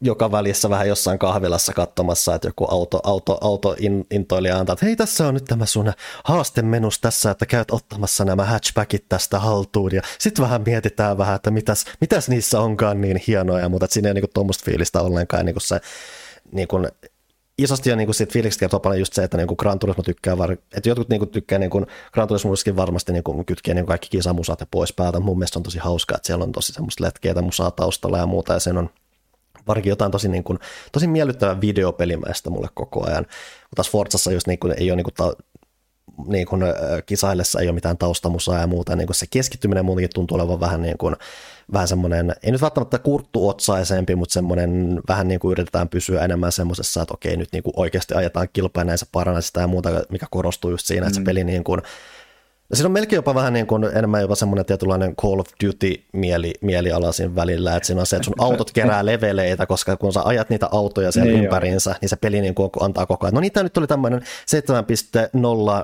joka 0.00 0.32
välissä 0.32 0.70
vähän 0.70 0.88
jossain 0.88 1.18
kahvilassa 1.18 1.72
katsomassa, 1.72 2.34
että 2.34 2.48
joku 2.48 2.64
auto, 2.64 3.00
auto, 3.02 3.38
auto 3.40 3.76
in, 3.78 4.06
intoilija 4.10 4.58
antaa, 4.58 4.72
että 4.72 4.86
hei 4.86 4.96
tässä 4.96 5.28
on 5.28 5.34
nyt 5.34 5.44
tämä 5.44 5.66
sun 5.66 5.92
haastemenus 6.24 7.00
tässä, 7.00 7.30
että 7.30 7.46
käyt 7.46 7.70
ottamassa 7.70 8.24
nämä 8.24 8.44
hatchbackit 8.44 9.08
tästä 9.08 9.38
haltuun. 9.38 9.94
Ja 9.94 10.02
sitten 10.18 10.42
vähän 10.42 10.62
mietitään 10.66 11.18
vähän, 11.18 11.36
että 11.36 11.50
mitäs, 11.50 11.84
mitäs 12.00 12.28
niissä 12.28 12.60
onkaan 12.60 13.00
niin 13.00 13.22
hienoja, 13.26 13.68
mutta 13.68 13.86
siinä 13.90 14.08
ei 14.08 14.12
ole 14.12 14.20
niin 14.20 14.30
tuommoista 14.34 14.64
fiilistä 14.64 15.00
ollenkaan 15.00 15.46
niin 15.46 15.54
kuin 15.54 15.62
se 15.62 15.80
niin 16.52 16.68
kuin 16.68 16.88
isosti 17.58 17.92
on 17.92 17.98
niin 17.98 18.14
siitä 18.14 18.32
fiiliksestä 18.32 18.60
kertoo 18.60 18.80
paljon 18.80 18.98
just 18.98 19.12
se, 19.12 19.24
että 19.24 19.36
niin 19.36 19.46
kuin 19.46 19.56
Gran 19.58 19.78
Turismo 19.78 20.02
tykkää, 20.02 20.38
var- 20.38 20.52
että 20.52 20.88
jotkut 20.88 21.08
niin 21.08 21.18
kuin 21.18 21.30
tykkää 21.30 21.58
niin 21.58 21.70
kuin, 21.70 21.86
Gran 22.12 22.28
Turismo 22.28 22.52
varmasti 22.76 23.12
niin 23.12 23.22
kuin 23.22 23.44
kytkee 23.44 23.74
niin 23.74 23.84
kuin 23.84 23.88
kaikki 23.88 24.08
kisamusat 24.10 24.60
ja 24.60 24.66
pois 24.70 24.92
päältä. 24.92 25.20
Mun 25.20 25.38
mielestä 25.38 25.58
on 25.58 25.62
tosi 25.62 25.78
hauskaa, 25.78 26.16
että 26.16 26.26
siellä 26.26 26.44
on 26.44 26.52
tosi 26.52 26.72
semmoista 26.72 27.04
letkeitä 27.04 27.42
musaa 27.42 27.70
taustalla 27.70 28.18
ja 28.18 28.26
muuta, 28.26 28.52
ja 28.52 28.58
sen 28.58 28.78
on 28.78 28.90
varsinkin 29.68 29.90
jotain 29.90 30.12
tosi, 30.12 30.28
niin 30.28 30.44
kuin, 30.44 30.58
tosi 30.92 31.06
miellyttävää 31.06 31.60
videopelimäistä 31.60 32.50
mulle 32.50 32.68
koko 32.74 33.06
ajan. 33.06 33.26
Mutta 33.62 33.76
taas 33.76 33.90
Forzassa 33.90 34.32
just 34.32 34.46
niin 34.46 34.58
kuin, 34.58 34.74
ei 34.76 34.90
ole 34.90 34.96
niin 34.96 35.04
kuin, 35.04 35.14
ta- 35.14 35.36
niin 36.26 36.46
kuin, 36.46 36.62
kisaillessa 37.06 37.60
ei 37.60 37.66
ole 37.66 37.74
mitään 37.74 37.98
taustamusaa 37.98 38.60
ja 38.60 38.66
muuta, 38.66 38.96
niin 38.96 39.06
kuin 39.06 39.14
se 39.16 39.26
keskittyminen 39.30 39.84
muutenkin 39.84 40.10
tuntuu 40.14 40.36
olevan 40.36 40.60
vähän 40.60 40.82
niin 40.82 40.98
kuin, 40.98 41.16
vähän 41.72 41.88
semmoinen, 41.88 42.34
ei 42.42 42.52
nyt 42.52 42.62
välttämättä 42.62 42.98
kurttuotsaisempi, 42.98 44.14
mutta 44.14 44.32
semmoinen 44.32 45.00
vähän 45.08 45.28
niin 45.28 45.40
kuin 45.40 45.52
yritetään 45.52 45.88
pysyä 45.88 46.24
enemmän 46.24 46.52
semmoisessa, 46.52 47.02
että 47.02 47.14
okei, 47.14 47.36
nyt 47.36 47.52
niin 47.52 47.62
kuin 47.62 47.74
oikeasti 47.76 48.14
ajetaan 48.14 48.48
kilpaa 48.52 48.84
näissä 48.84 49.06
parannaisista 49.12 49.60
ja 49.60 49.66
muuta, 49.66 49.90
mikä 50.10 50.26
korostuu 50.30 50.70
just 50.70 50.86
siinä, 50.86 51.06
että 51.06 51.14
se 51.14 51.20
mm. 51.20 51.24
peli 51.24 51.44
niin 51.44 51.64
kuin, 51.64 51.82
Siinä 52.74 52.86
on 52.86 52.92
melkein 52.92 53.18
jopa 53.18 53.34
vähän 53.34 53.52
niin 53.52 53.66
kuin, 53.66 53.84
enemmän 53.84 54.20
jopa 54.20 54.34
semmoinen 54.34 54.66
tietynlainen 54.66 55.16
Call 55.16 55.38
of 55.38 55.46
Duty-mieli, 55.64 56.52
mieliala 56.60 57.12
siinä 57.12 57.34
välillä, 57.34 57.76
että 57.76 57.86
siinä 57.86 58.00
on 58.00 58.06
se, 58.06 58.16
että 58.16 58.24
sun 58.24 58.34
autot 58.38 58.70
kerää 58.70 59.06
leveleitä, 59.06 59.66
koska 59.66 59.96
kun 59.96 60.12
sä 60.12 60.20
ajat 60.24 60.50
niitä 60.50 60.68
autoja 60.72 61.12
siellä 61.12 61.32
niin 61.32 61.44
ympäriinsä, 61.44 61.90
jo. 61.90 61.96
niin 62.00 62.08
se 62.08 62.16
peli 62.16 62.40
niin 62.40 62.54
kuin 62.54 62.70
antaa 62.80 63.06
koko 63.06 63.26
ajan. 63.26 63.34
No 63.34 63.40
niin, 63.40 63.52
tämä 63.52 63.62
nyt 63.62 63.76
oli 63.76 63.86
tämmöinen 63.86 64.20
7.0 64.20 64.26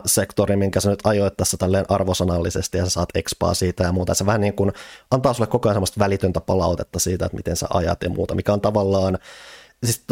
sektori, 0.06 0.56
minkä 0.56 0.80
sä 0.80 0.90
nyt 0.90 1.00
ajoit 1.04 1.36
tässä 1.36 1.56
tälleen 1.56 1.84
arvosanallisesti 1.88 2.78
ja 2.78 2.84
sä 2.84 2.90
saat 2.90 3.08
expaa 3.14 3.54
siitä 3.54 3.84
ja 3.84 3.92
muuta. 3.92 4.14
Se 4.14 4.26
vähän 4.26 4.40
niin 4.40 4.54
kuin 4.54 4.72
antaa 5.10 5.32
sulle 5.32 5.46
koko 5.46 5.68
ajan 5.68 5.74
semmoista 5.74 6.00
välitöntä 6.00 6.40
palautetta 6.40 6.98
siitä, 6.98 7.26
että 7.26 7.36
miten 7.36 7.56
sä 7.56 7.66
ajat 7.70 8.02
ja 8.02 8.10
muuta, 8.10 8.34
mikä 8.34 8.52
on 8.52 8.60
tavallaan 8.60 9.18
siis 9.84 10.04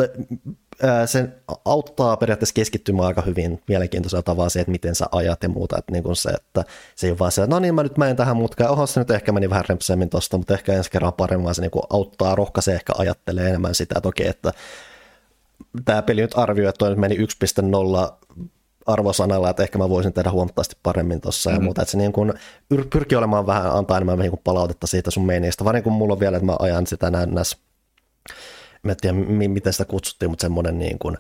se 1.06 1.28
auttaa 1.64 2.16
periaatteessa 2.16 2.54
keskittymään 2.54 3.06
aika 3.06 3.22
hyvin 3.22 3.62
mielenkiintoisella 3.68 4.22
tavalla 4.22 4.48
se, 4.48 4.60
että 4.60 4.70
miten 4.70 4.94
sä 4.94 5.06
ajat 5.12 5.42
ja 5.42 5.48
muuta, 5.48 5.78
että, 5.78 5.92
niin 5.92 6.02
kuin 6.02 6.16
se, 6.16 6.30
että 6.30 6.64
se 6.94 7.06
ei 7.06 7.10
ole 7.10 7.18
vaan 7.18 7.32
se, 7.32 7.42
että 7.42 7.54
no 7.54 7.60
niin, 7.60 7.74
mä 7.74 7.82
nyt 7.82 7.98
menen 7.98 8.16
tähän 8.16 8.36
mutkaan, 8.36 8.70
oho 8.70 8.86
se 8.86 9.00
nyt 9.00 9.10
ehkä 9.10 9.32
meni 9.32 9.50
vähän 9.50 9.64
rempsemmin 9.68 10.10
tosta, 10.10 10.38
mutta 10.38 10.54
ehkä 10.54 10.72
ensi 10.72 10.90
kerran 10.90 11.12
paremmin, 11.12 11.54
se 11.54 11.62
niin 11.62 11.70
kuin 11.70 11.82
auttaa, 11.90 12.34
rohkaisee 12.34 12.74
ehkä 12.74 12.92
ajattelee 12.98 13.48
enemmän 13.48 13.74
sitä, 13.74 13.94
että 13.96 14.08
okei, 14.08 14.28
että 14.28 14.52
tämä 15.84 16.02
peli 16.02 16.20
nyt 16.20 16.38
arvioi, 16.38 16.68
että 16.68 16.78
toi 16.78 16.90
nyt 16.90 16.98
meni 16.98 17.16
1.0 17.16 17.22
arvosanalla, 18.86 19.50
että 19.50 19.62
ehkä 19.62 19.78
mä 19.78 19.88
voisin 19.88 20.12
tehdä 20.12 20.30
huomattavasti 20.30 20.76
paremmin 20.82 21.20
tuossa 21.20 21.50
mm-hmm. 21.50 21.62
ja 21.62 21.64
muuta, 21.64 21.82
että 21.82 21.92
se 21.92 21.98
niin 21.98 22.12
kuin 22.12 22.32
pyrkii 22.90 23.18
olemaan 23.18 23.46
vähän, 23.46 23.72
antaa 23.72 23.96
enemmän 23.96 24.18
niin 24.18 24.30
kuin 24.30 24.40
palautetta 24.44 24.86
siitä 24.86 25.10
sun 25.10 25.26
meinistä, 25.26 25.64
vaan 25.64 25.74
niin 25.74 25.84
kuin 25.84 25.92
mulla 25.92 26.12
on 26.12 26.20
vielä, 26.20 26.36
että 26.36 26.46
mä 26.46 26.56
ajan 26.58 26.86
sitä 26.86 27.10
näennäs 27.10 27.56
mä 28.86 28.92
en 28.92 28.96
tiedä 28.96 29.48
miten 29.48 29.72
sitä 29.72 29.84
kutsuttiin, 29.84 30.30
mutta 30.30 30.42
semmoinen 30.42 30.78
niin 30.78 30.98
kuin 30.98 31.16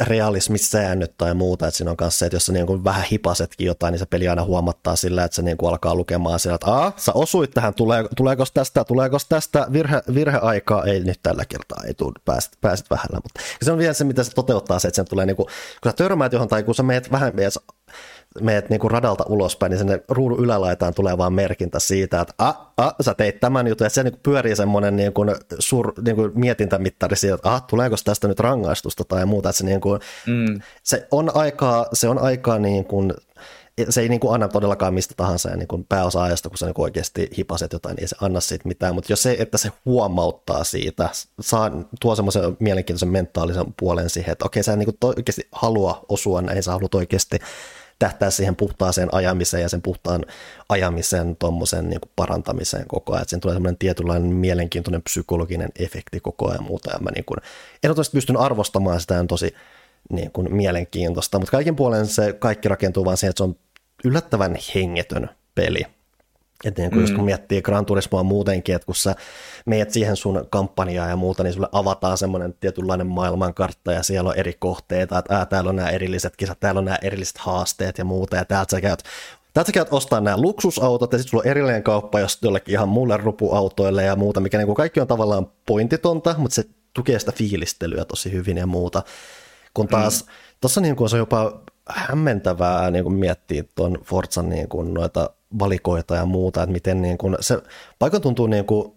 realismisäännöt 0.00 1.14
tai 1.18 1.34
muuta, 1.34 1.66
että 1.66 1.78
siinä 1.78 1.90
on 1.90 1.96
kanssa 1.96 2.18
se, 2.18 2.26
että 2.26 2.36
jos 2.36 2.46
sä 2.46 2.52
niin 2.52 2.66
kuin 2.66 2.84
vähän 2.84 3.04
hipasetkin 3.10 3.66
jotain, 3.66 3.92
niin 3.92 3.98
se 3.98 4.06
peli 4.06 4.28
aina 4.28 4.44
huomattaa 4.44 4.96
sillä, 4.96 5.24
että 5.24 5.34
se 5.34 5.42
niin 5.42 5.56
kuin 5.56 5.70
alkaa 5.70 5.94
lukemaan 5.94 6.40
sillä, 6.40 6.54
että 6.54 6.66
Aa, 6.66 6.92
sä 6.96 7.12
osuit 7.12 7.50
tähän, 7.50 7.74
tulee, 7.74 8.04
tuleeko 8.16 8.44
tästä, 8.54 8.84
tuleeko 8.84 9.16
tästä 9.28 9.66
virhe, 9.72 10.02
virheaikaa, 10.14 10.84
ei 10.84 11.00
nyt 11.00 11.20
tällä 11.22 11.44
kertaa, 11.44 11.82
ei 11.86 11.94
tule, 11.94 12.12
pääsit, 12.24 12.52
pääsit 12.60 12.90
vähällä, 12.90 13.20
mutta 13.22 13.40
se 13.62 13.72
on 13.72 13.78
vielä 13.78 13.92
se, 13.92 14.04
mitä 14.04 14.24
se 14.24 14.30
toteuttaa 14.34 14.78
se, 14.78 14.88
että 14.88 14.96
sen 14.96 15.08
tulee, 15.08 15.26
niin 15.26 15.36
kuin, 15.36 15.46
kun 15.82 15.92
sä 15.92 15.96
törmäät 15.96 16.32
johon 16.32 16.48
tai 16.48 16.62
kun 16.62 16.74
sä 16.74 16.82
meet 16.82 17.12
vähän 17.12 17.32
meet 17.36 17.54
meet 18.40 18.70
niinku 18.70 18.88
radalta 18.88 19.24
ulospäin, 19.28 19.70
niin 19.70 19.78
sinne 19.78 20.02
ruudun 20.08 20.40
ylälaitaan 20.40 20.94
tulee 20.94 21.18
vaan 21.18 21.32
merkintä 21.32 21.78
siitä, 21.78 22.20
että 22.20 22.34
a, 22.38 22.54
a, 22.76 22.92
sä 23.00 23.14
teit 23.14 23.40
tämän 23.40 23.66
jutun, 23.66 23.86
että 23.86 23.94
se 23.94 24.02
niinku 24.02 24.20
pyörii 24.22 24.56
semmoinen 24.56 24.96
niinku 24.96 25.22
sur, 25.58 25.92
niinku 26.04 26.30
mietintämittari 26.34 27.16
siitä, 27.16 27.34
että 27.34 27.52
ah, 27.52 27.62
tuleeko 27.62 27.96
tästä 28.04 28.28
nyt 28.28 28.40
rangaistusta 28.40 29.04
tai 29.04 29.26
muuta, 29.26 29.48
että 29.48 29.58
se, 29.58 29.64
niinku, 29.64 29.98
mm. 30.26 30.60
se 30.82 31.08
on 31.10 31.36
aikaa, 31.36 31.86
se 31.92 32.08
on 32.08 32.18
aikaa 32.18 32.58
niin 32.58 32.84
kuin, 32.84 33.12
se 33.88 34.00
ei 34.00 34.08
niin 34.08 34.20
kuin 34.20 34.34
anna 34.34 34.48
todellakaan 34.48 34.94
mistä 34.94 35.14
tahansa 35.16 35.50
ja 35.50 35.56
niin 35.56 35.68
kuin 35.68 35.84
pääosa-ajasta, 35.88 36.48
kun 36.48 36.58
sä 36.58 36.66
niin 36.66 36.74
oikeasti 36.78 37.30
hipaset 37.38 37.72
jotain, 37.72 37.94
niin 37.94 38.04
ei 38.04 38.08
se 38.08 38.16
anna 38.20 38.40
siitä 38.40 38.68
mitään, 38.68 38.94
mutta 38.94 39.12
jos 39.12 39.22
se, 39.22 39.36
että 39.38 39.58
se 39.58 39.70
huomauttaa 39.84 40.64
siitä, 40.64 41.08
saa, 41.40 41.70
tuo 42.00 42.16
semmoisen 42.16 42.56
mielenkiintoisen 42.58 43.08
mentaalisen 43.08 43.74
puolen 43.80 44.10
siihen, 44.10 44.32
että 44.32 44.44
okei, 44.44 44.62
sä 44.62 44.76
niin 44.76 44.86
kuin 44.86 45.14
oikeasti 45.16 45.48
halua 45.52 46.04
osua 46.08 46.42
näihin, 46.42 46.62
sä 46.62 46.72
haluat 46.72 46.94
oikeasti 46.94 47.38
tähtää 48.00 48.30
siihen 48.30 48.56
puhtaaseen 48.56 49.08
ajamiseen 49.14 49.62
ja 49.62 49.68
sen 49.68 49.82
puhtaan 49.82 50.24
ajamisen 50.68 51.36
tuommoisen 51.36 51.90
niin 51.90 52.00
parantamiseen 52.16 52.88
koko 52.88 53.14
ajan. 53.14 53.28
Siinä 53.28 53.40
tulee 53.40 53.54
semmoinen 53.54 53.78
tietynlainen 53.78 54.34
mielenkiintoinen 54.34 55.02
psykologinen 55.02 55.68
efekti 55.78 56.20
koko 56.20 56.50
ajan 56.50 56.62
muuta. 56.62 56.90
Ja 56.92 56.98
mä 56.98 57.10
niin 57.10 57.24
kuin, 57.24 57.38
ehdottomasti 57.84 58.16
pystyn 58.16 58.36
arvostamaan 58.36 59.00
sitä 59.00 59.20
on 59.20 59.26
tosi 59.26 59.54
niin 60.12 60.30
kuin 60.30 60.54
mielenkiintoista, 60.54 61.38
mutta 61.38 61.50
kaiken 61.50 61.76
puolen 61.76 62.06
se 62.06 62.32
kaikki 62.32 62.68
rakentuu 62.68 63.04
vaan 63.04 63.16
siihen, 63.16 63.30
että 63.30 63.38
se 63.38 63.44
on 63.44 63.56
yllättävän 64.04 64.56
hengetön 64.74 65.30
peli. 65.54 65.86
Että 66.64 66.82
niin 66.82 66.90
kun, 66.90 66.98
mm. 66.98 67.02
just 67.02 67.14
kun 67.14 67.24
miettii 67.24 67.62
Gran 67.62 67.86
Turismoa 67.86 68.22
muutenkin, 68.22 68.74
että 68.74 68.86
kun 68.86 68.94
sä 68.94 69.14
meet 69.66 69.90
siihen 69.90 70.16
sun 70.16 70.46
kampanjaan 70.50 71.10
ja 71.10 71.16
muuta, 71.16 71.42
niin 71.42 71.52
sulle 71.52 71.68
avataan 71.72 72.18
semmoinen 72.18 72.54
tietynlainen 72.60 73.06
maailmankartta 73.06 73.92
ja 73.92 74.02
siellä 74.02 74.30
on 74.30 74.36
eri 74.36 74.54
kohteita, 74.58 75.18
että 75.18 75.36
ää, 75.36 75.46
täällä 75.46 75.70
on 75.70 75.76
nämä 75.76 75.90
erilliset 75.90 76.36
kisat, 76.36 76.60
täällä 76.60 76.78
on 76.78 76.84
nämä 76.84 76.98
erilliset 77.02 77.38
haasteet 77.38 77.98
ja 77.98 78.04
muuta, 78.04 78.36
ja 78.36 78.44
täältä 78.44 78.70
sä 78.70 78.80
käyt 78.80 79.02
Täältä 79.54 79.68
sä 79.68 79.72
käyt 79.72 79.88
ostaa 79.90 80.20
nämä 80.20 80.40
luksusautot 80.40 81.12
ja 81.12 81.18
sitten 81.18 81.30
sulla 81.30 81.42
on 81.42 81.50
erillinen 81.50 81.82
kauppa 81.82 82.20
jos 82.20 82.38
jollekin 82.42 82.72
ihan 82.72 82.88
muulle 82.88 83.16
rupuautoille 83.16 84.04
ja 84.04 84.16
muuta, 84.16 84.40
mikä 84.40 84.58
niin 84.58 84.66
kuin 84.66 84.76
kaikki 84.76 85.00
on 85.00 85.06
tavallaan 85.06 85.46
pointitonta, 85.66 86.34
mutta 86.38 86.54
se 86.54 86.64
tukee 86.94 87.18
sitä 87.18 87.32
fiilistelyä 87.32 88.04
tosi 88.04 88.32
hyvin 88.32 88.56
ja 88.56 88.66
muuta. 88.66 89.02
Kun 89.74 89.88
taas 89.88 90.24
mm. 90.24 90.30
tuossa 90.60 90.80
niin 90.80 90.96
kuin 90.96 91.10
se 91.10 91.16
on 91.16 91.20
jopa 91.20 91.60
hämmentävää 91.94 92.90
niin 92.90 93.04
kuin 93.04 93.14
miettiä 93.14 93.64
tuon 93.74 93.98
Forzan 94.04 94.48
niin 94.48 94.68
kuin 94.68 94.94
noita 94.94 95.30
valikoita 95.58 96.14
ja 96.14 96.26
muuta, 96.26 96.62
että 96.62 96.72
miten 96.72 97.02
niin 97.02 97.18
kuin 97.18 97.36
se 97.40 97.62
paikka 97.98 98.20
tuntuu 98.20 98.46
niin 98.46 98.64
kuin 98.64 98.92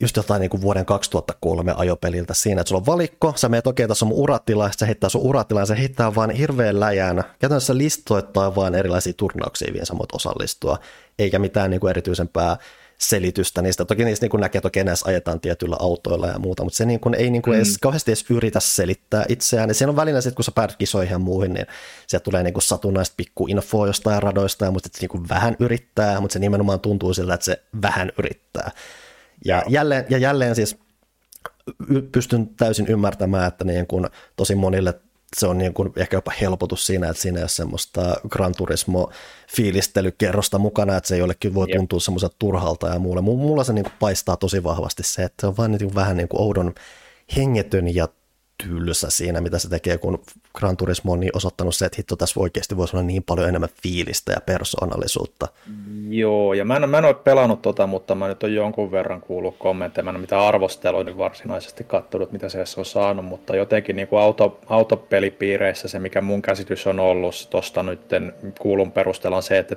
just 0.00 0.16
jotain 0.16 0.40
niin 0.40 0.50
kuin 0.50 0.62
vuoden 0.62 0.86
2003 0.86 1.74
ajopeliltä 1.76 2.34
siinä, 2.34 2.60
että 2.60 2.68
sulla 2.68 2.80
on 2.80 2.86
valikko, 2.86 3.32
sä 3.36 3.48
meet 3.48 3.66
okei, 3.66 3.84
okay, 3.84 3.88
tässä 3.88 4.04
on 4.04 4.08
mun 4.08 4.18
uratila, 4.18 4.70
se 4.76 4.86
heittää 4.86 5.10
sun 5.10 5.20
uratila, 5.20 5.66
se 5.66 5.78
heittää 5.78 6.14
vaan 6.14 6.30
hirveän 6.30 6.80
läjänä. 6.80 7.24
Käytännössä 7.38 7.78
listoittaa 7.78 8.54
vaan 8.54 8.74
erilaisia 8.74 9.12
turnauksia, 9.16 9.72
mihin 9.72 9.86
sä 9.86 9.98
voit 9.98 10.12
osallistua, 10.12 10.78
eikä 11.18 11.38
mitään 11.38 11.70
niin 11.70 11.80
kuin 11.80 11.90
erityisempää 11.90 12.56
selitystä 13.00 13.62
niistä. 13.62 13.84
Toki 13.84 14.04
niistä 14.04 14.24
niin 14.24 14.30
kuin 14.30 14.40
näkee, 14.40 14.58
että 14.58 14.68
okei, 14.68 14.84
näissä 14.84 15.08
ajetaan 15.08 15.40
tietyillä 15.40 15.76
autoilla 15.78 16.26
ja 16.26 16.38
muuta, 16.38 16.64
mutta 16.64 16.76
se 16.76 16.84
niin 16.84 17.00
kuin, 17.00 17.14
ei 17.14 17.30
niin 17.30 17.42
kuin 17.42 17.54
mm. 17.54 17.56
edes, 17.56 17.78
kauheasti 17.78 18.10
edes 18.10 18.24
yritä 18.30 18.60
selittää 18.60 19.24
itseään. 19.28 19.70
Ja 19.70 19.74
siinä 19.74 19.90
on 19.90 19.96
välillä 19.96 20.20
sitten, 20.20 20.34
kun 20.34 20.44
sä 20.44 20.52
päädyt 20.52 20.76
kisoihin 20.76 21.12
ja 21.12 21.18
muihin, 21.18 21.52
niin 21.54 21.66
sieltä 22.06 22.24
tulee 22.24 22.42
niin 22.42 22.54
kuin 22.54 22.62
satunnaista 22.62 23.14
pikkuinfoa 23.16 23.86
jostain 23.86 24.22
radoista, 24.22 24.64
ja 24.64 24.72
että 24.76 24.88
se 24.92 25.00
niin 25.00 25.08
kuin 25.08 25.28
vähän 25.28 25.56
yrittää, 25.58 26.20
mutta 26.20 26.32
se 26.32 26.38
nimenomaan 26.38 26.80
tuntuu 26.80 27.14
siltä, 27.14 27.34
että 27.34 27.44
se 27.44 27.62
vähän 27.82 28.12
yrittää. 28.18 28.70
Ja 29.44 29.62
jälleen, 29.68 30.04
ja 30.08 30.18
jälleen 30.18 30.54
siis 30.54 30.76
pystyn 32.12 32.48
täysin 32.48 32.86
ymmärtämään, 32.86 33.48
että 33.48 33.64
niin 33.64 33.86
kuin 33.86 34.06
tosi 34.36 34.54
monille 34.54 34.94
se 35.36 35.46
on 35.46 35.58
niin 35.58 35.74
kuin 35.74 35.92
ehkä 35.96 36.16
jopa 36.16 36.32
helpotus 36.40 36.86
siinä, 36.86 37.08
että 37.08 37.22
siinä 37.22 37.38
ei 37.38 37.42
ole 37.42 37.48
semmoista 37.48 38.16
Gran 38.28 38.54
Turismo-fiilistelykerrosta 38.54 40.58
mukana, 40.58 40.96
että 40.96 41.08
se 41.08 41.16
jollekin 41.16 41.54
voi 41.54 41.66
tuntua 41.76 42.00
semmoiselta 42.00 42.36
turhalta 42.38 42.88
ja 42.88 42.98
muulle. 42.98 43.20
Mulla 43.20 43.64
se 43.64 43.72
niin 43.72 43.84
kuin 43.84 43.94
paistaa 44.00 44.36
tosi 44.36 44.64
vahvasti 44.64 45.02
se, 45.02 45.22
että 45.22 45.40
se 45.40 45.46
on 45.46 45.56
vain 45.56 45.72
niin 45.72 45.94
vähän 45.94 46.16
niin 46.16 46.28
kuin 46.28 46.40
oudon 46.40 46.74
hengetön 47.36 47.94
ja 47.94 48.08
tylsä 48.62 49.10
siinä, 49.10 49.40
mitä 49.40 49.58
se 49.58 49.68
tekee, 49.68 49.98
kun 49.98 50.22
Gran 50.58 50.76
Turismo 50.76 51.12
on 51.12 51.20
niin 51.20 51.36
osoittanut 51.36 51.74
se, 51.74 51.86
että 51.86 51.96
hitto 51.96 52.16
tässä 52.16 52.40
oikeasti 52.40 52.76
voisi 52.76 52.96
olla 52.96 53.06
niin 53.06 53.22
paljon 53.22 53.48
enemmän 53.48 53.68
fiilistä 53.82 54.32
ja 54.32 54.40
persoonallisuutta. 54.40 55.48
Joo, 56.08 56.54
ja 56.54 56.64
mä 56.64 56.76
en, 56.76 56.90
mä 56.90 56.98
en 56.98 57.04
ole 57.04 57.14
pelannut 57.14 57.62
tota, 57.62 57.86
mutta 57.86 58.14
mä 58.14 58.28
nyt 58.28 58.42
on 58.42 58.54
jonkun 58.54 58.90
verran 58.90 59.20
kuullut 59.20 59.58
kommentteja, 59.58 60.04
mä 60.04 60.10
en 60.10 60.16
ole 60.16 60.20
mitään 60.20 60.42
arvosteluja 60.42 61.18
varsinaisesti 61.18 61.84
katsonut, 61.84 62.32
mitä 62.32 62.48
se 62.48 62.64
on 62.76 62.84
saanut, 62.84 63.24
mutta 63.24 63.56
jotenkin 63.56 63.96
niin 63.96 64.08
kuin 64.08 64.20
auto, 64.20 64.60
autopelipiireissä 64.66 65.88
se, 65.88 65.98
mikä 65.98 66.20
mun 66.20 66.42
käsitys 66.42 66.86
on 66.86 67.00
ollut 67.00 67.48
tuosta 67.50 67.82
nyt 67.82 68.00
kuulun 68.60 68.92
perusteella 68.92 69.36
on 69.36 69.42
se, 69.42 69.58
että, 69.58 69.76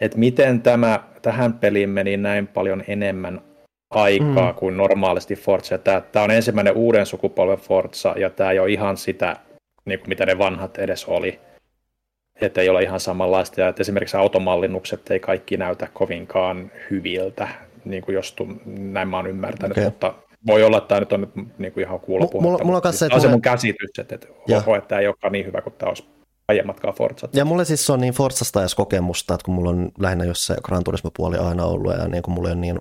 että 0.00 0.18
miten 0.18 0.62
tämä, 0.62 1.00
tähän 1.22 1.52
peliin 1.52 1.90
meni 1.90 2.16
näin 2.16 2.46
paljon 2.46 2.84
enemmän 2.88 3.40
aikaa 3.90 4.52
mm. 4.52 4.58
kuin 4.58 4.76
normaalisti 4.76 5.36
Forza. 5.36 5.78
Tämä, 5.78 6.00
tämä 6.00 6.24
on 6.24 6.30
ensimmäinen 6.30 6.74
uuden 6.74 7.06
sukupolven 7.06 7.58
Forza, 7.58 8.14
ja 8.16 8.30
tämä 8.30 8.50
ei 8.50 8.58
ole 8.58 8.70
ihan 8.70 8.96
sitä, 8.96 9.36
niin 9.84 9.98
kuin 9.98 10.08
mitä 10.08 10.26
ne 10.26 10.38
vanhat 10.38 10.78
edes 10.78 11.04
oli. 11.04 11.40
Että 12.40 12.60
ei 12.60 12.68
ole 12.68 12.82
ihan 12.82 13.00
samanlaista, 13.00 13.60
ja 13.60 13.68
että 13.68 13.80
esimerkiksi 13.80 14.16
automallinnukset 14.16 15.10
ei 15.10 15.20
kaikki 15.20 15.56
näytä 15.56 15.88
kovinkaan 15.92 16.70
hyviltä, 16.90 17.48
niin 17.84 18.02
kuin 18.02 18.14
jos 18.14 18.32
tu, 18.32 18.48
näin 18.66 19.08
mä 19.08 19.16
oon 19.16 19.26
ymmärtänyt, 19.26 19.78
okay. 19.78 19.84
mutta 19.84 20.14
voi 20.46 20.62
olla, 20.62 20.78
että 20.78 20.88
tämä 20.88 21.00
nyt 21.00 21.12
on 21.12 21.32
niin 21.58 21.72
kuin 21.72 21.84
ihan 21.84 22.00
kuulopuhetta. 22.00 22.50
Mulla, 22.50 22.64
mulla 22.64 22.80
on 22.84 22.92
se, 22.92 23.08
se 23.20 23.28
mun 23.28 23.42
käsitys, 23.42 23.90
että, 23.98 24.14
että 24.14 24.28
oho, 24.56 24.76
että 24.76 24.88
tämä 24.88 25.00
ei 25.00 25.06
olekaan 25.06 25.32
niin 25.32 25.46
hyvä 25.46 25.60
kuin 25.60 25.74
tämä 25.78 25.88
olisi 25.88 26.04
aiemmatkaan 26.48 26.94
Forzat. 26.94 27.34
Ja 27.34 27.44
mulle 27.44 27.64
siis 27.64 27.90
on 27.90 28.00
niin 28.00 28.14
Forzasta 28.14 28.60
edes 28.60 28.74
kokemusta, 28.74 29.34
että 29.34 29.44
kun 29.44 29.54
mulla 29.54 29.70
on 29.70 29.90
lähinnä 29.98 30.24
jos 30.24 30.46
se 30.46 30.56
Gran 30.64 30.84
Turismo-puoli 30.84 31.36
aina 31.36 31.64
ollut 31.64 31.92
ja 31.92 32.08
niin 32.08 32.22
kuin 32.22 32.34
mulla 32.34 32.50
on 32.50 32.60
niin 32.60 32.78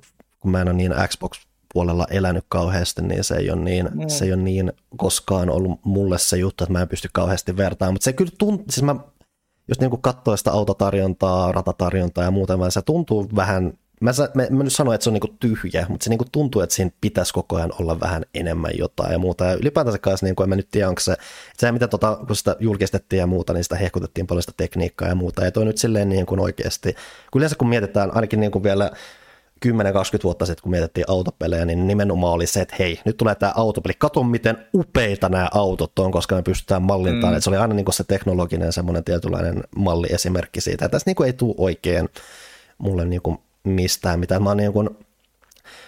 kun 0.47 0.51
mä 0.51 0.61
en 0.61 0.67
ole 0.67 0.75
niin 0.75 0.93
Xbox-puolella 1.07 2.07
elänyt 2.09 2.45
kauheasti, 2.49 3.01
niin 3.01 3.23
se 3.23 3.35
ei 3.35 3.51
ole 3.51 3.61
niin, 3.61 3.89
mm. 3.93 4.07
se 4.07 4.25
ei 4.25 4.33
ole 4.33 4.41
niin 4.41 4.71
koskaan 4.97 5.49
ollut 5.49 5.79
mulle 5.83 6.17
se 6.17 6.37
juttu, 6.37 6.63
että 6.63 6.71
mä 6.71 6.81
en 6.81 6.87
pysty 6.87 7.09
kauheasti 7.13 7.57
vertaamaan, 7.57 7.93
mutta 7.93 8.05
se 8.05 8.13
kyllä 8.13 8.31
tuntuu, 8.37 8.65
siis 8.69 8.83
mä 8.83 8.95
just 9.67 9.81
niin 9.81 9.89
kuin 9.89 10.01
katsoo 10.01 10.37
sitä 10.37 10.51
autotarjontaa, 10.51 11.51
ratatarjontaa 11.51 12.23
ja 12.23 12.31
muuta, 12.31 12.59
vaan 12.59 12.71
se 12.71 12.81
tuntuu 12.81 13.29
vähän, 13.35 13.73
mä, 14.01 14.11
mä, 14.33 14.43
mä 14.49 14.63
nyt 14.63 14.73
sanoin, 14.73 14.95
että 14.95 15.03
se 15.03 15.09
on 15.09 15.13
niin 15.13 15.21
kuin 15.21 15.37
tyhjä, 15.39 15.85
mutta 15.89 16.03
se 16.03 16.09
niin 16.09 16.17
kuin 16.17 16.31
tuntuu, 16.31 16.61
että 16.61 16.75
siinä 16.75 16.91
pitäisi 17.01 17.33
koko 17.33 17.55
ajan 17.55 17.73
olla 17.79 17.99
vähän 17.99 18.23
enemmän 18.33 18.71
jotain 18.77 19.11
ja 19.11 19.19
muuta. 19.19 19.45
Ja 19.45 19.53
ylipäätänsä 19.53 19.99
kanssa, 19.99 20.25
niin 20.25 20.35
kuin, 20.35 20.45
en 20.45 20.49
mä 20.49 20.55
nyt 20.55 20.67
tiedä, 20.71 20.89
onko 20.89 21.01
se, 21.01 21.15
se 21.57 21.71
mitä 21.71 21.87
tota, 21.87 22.19
kun 22.27 22.35
sitä 22.35 22.55
julkistettiin 22.59 23.19
ja 23.19 23.27
muuta, 23.27 23.53
niin 23.53 23.63
sitä 23.63 23.75
hehkutettiin 23.75 24.27
paljon 24.27 24.43
sitä 24.43 24.53
tekniikkaa 24.57 25.07
ja 25.07 25.15
muuta. 25.15 25.45
Ja 25.45 25.51
toi 25.51 25.65
nyt 25.65 25.77
silleen 25.77 26.09
niin 26.09 26.25
kuin 26.25 26.39
oikeasti, 26.39 26.95
kun 27.31 27.39
yleensä 27.39 27.55
kun 27.55 27.69
mietitään, 27.69 28.15
ainakin 28.15 28.39
niin 28.39 28.51
kuin 28.51 28.63
vielä 28.63 28.91
10-20 29.65 29.69
vuotta 30.23 30.45
sitten, 30.45 30.63
kun 30.63 30.71
mietittiin 30.71 31.05
autopelejä, 31.09 31.65
niin 31.65 31.87
nimenomaan 31.87 32.33
oli 32.33 32.47
se, 32.47 32.61
että 32.61 32.75
hei, 32.79 32.99
nyt 33.05 33.17
tulee 33.17 33.35
tämä 33.35 33.53
autopeli, 33.55 33.93
kato 33.97 34.23
miten 34.23 34.57
upeita 34.73 35.29
nämä 35.29 35.49
autot 35.53 35.99
on, 35.99 36.11
koska 36.11 36.35
me 36.35 36.41
pystytään 36.41 36.81
mallintamaan, 36.81 37.35
mm. 37.35 37.41
se 37.41 37.49
oli 37.49 37.57
aina 37.57 37.73
niin 37.73 37.85
se 37.93 38.03
teknologinen 38.03 38.73
semmoinen 38.73 39.03
tietynlainen 39.03 39.63
malliesimerkki 39.75 40.61
siitä, 40.61 40.85
että 40.85 40.95
tässä 40.95 41.11
niin 41.11 41.25
ei 41.25 41.33
tule 41.33 41.55
oikein 41.57 42.09
mulle 42.77 43.05
niin 43.05 43.21
kuin 43.21 43.37
mistään 43.63 44.19
mitään. 44.19 44.43
Mä 44.43 44.49
oon 44.49 44.57
niin 44.57 44.73
kuin, 44.73 44.89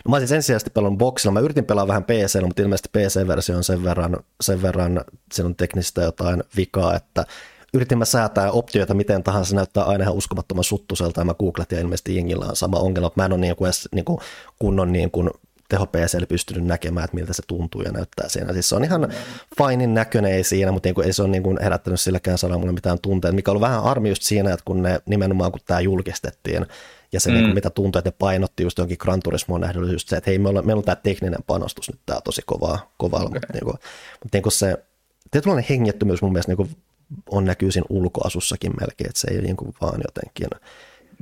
No 0.05 0.09
mä 0.09 0.15
olisin 0.15 0.35
ensisijaisesti 0.35 0.69
pelannut 0.69 0.97
boksilla. 0.97 1.33
Mä 1.33 1.39
yritin 1.39 1.65
pelaa 1.65 1.87
vähän 1.87 2.03
PC, 2.03 2.41
mutta 2.41 2.61
ilmeisesti 2.61 2.89
PC-versio 2.93 3.57
on 3.57 3.63
sen 3.63 3.83
verran, 3.83 4.17
sen 4.41 4.61
verran 4.61 5.01
siinä 5.33 5.47
on 5.47 5.55
teknistä 5.55 6.01
jotain 6.01 6.43
vikaa, 6.57 6.95
että 6.95 7.25
yritin 7.73 7.97
mä 7.97 8.05
säätää 8.05 8.51
optioita 8.51 8.93
miten 8.93 9.23
tahansa, 9.23 9.55
näyttää 9.55 9.83
aina 9.83 10.03
ihan 10.03 10.15
uskomattoman 10.15 10.63
suttuselta, 10.63 11.21
ja 11.21 11.25
mä 11.25 11.33
googletin 11.33 11.75
ja 11.75 11.81
ilmeisesti 11.81 12.15
jengillä 12.15 12.45
on 12.45 12.55
sama 12.55 12.77
ongelma, 12.77 13.11
mä 13.15 13.25
en 13.25 13.33
ole 13.33 13.41
niin 13.41 13.55
kuin 13.55 13.67
edes 13.67 13.89
niin 13.95 14.05
kuin 14.05 14.19
kunnon 14.59 14.91
niin 14.91 15.11
kuin 15.11 15.29
teho 15.69 15.85
PCL 15.85 16.25
pystynyt 16.29 16.65
näkemään, 16.65 17.05
että 17.05 17.15
miltä 17.15 17.33
se 17.33 17.43
tuntuu 17.47 17.81
ja 17.81 17.91
näyttää 17.91 18.29
siinä. 18.29 18.53
Siis 18.53 18.69
se 18.69 18.75
on 18.75 18.83
ihan 18.83 19.13
fainin 19.57 19.93
näköinen, 19.93 20.31
ei 20.31 20.43
siinä, 20.43 20.71
mutta 20.71 20.89
niin 20.89 21.05
ei 21.05 21.13
se 21.13 21.23
ole 21.23 21.31
niin 21.31 21.61
herättänyt 21.61 21.99
silläkään 21.99 22.37
sanaa 22.37 22.57
mulle 22.57 22.71
mitään 22.71 22.97
tunteita, 23.01 23.35
mikä 23.35 23.51
oli 23.51 23.61
vähän 23.61 23.83
armi 23.83 24.09
just 24.09 24.23
siinä, 24.23 24.53
että 24.53 24.65
kun 24.65 24.83
ne 24.83 25.01
nimenomaan 25.05 25.51
kun 25.51 25.61
tämä 25.65 25.79
julkistettiin, 25.79 26.65
ja 27.11 27.19
se, 27.19 27.29
mm. 27.29 27.33
niin 27.33 27.45
kuin, 27.45 27.53
mitä 27.53 27.69
tuntuu, 27.69 27.99
että 27.99 28.09
ne 28.09 28.15
painotti 28.19 28.63
just 28.63 28.77
jonkin 28.77 28.97
Gran 28.99 29.19
Turismoon 29.19 29.61
nähden, 29.61 29.91
just 29.91 30.09
se, 30.09 30.15
että 30.15 30.29
hei, 30.29 30.39
meillä 30.39 30.59
on, 30.59 30.65
meillä 30.65 30.79
on 30.79 30.85
tämä 30.85 30.95
tekninen 30.95 31.43
panostus 31.47 31.89
nyt 31.89 31.99
tämä 32.05 32.21
tosi 32.21 32.41
kovaa, 32.45 32.91
kovaa 32.97 33.23
okay. 33.23 33.33
mutta, 33.33 33.53
niin 33.53 33.65
kuin, 33.65 33.77
mutta 34.23 34.35
niin 34.37 34.43
kuin 34.43 34.53
se 34.53 34.83
tietynlainen 35.31 35.65
hengettömyys 35.69 36.21
mun 36.21 36.31
mielestä 36.31 36.51
niin 36.51 36.57
kuin 36.57 36.69
on 37.29 37.45
näkyy 37.45 37.71
siinä 37.71 37.85
ulkoasussakin 37.89 38.71
melkein, 38.79 39.09
että 39.09 39.19
se 39.19 39.27
ei 39.31 39.41
niin 39.41 39.57
kuin 39.57 39.73
vaan 39.81 40.01
jotenkin. 40.07 40.47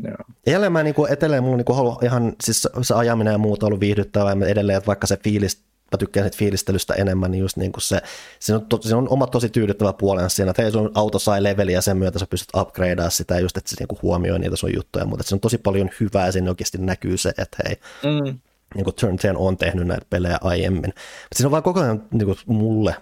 Joo. 0.04 0.18
Jälleen 0.48 0.72
mä 0.72 0.84
niin 0.84 0.96
kuin 0.96 1.12
edelleen, 1.12 1.44
mulla 1.44 1.58
niin 1.58 1.66
kuin 1.66 2.06
ihan, 2.06 2.36
siis 2.44 2.68
se 2.82 2.94
ajaminen 2.94 3.32
ja 3.32 3.38
muuta 3.38 3.66
on 3.66 3.68
ollut 3.68 3.80
viihdyttävää, 3.80 4.36
ja 4.40 4.48
edelleen, 4.48 4.78
että 4.78 4.88
vaikka 4.88 5.08
se 5.08 5.18
fiilis, 5.24 5.64
mä 5.92 5.98
tykkään 5.98 6.24
siitä 6.24 6.38
fiilistelystä 6.38 6.94
enemmän, 6.94 7.32
niin 7.32 7.42
just 7.42 7.58
niin 7.58 7.72
kuin 7.72 7.82
se, 7.82 8.02
se 8.40 8.56
on, 8.56 8.66
to, 8.66 8.80
se 8.82 8.96
on 8.96 9.10
oma 9.10 9.28
tosi 9.28 9.50
tyydyttävä 9.50 9.94
puolensa 9.94 10.36
siinä, 10.36 10.52
että 10.52 10.62
hei, 10.62 10.72
sun 10.72 10.92
auto 10.96 11.20
sai 11.20 11.44
leveliä 11.44 11.78
ja 11.78 11.82
sen 11.82 11.98
myötä 11.98 12.20
sä 12.20 12.26
pystyt 12.30 12.50
upgradea 12.56 13.10
sitä 13.10 13.40
just, 13.40 13.58
että 13.58 13.70
se 13.70 13.76
niin 13.80 13.88
kuin 13.88 14.00
huomioi 14.02 14.40
niitä 14.40 14.56
sun 14.56 14.76
juttuja, 14.76 15.06
mutta 15.06 15.24
se 15.24 15.36
on 15.36 15.40
tosi 15.40 15.58
paljon 15.58 15.90
hyvää 16.00 16.26
ja 16.26 16.32
siinä 16.32 16.50
oikeasti 16.50 16.78
näkyy 16.78 17.18
se, 17.18 17.30
että 17.30 17.58
hei, 17.66 17.76
mm. 18.04 18.40
niin 18.76 18.84
kuin 18.84 18.96
Turn 18.96 19.18
10 19.18 19.38
on 19.38 19.58
tehnyt 19.58 19.88
näitä 19.88 20.06
pelejä 20.10 20.38
aiemmin. 20.42 20.94
Mutta 20.94 21.36
siinä 21.36 21.48
on 21.48 21.52
vaan 21.52 21.64
koko 21.64 21.80
ajan 21.80 22.04
niin 22.12 22.26
kuin 22.26 22.38
mulle 22.46 22.96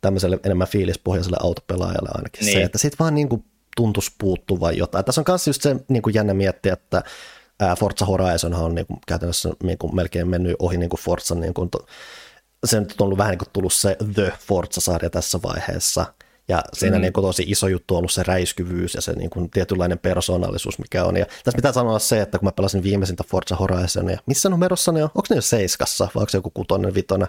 tämmöiselle 0.00 0.38
enemmän 0.44 0.68
fiilispohjaiselle 0.68 1.36
autopelaajalle 1.40 2.10
ainakin 2.14 2.44
niin. 2.44 2.58
se, 2.58 2.62
että 2.62 2.78
sit 2.78 2.98
vaan 2.98 3.14
niin 3.14 3.28
kuin 3.28 3.44
tuntuisi 3.76 4.12
puuttuvan 4.18 4.76
jotain. 4.76 5.04
Tässä 5.04 5.20
on 5.20 5.24
myös 5.28 5.46
just 5.46 5.62
se 5.62 5.76
niin 5.88 6.02
kuin 6.02 6.14
jännä 6.14 6.34
miettiä, 6.34 6.72
että 6.72 7.02
Forza 7.78 8.04
Horizon 8.04 8.54
on 8.54 8.74
niin 8.74 8.86
kuin 8.86 9.00
käytännössä 9.06 9.50
niin 9.62 9.78
kuin 9.78 9.94
melkein 9.94 10.28
mennyt 10.28 10.56
ohi 10.58 10.76
niin 10.76 10.90
kuin 10.90 11.00
Forza, 11.00 11.34
niin 11.34 11.54
kuin 11.54 11.70
to, 11.70 11.86
se 12.64 12.80
nyt 12.80 13.00
on 13.00 13.04
ollut 13.04 13.18
vähän 13.18 13.30
niin 13.30 13.38
kuin 13.38 13.48
tullut 13.52 13.72
se 13.72 13.96
The 14.14 14.32
Forza-sarja 14.48 15.10
tässä 15.10 15.38
vaiheessa, 15.42 16.06
ja 16.48 16.62
siinä 16.72 16.96
mm. 16.96 17.02
niin 17.02 17.12
kuin 17.12 17.24
tosi 17.24 17.44
iso 17.46 17.68
juttu 17.68 17.94
on 17.94 17.98
ollut 17.98 18.12
se 18.12 18.22
räiskyvyys 18.22 18.94
ja 18.94 19.00
se 19.00 19.12
niin 19.12 19.30
kuin 19.30 19.50
tietynlainen 19.50 19.98
persoonallisuus, 19.98 20.78
mikä 20.78 21.04
on. 21.04 21.16
Ja 21.16 21.26
tässä 21.26 21.56
pitää 21.56 21.72
sanoa 21.72 21.98
se, 21.98 22.20
että 22.20 22.38
kun 22.38 22.46
mä 22.46 22.52
pelasin 22.52 22.82
viimeisintä 22.82 23.24
Forza 23.30 23.56
Horizonia, 23.56 24.20
missä 24.26 24.48
numerossa 24.48 24.92
ne 24.92 25.02
on? 25.02 25.10
Onko 25.14 25.26
ne 25.30 25.36
jo 25.36 25.42
seiskassa 25.42 26.08
vai 26.14 26.20
onko 26.20 26.30
se 26.30 26.38
joku 26.38 26.50
kutonen, 26.50 26.94
vitonen? 26.94 27.28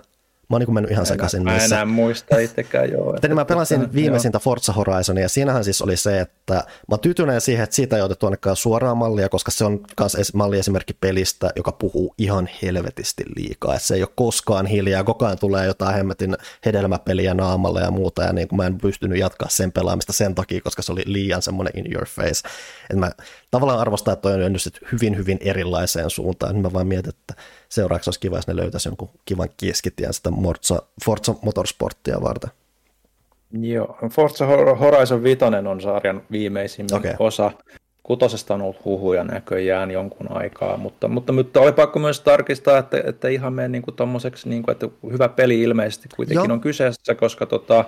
Mä 0.50 0.56
oon 0.56 0.62
niin 0.62 0.74
mennyt 0.74 0.92
ihan 0.92 1.06
sekaisin 1.06 1.44
niissä. 1.44 1.76
Mä 1.76 1.82
enää 1.82 1.86
muista 1.86 2.38
itsekään, 2.38 2.92
joo. 2.92 3.16
Että 3.16 3.36
mä 3.36 3.46
pelasin 3.46 3.94
viimeisintä 3.94 4.40
Forza 4.40 4.74
Horizonia 4.74 5.24
ja 5.24 5.30
siinähän 5.30 5.64
siis 5.64 5.82
oli 5.82 5.98
se, 5.98 6.20
että 6.20 6.54
mä 6.88 6.98
oon 7.30 7.42
siihen, 7.42 7.64
että 7.64 7.76
siitä 7.76 7.96
ei 7.96 8.02
otettu 8.02 8.26
ainakaan 8.26 8.56
suoraa 8.56 8.96
mallia, 8.96 9.30
koska 9.30 9.52
se 9.52 9.66
on 9.66 9.80
myös 10.00 10.34
malliesimerkki 10.34 10.94
pelistä, 10.94 11.50
joka 11.56 11.72
puhuu 11.72 12.14
ihan 12.18 12.50
helvetisti 12.62 13.24
liikaa. 13.36 13.76
Että 13.76 13.88
se 13.88 13.96
ei 13.96 14.02
ole 14.02 14.10
koskaan 14.16 14.66
hiljaa, 14.66 15.04
koko 15.04 15.26
ajan 15.26 15.40
tulee 15.40 15.66
jotain 15.66 15.96
hemmetin 15.96 16.38
hedelmäpeliä 16.66 17.34
naamalle 17.34 17.82
ja 17.82 17.92
muuta 17.92 18.24
ja 18.24 18.34
niin 18.34 18.48
mä 18.56 18.66
en 18.66 18.78
pystynyt 18.78 19.20
jatkaa 19.20 19.50
sen 19.50 19.72
pelaamista 19.72 20.14
sen 20.14 20.36
takia, 20.36 20.62
koska 20.62 20.82
se 20.82 20.92
oli 20.92 21.04
liian 21.06 21.42
semmoinen 21.42 21.78
in 21.78 21.94
your 21.94 22.08
face. 22.08 22.48
Että 22.90 22.96
mä 22.96 23.12
tavallaan 23.52 23.80
arvostan, 23.80 24.14
että 24.14 24.22
toi 24.22 24.44
on 24.44 24.54
nyt 24.54 24.80
hyvin, 24.92 25.18
hyvin 25.18 25.38
erilaiseen 25.42 26.10
suuntaan. 26.10 26.54
Nyt 26.54 26.64
mä 26.64 26.74
vaan 26.74 26.88
mietin, 26.88 27.10
että 27.10 27.34
seuraavaksi 27.70 28.10
olisi 28.10 28.20
kiva, 28.20 28.36
jos 28.36 28.48
ne 28.48 28.56
löytäisi 28.56 28.90
jonkun 28.90 29.10
kivan 29.26 29.50
keskitien 29.58 30.14
sitä 30.14 30.30
Forza, 30.44 30.82
Forza 31.06 31.36
Motorsporttia 31.42 32.22
varten. 32.22 32.52
Joo, 33.62 33.98
Forza 34.12 34.46
Horizon 34.80 35.24
5 35.24 35.46
on 35.70 35.82
sarjan 35.82 36.22
viimeisin 36.32 36.86
okay. 36.94 37.14
osa. 37.20 37.52
Kutosesta 38.04 38.54
on 38.54 38.62
ollut 38.62 38.86
huhuja 38.86 39.24
näköjään 39.24 39.92
jonkun 39.92 40.32
aikaa, 40.32 40.78
mutta, 40.78 41.08
mutta, 41.08 41.34
mutta 41.34 41.62
oli 41.62 41.72
pakko 41.72 42.00
myös 42.00 42.20
tarkistaa, 42.20 42.78
että, 42.78 43.02
että 43.06 43.28
ihan 43.28 43.54
mene 43.54 43.68
niin 43.68 43.82
kuin 43.82 43.96
tommoseksi, 43.96 44.50
niin 44.50 44.64
kuin, 44.64 44.72
että 44.72 44.88
hyvä 45.12 45.30
peli 45.30 45.62
ilmeisesti 45.62 46.10
kuitenkin 46.16 46.50
Joo. 46.50 46.54
on 46.54 46.62
kyseessä, 46.62 47.16
koska 47.16 47.46
tota, 47.46 47.86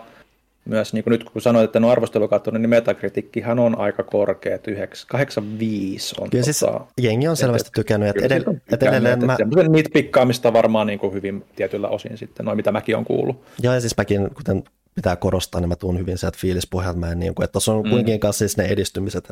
myös, 0.69 0.93
niin 0.93 1.03
kuin 1.03 1.11
nyt 1.11 1.23
kun 1.23 1.41
sanoit, 1.41 1.65
että 1.65 1.79
no 1.79 1.89
arvostelukattoinen, 1.89 2.61
niin 2.61 2.69
metakritiikkihan 2.69 3.59
on 3.59 3.79
aika 3.79 4.03
korkea, 4.03 4.55
että 4.55 4.71
85 5.07 6.15
on. 6.19 6.29
Kyllä 6.29 6.43
siis 6.43 6.59
tota, 6.59 6.85
jengi 7.01 7.27
on 7.27 7.37
selvästi 7.37 7.69
tykännyt, 7.75 8.09
että, 8.09 8.35
edell- 8.35 8.57
että 8.71 8.89
edelleen 8.89 9.25
mä... 9.25 9.37
Niitä 9.69 9.89
pikkaamista 9.93 10.53
varmaan 10.53 10.87
niin 10.87 10.99
kuin 10.99 11.13
hyvin 11.13 11.45
tietyllä 11.55 11.87
osin 11.87 12.17
sitten, 12.17 12.45
noin 12.45 12.55
mitä 12.55 12.71
mäkin 12.71 12.97
on 12.97 13.05
kuullut. 13.05 13.41
Joo, 13.61 13.73
ja 13.73 13.81
siis 13.81 13.97
mäkin, 13.97 14.29
kuten 14.33 14.63
pitää 14.95 15.15
korostaa, 15.15 15.61
niin 15.61 15.69
mä 15.69 15.75
tuun 15.75 15.99
hyvin 15.99 16.17
sieltä 16.17 16.37
fiilispohjalta, 16.41 16.99
mä 16.99 17.11
en 17.11 17.19
niin 17.19 17.35
kuin, 17.35 17.43
että 17.43 17.51
tuossa 17.51 17.73
on 17.73 17.83
mm. 17.83 17.89
kuitenkin 17.89 18.19
kanssa 18.19 18.39
siis 18.39 18.57
ne 18.57 18.65
edistymiset, 18.65 19.29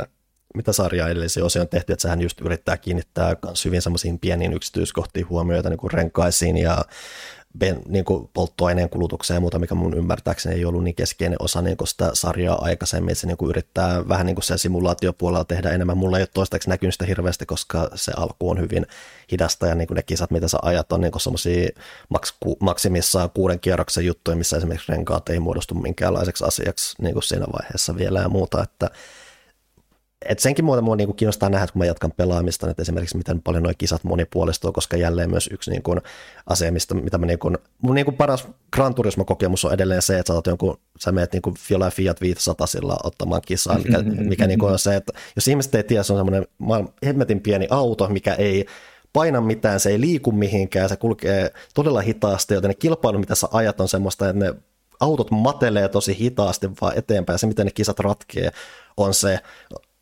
mitä 0.57 0.73
sarja 0.73 1.07
edellisiä 1.07 1.45
osia 1.45 1.61
on 1.61 1.67
tehty, 1.67 1.93
että 1.93 2.01
sehän 2.01 2.21
just 2.21 2.41
yrittää 2.41 2.77
kiinnittää 2.77 3.35
myös 3.45 3.65
hyvin 3.65 3.81
semmoisiin 3.81 4.19
pieniin 4.19 4.53
yksityiskohtiin 4.53 5.29
huomioita 5.29 5.69
niin 5.69 5.77
kuin 5.77 5.91
renkaisiin 5.91 6.57
ja 6.57 6.85
ben, 7.59 7.81
niin 7.87 8.05
kuin 8.05 8.29
polttoaineen 8.33 8.89
kulutukseen 8.89 9.35
ja 9.35 9.41
muuta, 9.41 9.59
mikä 9.59 9.75
mun 9.75 9.97
ymmärtääkseni 9.97 10.55
ei 10.55 10.65
ollut 10.65 10.83
niin 10.83 10.95
keskeinen 10.95 11.37
osa 11.41 11.61
niin 11.61 11.77
kuin 11.77 11.87
sitä 11.87 12.09
sarjaa 12.13 12.57
aikaisemmin, 12.61 13.11
että 13.11 13.21
se 13.21 13.27
niin 13.27 13.37
kuin 13.37 13.49
yrittää 13.49 14.07
vähän 14.07 14.25
niin 14.25 14.35
kuin 14.35 14.43
sen 14.43 14.59
simulaatiopuolella 14.59 15.45
tehdä 15.45 15.69
enemmän. 15.69 15.97
Mulla 15.97 16.17
ei 16.17 16.21
ole 16.21 16.29
toistaiseksi 16.33 16.69
näkynyt 16.69 16.93
sitä 16.93 17.05
hirveästi, 17.05 17.45
koska 17.45 17.89
se 17.95 18.11
alku 18.17 18.49
on 18.49 18.59
hyvin 18.59 18.85
hidasta 19.31 19.67
ja 19.67 19.75
niin 19.75 19.87
kuin 19.87 19.95
ne 19.95 20.03
kisat, 20.03 20.31
mitä 20.31 20.47
sä 20.47 20.57
ajat, 20.61 20.91
on 20.91 21.01
niin 21.01 21.19
semmoisia 21.19 21.69
maks, 22.09 22.37
maksimissaan 22.59 23.29
kuuden 23.29 23.59
kierroksen 23.59 24.05
juttuja, 24.05 24.37
missä 24.37 24.57
esimerkiksi 24.57 24.91
renkaat 24.91 25.29
ei 25.29 25.39
muodostu 25.39 25.75
minkäänlaiseksi 25.75 26.45
asiaksi 26.45 26.95
niin 27.01 27.13
kuin 27.13 27.23
siinä 27.23 27.45
vaiheessa 27.53 27.97
vielä 27.97 28.19
ja 28.19 28.29
muuta, 28.29 28.63
että 28.63 28.89
et 30.25 30.39
senkin 30.39 30.65
muuta 30.65 30.81
mua 30.81 30.95
niinku 30.95 31.13
kiinnostaa 31.13 31.49
nähdä, 31.49 31.67
kun 31.67 31.79
mä 31.79 31.85
jatkan 31.85 32.11
pelaamista, 32.11 32.69
että 32.69 32.81
esimerkiksi 32.81 33.17
miten 33.17 33.41
paljon 33.41 33.63
nuo 33.63 33.71
kisat 33.77 34.03
monipuolistuu, 34.03 34.71
koska 34.71 34.97
jälleen 34.97 35.29
myös 35.29 35.49
yksi 35.51 35.71
niinku 35.71 35.95
asia, 36.45 36.71
mistä, 36.71 36.93
mitä 36.93 37.17
mä 37.17 37.25
niinku, 37.25 37.51
mun 37.81 37.95
niinku 37.95 38.11
paras 38.11 38.47
Gran 38.73 38.95
Turismo-kokemus 38.95 39.65
on 39.65 39.73
edelleen 39.73 40.01
se, 40.01 40.19
että 40.19 40.33
sä, 40.33 40.41
jonkun, 40.45 40.79
sä 40.99 41.11
menet 41.11 41.33
niinku 41.33 41.53
jollain 41.69 41.91
Fiat 41.91 42.21
500 42.21 42.67
sillä 42.67 42.97
ottamaan 43.03 43.41
kisaa, 43.45 43.77
mikä, 43.77 44.01
mikä 44.01 44.47
niinku 44.47 44.65
on 44.65 44.79
se, 44.79 44.95
että 44.95 45.13
jos 45.35 45.47
ihmiset 45.47 45.75
ei 45.75 45.83
tiedä, 45.83 46.03
se 46.03 46.13
on 46.13 46.19
semmoinen 46.19 46.47
hemmetin 47.05 47.41
pieni 47.41 47.67
auto, 47.69 48.09
mikä 48.09 48.33
ei 48.33 48.65
paina 49.13 49.41
mitään, 49.41 49.79
se 49.79 49.89
ei 49.89 50.01
liiku 50.01 50.31
mihinkään, 50.31 50.89
se 50.89 50.95
kulkee 50.95 51.51
todella 51.73 52.01
hitaasti, 52.01 52.53
joten 52.53 52.67
ne 52.67 52.75
kilpailu, 52.75 53.19
mitä 53.19 53.35
sä 53.35 53.47
ajat, 53.51 53.81
on 53.81 53.87
semmoista, 53.87 54.29
että 54.29 54.45
ne 54.45 54.53
autot 54.99 55.31
matelee 55.31 55.87
tosi 55.87 56.19
hitaasti 56.19 56.69
vaan 56.81 56.97
eteenpäin, 56.97 57.39
se 57.39 57.47
miten 57.47 57.65
ne 57.65 57.71
kisat 57.71 57.99
ratkee 57.99 58.51
on 58.97 59.13
se, 59.13 59.39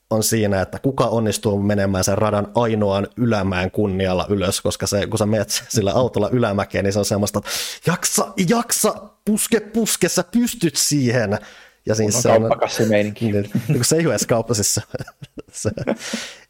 on 0.10 0.24
siinä, 0.24 0.62
että 0.62 0.80
kuka 0.80 1.06
onnistuu 1.06 1.62
menemään 1.62 2.04
sen 2.04 2.18
radan 2.18 2.52
ainoan 2.56 3.08
ylämään 3.18 3.72
kunnialla 3.72 4.26
ylös, 4.30 4.62
koska 4.62 4.88
se, 4.88 5.08
kun 5.08 5.20
sä 5.20 5.26
menet 5.26 5.64
sillä 5.70 5.92
autolla 5.92 6.30
ylämäkeen, 6.30 6.84
niin 6.84 6.94
se 6.94 7.00
on 7.00 7.06
semmoista, 7.06 7.40
että 7.40 7.52
jaksa, 7.92 8.34
jaksa, 8.50 8.94
puske, 9.26 9.60
puske, 9.60 10.10
sä 10.10 10.24
pystyt 10.32 10.76
siihen. 10.76 11.40
Ja 11.88 11.96
siis 11.96 12.22
se 12.22 12.30
on. 12.30 12.42
Niin, 12.90 13.50
niin 13.68 13.86
se 13.86 13.96
ei 13.96 14.06
ole 14.06 14.14
edes 14.14 14.28
kauppa, 14.28 14.54
siis 14.54 14.76
se, 14.76 14.82
se 15.52 15.72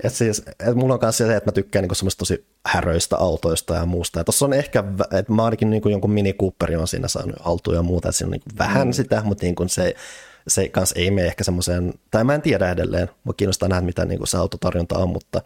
et 0.03 0.13
siis, 0.13 0.43
et 0.67 0.75
mulla 0.75 0.93
on 0.93 0.99
myös 1.01 1.17
se, 1.17 1.35
että 1.35 1.47
mä 1.47 1.51
tykkään 1.51 1.83
niin 1.83 1.95
semmoista 1.95 2.19
tosi 2.19 2.45
häröistä 2.65 3.17
autoista 3.17 3.75
ja 3.75 3.85
muusta. 3.85 4.19
Ja 4.19 4.23
tossa 4.23 4.45
on 4.45 4.53
ehkä, 4.53 4.83
että 5.11 5.33
mä 5.33 5.45
ainakin 5.45 5.69
niin 5.69 5.81
jonkun 5.85 6.11
Mini 6.11 6.33
Cooperin 6.33 6.79
on 6.79 6.87
siinä 6.87 7.07
saanut 7.07 7.35
haltuun 7.39 7.75
ja 7.75 7.83
muuta, 7.83 8.09
että 8.09 8.17
siinä 8.17 8.27
on 8.27 8.31
niin 8.31 8.57
vähän 8.57 8.87
mm. 8.87 8.91
sitä, 8.91 9.21
mutta 9.25 9.45
niin 9.45 9.69
se 9.69 9.95
se 10.47 10.69
kans 10.69 10.91
ei 10.91 11.11
mene 11.11 11.27
ehkä 11.27 11.43
semmoiseen, 11.43 11.93
tai 12.11 12.23
mä 12.23 12.35
en 12.35 12.41
tiedä 12.41 12.71
edelleen, 12.71 13.09
mua 13.23 13.33
kiinnostaa 13.33 13.69
nähdä, 13.69 13.85
mitä 13.85 14.05
niin 14.05 14.27
se 14.27 14.37
autotarjonta 14.37 14.97
on, 14.97 15.09
mutta 15.09 15.41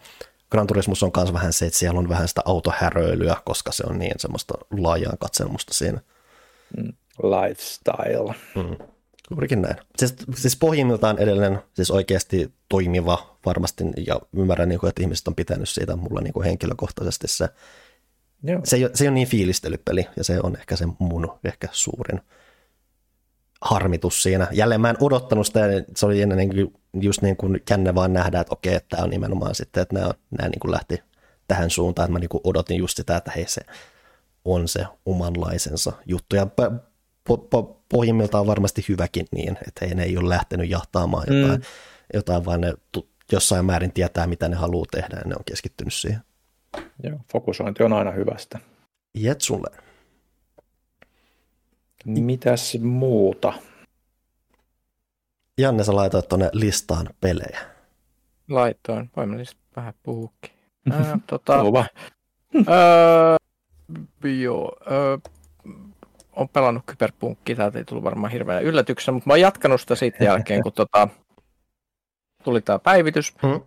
Gran 0.50 0.66
Turismus 0.66 1.02
on 1.02 1.10
myös 1.16 1.32
vähän 1.32 1.52
se, 1.52 1.66
että 1.66 1.78
siellä 1.78 1.98
on 1.98 2.08
vähän 2.08 2.28
sitä 2.28 2.42
autohäröilyä, 2.44 3.36
koska 3.44 3.72
se 3.72 3.84
on 3.86 3.98
niin 3.98 4.14
semmoista 4.18 4.54
laajaa 4.70 5.16
katselmusta 5.20 5.74
siinä. 5.74 6.00
Mm, 6.76 6.92
lifestyle. 7.22 8.34
Mm. 8.54 8.76
Juurikin 9.30 9.62
näin. 9.62 9.76
Siis, 9.96 10.14
siis 10.36 10.56
pohjimmiltaan 10.56 11.18
edelleen 11.18 11.58
siis 11.74 11.90
oikeasti 11.90 12.52
toimiva 12.68 13.36
varmasti, 13.46 13.84
ja 14.06 14.20
ymmärrän, 14.36 14.68
niin 14.68 14.80
kuin, 14.80 14.88
että 14.88 15.02
ihmiset 15.02 15.28
on 15.28 15.34
pitänyt 15.34 15.68
siitä 15.68 15.96
mulla 15.96 16.20
niin 16.20 16.32
kuin 16.32 16.44
henkilökohtaisesti 16.44 17.28
se. 17.28 17.48
Joo. 18.42 18.60
Se, 18.64 18.76
ei, 18.76 18.90
se 18.94 19.04
ei 19.04 19.08
ole 19.08 19.14
niin 19.14 19.28
fiilistelypeli, 19.28 20.06
ja 20.16 20.24
se 20.24 20.40
on 20.42 20.56
ehkä 20.56 20.76
se 20.76 20.86
mun 20.98 21.38
ehkä 21.44 21.68
suurin 21.72 22.20
harmitus 23.60 24.22
siinä. 24.22 24.48
Jälleen 24.52 24.80
mä 24.80 24.90
en 24.90 24.96
odottanut 25.00 25.46
sitä, 25.46 25.60
se 25.96 26.06
oli 26.06 26.22
ennen 26.22 26.38
niin 26.38 26.72
just 27.00 27.22
niin 27.22 27.36
kuin 27.36 27.62
känne 27.64 27.94
vaan 27.94 28.12
nähdä, 28.12 28.40
että 28.40 28.52
okei, 28.52 28.74
että 28.74 28.96
tämä 28.96 29.04
on 29.04 29.10
nimenomaan 29.10 29.54
sitten, 29.54 29.82
että 29.82 29.94
nämä, 29.94 30.10
nämä 30.38 30.48
niin 30.48 30.60
kuin 30.60 30.72
lähti 30.72 31.02
tähän 31.48 31.70
suuntaan, 31.70 32.06
että 32.06 32.12
mä 32.12 32.18
niin 32.18 32.28
kuin 32.28 32.40
odotin 32.44 32.76
just 32.76 32.96
sitä, 32.96 33.16
että 33.16 33.32
hei 33.36 33.48
se 33.48 33.60
on 34.44 34.68
se 34.68 34.84
omanlaisensa 35.06 35.92
juttu. 36.06 36.36
Ja 36.36 36.46
po, 37.24 37.36
po, 37.36 37.82
pohjimmiltaan 37.88 38.46
varmasti 38.46 38.84
hyväkin 38.88 39.26
niin, 39.32 39.58
että 39.68 39.86
hei, 39.86 39.94
ne 39.94 40.04
ei 40.04 40.16
ole 40.18 40.28
lähtenyt 40.28 40.70
jahtaamaan 40.70 41.24
jotain, 41.28 41.60
mm. 41.60 41.66
jotain 42.14 42.44
vaan 42.44 42.60
ne 42.60 42.74
jossain 43.32 43.64
määrin 43.64 43.92
tietää, 43.92 44.26
mitä 44.26 44.48
ne 44.48 44.56
haluaa 44.56 44.86
tehdä 44.90 45.16
ja 45.16 45.22
ne 45.28 45.34
on 45.34 45.44
keskittynyt 45.44 45.94
siihen. 45.94 46.20
Joo, 47.02 47.18
fokusointi 47.32 47.82
on 47.82 47.92
aina 47.92 48.10
hyvästä. 48.10 48.58
Jetsulle. 49.14 49.89
Mitäs 52.04 52.78
muuta? 52.82 53.52
Janne, 55.58 55.84
sä 55.84 55.96
laitoit 55.96 56.28
tuonne 56.28 56.50
listaan 56.52 57.08
pelejä. 57.20 57.60
Laitoin. 58.48 59.10
Voimme 59.16 59.44
vähän 59.76 59.94
puhukin. 60.02 60.50
Ää, 60.92 61.18
tota, 61.26 61.54
ää, 62.66 63.36
joo, 64.40 64.76
ää, 64.86 65.32
on 66.32 66.48
pelannut 66.48 66.82
kyberpunkkia, 66.86 67.56
täältä 67.56 67.78
ei 67.78 67.84
tullut 67.84 68.04
varmaan 68.04 68.32
hirveän 68.32 68.62
yllätyksenä, 68.62 69.12
mutta 69.14 69.28
mä 69.28 69.32
oon 69.32 69.40
jatkanut 69.40 69.80
sitä 69.80 69.94
sitten 69.94 70.24
jälkeen, 70.24 70.62
kun 70.62 70.72
tota, 70.72 71.08
tuli 72.44 72.60
tämä 72.60 72.78
päivitys. 72.78 73.34
Hmm. 73.42 73.60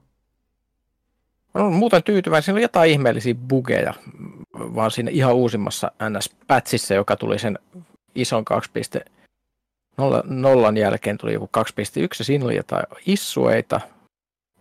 Mä 1.54 1.62
olen 1.62 1.74
muuten 1.74 2.04
tyytyväinen, 2.04 2.44
siinä 2.44 2.56
oli 2.56 2.62
jotain 2.62 2.92
ihmeellisiä 2.92 3.36
bugeja, 3.36 3.94
vaan 4.54 4.92
siinä 4.92 5.12
ihan 5.12 5.36
uusimmassa 5.36 5.92
NS-pätsissä, 6.10 6.96
joka 6.96 7.16
tuli 7.16 7.40
sen 7.40 7.60
ison 8.16 8.46
2.0 10.72 10.78
jälkeen 10.80 11.18
tuli 11.18 11.34
joku 11.34 11.50
2.1 11.58 11.62
ja 12.20 12.26
siinä 12.26 12.46
oli 12.46 12.56
jotain 12.56 12.86
issueita. 13.06 13.82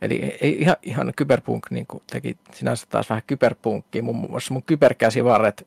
Eli 0.03 0.37
ei 0.41 0.61
ihan, 0.61 0.77
ihan 0.83 1.13
kyberpunk 1.17 1.71
niin 1.71 1.87
teki 2.13 2.37
sinänsä 2.53 2.87
taas 2.91 3.11
vähän 3.11 3.23
kyberpunkkia. 3.27 4.03
Muun 4.03 4.31
muassa 4.31 4.55
mun 4.55 4.63
kyberkäsivarret 4.63 5.67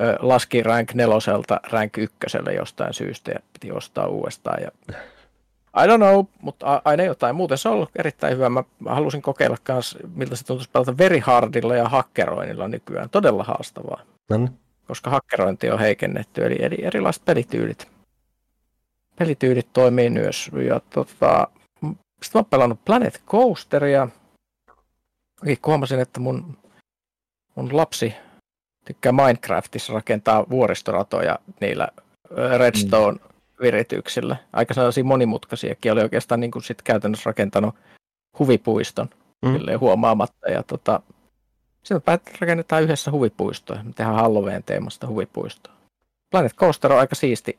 ö, 0.00 0.16
laski 0.20 0.62
rank 0.62 0.94
neloselta 0.94 1.60
rank 1.70 1.98
ykköselle 1.98 2.52
jostain 2.52 2.94
syystä 2.94 3.30
ja 3.30 3.38
piti 3.52 3.72
ostaa 3.72 4.06
uudestaan. 4.06 4.62
Ja 4.62 4.70
I 5.76 5.86
don't 5.86 5.96
know, 5.96 6.24
mutta 6.42 6.82
aina 6.84 7.02
jotain. 7.02 7.36
Muuten 7.36 7.58
se 7.58 7.68
on 7.68 7.74
ollut 7.74 7.90
erittäin 7.96 8.34
hyvä. 8.34 8.48
Mä 8.48 8.64
halusin 8.86 9.22
kokeilla 9.22 9.56
myös, 9.68 9.98
miltä 10.14 10.36
se 10.36 10.46
tuntuisi 10.46 10.70
pelata 10.70 10.98
very 10.98 11.18
hardilla 11.18 11.76
ja 11.76 11.88
hakkeroinnilla 11.88 12.68
nykyään. 12.68 13.10
Todella 13.10 13.44
haastavaa. 13.44 14.02
Niin 14.30 14.50
koska 14.86 15.10
hakkerointi 15.10 15.70
on 15.70 15.78
heikennetty, 15.78 16.46
eli, 16.46 16.56
eli 16.60 16.76
erilaiset 16.82 17.24
pelityylit. 17.24 17.88
Pelityylit 19.18 19.72
toimii 19.72 20.10
myös. 20.10 20.50
Ja 20.68 20.80
tota, 20.90 21.48
sitten 22.22 22.34
mä 22.34 22.38
oon 22.38 22.44
pelannut 22.44 22.84
Planet 22.84 23.22
Coasteria. 23.26 24.08
Huomasin, 25.66 26.00
että 26.00 26.20
mun, 26.20 26.58
mun 27.54 27.76
lapsi 27.76 28.14
tykkää 28.84 29.12
Minecraftissa 29.12 29.92
rakentaa 29.92 30.44
vuoristoratoja 30.50 31.38
niillä 31.60 31.88
redstone-virityksillä. 32.58 34.36
Aika 34.52 34.74
sellaisia 34.74 35.04
monimutkaisiakin. 35.04 35.92
Oli 35.92 36.02
oikeastaan 36.02 36.40
niin 36.40 36.50
kuin 36.50 36.62
sit 36.62 36.82
käytännössä 36.82 37.30
rakentanut 37.30 37.74
huvipuiston 38.38 39.08
mm. 39.42 39.80
huomaamatta. 39.80 40.50
Ja 40.50 40.62
tota, 40.62 41.00
sitten 41.84 42.02
me 42.06 42.20
rakennetaan 42.40 42.82
yhdessä 42.82 43.10
huvipuistoa. 43.10 43.82
Me 43.82 43.92
tehdään 43.92 44.16
Halloween 44.16 44.62
teemasta 44.62 45.06
huvipuistoa. 45.06 45.74
Planet 46.30 46.54
Coaster 46.54 46.92
on 46.92 46.98
aika 46.98 47.14
siisti, 47.14 47.58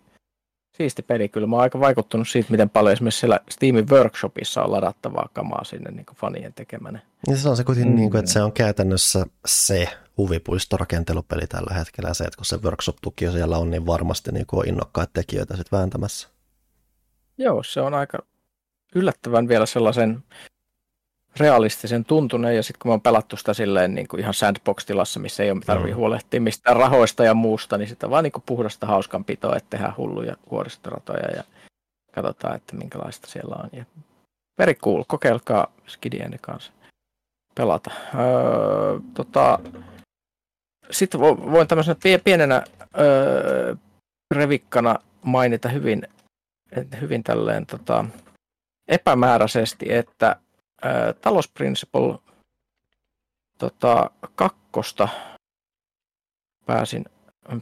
siisti 0.77 1.01
peli. 1.01 1.29
Kyllä 1.29 1.47
mä 1.47 1.55
oon 1.55 1.63
aika 1.63 1.79
vaikuttunut 1.79 2.27
siitä, 2.27 2.51
miten 2.51 2.69
paljon 2.69 2.93
esimerkiksi 2.93 3.19
siellä 3.19 3.39
Steamin 3.49 3.89
workshopissa 3.89 4.63
on 4.63 4.71
ladattavaa 4.71 5.29
kamaa 5.33 5.63
sinne 5.63 5.91
niin 5.91 6.05
kuin 6.05 6.17
fanien 6.17 6.53
tekemänä. 6.53 6.99
Ja 7.27 7.37
se 7.37 7.49
on 7.49 7.57
se 7.57 7.63
kuitenkin, 7.63 7.93
mm. 7.93 7.97
niin 7.97 8.11
kuin, 8.11 8.19
että 8.19 8.31
se 8.31 8.43
on 8.43 8.51
käytännössä 8.51 9.25
se 9.45 9.89
huvipuistorakentelupeli 10.17 11.47
tällä 11.47 11.73
hetkellä. 11.73 12.13
Se, 12.13 12.23
että 12.23 12.37
kun 12.37 12.45
se 12.45 12.57
workshop-tuki 12.57 13.31
siellä 13.31 13.57
on, 13.57 13.69
niin 13.69 13.85
varmasti 13.85 14.31
niin 14.31 14.45
kuin 14.45 14.59
on 14.59 14.67
innokkaat 14.67 15.13
tekijöitä 15.13 15.57
sitten 15.57 15.77
vääntämässä. 15.77 16.27
Joo, 17.37 17.63
se 17.63 17.81
on 17.81 17.93
aika 17.93 18.17
yllättävän 18.95 19.47
vielä 19.47 19.65
sellaisen 19.65 20.23
realistisen 21.39 22.05
tuntuneen, 22.05 22.55
ja 22.55 22.63
sitten 22.63 22.79
kun 22.79 22.89
mä 22.89 22.93
oon 22.93 23.01
pelattu 23.01 23.37
sitä 23.37 23.53
silleen 23.53 23.95
niin 23.95 24.07
kuin 24.07 24.19
ihan 24.19 24.33
sandbox-tilassa, 24.33 25.19
missä 25.19 25.43
ei 25.43 25.51
ole 25.51 25.61
tarvitse 25.65 25.93
mm. 25.93 25.97
huolehtia 25.97 26.41
mistään 26.41 26.77
rahoista 26.77 27.23
ja 27.23 27.33
muusta, 27.33 27.77
niin 27.77 27.87
sitä 27.87 28.09
vaan 28.09 28.23
niin 28.23 28.31
kuin 28.31 28.43
puhdasta 28.45 28.87
hauskanpitoa, 28.87 29.55
että 29.55 29.69
tehdään 29.69 29.97
hulluja 29.97 30.35
vuoristoratoja 30.51 31.31
ja 31.35 31.43
katsotaan, 32.11 32.55
että 32.55 32.75
minkälaista 32.75 33.27
siellä 33.27 33.55
on. 33.63 33.69
Ja 33.73 33.85
very 34.59 34.73
cool, 34.73 35.03
kokeilkaa 35.07 35.71
Skidienne 35.87 36.37
kanssa 36.41 36.71
pelata. 37.55 37.91
Öö, 38.15 38.99
tota, 39.13 39.59
sitten 40.91 41.19
voin 41.21 41.67
tämmöisenä 41.67 41.97
pienenä 42.23 42.63
öö, 42.99 43.75
revikkana 44.31 44.99
mainita 45.21 45.69
hyvin 45.69 46.07
hyvin 47.01 47.23
tälleen 47.23 47.65
tota, 47.65 48.05
epämääräisesti, 48.87 49.93
että 49.93 50.35
Talos 51.21 51.47
Principle 51.47 52.17
tota, 53.57 54.09
kakkosta 54.35 55.07
pääsin 56.65 57.05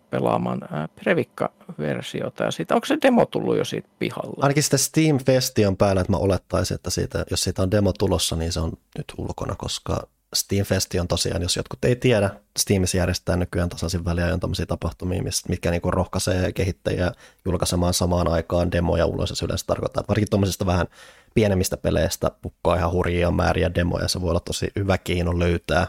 pelaamaan 0.10 0.62
Previkka-versiota. 0.96 2.44
Ja 2.44 2.52
siitä, 2.52 2.76
onko 2.76 2.86
se 2.86 2.98
demo 3.02 3.26
tullut 3.26 3.58
jo 3.58 3.66
siitä 3.66 3.90
pihalla? 4.00 4.38
Ainakin 4.42 4.64
sitten 4.64 4.80
Steam 4.80 5.18
Festi 5.18 5.66
on 5.66 5.78
päällä, 5.78 6.02
että 6.02 6.14
mä 6.14 6.18
olettaisin, 6.18 6.76
että 6.76 6.90
siitä, 6.90 7.26
jos 7.32 7.44
siitä 7.44 7.62
on 7.62 7.72
demo 7.72 7.94
tulossa, 8.00 8.36
niin 8.36 8.52
se 8.52 8.60
on 8.60 8.72
nyt 8.98 9.14
ulkona, 9.18 9.56
koska 9.56 10.08
Steam 10.36 10.66
Festi 10.66 11.00
on 11.00 11.08
tosiaan, 11.08 11.42
jos 11.42 11.56
jotkut 11.56 11.86
ei 11.86 11.96
tiedä, 11.96 12.30
Steamissa 12.60 12.98
järjestää 12.98 13.36
nykyään 13.36 13.70
tasaisin 13.70 14.06
väliajoin 14.06 14.40
tämmöisiä 14.40 14.66
tapahtumia, 14.66 15.24
mitkä 15.48 15.72
niinku 15.72 15.92
rohkaisee 15.92 16.52
kehittäjiä 16.52 17.12
julkaisemaan 17.46 17.94
samaan 17.94 18.28
aikaan 18.28 18.72
demoja 18.72 19.06
ulos, 19.06 19.30
ja 19.30 19.36
se 19.36 19.46
yleensä 19.46 19.66
tarkoittaa, 19.66 20.02
että 20.02 20.10
varsinkin 20.10 20.30
tuommoisista 20.30 20.66
vähän 20.66 20.88
pienemmistä 21.34 21.78
peleistä 21.78 22.32
pukkaa 22.42 22.76
ihan 22.76 22.92
hurjia 22.92 23.32
määriä 23.32 23.76
demoja, 23.76 24.08
se 24.08 24.22
voi 24.22 24.30
olla 24.30 24.40
tosi 24.40 24.72
hyvä 24.76 24.98
keino 24.98 25.40
löytää 25.40 25.88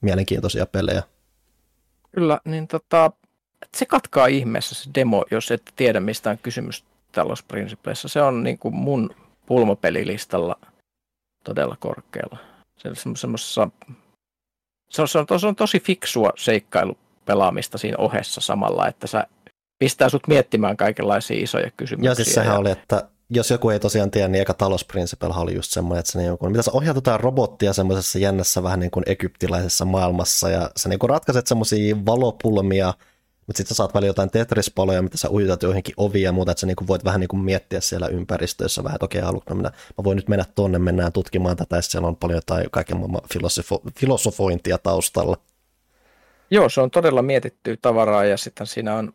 mielenkiintoisia 0.00 0.66
pelejä. 0.66 1.02
Kyllä, 2.14 2.40
niin 2.44 2.68
tota, 2.68 3.10
se 3.76 3.86
katkaa 3.86 4.26
ihmeessä 4.26 4.74
se 4.74 4.90
demo, 4.94 5.24
jos 5.30 5.50
et 5.50 5.72
tiedä 5.76 6.00
mistä 6.00 6.30
on 6.30 6.38
kysymys 6.38 6.84
Talos 7.12 7.42
Principlessa. 7.42 8.08
Se 8.08 8.22
on 8.22 8.42
niin 8.42 8.58
kuin 8.58 8.74
mun 8.74 9.10
pulmapelilistalla 9.46 10.56
todella 11.44 11.76
korkealla. 11.80 12.38
Se 12.76 12.88
on, 12.88 13.16
semmoisessa, 13.16 13.68
se 14.90 15.02
on, 15.02 15.08
se 15.08 15.18
on, 15.18 15.40
se 15.40 15.46
on 15.46 15.56
tosi 15.56 15.80
fiksua 15.80 16.30
seikkailupelaamista 16.36 17.78
siinä 17.78 17.96
ohessa 17.98 18.40
samalla, 18.40 18.88
että 18.88 19.06
sä 19.06 19.26
pistää 19.78 20.08
sut 20.08 20.28
miettimään 20.28 20.76
kaikenlaisia 20.76 21.42
isoja 21.42 21.70
kysymyksiä. 21.76 22.10
Ja 22.10 22.14
siis 22.14 22.34
sehän 22.34 22.54
ja... 22.54 22.58
oli, 22.58 22.70
että 22.70 23.08
jos 23.30 23.50
joku 23.50 23.70
ei 23.70 23.80
tosiaan 23.80 24.10
tiedä, 24.10 24.28
niin 24.28 24.42
eka 24.42 24.54
Talos 24.54 24.84
Principle 24.84 25.34
oli 25.36 25.54
just 25.54 25.70
semmoinen, 25.70 26.00
että 26.00 26.12
se 26.12 26.18
niin 26.18 26.38
kuin, 26.38 26.52
mitä 26.52 26.62
sä 26.62 26.70
ohjaat 26.74 26.96
jotain 26.96 27.20
robottia 27.20 27.72
semmoisessa 27.72 28.18
jännässä 28.18 28.62
vähän 28.62 28.80
niin 28.80 28.90
kuin 28.90 29.04
egyptiläisessä 29.06 29.84
maailmassa 29.84 30.50
ja 30.50 30.70
sä 30.76 30.88
niin 30.88 30.98
kuin 30.98 31.10
ratkaiset 31.10 31.46
semmoisia 31.46 31.96
valopulmia, 32.06 32.94
mutta 33.46 33.56
sitten 33.56 33.68
sä 33.68 33.74
saat 33.74 33.94
välillä 33.94 34.08
jotain 34.08 34.30
Tetris-paloja, 34.30 35.02
mitä 35.02 35.18
sä 35.18 35.30
ujutat 35.30 35.62
joihinkin 35.62 35.94
oviin 35.96 36.24
ja 36.24 36.32
muuta, 36.32 36.50
että 36.50 36.60
sä 36.60 36.66
niinku 36.66 36.86
voit 36.86 37.04
vähän 37.04 37.20
niinku 37.20 37.36
miettiä 37.36 37.80
siellä 37.80 38.06
ympäristössä 38.06 38.84
vähän, 38.84 38.96
että 38.96 39.04
okei, 39.04 39.22
okay, 39.22 39.56
mä, 39.56 39.62
mä 39.62 40.04
voin 40.04 40.16
nyt 40.16 40.28
mennä 40.28 40.44
tonne, 40.54 40.78
mennään 40.78 41.12
tutkimaan 41.12 41.56
tätä, 41.56 41.76
ja 41.76 41.82
siellä 41.82 42.08
on 42.08 42.16
paljon 42.16 42.36
jotain 42.36 42.70
kaiken 42.70 42.96
maailman 42.96 43.22
filosofo- 43.34 43.90
filosofointia 43.98 44.78
taustalla. 44.78 45.36
Joo, 46.50 46.68
se 46.68 46.80
on 46.80 46.90
todella 46.90 47.22
mietittyä 47.22 47.76
tavaraa, 47.82 48.24
ja 48.24 48.36
sitten 48.36 48.66
siinä 48.66 48.94
on 48.94 49.12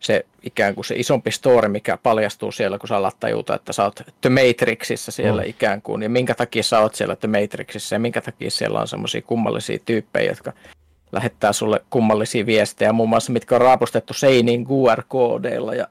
se 0.00 0.26
ikään 0.42 0.74
kuin 0.74 0.84
se 0.84 0.94
isompi 0.94 1.30
story, 1.30 1.68
mikä 1.68 1.98
paljastuu 2.02 2.52
siellä, 2.52 2.78
kun 2.78 2.88
sä 2.88 2.96
alat 2.96 3.16
tajuta, 3.20 3.54
että 3.54 3.72
sä 3.72 3.84
oot 3.84 4.02
The 4.20 4.30
Matrixissa 4.30 5.12
siellä 5.12 5.42
mm. 5.42 5.48
ikään 5.48 5.82
kuin, 5.82 6.02
ja 6.02 6.08
minkä 6.08 6.34
takia 6.34 6.62
sä 6.62 6.80
oot 6.80 6.94
siellä 6.94 7.16
The 7.16 7.28
Matrixissa, 7.28 7.94
ja 7.94 8.00
minkä 8.00 8.20
takia 8.20 8.50
siellä 8.50 8.80
on 8.80 8.88
semmoisia 8.88 9.22
kummallisia 9.22 9.78
tyyppejä, 9.84 10.30
jotka 10.30 10.52
lähettää 11.12 11.52
sulle 11.52 11.80
kummallisia 11.90 12.46
viestejä, 12.46 12.92
muun 12.92 13.08
muassa 13.08 13.32
mitkä 13.32 13.54
on 13.54 13.60
raapustettu 13.60 14.14
seiniin 14.14 14.66
QR-koodeilla 14.66 15.74
ja 15.74 15.86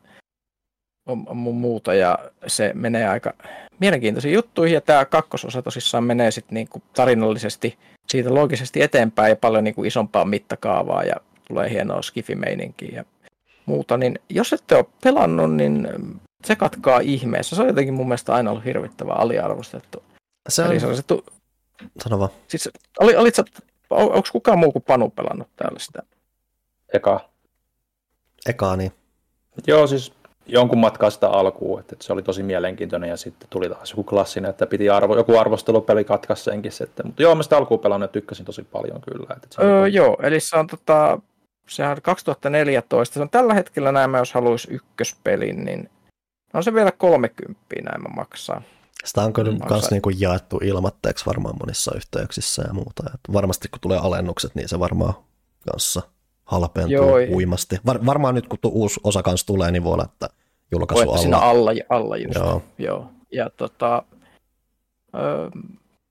muuta, 1.33 1.93
ja 1.93 2.19
se 2.47 2.71
menee 2.73 3.07
aika 3.07 3.33
mielenkiintoisiin 3.79 4.33
juttuihin, 4.33 4.73
ja 4.73 4.81
tämä 4.81 5.05
kakkososa 5.05 5.61
tosissaan 5.61 6.03
menee 6.03 6.31
sitten 6.31 6.55
niinku 6.55 6.81
tarinallisesti 6.93 7.77
siitä 8.07 8.33
loogisesti 8.33 8.81
eteenpäin 8.81 9.29
ja 9.29 9.35
paljon 9.35 9.63
niinku 9.63 9.83
isompaa 9.83 10.25
mittakaavaa, 10.25 11.03
ja 11.03 11.15
tulee 11.47 11.69
hienoa 11.69 12.01
skifimeininkiä 12.01 12.89
ja 12.95 13.05
muuta, 13.69 13.97
niin 13.97 14.19
jos 14.29 14.53
ette 14.53 14.75
ole 14.75 14.85
pelannut, 15.03 15.55
niin 15.55 15.87
se 16.45 16.55
katkaa 16.55 16.99
ihmeessä. 16.99 17.55
Se 17.55 17.61
on 17.61 17.67
jotenkin 17.67 17.93
mun 17.93 18.07
mielestä 18.07 18.33
aina 18.33 18.51
ollut 18.51 18.65
hirvittävän 18.65 19.17
aliarvostettu. 19.17 20.03
Se 20.49 20.63
on... 20.63 20.71
Eli 20.71 20.79
se 20.79 20.87
on 20.87 20.95
se 20.95 21.03
tu... 21.03 21.25
Sano 22.03 22.19
vaan. 22.19 22.29
Siis, 22.47 22.69
oli, 22.99 23.15
olit 23.15 23.35
sä 23.35 23.43
on, 23.89 24.03
onko 24.03 24.29
kukaan 24.31 24.59
muu 24.59 24.71
kuin 24.71 24.83
Panu 24.83 25.09
pelannut 25.09 25.47
täällä 25.55 25.79
sitä? 25.79 26.03
Eka. 26.93 27.29
Eka, 28.45 28.75
niin. 28.75 28.91
Joo, 29.67 29.87
siis 29.87 30.13
jonkun 30.45 30.79
matkaa 30.79 31.09
sitä 31.09 31.27
alkuun, 31.27 31.79
että, 31.79 31.95
että 31.95 32.05
se 32.05 32.13
oli 32.13 32.23
tosi 32.23 32.43
mielenkiintoinen 32.43 33.09
ja 33.09 33.17
sitten 33.17 33.49
tuli 33.49 33.69
taas 33.69 33.91
joku 33.91 34.03
klassinen, 34.03 34.49
että 34.49 34.67
piti 34.67 34.89
arvo, 34.89 35.15
joku 35.15 35.37
arvostelupeli 35.37 36.03
katkaisi 36.03 36.43
senkin 36.43 36.71
sitten. 36.71 37.05
Mutta 37.05 37.21
joo, 37.21 37.35
mä 37.35 37.43
sitä 37.43 37.57
alkuun 37.57 37.79
pelannut 37.79 38.09
ja 38.09 38.11
tykkäsin 38.11 38.45
tosi 38.45 38.63
paljon 38.63 39.01
kyllä. 39.01 39.35
Että 39.35 39.47
se 39.51 39.61
öö, 39.61 39.87
joo, 39.87 40.17
eli 40.23 40.39
se 40.39 40.57
on 40.57 40.67
tota, 40.67 41.19
sehän 41.69 41.91
on 41.91 42.01
2014, 42.01 43.13
se 43.13 43.21
on 43.21 43.29
tällä 43.29 43.53
hetkellä 43.53 43.91
näin, 43.91 44.13
jos 44.13 44.33
haluaisi 44.33 44.67
ykköspelin, 44.71 45.65
niin 45.65 45.89
on 46.53 46.63
se 46.63 46.73
vielä 46.73 46.91
30 46.91 47.59
näin 47.81 48.01
mä 48.01 48.09
maksaa. 48.15 48.61
Sitä 49.05 49.21
on 49.21 49.33
kyllä 49.33 49.57
myös 49.69 49.91
niin 49.91 50.01
kuin 50.01 50.15
jaettu 50.19 50.59
ilmatteeksi 50.63 51.25
varmaan 51.25 51.55
monissa 51.59 51.91
yhteyksissä 51.95 52.63
ja 52.67 52.73
muuta. 52.73 53.03
Et 53.13 53.33
varmasti 53.33 53.67
kun 53.67 53.79
tulee 53.81 53.97
alennukset, 53.97 54.55
niin 54.55 54.69
se 54.69 54.79
varmaan 54.79 55.13
kanssa 55.71 56.01
halpentuu 56.45 56.91
Joo, 56.91 57.17
uimasti. 57.31 57.77
Var, 57.85 58.05
varmaan 58.05 58.35
nyt 58.35 58.47
kun 58.47 58.59
uusi 58.63 58.99
osa 59.03 59.23
kanssa 59.23 59.47
tulee, 59.47 59.71
niin 59.71 59.83
voi 59.83 59.93
olla, 59.93 60.05
että 60.05 60.29
julkaisu 60.71 61.03
alla. 61.03 61.17
Siinä 61.17 61.37
alla, 61.37 61.71
alla 61.89 62.17
just. 62.17 62.35
Joo. 62.35 62.63
Joo. 62.77 63.09
Ja 63.31 63.49
tota, 63.49 64.03
ö, 65.15 65.51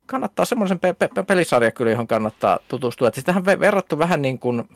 kannattaa 0.06 0.44
semmoisen 0.44 0.80
pe- 0.80 0.92
pe- 0.92 1.22
pelisarja 1.26 1.70
kyllä, 1.70 1.90
johon 1.90 2.06
kannattaa 2.06 2.58
tutustua. 2.68 3.08
Että 3.08 3.22
tähän 3.22 3.44
verrattu 3.44 3.98
vähän 3.98 4.22
niin 4.22 4.38
kuin 4.38 4.68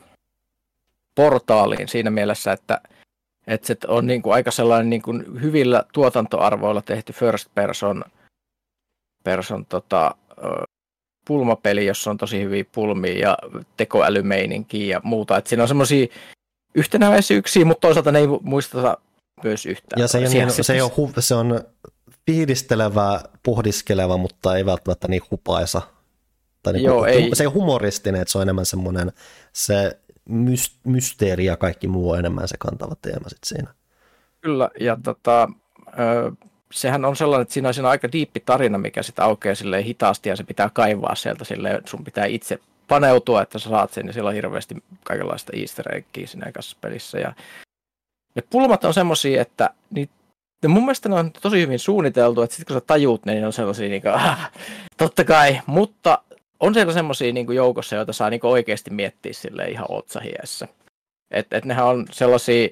portaaliin 1.15 1.87
siinä 1.87 2.09
mielessä, 2.09 2.51
että 2.51 2.81
että 3.47 3.67
se 3.67 3.77
on 3.87 4.07
niin 4.07 4.21
kuin 4.21 4.33
aika 4.33 4.51
sellainen 4.51 4.89
niin 4.89 5.01
kuin 5.01 5.41
hyvillä 5.41 5.83
tuotantoarvoilla 5.93 6.81
tehty 6.81 7.13
first 7.13 7.49
person, 7.55 8.03
person 9.23 9.65
tota, 9.65 10.15
pulmapeli, 11.27 11.85
jossa 11.85 12.11
on 12.11 12.17
tosi 12.17 12.41
hyviä 12.41 12.65
pulmia 12.71 13.19
ja 13.19 13.37
tekoälymeininkiä 13.77 14.95
ja 14.95 15.01
muuta. 15.03 15.37
Et 15.37 15.47
siinä 15.47 15.63
on 15.63 15.67
semmoisia 15.67 16.07
yhtenäväisyyksiä, 16.75 17.65
mutta 17.65 17.81
toisaalta 17.87 18.11
ne 18.11 18.19
ei 18.19 18.27
muisteta 18.41 18.97
myös 19.43 19.65
yhtään. 19.65 20.01
Ja 20.01 20.07
se, 20.07 20.17
ei, 20.17 20.29
niin, 20.29 20.51
se, 20.51 20.73
ei 20.73 20.81
ole, 20.81 20.91
hu- 20.91 21.13
se 21.21 21.35
on 21.35 21.61
fiilistelevä, 22.25 23.21
pohdiskeleva, 23.43 24.17
mutta 24.17 24.57
ei 24.57 24.65
välttämättä 24.65 25.07
niin 25.07 25.21
hupaisa. 25.31 25.81
Tai 26.63 26.73
niin 26.73 26.83
Joo, 26.83 26.99
kuin, 26.99 27.09
ei. 27.09 27.29
Se 27.33 27.43
ei 27.43 27.47
ole 27.47 27.53
humoristinen, 27.53 28.21
että 28.21 28.31
se 28.31 28.37
on 28.37 28.41
enemmän 28.41 28.65
semmoinen, 28.65 29.11
se 29.53 29.99
mysteeri 30.83 31.45
ja 31.45 31.57
kaikki 31.57 31.87
muu 31.87 32.09
on 32.09 32.19
enemmän 32.19 32.47
se 32.47 32.57
kantava 32.59 32.95
teema 33.01 33.29
sit 33.29 33.43
siinä. 33.45 33.73
Kyllä, 34.41 34.69
ja 34.79 34.97
tota, 35.03 35.49
sehän 36.71 37.05
on 37.05 37.15
sellainen, 37.15 37.41
että 37.41 37.53
siinä 37.53 37.67
on, 37.67 37.73
siinä 37.73 37.89
aika 37.89 38.11
diippi 38.11 38.39
tarina, 38.39 38.77
mikä 38.77 39.03
sitten 39.03 39.25
aukeaa 39.25 39.55
sille 39.55 39.83
hitaasti 39.83 40.29
ja 40.29 40.35
se 40.35 40.43
pitää 40.43 40.69
kaivaa 40.73 41.15
sieltä 41.15 41.45
sille, 41.45 41.81
sun 41.85 42.03
pitää 42.03 42.25
itse 42.25 42.59
paneutua, 42.87 43.41
että 43.41 43.59
sä 43.59 43.69
saat 43.69 43.93
sen, 43.93 44.07
ja 44.07 44.13
siellä 44.13 44.27
on 44.27 44.33
hirveästi 44.33 44.75
kaikenlaista 45.03 45.51
easter 45.55 45.95
eggia 45.95 46.27
siinä 46.27 46.45
ekassa 46.45 46.77
pelissä. 46.81 47.19
Ja 47.19 47.33
ne 48.35 48.43
pulmat 48.49 48.83
on 48.83 48.93
semmoisia, 48.93 49.41
että 49.41 49.69
niitä 49.89 50.13
ja 50.63 50.69
mun 50.69 50.83
mielestä 50.83 51.09
ne 51.09 51.15
on 51.15 51.31
tosi 51.31 51.61
hyvin 51.61 51.79
suunniteltu, 51.79 52.41
että 52.41 52.55
sitten 52.55 52.73
kun 52.73 52.81
sä 52.81 52.85
tajuut 52.87 53.25
ne, 53.25 53.33
niin 53.33 53.45
on 53.45 53.53
sellaisia 53.53 53.89
niin 53.89 54.01
kuin, 54.01 54.13
ah, 54.23 54.51
totta 54.97 55.23
kai, 55.23 55.61
mutta 55.65 56.21
on 56.63 56.73
siellä 56.73 56.93
semmoisia 56.93 57.33
niin 57.33 57.53
joukossa, 57.55 57.95
joita 57.95 58.13
saa 58.13 58.29
niin 58.29 58.45
oikeasti 58.45 58.89
miettiä 58.89 59.33
sille 59.33 59.65
ihan 59.65 59.85
otsahiessä. 59.89 60.67
Että 61.31 61.57
et 61.57 61.65
nehän 61.65 61.85
on 61.85 62.05
sellaisia, 62.11 62.67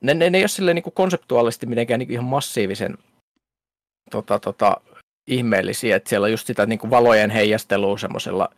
ne, 0.00 0.14
ne, 0.14 0.30
ne 0.30 0.38
ei 0.38 0.42
ole 0.42 0.48
silleen 0.48 0.74
niin 0.74 0.92
konseptuaalisesti 0.94 1.66
mitenkään 1.66 1.98
niin 1.98 2.12
ihan 2.12 2.24
massiivisen 2.24 2.98
tota, 4.10 4.38
tota, 4.38 4.80
ihmeellisiä, 5.26 5.96
että 5.96 6.08
siellä 6.08 6.24
on 6.24 6.30
just 6.30 6.46
sitä 6.46 6.66
niin 6.66 6.90
valojen 6.90 7.30
heijastelua 7.30 7.98
semmoisella 7.98 8.48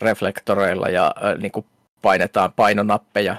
reflektoreilla 0.00 0.88
ja 0.88 1.14
äh, 1.24 1.38
niin 1.38 1.64
painetaan 2.02 2.52
painonappeja, 2.52 3.36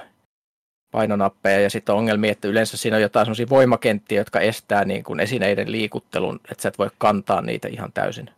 painonappeja 0.92 1.60
ja 1.60 1.70
sitten 1.70 1.92
on 1.92 1.98
ongelmia, 1.98 2.32
että 2.32 2.48
yleensä 2.48 2.76
siinä 2.76 2.96
on 2.96 3.02
jotain 3.02 3.26
semmoisia 3.26 3.48
voimakenttiä, 3.48 4.20
jotka 4.20 4.40
estää 4.40 4.84
niin 4.84 5.04
kuin 5.04 5.20
esineiden 5.20 5.72
liikuttelun, 5.72 6.40
että 6.50 6.62
sä 6.62 6.68
et 6.68 6.78
voi 6.78 6.90
kantaa 6.98 7.42
niitä 7.42 7.68
ihan 7.68 7.92
täysin 7.92 8.30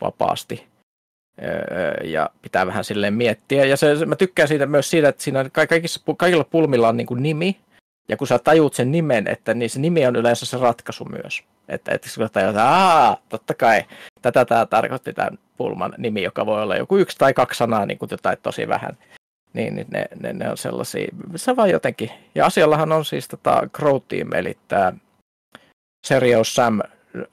vapaasti. 0.00 0.66
Ja 2.04 2.30
pitää 2.42 2.66
vähän 2.66 2.84
silleen 2.84 3.14
miettiä. 3.14 3.64
Ja 3.64 3.76
se, 3.76 4.06
mä 4.06 4.16
tykkään 4.16 4.48
siitä 4.48 4.66
myös 4.66 4.90
siitä, 4.90 5.08
että 5.08 5.22
siinä 5.22 5.50
kaikissa, 5.68 6.00
kaikilla 6.16 6.44
pulmilla 6.44 6.88
on 6.88 6.96
niin 6.96 7.06
kuin 7.06 7.22
nimi. 7.22 7.56
Ja 8.08 8.16
kun 8.16 8.26
sä 8.26 8.38
tajuut 8.38 8.74
sen 8.74 8.92
nimen, 8.92 9.28
että 9.28 9.54
niin 9.54 9.70
se 9.70 9.80
nimi 9.80 10.06
on 10.06 10.16
yleensä 10.16 10.46
se 10.46 10.56
ratkaisu 10.56 11.04
myös. 11.04 11.42
Että, 11.68 11.92
että 11.94 12.08
kun 12.16 12.30
tajut, 12.32 12.50
että 12.50 13.16
totta 13.28 13.54
kai, 13.54 13.84
tätä 14.22 14.44
tämä 14.44 14.66
tarkoitti 14.66 15.12
tämän 15.12 15.38
pulman 15.56 15.94
nimi, 15.98 16.22
joka 16.22 16.46
voi 16.46 16.62
olla 16.62 16.76
joku 16.76 16.96
yksi 16.96 17.18
tai 17.18 17.34
kaksi 17.34 17.58
sanaa, 17.58 17.86
niin 17.86 17.98
kuin 17.98 18.08
jotain 18.10 18.38
tosi 18.42 18.68
vähän. 18.68 18.98
Niin, 19.52 19.74
niin 19.74 19.86
ne, 19.90 20.06
ne, 20.20 20.32
ne, 20.32 20.50
on 20.50 20.56
sellaisia, 20.56 21.08
se 21.36 21.56
vaan 21.56 21.70
jotenkin. 21.70 22.10
Ja 22.34 22.46
asiallahan 22.46 22.92
on 22.92 23.04
siis 23.04 23.28
tota 23.28 23.62
Crow 23.76 24.02
Team, 24.08 24.32
eli 24.32 24.58
tämä 24.68 24.92
Serious 26.06 26.54
Sam 26.54 26.80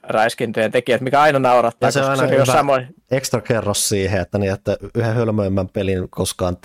räiskintöjen 0.03 0.71
tekijät, 0.71 1.01
mikä 1.01 1.21
aina 1.21 1.39
naurattaa, 1.39 1.87
ja 1.87 1.91
se 1.91 2.01
on 2.01 2.09
aina 2.09 2.27
se 2.27 2.33
hyvä 2.33 2.45
samoin. 2.45 2.87
ekstra 3.11 3.41
kerros 3.41 3.89
siihen, 3.89 4.21
että, 4.21 4.37
niin, 4.37 4.53
että 4.53 4.77
yhden 4.95 5.15
hölmöimmän 5.15 5.69
pelin 5.69 6.09
koskaan 6.09 6.57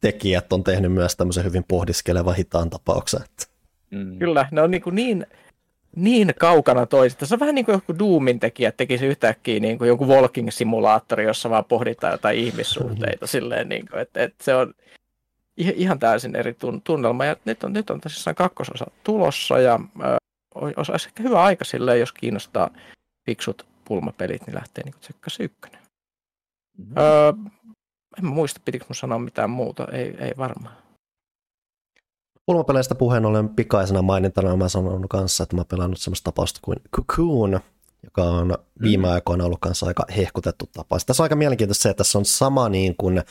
tekijät 0.00 0.52
on 0.52 0.64
tehnyt 0.64 0.92
myös 0.92 1.16
tämmöisen 1.16 1.44
hyvin 1.44 1.64
pohdiskelevan 1.68 2.36
hitaan 2.36 2.70
tapauksen. 2.70 3.22
Että. 3.22 3.44
Mm. 3.90 4.18
Kyllä, 4.18 4.48
ne 4.50 4.62
on 4.62 4.70
niin, 4.70 4.82
kuin 4.82 4.94
niin, 4.94 5.26
niin 5.96 6.32
kaukana 6.38 6.86
toisista. 6.86 7.26
Se 7.26 7.34
on 7.34 7.40
vähän 7.40 7.54
niin 7.54 7.64
kuin 7.64 7.72
joku 7.72 7.98
Doomin 7.98 8.40
tekijä 8.40 8.72
tekisi 8.72 9.06
yhtäkkiä 9.06 9.60
niin 9.60 9.78
kuin 9.78 9.88
joku 9.88 10.06
walking-simulaattori, 10.06 11.24
jossa 11.24 11.50
vaan 11.50 11.64
pohditaan 11.64 12.12
jotain 12.12 12.38
ihmissuhteita. 12.38 13.26
silleen, 13.26 13.68
niin 13.68 13.88
kuin, 13.88 14.00
että, 14.00 14.22
että 14.22 14.44
se 14.44 14.54
on 14.54 14.74
ihan 15.56 15.98
täysin 15.98 16.36
eri 16.36 16.56
tunnelma. 16.84 17.24
Ja 17.24 17.36
nyt 17.44 17.64
on, 17.64 17.72
nyt 17.72 17.90
on 17.90 18.00
tosissaan 18.00 18.34
kakkososa 18.34 18.90
tulossa 19.04 19.58
ja 19.58 19.80
ö, 20.04 20.16
olisi 20.54 21.08
ehkä 21.08 21.22
hyvä 21.22 21.42
aika 21.42 21.64
silleen, 21.64 22.00
jos 22.00 22.12
kiinnostaa 22.12 22.70
fiksut 23.26 23.66
pulmapelit, 23.84 24.46
niin 24.46 24.54
lähtee 24.54 24.84
niin 24.84 24.94
tsekkaisi 25.00 25.42
ykkönen. 25.42 25.80
Mm-hmm. 26.78 26.96
Öö, 26.98 27.32
en 28.18 28.26
muista, 28.26 28.60
pitikö 28.64 28.84
mun 28.88 28.96
sanoa 28.96 29.18
mitään 29.18 29.50
muuta, 29.50 29.86
ei, 29.92 30.16
ei 30.18 30.32
varmaan. 30.38 30.76
Pulmapeleistä 32.46 32.94
puheen 32.94 33.26
ollen 33.26 33.48
pikaisena 33.48 34.02
mainintana 34.02 34.56
mä 34.56 34.68
sanon 34.68 35.08
kanssa, 35.08 35.42
että 35.42 35.56
mä 35.56 35.64
pelannut 35.64 36.00
semmoista 36.00 36.24
tapausta 36.24 36.60
kuin 36.62 36.78
Cocoon, 36.96 37.60
joka 38.04 38.22
on 38.22 38.58
viime 38.82 39.06
mm. 39.06 39.12
aikoina 39.12 39.44
ollut 39.44 39.60
kanssa 39.60 39.86
aika 39.86 40.06
hehkutettu 40.16 40.68
tapaus. 40.72 41.04
Tässä 41.04 41.22
on 41.22 41.24
aika 41.24 41.36
mielenkiintoista 41.36 41.82
se, 41.82 41.88
että 41.90 41.98
tässä 41.98 42.18
on 42.18 42.24
sama 42.24 42.68
niin 42.68 42.96
kuin 42.96 43.22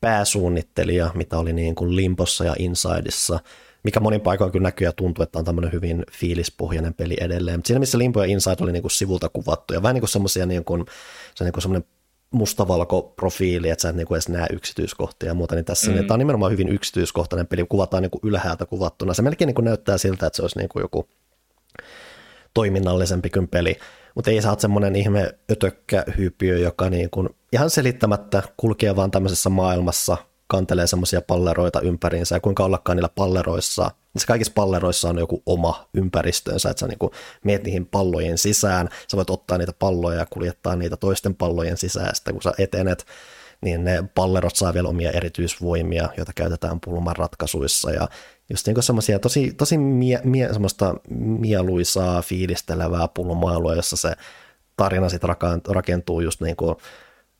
pääsuunnittelija, 0.00 1.10
mitä 1.14 1.38
oli 1.38 1.52
niin 1.52 1.74
kuin 1.74 1.96
Limpossa 1.96 2.44
ja 2.44 2.54
Insideissa, 2.58 3.40
mikä 3.86 4.00
monin 4.00 4.20
paikoin 4.20 4.52
kyllä 4.52 4.62
näkyy 4.62 4.86
ja 4.86 4.92
tuntuu, 4.92 5.22
että 5.22 5.38
on 5.38 5.44
tämmöinen 5.44 5.72
hyvin 5.72 6.04
fiilispohjainen 6.12 6.94
peli 6.94 7.16
edelleen. 7.20 7.58
Mutta 7.58 7.66
siinä 7.66 7.80
missä 7.80 7.98
Limpo 7.98 8.22
ja 8.22 8.30
Inside 8.30 8.56
oli 8.60 8.72
niin 8.72 8.82
kuin 8.82 8.90
sivulta 8.90 9.28
kuvattu 9.28 9.74
ja 9.74 9.82
vähän 9.82 9.94
niin 9.94 10.00
kuin 10.00 10.08
semmoisia 10.08 10.46
niin 10.46 10.64
kuin, 10.64 10.84
se 11.34 11.44
niin 11.44 11.52
kuin 11.52 11.62
semmoinen 11.62 11.88
mustavalko 12.30 13.02
profiili, 13.02 13.70
että 13.70 13.82
sä 13.82 13.88
et 13.88 13.96
niinku 13.96 14.14
edes 14.14 14.28
näe 14.28 14.46
yksityiskohtia 14.52 15.28
ja 15.28 15.34
muuta, 15.34 15.54
niin 15.54 15.64
tässä 15.64 15.90
mm. 15.90 15.94
niin, 15.94 16.06
tämä 16.06 16.14
on 16.14 16.18
nimenomaan 16.18 16.52
hyvin 16.52 16.68
yksityiskohtainen 16.68 17.46
peli, 17.46 17.66
kuvataan 17.68 18.02
niinku 18.02 18.20
ylhäältä 18.22 18.66
kuvattuna. 18.66 19.14
Se 19.14 19.22
melkein 19.22 19.46
niinku 19.46 19.62
näyttää 19.62 19.98
siltä, 19.98 20.26
että 20.26 20.36
se 20.36 20.42
olisi 20.42 20.58
niinku 20.58 20.80
joku 20.80 21.08
toiminnallisempi 22.54 23.30
kuin 23.30 23.48
peli, 23.48 23.76
mutta 24.14 24.30
ei 24.30 24.42
sä 24.42 24.50
oot 24.50 24.60
semmoinen 24.60 24.96
ihme 24.96 25.34
ötökkähyypiö, 25.50 26.58
joka 26.58 26.90
niinku 26.90 27.28
ihan 27.52 27.70
selittämättä 27.70 28.42
kulkee 28.56 28.96
vaan 28.96 29.10
tämmöisessä 29.10 29.50
maailmassa, 29.50 30.16
kantelee 30.46 30.86
semmoisia 30.86 31.22
palleroita 31.22 31.80
ympäriinsä 31.80 32.36
ja 32.36 32.40
kuinka 32.40 32.64
ollakaan 32.64 32.96
niillä 32.96 33.10
palleroissa, 33.14 33.90
se 34.16 34.26
kaikissa 34.26 34.52
palleroissa 34.54 35.08
on 35.08 35.18
joku 35.18 35.42
oma 35.46 35.88
ympäristönsä, 35.94 36.70
että 36.70 36.80
sä 36.80 36.86
niin 36.86 37.10
meet 37.44 37.64
niihin 37.64 37.86
pallojen 37.86 38.38
sisään, 38.38 38.88
sä 39.10 39.16
voit 39.16 39.30
ottaa 39.30 39.58
niitä 39.58 39.72
palloja 39.78 40.18
ja 40.18 40.26
kuljettaa 40.30 40.76
niitä 40.76 40.96
toisten 40.96 41.34
pallojen 41.34 41.76
sisään, 41.76 42.14
sitten 42.14 42.34
kun 42.34 42.42
sä 42.42 42.52
etenet, 42.58 43.06
niin 43.60 43.84
ne 43.84 44.04
pallerot 44.14 44.56
saa 44.56 44.74
vielä 44.74 44.88
omia 44.88 45.10
erityisvoimia, 45.10 46.08
joita 46.16 46.32
käytetään 46.34 46.80
pulman 46.80 47.16
ratkaisuissa 47.16 47.90
ja 47.90 48.08
just 48.50 48.66
niin 48.66 48.82
semmoisia 48.82 49.18
tosi, 49.18 49.52
tosi 49.52 49.78
mie, 49.78 50.20
mie, 50.24 50.52
semmoista 50.52 50.94
mieluisaa, 51.38 52.22
fiilistelevää 52.22 53.08
pulmailua, 53.08 53.74
jossa 53.74 53.96
se 53.96 54.12
tarina 54.76 55.08
sitten 55.08 55.30
rakentuu 55.68 56.20
just 56.20 56.40
niin 56.40 56.56
kuin 56.56 56.76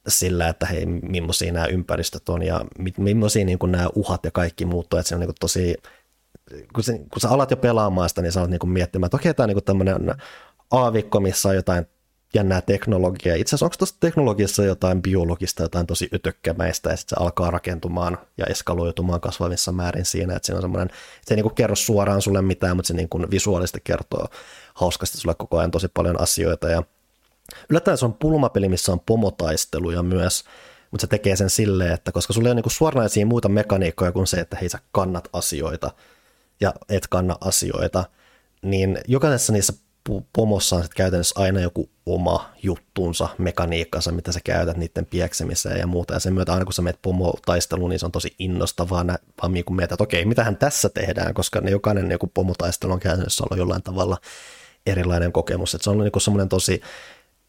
sillä, 0.08 0.48
että 0.48 0.66
hei, 0.66 0.86
millaisia 0.86 1.52
nämä 1.52 1.66
ympäristöt 1.66 2.28
on 2.28 2.42
ja 2.42 2.60
millaisia 2.98 3.44
niin 3.44 3.58
kuin 3.58 3.72
nämä 3.72 3.88
uhat 3.94 4.24
ja 4.24 4.30
kaikki 4.30 4.64
muuttuu, 4.64 4.98
että 4.98 5.08
se 5.08 5.14
on 5.14 5.20
niin 5.20 5.28
kuin 5.28 5.36
tosi, 5.40 5.74
kun, 6.74 6.84
se, 6.84 6.98
kun 6.98 7.20
sä 7.20 7.28
alat 7.28 7.50
jo 7.50 7.56
pelaamaan 7.56 8.08
sitä, 8.08 8.22
niin 8.22 8.32
sä 8.32 8.40
alat 8.40 8.50
niin 8.50 8.58
kuin 8.58 8.70
miettimään, 8.70 9.06
että 9.06 9.16
okei, 9.16 9.34
tämä 9.34 9.44
on 9.44 9.48
niin 9.48 9.64
tämmöinen 9.64 10.14
aavikko, 10.70 11.20
missä 11.20 11.48
on 11.48 11.54
jotain 11.54 11.86
jännää 12.34 12.60
teknologiaa. 12.60 13.36
Itse 13.36 13.50
asiassa 13.50 13.66
onko 13.66 13.76
tuossa 13.78 13.96
teknologiassa 14.00 14.64
jotain 14.64 15.02
biologista, 15.02 15.62
jotain 15.62 15.86
tosi 15.86 16.08
ytökkämäistä, 16.12 16.90
ja 16.90 16.96
sitten 16.96 17.18
se 17.18 17.22
alkaa 17.22 17.50
rakentumaan 17.50 18.18
ja 18.38 18.46
eskaloitumaan 18.46 19.20
kasvavissa 19.20 19.72
määrin 19.72 20.04
siinä, 20.04 20.36
että 20.36 20.46
siinä 20.46 20.56
on 20.56 20.62
semmoinen, 20.62 20.90
se 21.24 21.34
ei 21.34 21.36
niin 21.36 21.42
kuin 21.42 21.54
kerro 21.54 21.76
suoraan 21.76 22.22
sulle 22.22 22.42
mitään, 22.42 22.76
mutta 22.76 22.86
se 22.86 22.94
niin 22.94 23.08
kuin 23.08 23.30
visuaalisesti 23.30 23.80
kertoo 23.84 24.26
hauskasti 24.74 25.18
sulle 25.18 25.34
koko 25.34 25.58
ajan 25.58 25.70
tosi 25.70 25.88
paljon 25.88 26.20
asioita, 26.20 26.68
ja 26.68 26.82
Yllättäen 27.68 27.98
se 27.98 28.04
on 28.04 28.14
pulmapeli, 28.14 28.68
missä 28.68 28.92
on 28.92 29.00
pomotaisteluja 29.00 30.02
myös, 30.02 30.44
mutta 30.90 31.02
se 31.02 31.06
tekee 31.06 31.36
sen 31.36 31.50
silleen, 31.50 31.92
että 31.92 32.12
koska 32.12 32.32
sulla 32.32 32.48
ei 32.48 32.50
ole 32.50 32.54
niinku 32.54 32.70
suoranaisia 32.70 33.26
muita 33.26 33.48
mekaniikkoja 33.48 34.12
kuin 34.12 34.26
se, 34.26 34.40
että 34.40 34.56
hei 34.60 34.68
sä 34.68 34.78
kannat 34.92 35.28
asioita 35.32 35.90
ja 36.60 36.74
et 36.88 37.06
kanna 37.06 37.36
asioita, 37.40 38.04
niin 38.62 38.98
jokaisessa 39.08 39.52
niissä 39.52 39.72
pomossa 40.32 40.76
on 40.76 40.82
sitten 40.82 40.96
käytännössä 40.96 41.40
aina 41.40 41.60
joku 41.60 41.90
oma 42.06 42.50
juttuunsa, 42.62 43.28
mekaniikkansa, 43.38 44.12
mitä 44.12 44.32
sä 44.32 44.40
käytät 44.44 44.76
niiden 44.76 45.06
pieksemiseen 45.06 45.78
ja 45.78 45.86
muuta. 45.86 46.14
Ja 46.14 46.20
sen 46.20 46.34
myötä 46.34 46.52
aina 46.52 46.64
kun 46.64 46.72
sä 46.72 46.82
menet 46.82 47.02
pomotaisteluun, 47.02 47.90
niin 47.90 47.98
se 47.98 48.06
on 48.06 48.12
tosi 48.12 48.34
innostavaa, 48.38 49.04
vaan 49.42 49.52
niin 49.52 49.64
kun 49.64 49.76
mietit, 49.76 49.92
että 49.92 50.04
okei, 50.04 50.24
mitähän 50.24 50.56
tässä 50.56 50.88
tehdään, 50.88 51.34
koska 51.34 51.60
ne 51.60 51.70
jokainen 51.70 52.10
joku 52.10 52.26
pomotaistelu 52.26 52.92
on 52.92 53.00
käytännössä 53.00 53.44
ollut 53.44 53.58
jollain 53.58 53.82
tavalla 53.82 54.18
erilainen 54.86 55.32
kokemus. 55.32 55.74
Että 55.74 55.84
se 55.84 55.90
on 55.90 55.98
niin 55.98 56.12
semmoinen 56.18 56.48
tosi 56.48 56.80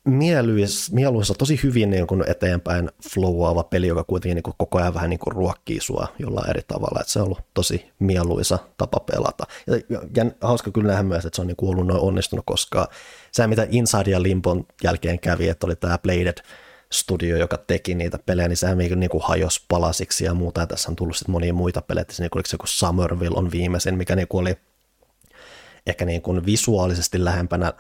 mieluisa, 0.08 0.96
mieluisa 0.96 1.34
tosi 1.34 1.60
hyvin 1.64 1.90
niin 1.90 2.08
kuin 2.08 2.24
eteenpäin 2.28 2.90
flowava 3.14 3.64
peli, 3.64 3.88
joka 3.88 4.04
kuitenkin 4.04 4.36
niin 4.36 4.44
kuin 4.44 4.54
koko 4.58 4.78
ajan 4.78 4.94
vähän 4.94 5.10
niin 5.10 5.20
kuin 5.20 5.36
ruokkii 5.36 5.80
sua 5.82 6.08
jollain 6.20 6.50
eri 6.50 6.62
tavalla. 6.68 7.00
Että 7.02 7.14
se 7.14 7.20
on 7.20 7.26
ollut 7.26 7.42
tosi 7.54 7.86
mieluisa 8.00 8.60
tapa 8.78 9.00
pelata. 9.00 9.44
Ja, 9.68 10.00
ja 10.16 10.26
hauska 10.42 10.72
kyllä 10.72 10.88
nähdä 10.88 11.04
myös, 11.04 11.26
että 11.26 11.36
se 11.36 11.42
on 11.42 11.48
niin 11.48 11.56
kuin 11.56 11.70
ollut 11.70 11.88
noin 11.88 12.02
onnistunut, 12.02 12.46
koska 12.46 12.90
se 13.32 13.48
mitä 13.48 13.68
Inside 13.70 14.12
ja 14.12 14.24
Limpon 14.24 14.66
jälkeen 14.84 15.20
kävi, 15.20 15.50
että 15.50 15.68
oli 15.68 15.76
tämä 15.76 15.98
Bladed 15.98 16.38
studio, 16.92 17.38
joka 17.38 17.58
teki 17.58 17.96
niitä 17.96 18.20
pelejä, 18.26 18.48
niin 18.48 18.58
sehän 18.58 18.78
niin 18.78 19.10
kuin 19.10 19.24
hajosi 19.24 19.66
palasiksi 19.68 20.26
ja 20.26 20.34
muuta. 20.34 20.62
Ja 20.62 20.68
tässä 20.68 20.90
on 20.90 20.96
tullut 20.96 21.16
sitten 21.18 21.32
monia 21.32 21.54
muita 21.54 21.82
pelejä, 21.82 22.06
niin 22.20 22.30
oliko 22.36 22.48
se 22.48 22.54
joku 22.54 22.68
Summerville 22.68 23.38
on 23.38 23.52
viimeisin, 23.52 23.98
mikä 23.98 24.16
niin 24.16 24.28
kuin 24.28 24.42
oli 24.42 24.56
ehkä 25.88 26.06
niin 26.06 26.22
kuin 26.22 26.46
visuaalisesti 26.46 27.24
lähempänä 27.24 27.74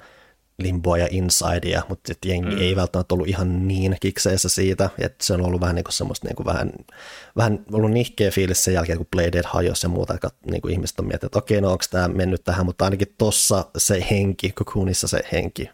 Limboa 0.58 0.98
ja 0.98 1.08
Insidea, 1.12 1.82
mutta 1.90 2.08
sitten 2.08 2.30
jengi 2.30 2.56
mm. 2.56 2.62
ei 2.62 2.76
välttämättä 2.76 3.16
ollut 3.16 3.28
ihan 3.28 3.68
niin 3.68 3.98
kikseessä 4.00 4.50
siitä, 4.50 4.90
että 5.00 5.26
se 5.26 5.34
on 5.34 5.46
ollut 5.46 5.62
vähän 5.62 5.76
niin 5.76 5.84
kuin 5.84 5.94
semmoista 5.94 6.28
niin 6.28 6.36
kuin 6.36 6.46
vähän, 6.46 6.72
vähän 7.38 7.66
ollut 7.72 7.92
nihkeä 7.92 8.32
fiilis 8.32 8.64
sen 8.64 8.74
jälkeen, 8.74 8.98
kun 8.98 9.08
Playdead 9.12 9.46
hajosi 9.48 9.86
ja 9.86 9.90
muuta, 9.90 10.14
että 10.14 10.30
niin 10.52 10.62
kuin 10.62 10.72
ihmiset 10.72 11.00
on 11.00 11.06
miettinyt, 11.06 11.30
että 11.30 11.40
okei, 11.40 11.62
no 11.62 11.72
onko 11.72 11.84
tämä 11.92 12.08
mennyt 12.08 12.44
tähän, 12.44 12.66
mutta 12.66 12.86
ainakin 12.86 13.16
tossa 13.18 13.66
se 13.78 14.08
henki, 14.12 14.52
Cocoonissa 14.52 15.08
se 15.08 15.24
henki 15.32 15.70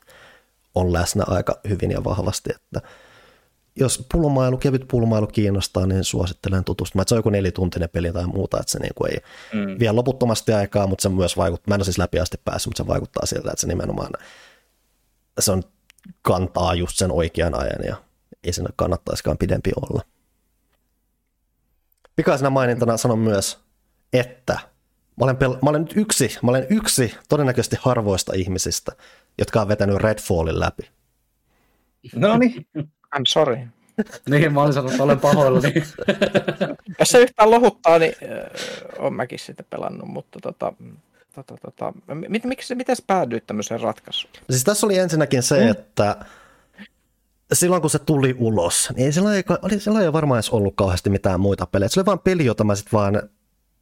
on 0.76 0.94
läsnä 0.94 1.24
aika 1.28 1.60
hyvin 1.70 1.92
ja 1.92 2.04
vahvasti, 2.04 2.50
että 2.56 2.82
jos 3.76 4.06
pulmailu, 4.12 4.58
kevyt 4.58 4.88
pulmailu 4.88 5.28
kiinnostaa, 5.28 5.86
niin 5.86 6.04
suosittelen 6.04 6.64
tutustumaan. 6.64 7.08
Se 7.08 7.16
on 7.16 7.20
joku 7.20 7.30
nelituntinen 7.30 7.90
peli 7.90 8.12
tai 8.12 8.28
muuta, 8.28 8.60
että 8.60 8.72
se 8.72 8.80
niin 8.80 8.94
kuin 8.96 9.12
ei 9.12 9.18
mm. 9.54 9.80
vie 9.80 9.92
loputtomasti 9.92 10.54
aikaa, 10.54 10.88
mutta 10.88 11.02
se 11.02 11.10
myös 11.10 11.38
vaikuttaa, 11.38 11.72
mä 11.72 11.76
en 11.76 11.80
ole 11.80 11.86
siis 11.86 11.98
läpi 11.98 12.20
asti 12.20 12.38
päässyt, 12.46 12.68
mutta 12.68 12.84
se 12.84 12.88
vaikuttaa 12.88 13.26
siltä, 13.26 13.52
että 13.52 13.62
se 13.62 13.68
nimenomaan 13.68 14.12
se 15.40 15.52
on, 15.52 15.64
kantaa 16.22 16.74
just 16.74 16.98
sen 16.98 17.12
oikean 17.12 17.56
ajan 17.56 17.86
ja 17.86 17.96
ei 18.44 18.54
siinä 18.54 18.70
kannattaisikaan 18.76 19.38
pidempi 19.38 19.72
olla. 19.82 20.02
Pikaisena 22.16 22.50
mainintana 22.50 22.98
sanon 22.98 23.20
myös, 23.20 23.60
että 24.14 24.54
mä 25.20 25.24
olen, 25.26 25.36
pel- 25.36 25.60
mä 25.62 25.70
olen 25.70 25.82
nyt 25.82 25.98
yksi, 25.98 26.38
mä 26.44 26.52
olen 26.52 26.68
yksi 26.70 27.16
todennäköisesti 27.30 27.78
harvoista 27.80 28.34
ihmisistä, 28.36 28.92
jotka 29.38 29.62
on 29.62 29.68
vetänyt 29.68 29.98
Redfallin 29.98 30.60
läpi. 30.60 30.90
No 32.16 32.38
niin. 32.38 32.68
I'm 33.16 33.24
sorry. 33.28 33.58
niin, 34.30 34.54
mä 34.54 34.62
olin 34.62 34.74
sanonut, 34.74 34.92
että 34.92 35.04
olen 35.04 35.20
pahoillani. 35.20 35.74
Jos 37.00 37.10
se 37.10 37.22
yhtään 37.22 37.52
lohuttaa, 37.52 38.00
niin 38.00 38.14
äh, 38.24 39.00
on 39.00 39.14
mäkin 39.14 39.40
sitä 39.40 39.64
pelannut, 39.64 40.08
mutta 40.08 40.40
tota, 40.40 40.74
tota, 41.36 41.56
tota, 41.66 41.94
mit, 42.30 42.44
miksi, 42.44 42.76
miten 42.76 42.96
päädyit 43.08 43.48
tämmöiseen 43.48 43.82
ratkaisuun? 43.82 44.34
Siis 44.50 44.64
tässä 44.64 44.86
oli 44.86 44.98
ensinnäkin 44.98 45.44
se, 45.44 45.64
mm. 45.64 45.72
että 45.72 46.26
silloin 47.54 47.82
kun 47.82 47.90
se 47.90 48.00
tuli 48.00 48.36
ulos, 48.40 48.90
niin 48.96 49.06
ei 49.06 49.12
sillä 49.12 49.36
ei, 49.36 49.44
oli, 49.62 49.80
sillä 49.80 50.02
ei 50.02 50.14
varmaan 50.14 50.38
edes 50.38 50.50
ollut 50.50 50.74
kauheasti 50.76 51.10
mitään 51.10 51.40
muita 51.40 51.66
pelejä. 51.66 51.90
Se 51.90 52.00
oli 52.00 52.06
vaan 52.06 52.20
peli, 52.20 52.46
jota 52.46 52.64
mä 52.64 52.76
sitten 52.76 53.00
vaan, 53.00 53.30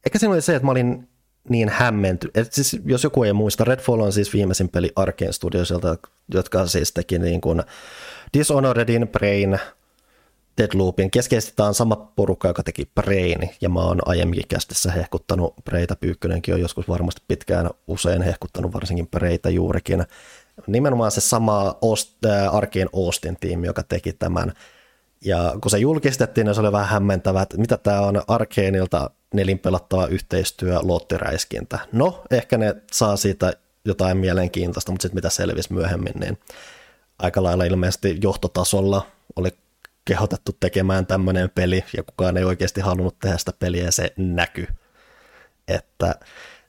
eikä 0.06 0.18
siinä 0.18 0.32
oli 0.32 0.42
se, 0.42 0.54
että 0.54 0.66
mä 0.66 0.72
olin 0.72 1.08
niin 1.48 1.68
hämmenty. 1.68 2.30
Et 2.34 2.52
siis, 2.52 2.80
jos 2.84 3.04
joku 3.04 3.22
ei 3.22 3.32
muista, 3.32 3.64
Redfall 3.64 4.00
on 4.00 4.12
siis 4.12 4.32
viimeisin 4.32 4.68
peli 4.68 4.92
Arkane 4.96 5.32
Studiosilta, 5.32 5.98
jotka 6.34 6.66
siis 6.66 6.92
teki 6.92 7.18
niin 7.18 7.40
kuin 7.40 7.62
Dishonoredin, 8.34 9.08
Brain, 9.08 9.58
Deadloopin. 10.58 11.10
Keskeisesti 11.10 11.52
tämä 11.56 11.66
on 11.68 11.74
sama 11.74 11.96
porukka, 11.96 12.48
joka 12.48 12.62
teki 12.62 12.88
Brain, 12.94 13.50
ja 13.60 13.68
mä 13.68 13.80
oon 13.80 13.98
aiemminkin 14.06 14.48
kästissä 14.48 14.92
hehkuttanut 14.92 15.54
Preitä. 15.64 15.96
Pyykkönenkin 15.96 16.54
on 16.54 16.60
joskus 16.60 16.88
varmasti 16.88 17.22
pitkään 17.28 17.70
usein 17.86 18.22
hehkuttanut 18.22 18.74
varsinkin 18.74 19.06
Preitä 19.06 19.50
juurikin. 19.50 20.04
Nimenomaan 20.66 21.10
se 21.10 21.20
sama 21.20 21.78
Ost, 21.80 22.24
äh, 22.24 22.54
Arkeen 22.54 22.88
Austin 22.92 23.36
tiimi, 23.40 23.66
joka 23.66 23.82
teki 23.82 24.12
tämän. 24.12 24.52
Ja 25.24 25.54
kun 25.60 25.70
se 25.70 25.78
julkistettiin, 25.78 26.44
niin 26.44 26.54
se 26.54 26.60
oli 26.60 26.72
vähän 26.72 26.88
hämmentävää, 26.88 27.42
että 27.42 27.58
mitä 27.58 27.76
tämä 27.76 28.00
on 28.00 28.22
Arkeenilta 28.26 29.10
nelinpelattava 29.34 30.06
yhteistyö, 30.06 30.78
lottiräiskintä. 30.82 31.78
No, 31.92 32.22
ehkä 32.30 32.58
ne 32.58 32.74
saa 32.92 33.16
siitä 33.16 33.52
jotain 33.84 34.16
mielenkiintoista, 34.16 34.92
mutta 34.92 35.02
sitten 35.02 35.16
mitä 35.16 35.30
selvisi 35.30 35.72
myöhemmin, 35.72 36.12
niin 36.20 36.38
aika 37.18 37.42
lailla 37.42 37.64
ilmeisesti 37.64 38.18
johtotasolla 38.22 39.06
oli 39.36 39.50
kehotettu 40.04 40.52
tekemään 40.60 41.06
tämmöinen 41.06 41.50
peli, 41.50 41.84
ja 41.96 42.02
kukaan 42.02 42.36
ei 42.36 42.44
oikeasti 42.44 42.80
halunnut 42.80 43.18
tehdä 43.18 43.38
sitä 43.38 43.52
peliä, 43.58 43.84
ja 43.84 43.92
se 43.92 44.12
näkyy. 44.16 44.66
Että 45.68 46.14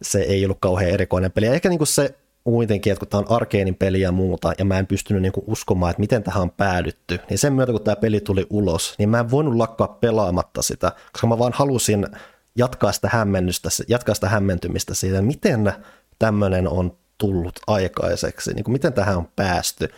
se 0.01 0.21
ei 0.21 0.45
ollut 0.45 0.59
kauhean 0.59 0.91
erikoinen 0.91 1.31
peli. 1.31 1.45
Ja 1.45 1.53
ehkä 1.53 1.69
niin 1.69 1.77
kuin 1.77 1.87
se 1.87 2.15
kuitenkin, 2.43 2.93
että 2.93 2.99
kun 2.99 3.07
tämä 3.07 3.19
on 3.19 3.35
arkeenin 3.35 3.75
peli 3.75 4.01
ja 4.01 4.11
muuta, 4.11 4.53
ja 4.57 4.65
mä 4.65 4.79
en 4.79 4.87
pystynyt 4.87 5.21
niin 5.21 5.31
kuin 5.31 5.43
uskomaan, 5.47 5.89
että 5.89 5.99
miten 5.99 6.23
tähän 6.23 6.43
on 6.43 6.51
päädytty, 6.51 7.19
niin 7.29 7.37
sen 7.37 7.53
myötä, 7.53 7.71
kun 7.71 7.83
tämä 7.83 7.95
peli 7.95 8.19
tuli 8.19 8.47
ulos, 8.49 8.95
niin 8.97 9.09
mä 9.09 9.19
en 9.19 9.31
voinut 9.31 9.55
lakkaa 9.55 9.87
pelaamatta 9.87 10.61
sitä, 10.61 10.91
koska 11.11 11.27
mä 11.27 11.39
vaan 11.39 11.53
halusin 11.55 12.07
jatkaa 12.55 12.91
sitä 12.91 13.09
hämmennystä, 13.11 13.69
jatkaa 13.87 14.15
sitä 14.15 14.29
hämmentymistä 14.29 14.93
siitä, 14.93 15.21
miten 15.21 15.73
tämmöinen 16.19 16.67
on 16.67 16.97
tullut 17.17 17.59
aikaiseksi, 17.67 18.53
niin 18.53 18.63
kuin 18.63 18.73
miten 18.73 18.93
tähän 18.93 19.17
on 19.17 19.27
päästy, 19.35 19.89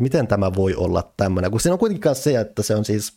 miten 0.00 0.26
tämä 0.26 0.54
voi 0.54 0.74
olla 0.74 1.12
tämmöinen, 1.16 1.50
kun 1.50 1.60
siinä 1.60 1.72
on 1.72 1.78
kuitenkin 1.78 2.14
se, 2.14 2.40
että 2.40 2.62
se 2.62 2.74
on 2.74 2.84
siis 2.84 3.12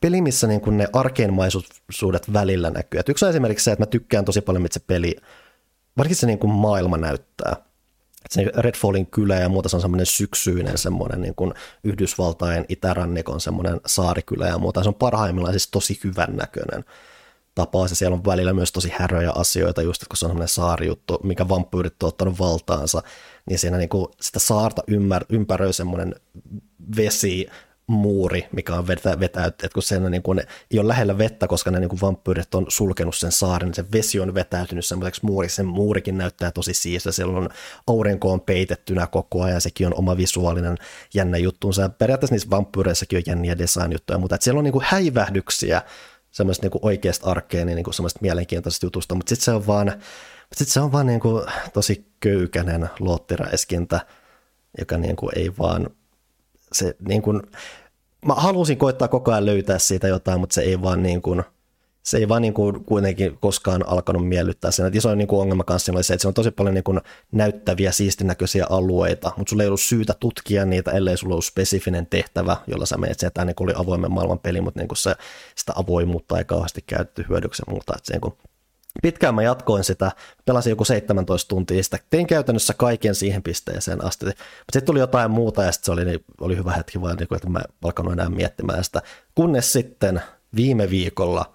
peli, 0.00 0.20
missä 0.20 0.46
niin 0.46 0.60
kuin 0.60 0.76
ne 0.76 0.86
arkeenmaisuudet 0.92 2.32
välillä 2.32 2.70
näkyy. 2.70 3.00
Et 3.00 3.08
yksi 3.08 3.24
on 3.24 3.30
esimerkiksi 3.30 3.64
se, 3.64 3.72
että 3.72 3.82
mä 3.82 3.86
tykkään 3.86 4.24
tosi 4.24 4.40
paljon, 4.40 4.62
mitä 4.62 4.74
se 4.74 4.84
peli, 4.86 5.16
varsinkin 5.98 6.16
se 6.16 6.26
niin 6.26 6.38
kuin 6.38 6.52
maailma 6.52 6.96
näyttää. 6.96 7.56
Et 8.24 8.32
se 8.32 8.44
Redfallin 8.56 9.06
kylä 9.06 9.34
ja 9.34 9.48
muuta 9.48 9.68
se 9.68 9.76
on 9.76 9.82
semmoinen 9.82 10.06
syksyinen 10.06 10.78
semmoinen 10.78 11.20
niin 11.20 11.34
kuin 11.34 11.54
Yhdysvaltain 11.84 12.64
itärannikon 12.68 13.40
semmoinen 13.40 13.80
saarikylä 13.86 14.46
ja 14.46 14.58
muuta. 14.58 14.82
Se 14.82 14.88
on 14.88 14.94
parhaimmillaan 14.94 15.54
siis 15.54 15.68
tosi 15.70 16.00
hyvän 16.04 16.36
näköinen 16.36 16.84
tapaus 17.54 17.90
ja 17.90 17.96
siellä 17.96 18.14
on 18.14 18.24
välillä 18.24 18.52
myös 18.52 18.72
tosi 18.72 18.92
häröjä 18.98 19.32
asioita, 19.34 19.82
just 19.82 20.04
kun 20.08 20.16
se 20.16 20.26
on 20.26 20.30
semmoinen 20.30 20.48
saarijuttu, 20.48 21.18
mikä 21.22 21.48
vampyyrit 21.48 22.02
on 22.02 22.08
ottanut 22.08 22.38
valtaansa, 22.38 23.02
niin 23.50 23.58
siinä 23.58 23.76
niin 23.76 23.88
kuin 23.88 24.06
sitä 24.20 24.38
saarta 24.38 24.82
ymmär, 24.88 25.24
ympäröi 25.28 25.72
semmoinen 25.72 26.14
vesi, 26.96 27.46
muuri, 27.86 28.46
mikä 28.52 28.74
on 28.74 28.86
vetä, 28.86 29.20
vetä 29.20 29.44
että 29.44 29.68
kun 29.74 29.82
sen 29.82 30.10
niin 30.10 30.22
kuin, 30.22 30.42
ei 30.70 30.78
ole 30.78 30.88
lähellä 30.88 31.18
vettä, 31.18 31.46
koska 31.46 31.70
ne 31.70 31.80
niin 31.80 31.88
kuin 31.88 32.00
vampyyrit 32.00 32.54
on 32.54 32.66
sulkenut 32.68 33.16
sen 33.16 33.32
saaren, 33.32 33.66
niin 33.66 33.74
se 33.74 33.84
vesi 33.92 34.20
on 34.20 34.34
vetäytynyt 34.34 34.84
semmoiseksi 34.84 35.20
muuriksi. 35.24 35.56
Sen 35.56 35.66
muurikin 35.66 36.18
näyttää 36.18 36.50
tosi 36.50 36.74
siistiä, 36.74 37.12
siellä 37.12 37.38
on 37.38 37.48
aurinko 37.86 38.32
on 38.32 38.40
peitettynä 38.40 39.06
koko 39.06 39.42
ajan, 39.42 39.60
sekin 39.60 39.86
on 39.86 39.98
oma 39.98 40.16
visuaalinen 40.16 40.76
jännä 41.14 41.38
juttuunsa. 41.38 41.88
Periaatteessa 41.88 42.34
niissä 42.34 42.50
vampyyreissä 42.50 43.06
on 43.14 43.22
jänniä 43.26 43.58
design-juttuja, 43.58 44.18
mutta 44.18 44.34
että 44.34 44.44
siellä 44.44 44.58
on 44.58 44.64
niin 44.64 44.72
kuin 44.72 44.84
häivähdyksiä 44.88 45.82
semmoista 46.30 46.66
niin 46.66 46.80
oikeasta 46.82 47.30
arkeen, 47.30 47.66
niin 47.66 47.84
kuin 47.84 47.94
semmoista 47.94 48.18
mielenkiintoisesta 48.22 48.86
jutusta, 48.86 49.14
mutta 49.14 49.30
sitten 49.30 49.44
se 49.44 49.50
on 49.50 49.66
vaan, 49.66 49.92
sit 50.56 50.68
se 50.68 50.80
on 50.80 50.92
vaan 50.92 51.06
niin 51.06 51.20
kuin 51.20 51.44
tosi 51.72 52.06
köykäinen 52.20 52.90
loottiräiskintä, 53.00 54.00
joka 54.78 54.98
niin 54.98 55.16
kuin 55.16 55.30
ei 55.36 55.52
vaan, 55.58 55.90
se 56.72 56.96
niin 57.08 57.22
kuin, 57.22 57.42
mä 58.26 58.34
halusin 58.34 58.78
koittaa 58.78 59.08
koko 59.08 59.32
ajan 59.32 59.46
löytää 59.46 59.78
siitä 59.78 60.08
jotain, 60.08 60.40
mutta 60.40 60.54
se 60.54 60.62
ei 60.62 60.82
vaan 60.82 61.02
niin 61.02 61.22
kuin, 61.22 61.42
se 62.02 62.16
ei 62.16 62.28
vaan 62.28 62.42
niin 62.42 62.54
kuin 62.54 62.84
kuitenkin 62.84 63.38
koskaan 63.40 63.88
alkanut 63.88 64.28
miellyttää 64.28 64.70
siinä. 64.70 64.90
Isoin 64.92 65.18
niin 65.18 65.28
kuin 65.28 65.40
ongelma 65.40 65.64
kanssa 65.64 65.92
oli 65.92 66.04
se, 66.04 66.14
että 66.14 66.22
se 66.22 66.28
on 66.28 66.34
tosi 66.34 66.50
paljon 66.50 66.74
niin 66.74 66.84
kuin 66.84 67.00
näyttäviä, 67.32 67.92
siistinäköisiä 67.92 68.66
alueita, 68.70 69.32
mutta 69.36 69.50
sulla 69.50 69.62
ei 69.62 69.66
ollut 69.66 69.80
syytä 69.80 70.14
tutkia 70.20 70.64
niitä, 70.64 70.90
ellei 70.90 71.16
sulla 71.16 71.34
ollut 71.34 71.44
spesifinen 71.44 72.06
tehtävä, 72.06 72.56
jolla 72.66 72.86
sä 72.86 72.96
menet 72.96 73.20
sieltä, 73.20 73.44
niin 73.44 73.54
kuin 73.54 73.66
oli 73.66 73.74
avoimen 73.76 74.12
maailman 74.12 74.38
peli, 74.38 74.60
mutta 74.60 74.80
niin 74.80 74.88
kuin 74.88 74.98
se, 74.98 75.14
sitä 75.54 75.72
avoimuutta 75.76 76.38
ei 76.38 76.44
kauheasti 76.44 76.82
käytetty 76.86 77.24
hyödyksi 77.28 77.62
muuta. 77.68 77.92
Että 77.96 78.06
se 78.06 78.12
niin 78.12 78.20
kuin 78.20 78.34
pitkään 79.02 79.34
mä 79.34 79.42
jatkoin 79.42 79.84
sitä, 79.84 80.12
pelasin 80.44 80.70
joku 80.70 80.84
17 80.84 81.48
tuntia 81.48 81.82
sitä, 81.82 81.98
tein 82.10 82.26
käytännössä 82.26 82.74
kaiken 82.74 83.14
siihen 83.14 83.42
pisteeseen 83.42 84.04
asti, 84.04 84.26
mutta 84.26 84.36
sitten 84.72 84.86
tuli 84.86 84.98
jotain 84.98 85.30
muuta 85.30 85.62
ja 85.62 85.72
sitten 85.72 85.86
se 85.86 85.92
oli, 85.92 86.04
niin, 86.04 86.24
oli 86.40 86.56
hyvä 86.56 86.72
hetki 86.72 87.00
vaan, 87.00 87.16
niin 87.16 87.28
kuin, 87.28 87.36
että 87.36 87.48
mä 87.48 87.60
alkanut 87.84 88.12
enää 88.12 88.30
miettimään 88.30 88.84
sitä, 88.84 89.02
kunnes 89.34 89.72
sitten 89.72 90.22
viime 90.56 90.90
viikolla 90.90 91.54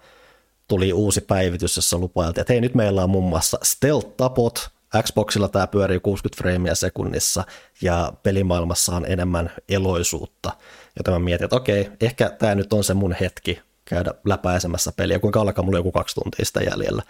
tuli 0.68 0.92
uusi 0.92 1.20
päivitys, 1.20 1.76
jossa 1.76 1.98
lupailtiin, 1.98 2.40
että 2.40 2.52
hei 2.52 2.60
nyt 2.60 2.74
meillä 2.74 3.02
on 3.02 3.10
muun 3.10 3.28
muassa 3.28 3.58
stealth-tapot, 3.62 4.70
Xboxilla 5.02 5.48
tämä 5.48 5.66
pyörii 5.66 6.00
60 6.00 6.42
freimiä 6.42 6.74
sekunnissa 6.74 7.44
ja 7.82 8.12
pelimaailmassa 8.22 8.96
on 8.96 9.06
enemmän 9.06 9.50
eloisuutta, 9.68 10.52
joten 10.96 11.14
mä 11.14 11.18
mietin, 11.18 11.44
että 11.44 11.56
okei, 11.56 11.90
ehkä 12.00 12.30
tämä 12.30 12.54
nyt 12.54 12.72
on 12.72 12.84
se 12.84 12.94
mun 12.94 13.12
hetki 13.20 13.60
käydä 13.90 14.14
läpäisemässä 14.24 14.92
peliä, 14.96 15.18
kuinka 15.18 15.40
alkaa 15.40 15.64
mulla 15.64 15.78
joku 15.78 15.92
kaksi 15.92 16.14
tuntia 16.14 16.44
sitä 16.44 16.60
jäljellä. 16.60 17.02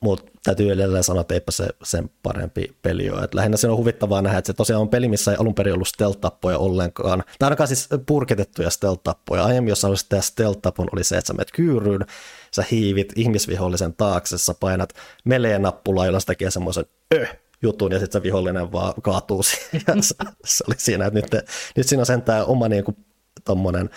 Mutta 0.00 0.32
täytyy 0.42 0.72
edelleen 0.72 1.04
sanoa, 1.04 1.20
että 1.20 1.34
eipä 1.34 1.52
se 1.52 1.68
sen 1.82 2.10
parempi 2.22 2.76
peli 2.82 3.10
ole. 3.10 3.24
Et 3.24 3.34
lähinnä 3.34 3.56
se 3.56 3.68
on 3.68 3.76
huvittavaa 3.76 4.22
nähdä, 4.22 4.38
että 4.38 4.46
se 4.46 4.52
tosiaan 4.52 4.82
on 4.82 4.88
peli, 4.88 5.08
missä 5.08 5.30
ei 5.30 5.36
alun 5.40 5.54
perin 5.54 5.74
ollut 5.74 5.88
stealth-tappoja 5.88 6.58
ollenkaan. 6.58 7.24
Tai 7.38 7.46
ainakaan 7.46 7.68
siis 7.68 7.88
purkitettuja 8.06 8.70
stealth-tappoja. 8.70 9.44
Aiemmin, 9.44 9.68
jos 9.68 9.84
olisi 9.84 10.06
tämä 10.08 10.22
stealth-tapon, 10.22 10.88
oli 10.92 11.04
se, 11.04 11.16
että 11.16 11.26
sä 11.26 11.32
menet 11.32 11.52
kyyryyn, 11.52 12.06
sä 12.50 12.64
hiivit 12.70 13.12
ihmisvihollisen 13.16 13.94
taakse, 13.94 14.38
sä 14.38 14.54
painat 14.60 14.92
melee-nappulaa, 15.24 16.06
jolla 16.06 16.20
se 16.20 16.26
tekee 16.26 16.50
semmoisen 16.50 16.84
öh, 17.14 17.38
jutun 17.62 17.92
ja 17.92 17.98
sitten 17.98 18.20
se 18.20 18.22
vihollinen 18.22 18.72
vaan 18.72 18.94
kaatuu 19.02 19.42
siihen. 19.42 20.02
se, 20.08 20.14
se 20.44 20.64
oli 20.68 20.74
siinä, 20.78 21.06
että 21.06 21.20
nyt, 21.20 21.46
nyt 21.76 21.88
siinä 21.88 22.02
on 22.02 22.06
sentään 22.06 22.46
oma 22.46 22.68
niinku, 22.68 22.96
tommonen 23.44 23.90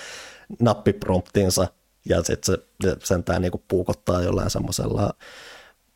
nappipromptinsa, 0.60 1.68
ja 2.10 2.24
sitten 2.24 2.58
se 2.84 2.98
sentään 3.04 3.42
niinku 3.42 3.64
puukottaa 3.68 4.22
jollain 4.22 4.50
semmoisella 4.50 5.14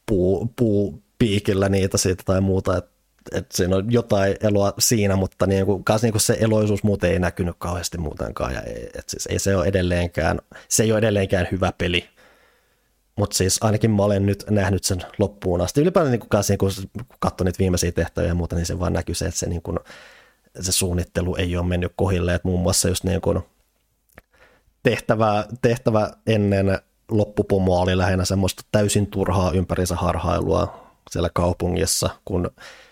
puu, 0.05 0.53
puupiikillä 0.55 1.69
niitä 1.69 1.97
siitä 1.97 2.23
tai 2.25 2.41
muuta, 2.41 2.77
että 2.77 2.97
et 3.31 3.51
siinä 3.51 3.75
on 3.75 3.91
jotain 3.91 4.35
eloa 4.41 4.73
siinä, 4.79 5.15
mutta 5.15 5.47
niinku, 5.47 5.83
kans 5.83 6.01
niinku 6.01 6.19
se 6.19 6.37
eloisuus 6.39 6.83
muuten 6.83 7.11
ei 7.11 7.19
näkynyt 7.19 7.55
kauheasti 7.59 7.97
muutenkaan, 7.97 8.53
ja 8.53 8.61
ei, 8.61 8.89
et 8.95 9.09
siis 9.09 9.25
ei 9.27 9.39
se 9.39 9.55
ole 9.55 9.65
edelleenkään, 9.65 10.39
se 10.69 10.83
ei 10.83 10.91
ole 10.91 10.99
edelleenkään 10.99 11.47
hyvä 11.51 11.73
peli, 11.77 12.05
mutta 13.17 13.37
siis 13.37 13.57
ainakin 13.61 13.91
mä 13.91 14.03
olen 14.03 14.25
nyt 14.25 14.45
nähnyt 14.49 14.83
sen 14.83 15.03
loppuun 15.17 15.61
asti. 15.61 15.81
Ylipäätään 15.81 16.11
niin 16.11 16.29
kanssa, 16.29 16.53
niin 16.53 16.57
kun 16.57 16.71
katsoin 17.19 17.45
niitä 17.45 17.59
viimeisiä 17.59 17.91
tehtäviä 17.91 18.27
ja 18.27 18.35
muuta, 18.35 18.55
niin 18.55 18.65
se 18.65 18.79
vaan 18.79 18.93
näkyy 18.93 19.15
se, 19.15 19.25
että 19.25 19.39
se, 19.39 19.49
niin 19.49 19.61
kun, 19.61 19.79
se 20.59 20.71
suunnittelu 20.71 21.35
ei 21.35 21.57
ole 21.57 21.67
mennyt 21.67 21.91
kohille. 21.95 22.33
Et 22.33 22.43
muun 22.43 22.59
muassa 22.59 22.87
just 22.87 23.03
niin 23.03 23.21
kun 23.21 23.43
tehtävä, 24.89 25.45
tehtävä 25.61 26.11
ennen 26.27 26.79
loppupomoa 27.11 27.81
oli 27.81 27.97
lähinnä 27.97 28.25
semmoista 28.25 28.63
täysin 28.71 29.07
turhaa 29.07 29.51
ympärinsä 29.51 29.95
harhailua 29.95 30.87
siellä 31.11 31.29
kaupungissa, 31.33 32.09
kun 32.25 32.51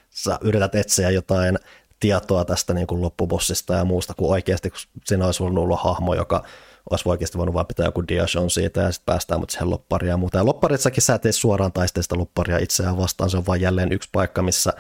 sä 0.10 0.40
yrität 0.42 0.76
etsiä 0.76 1.10
jotain 1.10 1.60
tietoa 2.00 2.46
tästä 2.46 2.74
niin 2.74 2.88
kuin 2.88 3.02
loppubossista 3.02 3.74
ja 3.74 3.86
muusta, 3.86 4.14
kun 4.14 4.32
oikeasti 4.32 4.70
kun 4.70 4.80
siinä 5.06 5.26
olisi 5.26 5.44
ollut 5.44 5.80
hahmo, 5.80 6.14
joka 6.14 6.44
olisi 6.90 7.10
oikeasti 7.10 7.38
voinut 7.38 7.56
vaan 7.56 7.68
pitää 7.68 7.86
joku 7.86 8.04
diashon 8.08 8.50
siitä 8.50 8.82
ja 8.82 8.92
sitten 8.92 9.06
päästään 9.06 9.40
mutta 9.40 9.52
siihen 9.52 9.70
loppariin 9.70 10.10
ja 10.10 10.18
muuta. 10.18 10.38
Ja 10.38 10.46
lopparissakin 10.46 11.04
sä 11.04 11.16
et 11.16 11.36
suoraan 11.36 11.74
taisteista 11.74 12.18
lopparia 12.18 12.58
itseään 12.58 12.98
vastaan, 12.98 13.30
se 13.30 13.38
on 13.38 13.46
vain 13.46 13.62
jälleen 13.62 13.92
yksi 13.92 14.10
paikka, 14.12 14.42
missä 14.42 14.74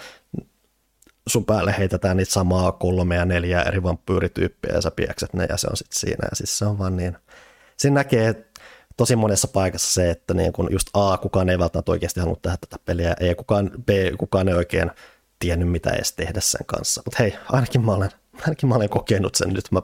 sun 1.28 1.46
päälle 1.46 1.76
heitetään 1.78 2.18
niitä 2.18 2.32
samaa 2.32 2.72
kolmea 2.72 3.20
ja 3.20 3.26
neljää 3.26 3.64
eri 3.64 3.84
vampyyrityyppiä 3.84 4.74
ja 4.74 4.82
sä 4.82 4.92
piekset 4.92 5.34
ne 5.34 5.46
ja 5.50 5.58
se 5.58 5.68
on 5.68 5.78
sitten 5.78 6.00
siinä. 6.00 6.28
Ja 6.32 6.36
siis 6.36 6.58
se 6.58 6.66
on 6.66 6.80
vaan 6.80 6.98
niin, 6.98 7.18
siinä 7.78 7.94
näkee 7.94 8.46
tosi 8.98 9.16
monessa 9.16 9.48
paikassa 9.48 9.94
se, 9.94 10.10
että 10.10 10.34
niin 10.34 10.54
kun 10.54 10.68
just 10.72 10.88
A, 10.94 11.18
kukaan 11.18 11.50
ei 11.50 11.60
välttämättä 11.60 11.92
oikeasti 11.92 12.20
halunnut 12.20 12.42
tehdä 12.42 12.58
tätä 12.58 12.80
peliä, 12.86 13.16
ei 13.20 13.36
kukaan, 13.36 13.72
B, 13.86 13.90
kukaan 14.18 14.48
ei 14.48 14.56
oikein 14.56 14.92
tiennyt 15.40 15.70
mitä 15.70 15.90
edes 15.90 16.14
tehdä 16.14 16.40
sen 16.42 16.66
kanssa. 16.66 17.02
Mutta 17.06 17.24
hei, 17.24 17.36
ainakin 17.50 17.86
mä, 17.86 17.92
olen, 17.92 18.12
ainakin 18.42 18.70
mä 18.70 18.76
olen 18.76 18.90
kokenut 18.90 19.36
sen 19.36 19.50
nyt, 19.50 19.72
mä 19.72 19.82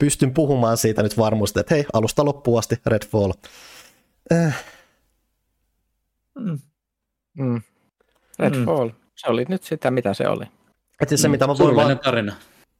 pystyn 0.00 0.34
puhumaan 0.34 0.76
siitä 0.76 1.02
nyt 1.02 1.18
varmuasti, 1.18 1.60
että 1.60 1.74
hei, 1.74 1.84
alusta 1.92 2.24
loppuun 2.24 2.58
asti 2.58 2.76
Redfall. 2.86 3.32
Äh. 4.32 4.64
Mm. 6.38 6.58
Mm. 7.38 7.62
Redfall. 8.38 8.88
Mm. 8.88 8.99
Se 9.20 9.30
oli 9.30 9.44
nyt 9.48 9.62
sitä, 9.62 9.90
mitä 9.90 10.14
se 10.14 10.28
oli. 10.28 10.44
Et 11.00 11.08
siis 11.08 11.22
se, 11.22 11.28
mm. 11.28 11.32
mitä 11.32 11.46
mä 11.46 11.58
voin 11.58 11.76
vaan... 11.76 11.98
tarina. 11.98 12.34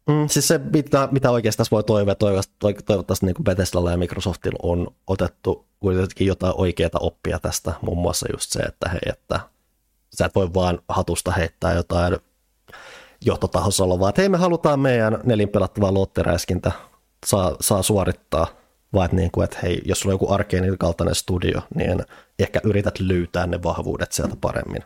Mm, 0.06 0.28
siis 0.28 0.48
se, 0.48 0.58
mitä, 0.58 1.08
mitä 1.12 1.30
oikeastaan 1.30 1.66
voi 1.70 1.84
toivoa, 1.84 2.14
toivottavasti, 2.14 2.82
toivottavasti 2.84 3.26
niin 3.26 3.44
Bethesdalla 3.44 3.90
ja 3.90 3.96
Microsoftilla 3.96 4.58
on 4.62 4.88
otettu 5.06 5.66
kuitenkin 5.80 6.26
jotain 6.26 6.54
oikeaa 6.56 6.90
oppia 7.00 7.38
tästä, 7.38 7.72
muun 7.82 7.98
muassa 7.98 8.26
just 8.32 8.52
se, 8.52 8.60
että 8.60 8.88
hei, 8.88 9.00
että 9.06 9.40
sä 10.14 10.24
et 10.24 10.34
voi 10.34 10.54
vaan 10.54 10.78
hatusta 10.88 11.32
heittää 11.32 11.74
jotain 11.74 12.16
johtotahossa 13.24 13.88
vaan, 13.88 14.08
että 14.08 14.22
hei 14.22 14.28
me 14.28 14.38
halutaan 14.38 14.80
meidän 14.80 15.18
nelinpelattavaa 15.24 15.92
luottiräiskintä 15.92 16.72
saa, 17.26 17.56
saa 17.60 17.82
suorittaa, 17.82 18.46
vaan 18.92 19.04
että, 19.04 19.16
niin 19.16 19.30
kuin, 19.30 19.44
että 19.44 19.58
hei, 19.62 19.82
jos 19.84 20.00
sulla 20.00 20.12
on 20.12 20.14
joku 20.14 20.32
arkeenin 20.32 20.78
kaltainen 20.78 21.14
studio, 21.14 21.60
niin 21.74 22.04
ehkä 22.38 22.60
yrität 22.64 23.00
löytää 23.00 23.46
ne 23.46 23.62
vahvuudet 23.62 24.12
sieltä 24.12 24.36
paremmin. 24.40 24.82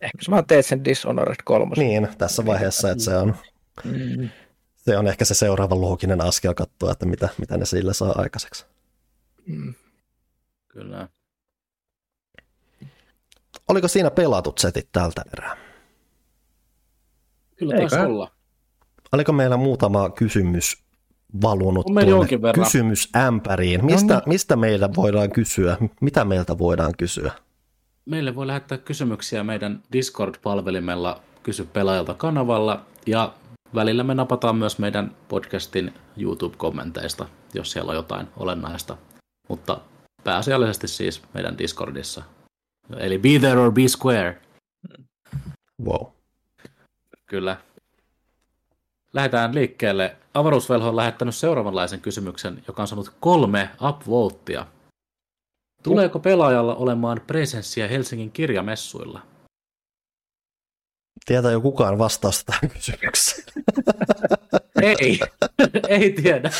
Ehkä 0.00 0.18
sä 0.22 0.30
vaan 0.30 0.46
teet 0.46 0.66
sen 0.66 0.84
Dishonored 0.84 1.36
3. 1.44 1.74
Niin, 1.76 2.08
tässä 2.18 2.46
vaiheessa, 2.46 2.90
että 2.90 3.04
se 3.04 3.16
on, 3.16 3.36
mm. 3.84 4.28
se 4.76 4.98
on 4.98 5.06
ehkä 5.06 5.24
se 5.24 5.34
seuraava 5.34 5.80
looginen 5.80 6.20
askel 6.20 6.54
katsoa, 6.54 6.92
että 6.92 7.06
mitä, 7.06 7.28
mitä 7.38 7.56
ne 7.56 7.64
sillä 7.64 7.92
saa 7.92 8.12
aikaiseksi. 8.18 8.66
Mm. 9.46 9.74
Kyllä. 10.68 11.08
Oliko 13.68 13.88
siinä 13.88 14.10
pelatut 14.10 14.58
setit 14.58 14.88
tältä 14.92 15.22
erää? 15.32 15.56
Kyllä 17.56 17.76
taisi 17.76 17.96
olla. 17.96 18.32
Oliko 19.12 19.32
meillä 19.32 19.56
muutama 19.56 20.10
kysymys 20.10 20.84
valunut 21.42 21.86
tuonne 21.86 22.52
kysymysämpäriin. 22.52 23.84
Mistä, 23.84 24.14
no 24.14 24.20
niin. 24.20 24.28
mistä 24.28 24.56
meillä 24.56 24.88
voidaan 24.96 25.30
kysyä? 25.30 25.76
Mitä 26.00 26.24
meiltä 26.24 26.58
voidaan 26.58 26.92
kysyä? 26.98 27.32
Meille 28.08 28.34
voi 28.34 28.46
lähettää 28.46 28.78
kysymyksiä 28.78 29.44
meidän 29.44 29.82
Discord-palvelimella 29.92 31.20
Kysy 31.42 31.64
pelaajalta 31.64 32.14
kanavalla 32.14 32.86
ja 33.06 33.34
välillä 33.74 34.04
me 34.04 34.14
napataan 34.14 34.56
myös 34.56 34.78
meidän 34.78 35.16
podcastin 35.28 35.94
YouTube-kommenteista, 36.16 37.28
jos 37.54 37.72
siellä 37.72 37.90
on 37.90 37.96
jotain 37.96 38.28
olennaista. 38.36 38.96
Mutta 39.48 39.80
pääasiallisesti 40.24 40.88
siis 40.88 41.22
meidän 41.34 41.58
Discordissa. 41.58 42.22
Eli 42.96 43.18
be 43.18 43.28
there 43.38 43.60
or 43.60 43.72
be 43.72 43.88
square. 43.88 44.40
Wow. 45.84 46.06
Kyllä. 47.26 47.56
Lähdetään 49.12 49.54
liikkeelle. 49.54 50.16
Avaruusvelho 50.34 50.88
on 50.88 50.96
lähettänyt 50.96 51.34
seuraavanlaisen 51.34 52.00
kysymyksen, 52.00 52.62
joka 52.68 52.82
on 52.82 52.88
saanut 52.88 53.12
kolme 53.20 53.70
upvotea. 53.82 54.66
Tuleeko 55.82 56.18
pelaajalla 56.18 56.74
olemaan 56.74 57.20
presenssiä 57.26 57.88
Helsingin 57.88 58.32
kirjamessuilla? 58.32 59.22
Tietää 61.26 61.52
jo 61.52 61.60
kukaan 61.60 61.98
vastausta 61.98 62.52
tähän 62.52 62.70
kysymykseen. 62.70 63.44
Ei, 64.82 65.20
ei 65.88 66.12
tiedä. 66.12 66.50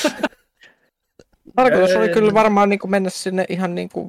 Tarkoitus 1.59 1.97
oli 1.97 2.09
kyllä 2.09 2.35
varmaan 2.35 2.69
niin 2.69 2.79
kuin 2.79 2.91
mennä 2.91 3.11
sinne 3.11 3.45
ihan 3.49 3.75
niin 3.75 3.89
kuin 3.89 4.09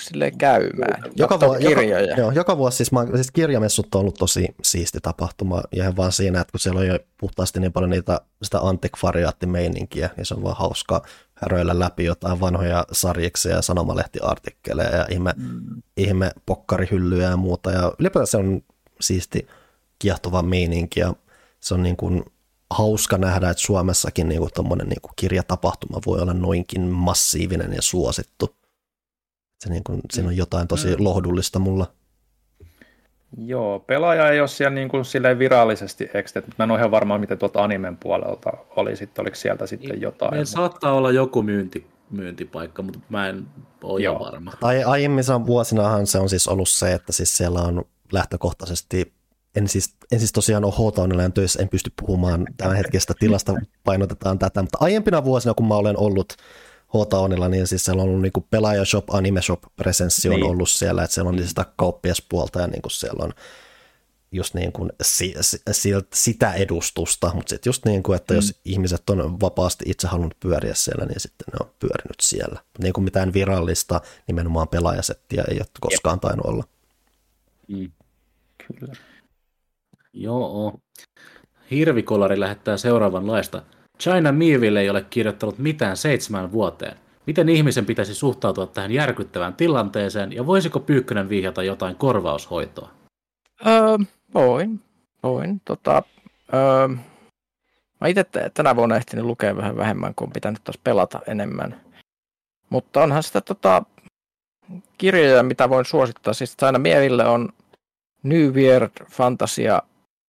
silleen 0.00 0.38
käymään. 0.38 1.02
Joka, 1.16 1.40
vuo, 1.40 1.56
joka, 1.56 1.82
joo, 2.16 2.30
joka 2.30 2.58
vuosi 2.58 2.76
siis, 2.76 2.92
mä, 2.92 3.06
siis 3.14 3.30
kirjamessut 3.30 3.94
on 3.94 4.00
ollut 4.00 4.14
tosi 4.14 4.54
siisti 4.62 4.98
tapahtuma. 5.02 5.62
Ja 5.72 5.82
ihan 5.82 5.96
vaan 5.96 6.12
siinä, 6.12 6.40
että 6.40 6.50
kun 6.50 6.60
siellä 6.60 6.80
on 6.80 6.86
jo 6.86 6.98
puhtaasti 7.20 7.60
niin 7.60 7.72
paljon 7.72 7.90
niitä, 7.90 8.20
sitä 8.42 8.60
antikvariaattimeininkiä, 8.60 10.10
niin 10.16 10.26
se 10.26 10.34
on 10.34 10.42
vaan 10.42 10.56
hauska 10.56 11.02
häröillä 11.34 11.78
läpi 11.78 12.04
jotain 12.04 12.40
vanhoja 12.40 12.84
sarjiksia 12.92 13.56
ja 13.56 13.62
sanomalehtiartikkeleja 13.62 14.96
ja 14.96 15.06
ihme, 15.10 15.34
mm. 15.36 15.82
ihme 15.96 16.30
pokkarihyllyjä 16.46 17.28
ja 17.30 17.36
muuta. 17.36 17.70
Ja 17.70 17.92
ylipäätään 17.98 18.26
se 18.26 18.36
on 18.36 18.62
siisti 19.00 19.46
kiehtova 19.98 20.42
meininki 20.42 21.00
ja 21.00 21.14
se 21.60 21.74
on 21.74 21.82
niin 21.82 21.96
kuin 21.96 22.24
hauska 22.70 23.18
nähdä, 23.18 23.50
että 23.50 23.62
Suomessakin 23.62 24.28
niin 24.28 24.40
kuin 24.40 24.78
niin 24.78 25.00
kuin 25.02 25.12
kirjatapahtuma 25.16 26.00
voi 26.06 26.20
olla 26.20 26.34
noinkin 26.34 26.80
massiivinen 26.82 27.72
ja 27.72 27.82
suosittu. 27.82 28.56
Se 29.64 29.70
niin 29.70 29.84
kuin, 29.84 30.00
siinä 30.12 30.28
on 30.28 30.36
jotain 30.36 30.68
tosi 30.68 30.88
Mm. 30.88 31.04
lohdullista 31.04 31.58
mulla. 31.58 31.86
Joo, 33.36 33.78
pelaaja 33.80 34.30
ei 34.30 34.40
ole 34.40 34.48
siellä 34.48 34.74
niin 34.74 34.88
kuin 34.88 35.04
silleen 35.04 35.38
virallisesti 35.38 36.10
extet, 36.14 36.46
mutta 36.46 36.54
mä 36.58 36.64
en 36.64 36.70
ole 36.70 36.78
ihan 36.78 36.90
varma, 36.90 37.18
miten 37.18 37.38
tuolta 37.38 37.64
animen 37.64 37.96
puolelta 37.96 38.50
oli 38.76 38.96
sitten, 38.96 39.22
oliko 39.22 39.36
sieltä 39.36 39.66
sitten 39.66 40.00
jotain. 40.00 40.30
Meillä 40.30 40.44
saattaa 40.44 40.92
olla 40.92 41.10
joku 41.10 41.42
myynti, 41.42 41.86
myyntipaikka, 42.10 42.82
mutta 42.82 42.98
mä 43.08 43.28
en 43.28 43.46
ole 43.82 44.00
ihan 44.00 44.14
Joo. 44.14 44.24
varma. 44.24 44.52
Ai, 44.62 44.84
aiemmissa 44.84 45.46
vuosinahan 45.46 46.06
se 46.06 46.18
on 46.18 46.28
siis 46.28 46.48
ollut 46.48 46.68
se, 46.68 46.92
että 46.92 47.12
siis 47.12 47.36
siellä 47.36 47.60
on 47.60 47.84
lähtökohtaisesti, 48.12 49.12
en 49.56 49.68
siis, 49.68 49.94
en 50.12 50.18
siis 50.18 50.32
tosiaan 50.32 50.64
ole 50.64 50.72
H-Townilla 50.72 51.30
töissä, 51.30 51.62
en 51.62 51.68
pysty 51.68 51.92
puhumaan 52.00 52.46
tämän 52.56 52.76
hetkestä 52.76 53.14
tilasta, 53.20 53.54
painotetaan 53.84 54.38
tätä, 54.38 54.62
mutta 54.62 54.78
aiempina 54.80 55.24
vuosina, 55.24 55.54
kun 55.54 55.68
mä 55.68 55.74
olen 55.74 55.98
ollut 55.98 56.32
H-Townilla, 56.88 57.48
niin 57.48 57.66
siis 57.66 57.84
siellä 57.84 58.02
on 58.02 58.08
ollut 58.08 58.22
niinku 58.22 58.40
pelaajashop, 58.50 59.10
anime 59.10 59.42
shop 59.42 59.62
presenssi 59.76 60.28
on 60.28 60.34
Niin. 60.34 60.44
ollut 60.50 60.70
siellä, 60.70 61.02
että 61.04 61.14
siellä 61.14 61.28
on 61.28 61.48
sitä 61.48 61.66
kauppiaspuolta 61.76 62.60
ja 62.60 62.66
niinku 62.66 62.90
siellä 62.90 63.24
on 63.24 63.32
just 64.32 64.54
niin 64.54 64.72
kuin 64.72 64.92
si, 65.02 65.34
si, 65.40 65.56
silt- 65.70 66.06
sitä 66.14 66.52
edustusta, 66.52 67.30
mutta 67.34 67.50
sitten 67.50 67.68
just 67.70 67.84
niin 67.84 68.02
kuin, 68.02 68.16
että 68.16 68.34
jos 68.34 68.60
ihmiset 68.64 69.10
on 69.10 69.40
vapaasti 69.40 69.84
itse 69.88 70.06
halunnut 70.08 70.40
pyöriä 70.40 70.74
siellä, 70.74 71.04
niin 71.06 71.20
sitten 71.20 71.46
ne 71.52 71.56
on 71.66 71.70
pyörinyt 71.78 72.20
siellä. 72.22 72.60
Niin 72.82 72.92
kuin 72.92 73.04
mitään 73.04 73.32
virallista 73.32 74.00
nimenomaan 74.26 74.68
pelaajasettiä 74.68 75.44
ei 75.50 75.56
ole 75.56 75.66
koskaan 75.80 76.20
tainnut 76.20 76.46
olla. 76.46 76.64
Mm. 77.68 77.90
Kyllä. 78.78 78.92
Joo. 80.12 80.78
Hirvikolari 81.70 82.40
lähettää 82.40 82.76
seuraavanlaista. 82.76 83.62
China 84.00 84.32
Mieville 84.32 84.80
ei 84.80 84.90
ole 84.90 85.06
kirjoittanut 85.10 85.58
mitään 85.58 85.96
seitsemän 85.96 86.52
vuoteen. 86.52 86.96
Miten 87.26 87.48
ihmisen 87.48 87.86
pitäisi 87.86 88.14
suhtautua 88.14 88.66
tähän 88.66 88.92
järkyttävään 88.92 89.54
tilanteeseen 89.54 90.32
ja 90.32 90.46
voisiko 90.46 90.80
Pyykkönen 90.80 91.28
vihjata 91.28 91.62
jotain 91.62 91.96
korvaushoitoa? 91.96 92.90
Öö, 93.66 93.98
voin, 94.34 94.80
voin. 95.22 95.60
Tota, 95.64 96.02
öö, 96.54 96.88
mä 98.00 98.08
itse 98.08 98.24
tänä 98.54 98.76
vuonna 98.76 98.96
ehtinyt 98.96 99.24
lukea 99.24 99.56
vähän 99.56 99.76
vähemmän, 99.76 100.14
kun 100.14 100.26
on 100.26 100.32
pitänyt 100.32 100.64
taas 100.64 100.78
pelata 100.84 101.20
enemmän. 101.26 101.80
Mutta 102.70 103.02
onhan 103.02 103.22
sitä 103.22 103.40
tota, 103.40 103.82
kirjoja, 104.98 105.42
mitä 105.42 105.68
voin 105.68 105.84
suosittaa. 105.84 106.34
Siis 106.34 106.56
aina 106.62 106.78
Mieville 106.78 107.24
on 107.24 107.48
New 108.22 108.52
Weird 108.52 108.90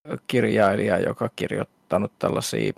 Fantasia-kirjailija, 0.08 1.00
joka 1.00 1.30
kirjoittanut 1.36 2.12
tällaisia, 2.20 2.74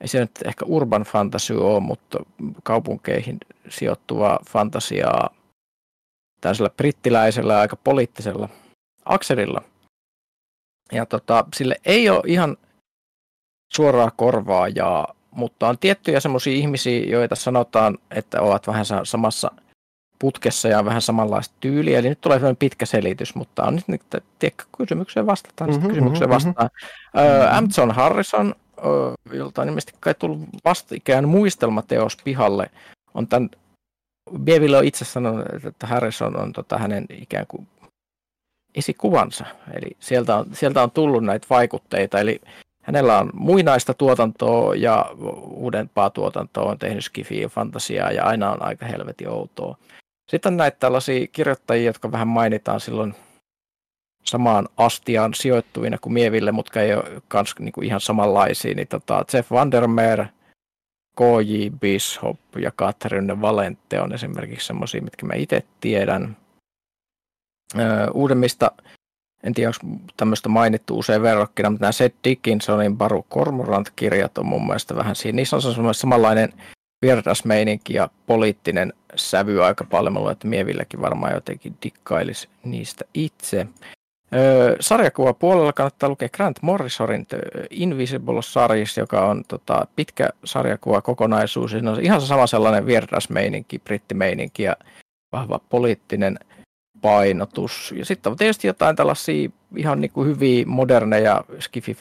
ei 0.00 0.08
se 0.08 0.20
nyt 0.20 0.30
ehkä 0.44 0.64
urban 0.64 1.02
fantasy 1.02 1.54
ole, 1.54 1.80
mutta 1.80 2.18
kaupunkeihin 2.62 3.38
sijoittuvaa 3.68 4.38
fantasiaa 4.50 5.34
tällaisella 6.40 6.70
brittiläisellä 6.70 7.58
aika 7.58 7.76
poliittisella 7.76 8.48
akselilla. 9.04 9.62
Ja 10.92 11.06
tota, 11.06 11.44
sille 11.54 11.76
ei 11.84 12.10
ole 12.10 12.22
ihan 12.26 12.56
suoraa 13.72 14.10
korvaajaa, 14.10 15.14
mutta 15.30 15.68
on 15.68 15.78
tiettyjä 15.78 16.20
semmoisia 16.20 16.52
ihmisiä, 16.52 17.04
joita 17.04 17.34
sanotaan, 17.34 17.98
että 18.10 18.40
ovat 18.40 18.66
vähän 18.66 18.86
sa- 18.86 19.04
samassa 19.04 19.50
putkessa 20.22 20.68
ja 20.68 20.84
vähän 20.84 21.02
samanlaista 21.02 21.54
tyyliä. 21.60 21.98
Eli 21.98 22.08
nyt 22.08 22.20
tulee 22.20 22.38
sellainen 22.38 22.56
pitkä 22.56 22.86
selitys, 22.86 23.34
mutta 23.34 23.64
on 23.64 23.78
nyt, 23.86 24.00
tiedätkö, 24.38 24.64
kysymykseen 24.76 25.26
vastataan, 25.26 25.70
Mhm, 25.70 25.78
mm-hmm, 25.78 25.88
kysymykseen 25.88 26.30
mhm, 26.30 26.34
vastaan. 26.34 26.70
Mm-hmm. 27.14 27.58
Amazon 27.58 27.90
Harrison, 27.90 28.54
jolta 29.32 29.62
on 29.62 29.68
ilmeisesti 29.68 29.94
kai 30.00 30.14
tullut 30.14 30.40
vastikään 30.64 31.28
muistelmateos 31.28 32.16
pihalle, 32.24 32.70
on 33.14 33.28
tämän 33.28 33.50
Bieville 34.38 34.76
on 34.76 34.84
itse 34.84 35.04
sanonut, 35.04 35.46
että 35.64 35.86
Harrison 35.86 36.36
on 36.36 36.52
tota, 36.52 36.78
hänen 36.78 37.06
ikään 37.10 37.46
kuin 37.46 37.68
esikuvansa. 38.74 39.44
Eli 39.74 39.96
sieltä 40.00 40.36
on, 40.36 40.46
sieltä 40.52 40.82
on 40.82 40.90
tullut 40.90 41.24
näitä 41.24 41.46
vaikutteita. 41.50 42.20
Eli 42.20 42.40
hänellä 42.82 43.18
on 43.18 43.30
muinaista 43.34 43.94
tuotantoa 43.94 44.74
ja 44.74 45.10
uudempaa 45.50 46.10
tuotantoa, 46.10 46.70
on 46.70 46.78
tehnyt 46.78 47.04
skifiä 47.04 47.42
ja 47.42 47.48
fantasiaa 47.48 48.12
ja 48.12 48.24
aina 48.24 48.50
on 48.50 48.62
aika 48.62 48.86
helvetin 48.86 49.28
outoa. 49.28 49.76
Sitten 50.32 50.52
on 50.52 50.56
näitä 50.56 50.76
tällaisia 50.80 51.26
kirjoittajia, 51.26 51.86
jotka 51.86 52.12
vähän 52.12 52.28
mainitaan 52.28 52.80
silloin 52.80 53.14
samaan 54.24 54.68
astiaan 54.76 55.34
sijoittuvina 55.34 55.98
kuin 55.98 56.12
Mieville, 56.12 56.52
mutta 56.52 56.80
ei 56.80 56.94
ole 56.94 57.22
kans 57.28 57.54
niinku 57.58 57.80
ihan 57.80 58.00
samanlaisia. 58.00 58.74
Niin 58.74 58.88
tota 58.88 59.24
Jeff 59.32 59.50
Vandermeer, 59.50 60.26
K.J. 61.16 61.68
Bishop 61.80 62.38
ja 62.58 62.70
Catherine 62.70 63.40
Valente 63.40 64.00
on 64.00 64.12
esimerkiksi 64.12 64.66
semmoisia, 64.66 65.02
mitkä 65.02 65.26
mä 65.26 65.34
itse 65.34 65.62
tiedän. 65.80 66.36
Öö, 67.78 68.10
uudemmista, 68.14 68.70
en 69.44 69.54
tiedä 69.54 69.68
onko 69.68 70.04
tämmöistä 70.16 70.48
mainittu 70.48 70.98
usein 70.98 71.22
verrokkina, 71.22 71.70
mutta 71.70 71.84
nämä 71.84 71.92
Seth 71.92 72.16
Dickinsonin 72.24 72.96
Baru 72.98 73.26
Cormorant-kirjat 73.30 74.38
on 74.38 74.46
mun 74.46 74.66
mielestä 74.66 74.96
vähän 74.96 75.16
siinä. 75.16 75.36
Niissä 75.36 75.56
on 75.56 75.94
samanlainen 75.94 76.52
vierdasmeininki 77.02 77.94
ja 77.94 78.08
poliittinen 78.26 78.92
sävy 79.16 79.64
aika 79.64 79.84
paljon. 79.84 80.12
Mä 80.12 80.18
luulen, 80.18 80.32
että 80.32 80.48
Mievillekin 80.48 81.00
varmaan 81.00 81.34
jotenkin 81.34 81.74
dikkailisi 81.82 82.48
niistä 82.64 83.04
itse. 83.14 83.66
Öö, 84.34 84.76
sarjakuva 84.80 85.34
puolella 85.34 85.72
kannattaa 85.72 86.08
lukea 86.08 86.28
Grant 86.28 86.62
Morrisonin 86.62 87.26
Invisible 87.70 88.42
Series, 88.42 88.96
joka 88.96 89.26
on 89.26 89.44
tota, 89.48 89.86
pitkä 89.96 90.28
sarjakuva 90.44 91.02
kokonaisuus. 91.02 91.70
Siinä 91.70 91.90
on 91.90 92.00
ihan 92.00 92.20
sama 92.20 92.46
sellainen 92.46 92.86
vierdasmeininki, 92.86 93.78
brittimeininki 93.78 94.62
ja 94.62 94.76
vahva 95.32 95.60
poliittinen 95.68 96.38
painotus. 97.00 97.94
Ja 97.96 98.04
sitten 98.04 98.30
on 98.30 98.36
tietysti 98.36 98.66
jotain 98.66 98.96
tällaisia 98.96 99.50
ihan 99.76 100.00
niin 100.00 100.10
kuin 100.10 100.28
hyviä 100.28 100.64
moderneja 100.66 101.44
skifi 101.60 101.96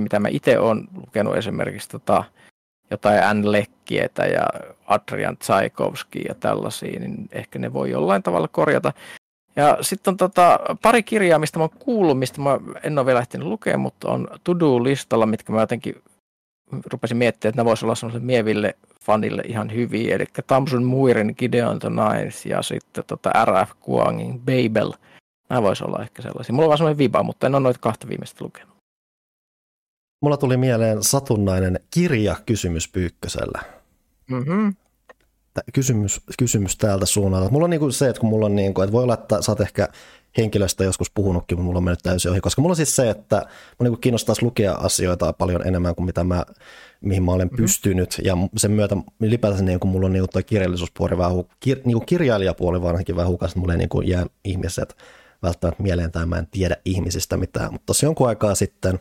mitä 0.00 0.20
mä 0.20 0.28
itse 0.28 0.58
olen 0.58 0.88
lukenut 0.96 1.36
esimerkiksi 1.36 1.88
tota, 1.88 2.24
jotain 2.90 3.24
Anne 3.24 3.52
Lekkietä 3.52 4.26
ja 4.26 4.46
Adrian 4.86 5.36
Tchaikovsky 5.36 6.18
ja 6.18 6.34
tällaisia, 6.34 7.00
niin 7.00 7.28
ehkä 7.32 7.58
ne 7.58 7.72
voi 7.72 7.90
jollain 7.90 8.22
tavalla 8.22 8.48
korjata. 8.48 8.92
Ja 9.56 9.78
sitten 9.80 10.12
on 10.12 10.16
tota, 10.16 10.60
pari 10.82 11.02
kirjaa, 11.02 11.38
mistä 11.38 11.58
mä 11.58 11.62
oon 11.62 11.78
kuullut, 11.78 12.18
mistä 12.18 12.40
mä 12.40 12.58
en 12.82 12.98
ole 12.98 13.06
vielä 13.06 13.20
ehtinyt 13.20 13.48
lukea, 13.48 13.78
mutta 13.78 14.10
on 14.10 14.28
to-do-listalla, 14.44 15.26
mitkä 15.26 15.52
mä 15.52 15.60
jotenkin 15.60 16.02
rupesin 16.92 17.16
miettimään, 17.16 17.50
että 17.50 17.62
ne 17.62 17.64
voisi 17.64 17.86
olla 17.86 17.94
semmoiselle 17.94 18.26
mieville 18.26 18.74
fanille 19.04 19.42
ihan 19.46 19.74
hyviä. 19.74 20.14
Eli 20.14 20.24
Tamsun 20.46 20.84
Muirin 20.84 21.34
Gideon 21.38 21.78
the 21.78 21.88
Ninth 21.88 22.46
ja 22.46 22.62
sitten 22.62 23.04
tota 23.06 23.30
R.F. 23.44 23.70
Kuangin 23.80 24.40
Babel. 24.40 24.92
Nämä 25.48 25.62
voisi 25.62 25.84
olla 25.84 26.02
ehkä 26.02 26.22
sellaisia. 26.22 26.52
Mulla 26.52 26.64
on 26.64 26.68
vaan 26.68 26.78
semmoinen 26.78 26.98
viba, 26.98 27.22
mutta 27.22 27.46
en 27.46 27.54
ole 27.54 27.62
noita 27.62 27.80
kahta 27.80 28.08
viimeistä 28.08 28.44
lukenut. 28.44 28.71
Mulla 30.22 30.36
tuli 30.36 30.56
mieleen 30.56 31.02
satunnainen 31.02 31.80
kirja 31.90 32.36
kysymys 32.46 32.88
Pyykkösellä. 32.88 33.62
Mm-hmm. 34.30 34.74
kysymys, 35.72 36.20
kysymys 36.38 36.76
täältä 36.76 37.06
suunnalta. 37.06 37.50
Mulla 37.50 37.64
on 37.64 37.70
niin 37.70 37.80
kuin 37.80 37.92
se, 37.92 38.08
että 38.08 38.20
kun 38.20 38.30
mulla 38.30 38.46
on 38.46 38.56
niin 38.56 38.74
kuin, 38.74 38.84
että 38.84 38.92
voi 38.92 39.02
olla, 39.02 39.14
että 39.14 39.42
sä 39.42 39.52
oot 39.52 39.60
ehkä 39.60 39.88
henkilöstä 40.36 40.84
joskus 40.84 41.10
puhunutkin, 41.10 41.58
mutta 41.58 41.64
mulla 41.64 41.78
on 41.78 41.84
mennyt 41.84 42.02
täysin 42.02 42.30
ohi, 42.30 42.40
koska 42.40 42.62
mulla 42.62 42.72
on 42.72 42.76
siis 42.76 42.96
se, 42.96 43.10
että 43.10 43.36
mä 43.80 43.88
niin 43.88 44.00
kiinnostaisi 44.00 44.42
lukea 44.42 44.72
asioita 44.72 45.32
paljon 45.32 45.66
enemmän 45.66 45.94
kuin 45.94 46.06
mitä 46.06 46.24
mä, 46.24 46.44
mihin 47.00 47.22
mä 47.22 47.32
olen 47.32 47.46
mm-hmm. 47.46 47.62
pystynyt, 47.62 48.20
ja 48.24 48.36
sen 48.56 48.70
myötä 48.70 48.96
ylipäätään 49.20 49.64
niin 49.64 49.80
kuin 49.80 49.90
mulla 49.90 50.06
on 50.06 50.12
niin 50.12 50.26
kuin 50.32 50.44
kirjallisuuspuoli 50.44 51.18
vähän, 51.18 51.44
kir, 51.60 51.78
niin 51.84 51.96
kuin 51.96 52.06
kirjailijapuoli 52.06 52.82
varsinkin 52.82 53.16
vähän 53.16 53.30
hukas, 53.30 53.50
että 53.50 53.60
mulla 53.60 53.72
ei 53.72 53.78
niin 53.78 53.88
kuin 53.88 54.08
jää 54.08 54.26
ihmiset 54.44 54.96
välttämättä 55.42 55.82
mieleen 55.82 56.12
tai 56.12 56.26
mä 56.26 56.38
en 56.38 56.48
tiedä 56.50 56.76
ihmisistä 56.84 57.36
mitään, 57.36 57.72
mutta 57.72 57.86
tosi 57.86 58.06
jonkun 58.06 58.28
aikaa 58.28 58.54
sitten 58.54 58.98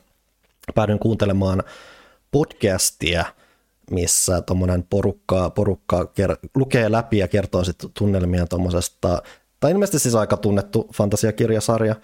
päädyin 0.76 1.00
kuuntelemaan 1.00 1.64
podcastia, 2.32 3.26
missä 3.92 4.42
tuommoinen 4.42 4.84
porukka, 4.84 5.50
porukka 5.50 6.04
ker- 6.04 6.50
lukee 6.56 6.92
läpi 6.92 7.18
ja 7.18 7.28
kertoo 7.28 7.64
sitten 7.64 7.90
tunnelmia 7.94 8.46
tuommoisesta 8.46 9.22
tai 9.60 9.72
ilmeisesti 9.72 10.00
siis 10.00 10.16
aika 10.16 10.38
tunnettu 10.38 10.90
fantasiakirjasarja. 10.94 11.96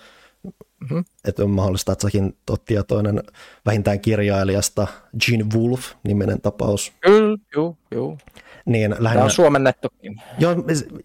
Mm-hmm. 0.79 1.05
Että 1.25 1.43
on 1.43 1.49
mahdollista, 1.49 1.91
että 1.91 2.01
säkin 2.01 2.37
oot 2.49 2.65
tietoinen 2.65 3.23
vähintään 3.65 3.99
kirjailijasta 3.99 4.87
Gene 5.25 5.45
Wolf 5.55 5.91
niminen 6.03 6.41
tapaus. 6.41 6.93
Kyllä, 6.99 7.37
joo, 7.55 7.77
joo. 7.91 8.17
Niin, 8.67 8.91
lähinnä... 8.91 9.13
Tämä 9.13 9.23
on 9.23 9.31
suomennettukin. 9.31 10.21
Joo, 10.39 10.55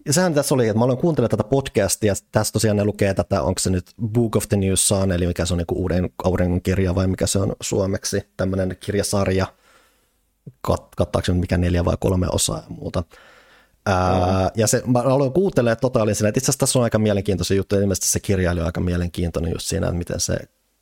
sehän 0.09 0.33
tässä 0.33 0.55
oli, 0.55 0.67
että 0.67 0.79
mä 0.79 0.85
olen 0.85 0.97
kuuntelemaan 0.97 1.29
tätä 1.29 1.43
podcastia, 1.43 2.11
ja 2.11 2.15
tässä 2.31 2.53
tosiaan 2.53 2.77
ne 2.77 2.85
lukee 2.85 3.13
tätä, 3.13 3.41
onko 3.41 3.59
se 3.59 3.69
nyt 3.69 3.85
Book 4.07 4.35
of 4.35 4.49
the 4.49 4.57
New 4.57 4.73
Sun, 4.75 5.11
eli 5.11 5.27
mikä 5.27 5.45
se 5.45 5.53
on 5.53 5.57
niin 5.57 5.65
uuden 5.71 6.09
auringon 6.23 6.61
kirja, 6.61 6.95
vai 6.95 7.07
mikä 7.07 7.27
se 7.27 7.39
on 7.39 7.55
suomeksi, 7.61 8.21
tämmöinen 8.37 8.77
kirjasarja, 8.79 9.47
Kat, 10.61 10.95
kattaako 10.95 11.33
mikä 11.33 11.57
neljä 11.57 11.85
vai 11.85 11.97
kolme 11.99 12.27
osaa 12.31 12.57
ja 12.57 12.63
muuta. 12.69 13.03
Ää, 13.85 14.51
ja 14.55 14.67
se, 14.67 14.83
mä 14.85 14.99
aloin 14.99 15.33
kuuntelemaan 15.33 15.77
totaalin 15.81 16.15
siinä, 16.15 16.29
että 16.29 16.37
itse 16.37 16.45
asiassa 16.45 16.59
tässä 16.59 16.79
on 16.79 16.83
aika 16.83 16.99
mielenkiintoisia 16.99 17.57
juttuja, 17.57 17.81
ilmeisesti 17.81 18.07
se 18.07 18.19
kirjailija 18.19 18.63
on 18.63 18.65
aika 18.65 18.81
mielenkiintoinen 18.81 19.51
just 19.51 19.67
siinä, 19.67 19.87
että 19.87 19.97
miten 19.97 20.19
se 20.19 20.37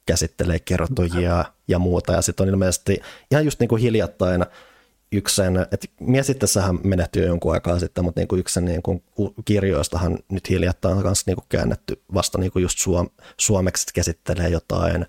käsittelee 0.05 0.59
kertojia 0.59 1.45
ja 1.67 1.79
muuta, 1.79 2.13
ja 2.13 2.21
sitten 2.21 2.43
on 2.43 2.49
ilmeisesti 2.49 3.01
ihan 3.31 3.45
just 3.45 3.59
niin 3.59 3.67
kuin 3.67 3.81
hiljattain 3.81 4.45
yksi 5.11 5.35
sen, 5.35 5.57
että 5.57 5.87
mies 5.99 6.29
itsessähän 6.29 6.79
menehtyi 6.83 7.21
jo 7.21 7.27
jonkun 7.27 7.53
aikaa 7.53 7.79
sitten, 7.79 8.03
mutta 8.03 8.21
niin 8.21 8.27
kuin 8.27 8.39
yksi 8.39 8.53
sen 8.53 8.65
niin 8.65 8.81
kuin 8.81 9.03
kirjoistahan 9.45 10.17
nyt 10.29 10.49
hiljattain 10.49 10.97
on 10.97 11.03
kanssa 11.03 11.23
niin 11.27 11.35
kuin 11.35 11.45
käännetty 11.49 12.01
vasta 12.13 12.37
niin 12.37 12.51
kuin 12.51 12.63
just 12.63 12.79
suom- 12.79 13.09
suomeksi, 13.37 13.85
käsittelee 13.93 14.49
jotain 14.49 15.05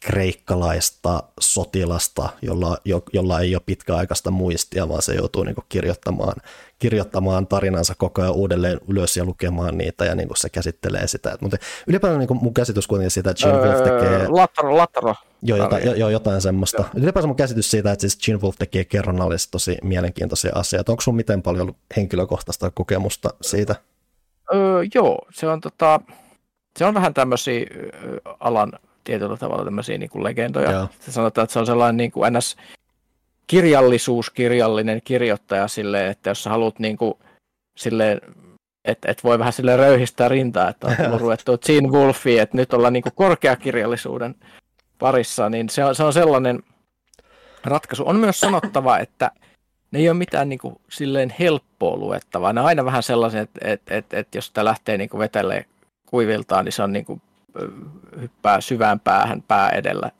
kreikkalaista 0.00 1.22
sotilasta, 1.40 2.28
jolla, 2.42 2.78
jo, 2.84 3.02
jolla 3.12 3.40
ei 3.40 3.54
ole 3.54 3.62
pitkäaikaista 3.66 4.30
muistia, 4.30 4.88
vaan 4.88 5.02
se 5.02 5.14
joutuu 5.14 5.42
niin 5.42 5.56
kirjoittamaan, 5.68 6.34
kirjoittamaan 6.78 7.46
tarinansa 7.46 7.94
koko 7.94 8.22
ajan 8.22 8.34
uudelleen 8.34 8.80
ylös 8.88 9.16
ja 9.16 9.24
lukemaan 9.24 9.78
niitä, 9.78 10.04
ja 10.04 10.14
niin 10.14 10.28
se 10.36 10.48
käsittelee 10.48 11.06
sitä. 11.06 11.38
Mutta 11.40 11.56
ylipäätään 11.86 12.18
niin 12.18 12.38
mun 12.42 12.54
käsitys 12.54 12.86
kuitenkin 12.86 13.10
siitä, 13.10 13.30
että 13.30 13.42
Gene 13.46 13.58
Wolf 13.58 13.82
tekee... 13.82 14.16
Öö, 14.16 14.26
latro, 14.28 14.76
latro. 14.76 15.14
Joo, 15.42 15.58
jota, 15.58 15.78
jo, 15.78 15.94
jo, 15.94 16.08
jotain 16.08 16.40
semmoista. 16.40 16.82
Joo. 16.82 17.02
Ylipäänsä 17.02 17.26
mun 17.26 17.36
käsitys 17.36 17.70
siitä, 17.70 17.92
että 17.92 18.00
siis 18.00 18.18
Gene 18.18 18.40
Wolf 18.40 18.56
tekee 18.58 18.84
kerronnallisesti 18.84 19.50
tosi 19.50 19.78
mielenkiintoisia 19.82 20.52
asioita. 20.54 20.92
Onko 20.92 21.00
sun 21.00 21.16
miten 21.16 21.42
paljon 21.42 21.74
henkilökohtaista 21.96 22.70
kokemusta 22.70 23.30
siitä? 23.40 23.74
Öö, 24.54 24.82
joo, 24.94 25.18
se 25.32 25.48
on, 25.48 25.60
tota, 25.60 26.00
se 26.78 26.84
on 26.84 26.94
vähän 26.94 27.14
tämmöisiä 27.14 27.66
alan 28.40 28.72
tietyllä 29.08 29.36
tavalla 29.36 29.64
tämmöisiä 29.64 29.98
niin 29.98 30.10
kuin 30.10 30.24
legendoja. 30.24 30.70
Joo. 30.70 30.88
Se 31.00 31.12
sanotaan, 31.12 31.42
että 31.42 31.52
se 31.52 31.58
on 31.58 31.66
sellainen 31.66 31.96
niin 31.96 32.12
kuin 32.12 32.32
ns. 32.32 32.56
kirjallisuuskirjallinen 33.46 35.00
kirjoittaja 35.04 35.68
silleen, 35.68 36.10
että 36.10 36.30
jos 36.30 36.42
sä 36.42 36.50
haluat 36.50 36.78
niin 36.78 36.96
kuin, 36.96 37.14
silleen, 37.78 38.20
että 38.84 39.10
et 39.10 39.24
voi 39.24 39.38
vähän 39.38 39.52
sille 39.52 39.76
röyhistää 39.76 40.28
rintaa, 40.28 40.68
että 40.68 40.86
on 40.86 40.96
tullut 40.96 41.20
ruvettu 41.26 41.58
Gene 41.58 41.88
Wolfi, 41.88 42.38
että 42.38 42.56
nyt 42.56 42.72
ollaan 42.72 42.92
niin 42.92 43.02
kuin 43.02 43.12
korkeakirjallisuuden 43.14 44.34
parissa, 44.98 45.48
niin 45.48 45.68
se 45.68 45.84
on, 45.84 45.94
se 45.94 46.04
on 46.04 46.12
sellainen 46.12 46.62
ratkaisu. 47.64 48.08
On 48.08 48.16
myös 48.16 48.40
sanottava, 48.40 48.98
että 48.98 49.30
ne 49.90 49.98
ei 49.98 50.08
ole 50.08 50.18
mitään 50.18 50.48
niin 50.48 50.58
kuin, 50.58 50.80
silleen 50.90 51.34
helppoa 51.38 51.96
luettavaa. 51.96 52.52
Ne 52.52 52.60
on 52.60 52.66
aina 52.66 52.84
vähän 52.84 53.02
sellaisia, 53.02 53.40
että, 53.40 53.60
että, 53.64 53.96
että, 53.96 54.18
että 54.18 54.38
jos 54.38 54.46
sitä 54.46 54.64
lähtee 54.64 54.96
niin 54.96 55.10
kuin 55.10 55.18
vetelee 55.18 55.64
kuiviltaan, 56.06 56.64
niin 56.64 56.72
se 56.72 56.82
on 56.82 56.92
niin 56.92 57.04
kuin 57.04 57.22
hyppää 58.20 58.60
syvään 58.60 59.00
päähän 59.00 59.42
pää 59.42 59.70
edellä 59.70 60.10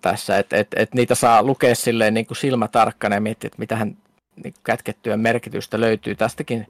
tässä, 0.00 0.38
että 0.38 0.56
et, 0.56 0.68
et 0.76 0.94
niitä 0.94 1.14
saa 1.14 1.42
lukea 1.42 1.74
silleen 1.74 2.14
niin 2.14 2.26
kuin 2.26 2.36
silmätarkkana 2.36 3.14
ja 3.14 3.20
miettiä, 3.20 3.48
että 3.48 3.58
mitähän 3.58 3.96
niin 4.44 4.54
kätkettyä 4.64 5.16
merkitystä 5.16 5.80
löytyy 5.80 6.14
tästäkin 6.14 6.66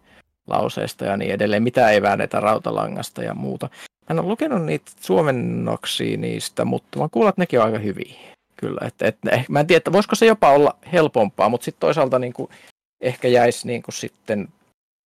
lauseesta 0.47 1.05
ja 1.05 1.17
niin 1.17 1.33
edelleen, 1.33 1.63
mitä 1.63 1.91
ei 1.91 2.03
väännetä 2.03 2.41
rautalangasta 2.41 3.23
ja 3.23 3.35
muuta. 3.35 3.69
En 4.11 4.19
ole 4.19 4.29
lukenut 4.29 4.65
niitä 4.65 4.93
suomennoksia 5.01 6.17
niistä, 6.17 6.65
mutta 6.65 6.99
mä 6.99 7.09
kuulen, 7.13 7.29
että 7.29 7.43
nekin 7.43 7.61
on 7.61 7.67
aika 7.67 7.79
hyviä. 7.79 8.15
Kyllä, 8.57 8.81
että, 8.87 9.07
et, 9.07 9.19
eh, 9.33 9.45
mä 9.49 9.61
en 9.61 9.67
tiedä, 9.67 9.77
että 9.77 9.93
voisiko 9.93 10.15
se 10.15 10.27
jopa 10.27 10.53
olla 10.53 10.77
helpompaa, 10.93 11.49
mutta 11.49 11.65
sitten 11.65 11.81
toisaalta 11.81 12.19
niin 12.19 12.33
kuin, 12.33 12.51
ehkä 13.01 13.29
jäisi 13.29 13.67
niin 13.67 13.83
kuin 13.83 13.95
sitten 13.95 14.49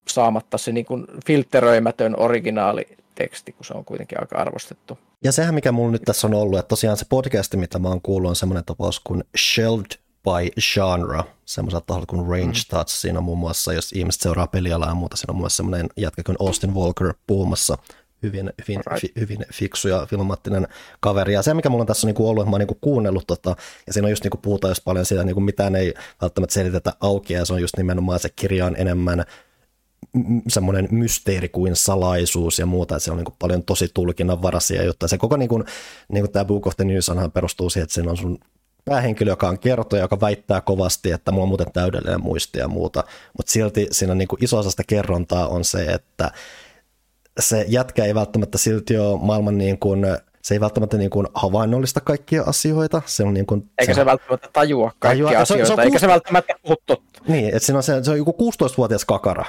saamatta 0.07 0.57
se 0.57 0.71
niin 0.71 0.85
kuin 0.85 1.05
filteröimätön 1.25 2.19
originaali 2.19 2.87
teksti, 3.15 3.51
kun 3.51 3.65
se 3.65 3.73
on 3.73 3.85
kuitenkin 3.85 4.19
aika 4.21 4.37
arvostettu. 4.37 4.99
Ja 5.23 5.31
sehän, 5.31 5.55
mikä 5.55 5.71
mulla 5.71 5.91
nyt 5.91 6.01
tässä 6.01 6.27
on 6.27 6.33
ollut, 6.33 6.59
että 6.59 6.69
tosiaan 6.69 6.97
se 6.97 7.05
podcast, 7.09 7.55
mitä 7.55 7.79
mä 7.79 7.87
oon 7.87 8.01
kuullut, 8.01 8.29
on 8.29 8.35
semmoinen 8.35 8.65
tapaus 8.65 8.99
kuin 8.99 9.23
Shelved 9.37 9.91
by 10.23 10.61
Genre, 10.73 11.23
semmoiselta 11.45 11.85
taholta 11.85 12.07
kuin 12.07 12.27
Range 12.27 12.45
mm. 12.45 12.69
Touch. 12.69 12.89
Siinä 12.89 13.19
on 13.19 13.23
muun 13.25 13.37
muassa, 13.37 13.73
jos 13.73 13.91
ihmiset 13.91 14.21
seuraa 14.21 14.47
pelialaa 14.47 14.89
ja 14.89 14.95
muuta, 14.95 15.17
siinä 15.17 15.31
on 15.31 15.35
muun 15.35 15.41
muassa 15.41 15.57
semmoinen 15.57 15.89
jätkä 15.97 16.23
kuin 16.23 16.37
Austin 16.39 16.73
Walker 16.73 17.13
puhumassa 17.27 17.77
hyvin, 18.23 18.53
hyvin, 18.67 18.81
right. 18.85 19.01
fi, 19.01 19.11
hyvin 19.19 19.45
fiksu 19.53 19.87
ja 19.87 20.05
filmaattinen 20.05 20.67
kaveri. 20.99 21.33
Ja 21.33 21.41
se, 21.41 21.53
mikä 21.53 21.69
mulla 21.69 21.81
on 21.81 21.87
tässä 21.87 22.07
niinku 22.07 22.29
ollut, 22.29 22.41
että 22.41 22.49
mä 22.49 22.53
oon 22.53 22.59
niinku 22.59 22.77
kuunnellut, 22.81 23.27
tota, 23.27 23.55
ja 23.87 23.93
siinä 23.93 24.05
on 24.05 24.09
just 24.09 24.23
niinku 24.23 24.37
puhutaan 24.37 24.71
just 24.71 24.83
paljon 24.83 25.05
siitä, 25.05 25.23
niinku 25.23 25.41
mitään 25.41 25.75
ei 25.75 25.93
välttämättä 26.21 26.53
selitetä 26.53 26.93
auki, 26.99 27.33
ja 27.33 27.45
se 27.45 27.53
on 27.53 27.61
just 27.61 27.77
nimenomaan 27.77 28.19
se 28.19 28.29
kirja 28.29 28.65
on 28.65 28.75
enemmän 28.75 29.25
semmoinen 30.47 30.87
mysteeri 30.91 31.49
kuin 31.49 31.75
salaisuus 31.75 32.59
ja 32.59 32.65
muuta, 32.65 32.95
että 32.95 33.05
se 33.05 33.11
on 33.11 33.17
niin 33.17 33.35
paljon 33.39 33.63
tosi 33.63 33.87
tulkinnanvaraisia 33.93 34.83
juttuja. 34.83 35.07
Se 35.07 35.17
koko 35.17 35.37
niin 35.37 35.49
kuin, 35.49 35.63
niin 36.11 36.23
kuin 36.23 36.31
tämä 36.31 36.45
Book 36.45 36.67
of 36.67 36.75
the 36.75 36.85
News 36.85 37.11
perustuu 37.33 37.69
siihen, 37.69 37.83
että 37.83 37.93
siinä 37.93 38.11
on 38.11 38.17
sun 38.17 38.39
päähenkilö, 38.85 39.31
joka 39.31 39.49
on 39.49 39.59
kertoja, 39.59 40.01
joka 40.01 40.21
väittää 40.21 40.61
kovasti, 40.61 41.11
että 41.11 41.31
mulla 41.31 41.43
on 41.43 41.49
muuten 41.49 41.71
täydellinen 41.73 42.23
muisti 42.23 42.59
ja 42.59 42.67
muuta, 42.67 43.03
mutta 43.37 43.51
silti 43.51 43.87
siinä 43.91 44.15
niin 44.15 44.27
kuin 44.27 44.43
iso 44.43 44.57
osasta 44.57 44.83
kerrontaa 44.87 45.47
on 45.47 45.63
se, 45.63 45.85
että 45.85 46.31
se 47.39 47.65
jätkä 47.67 48.05
ei 48.05 48.15
välttämättä 48.15 48.57
silti 48.57 48.97
ole 48.97 49.19
maailman 49.21 49.57
niin 49.57 49.79
kuin, 49.79 50.05
se 50.41 50.55
ei 50.55 50.59
välttämättä 50.59 50.97
niin 50.97 51.09
kuin 51.09 51.27
havainnollista 51.33 52.01
kaikkia 52.01 52.43
asioita. 52.45 53.01
Se 53.05 53.23
on 53.23 53.33
niin 53.33 53.45
kuin, 53.45 53.69
eikä 53.77 53.93
se, 53.93 54.01
se 54.01 54.05
välttämättä 54.05 54.49
tajua 54.53 54.91
kaikkia 54.99 55.25
tajua, 55.25 55.41
asioita, 55.41 55.45
se 55.45 55.61
on, 55.61 55.67
se 55.67 55.73
on 55.73 55.79
eikä 55.79 55.89
kuusi... 55.89 56.01
se 56.01 56.07
välttämättä 56.07 56.53
puhu 56.61 56.75
totta. 56.85 57.21
Niin, 57.27 57.47
että 57.47 57.59
siinä 57.59 57.77
on 57.77 57.83
se, 57.83 58.03
se 58.03 58.11
on 58.11 58.17
joku 58.17 58.51
16-vuotias 58.51 59.05
kakara, 59.05 59.45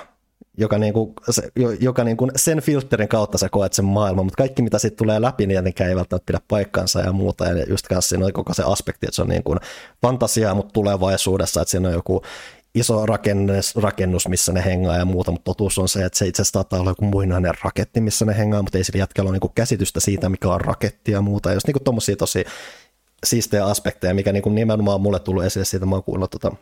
joka, 0.59 0.79
niin 0.79 0.93
kuin, 0.93 1.15
se, 1.31 1.43
joka 1.81 2.05
niin 2.05 2.17
kuin 2.17 2.31
sen 2.37 2.61
filterin 2.61 3.09
kautta 3.09 3.39
sä 3.39 3.49
koet 3.49 3.73
sen 3.73 3.85
maailman, 3.85 4.25
mutta 4.25 4.37
kaikki 4.37 4.63
mitä 4.63 4.79
sitten 4.79 4.99
tulee 4.99 5.21
läpi, 5.21 5.47
niin 5.47 5.55
tietenkään 5.55 5.91
ei 5.91 5.97
välttämättä 5.97 6.27
pidä 6.27 6.41
paikkansa 6.49 7.01
ja 7.01 7.13
muuta. 7.13 7.45
Ja 7.45 7.65
just 7.69 7.87
siinä 8.01 8.27
on 8.27 8.33
koko 8.33 8.55
se 8.55 8.63
aspekti, 8.67 9.07
että 9.07 9.17
se 9.17 9.23
on 9.23 9.29
niin 9.29 9.43
kuin 9.43 9.59
fantasiaa, 10.03 10.55
mutta 10.55 10.73
tulevaisuudessa, 10.73 11.63
että 11.63 11.71
siinä 11.71 11.89
on 11.89 11.95
joku 11.95 12.23
iso 12.75 13.07
rakennus, 13.07 13.77
rakennus, 13.77 14.29
missä 14.29 14.53
ne 14.53 14.65
hengaa 14.65 14.97
ja 14.97 15.05
muuta, 15.05 15.31
mutta 15.31 15.45
totuus 15.45 15.79
on 15.79 15.89
se, 15.89 16.05
että 16.05 16.19
se 16.19 16.27
itse 16.27 16.43
asiassa 16.43 16.65
olla 16.73 16.91
joku 16.91 17.05
muinainen 17.05 17.55
raketti, 17.65 18.01
missä 18.01 18.25
ne 18.25 18.39
hengaa, 18.39 18.63
mutta 18.63 18.79
ei 18.79 18.85
sillä 18.85 18.99
jätkällä 18.99 19.31
ole 19.31 19.39
niin 19.43 19.53
käsitystä 19.55 20.01
siitä, 20.01 20.29
mikä 20.29 20.49
on 20.49 20.61
raketti 20.61 21.13
ja 21.13 21.21
muuta. 21.21 21.49
Ja 21.49 21.55
just 21.55 21.67
niin 21.67 21.85
tuommoisia 21.85 22.17
tosi 22.17 22.45
siistejä 23.27 23.67
aspekteja, 23.67 24.15
mikä 24.15 24.33
niin 24.33 24.43
kuin 24.43 24.55
nimenomaan 24.55 25.01
mulle 25.01 25.21
tullut 25.21 25.45
esille 25.45 25.65
siitä, 25.65 25.87
mä 25.87 25.95
oon 25.95 26.05
kuunnellut 26.05 26.31
tota 26.31 26.53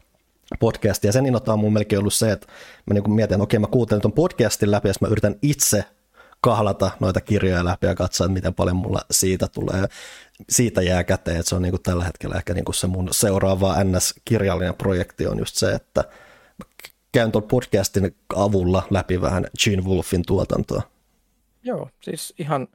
podcastia. 0.60 1.08
Ja 1.08 1.12
sen 1.12 1.26
innoittaa 1.26 1.56
mun 1.56 1.72
melkein 1.72 2.00
ollut 2.00 2.14
se, 2.14 2.32
että 2.32 2.46
mä 2.86 2.94
niin 2.94 3.12
mietin, 3.12 3.34
että 3.34 3.42
okei 3.42 3.58
mä 3.58 3.66
kuuntelen 3.66 4.02
ton 4.02 4.12
podcastin 4.12 4.70
läpi 4.70 4.88
ja 4.88 4.94
mä 5.00 5.08
yritän 5.08 5.36
itse 5.42 5.84
kahlata 6.40 6.90
noita 7.00 7.20
kirjoja 7.20 7.64
läpi 7.64 7.86
ja 7.86 7.94
katsoa, 7.94 8.24
että 8.24 8.34
miten 8.34 8.54
paljon 8.54 8.76
mulla 8.76 9.00
siitä 9.10 9.48
tulee, 9.48 9.88
siitä 10.48 10.82
jää 10.82 11.04
käteen, 11.04 11.36
että 11.36 11.48
se 11.48 11.54
on 11.54 11.62
niin 11.62 11.72
kuin 11.72 11.82
tällä 11.82 12.04
hetkellä 12.04 12.36
ehkä 12.36 12.54
niin 12.54 12.64
kuin 12.64 12.74
se 12.74 12.86
mun 12.86 13.08
seuraava 13.10 13.76
NS-kirjallinen 13.84 14.74
projekti 14.74 15.26
on 15.26 15.38
just 15.38 15.56
se, 15.56 15.72
että 15.72 16.04
käyn 17.12 17.32
tuon 17.32 17.42
podcastin 17.42 18.16
avulla 18.36 18.82
läpi 18.90 19.20
vähän 19.20 19.46
Gene 19.64 19.82
Wolfin 19.82 20.22
tuotantoa. 20.26 20.82
Joo, 21.62 21.88
siis 22.00 22.34
ihan 22.38 22.68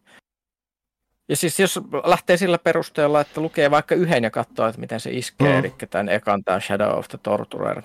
ja 1.33 1.37
siis 1.37 1.59
jos 1.59 1.79
lähtee 2.05 2.37
sillä 2.37 2.57
perusteella, 2.57 3.21
että 3.21 3.41
lukee 3.41 3.71
vaikka 3.71 3.95
yhden 3.95 4.23
ja 4.23 4.31
katsoo, 4.31 4.67
että 4.67 4.81
miten 4.81 4.99
se 4.99 5.11
iskee, 5.11 5.53
mm. 5.53 5.59
eli 5.59 5.73
tämän 5.89 6.09
ekan 6.09 6.43
tämän 6.43 6.61
Shadow 6.61 6.97
of 6.97 7.07
the 7.07 7.19
Torturer 7.23 7.81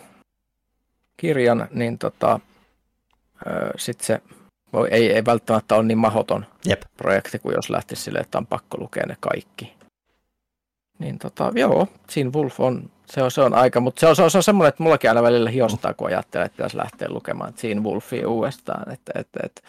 kirjan, 1.17 1.69
niin 1.71 1.99
tota, 1.99 2.41
sitten 3.77 4.07
se 4.07 4.21
voi, 4.73 4.89
ei, 4.91 5.13
ei 5.13 5.25
välttämättä 5.25 5.75
ole 5.75 5.83
niin 5.83 5.99
mahoton 5.99 6.47
Jep. 6.65 6.83
projekti 6.97 7.39
kuin 7.39 7.55
jos 7.55 7.71
lähtisi 7.71 8.03
sille, 8.03 8.19
että 8.19 8.39
on 8.39 8.47
pakko 8.47 8.79
lukea 8.79 9.07
ne 9.07 9.17
kaikki. 9.21 9.75
niin 10.99 11.19
tota, 11.19 11.53
joo, 11.55 11.89
siinä 12.11 12.31
Wolf 12.31 12.61
on, 12.61 12.91
se 13.07 13.23
on, 13.23 13.31
se 13.31 13.41
on 13.41 13.55
aika, 13.55 13.81
mutta 13.81 14.01
se 14.01 14.07
on, 14.07 14.17
se 14.17 14.23
on, 14.23 14.31
se 14.31 14.39
on 14.39 14.43
semmoinen, 14.43 14.69
että 14.69 14.83
mullakin 14.83 15.11
aina 15.11 15.23
välillä 15.23 15.51
hiostaa, 15.51 15.95
kun 15.95 16.07
ajattelee, 16.07 16.47
että 16.47 16.57
pitäisi 16.57 16.77
lähteä 16.77 17.09
lukemaan 17.11 17.53
siinä 17.57 17.81
Wolfia 17.81 18.29
uudestaan, 18.29 18.93
että, 18.93 19.13
että, 19.15 19.41
että 19.43 19.61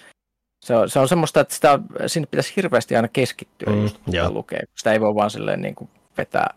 se 0.60 0.76
on, 0.76 0.90
se 0.90 1.00
on 1.00 1.08
semmoista, 1.08 1.40
että 1.40 1.56
sitä, 1.56 1.80
sinne 2.08 2.28
pitäisi 2.32 2.54
hirveästi 2.56 2.96
aina 2.96 3.08
keskittyä, 3.08 3.74
mm, 3.74 3.82
just, 3.82 3.98
kun 3.98 4.34
lukee. 4.34 4.64
Sitä 4.76 4.94
ei 4.94 5.02
voi 5.02 5.16
vaan 5.16 5.32
silleen 5.32 5.62
niin 5.62 5.76
kuin 5.76 5.90
vetää 6.18 6.54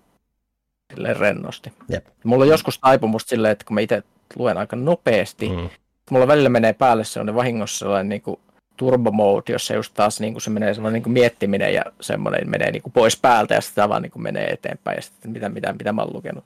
silleen 0.95 1.17
rennosti. 1.17 1.73
Jep. 1.89 2.07
Mulla 2.25 2.45
on 2.45 2.51
joskus 2.51 2.79
taipumusta 2.79 3.29
silleen, 3.29 3.53
että 3.53 3.65
kun 3.65 3.75
mä 3.75 3.81
itse 3.81 4.03
luen 4.37 4.59
aika 4.59 4.77
nopeasti, 4.77 5.49
mm. 5.49 5.69
mulla 6.11 6.27
välillä 6.27 6.49
menee 6.49 6.73
päälle 6.73 7.05
se 7.05 7.21
on 7.21 7.35
vahingossa 7.35 7.79
sellainen 7.79 8.09
niin 8.09 8.23
kuin 8.23 8.41
turbo 8.77 9.11
mode, 9.11 9.53
jossa 9.53 9.75
just 9.75 9.95
taas 9.95 10.21
niin 10.21 10.35
kuin 10.35 10.43
se 10.43 10.51
menee 10.51 10.75
semmoinen 10.75 10.95
niin 10.95 11.03
kuin 11.03 11.13
miettiminen 11.13 11.75
ja 11.75 11.83
semmoinen 12.01 12.51
menee 12.51 12.71
niin 12.71 12.83
kuin 12.83 12.93
pois 12.93 13.17
päältä 13.17 13.55
ja 13.55 13.61
sitä 13.61 13.89
vaan 13.89 14.03
niin 14.03 14.13
kuin 14.13 14.23
menee 14.23 14.47
eteenpäin 14.47 14.97
ja 14.97 15.03
sitten 15.03 15.31
mitä, 15.31 15.49
mitä, 15.49 15.73
mitä 15.73 15.93
mä 15.93 16.03
oon 16.03 16.15
lukenut. 16.15 16.45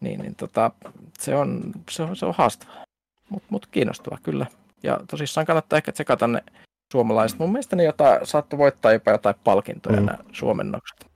Niin, 0.00 0.20
niin 0.20 0.34
tota, 0.34 0.70
se, 1.18 1.34
on, 1.34 1.72
se, 1.90 2.02
on, 2.02 2.16
se 2.16 2.26
on 2.26 2.34
haastavaa, 2.38 2.84
mutta 3.28 3.46
mut 3.50 3.66
kiinnostava 3.66 4.18
kyllä. 4.22 4.46
Ja 4.82 5.00
tosissaan 5.10 5.46
kannattaa 5.46 5.76
ehkä 5.76 5.92
tsekata 5.92 6.26
ne 6.26 6.42
suomalaiset. 6.92 7.38
Mun 7.38 7.52
mielestä 7.52 7.76
ne 7.76 7.84
jotain, 7.84 8.26
saattoi 8.26 8.58
voittaa 8.58 8.92
jopa 8.92 9.10
jotain 9.10 9.34
palkintoja 9.44 10.00
mm. 10.00 10.06
nämä 10.06 10.18
suomennokset. 10.32 11.08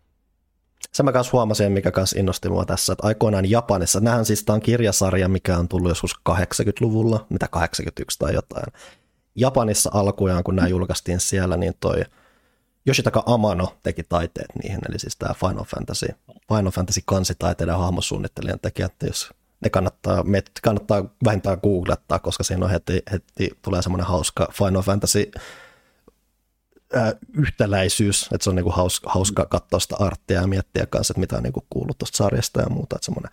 Se 0.93 1.03
mä 1.03 1.13
kanssa 1.13 1.33
huomasin, 1.33 1.73
mikä 1.73 1.91
kanssa 1.91 2.19
innosti 2.19 2.49
mua 2.49 2.65
tässä, 2.65 2.93
että 2.93 3.07
aikoinaan 3.07 3.51
Japanissa, 3.51 4.01
nähän 4.01 4.25
siis 4.25 4.45
tämä 4.45 4.55
on 4.55 4.61
kirjasarja, 4.61 5.29
mikä 5.29 5.59
on 5.59 5.69
tullut 5.69 5.89
joskus 5.89 6.15
80-luvulla, 6.31 7.27
mitä 7.29 7.49
81 7.49 8.19
tai 8.19 8.35
jotain. 8.35 8.73
Japanissa 9.35 9.91
alkujaan, 9.95 10.45
kun 10.45 10.57
nämä 10.57 10.69
julkaistiin 10.69 11.21
siellä, 11.21 11.57
niin 11.57 11.75
toi 11.81 12.05
Yoshitaka 12.87 13.23
Amano 13.27 13.77
teki 13.83 14.03
taiteet 14.03 14.49
niihin, 14.63 14.81
eli 14.89 14.99
siis 14.99 15.17
tämä 15.17 15.35
Final 15.35 15.65
Fantasy, 15.65 16.09
Final 16.49 16.71
Fantasy 16.71 17.01
kansitaiteiden 17.05 17.79
hahmosuunnittelijan 17.79 18.61
tekijät, 18.61 18.95
jos 19.03 19.31
ne 19.61 19.71
kannattaa, 19.71 20.23
me 20.23 20.43
kannattaa 20.63 21.05
vähintään 21.25 21.59
googlettaa, 21.63 22.19
koska 22.19 22.45
siinä 22.45 22.65
on 22.65 22.71
heti, 22.71 23.03
heti 23.13 23.51
tulee 23.63 23.83
semmoinen 23.83 24.07
hauska 24.07 24.49
Final 24.53 24.83
Fantasy 24.83 25.31
äh, 26.97 27.15
yhtäläisyys, 27.35 28.23
että 28.23 28.45
se 28.45 28.51
on 28.51 28.57
niinku 28.57 28.71
hauska, 28.71 29.11
hauska 29.11 29.47
katsoa 29.47 29.81
sitä 29.81 29.97
arttia 29.99 30.41
ja 30.41 30.47
miettiä 30.47 30.87
kanssa, 30.87 31.13
että 31.13 31.21
mitä 31.21 31.37
on 31.37 31.43
niinku 31.43 31.67
kuullut 31.71 31.99
tuosta 31.99 32.17
sarjasta 32.17 32.61
ja 32.61 32.69
muuta, 32.69 32.97
että 32.97 33.05
semmoinen 33.05 33.33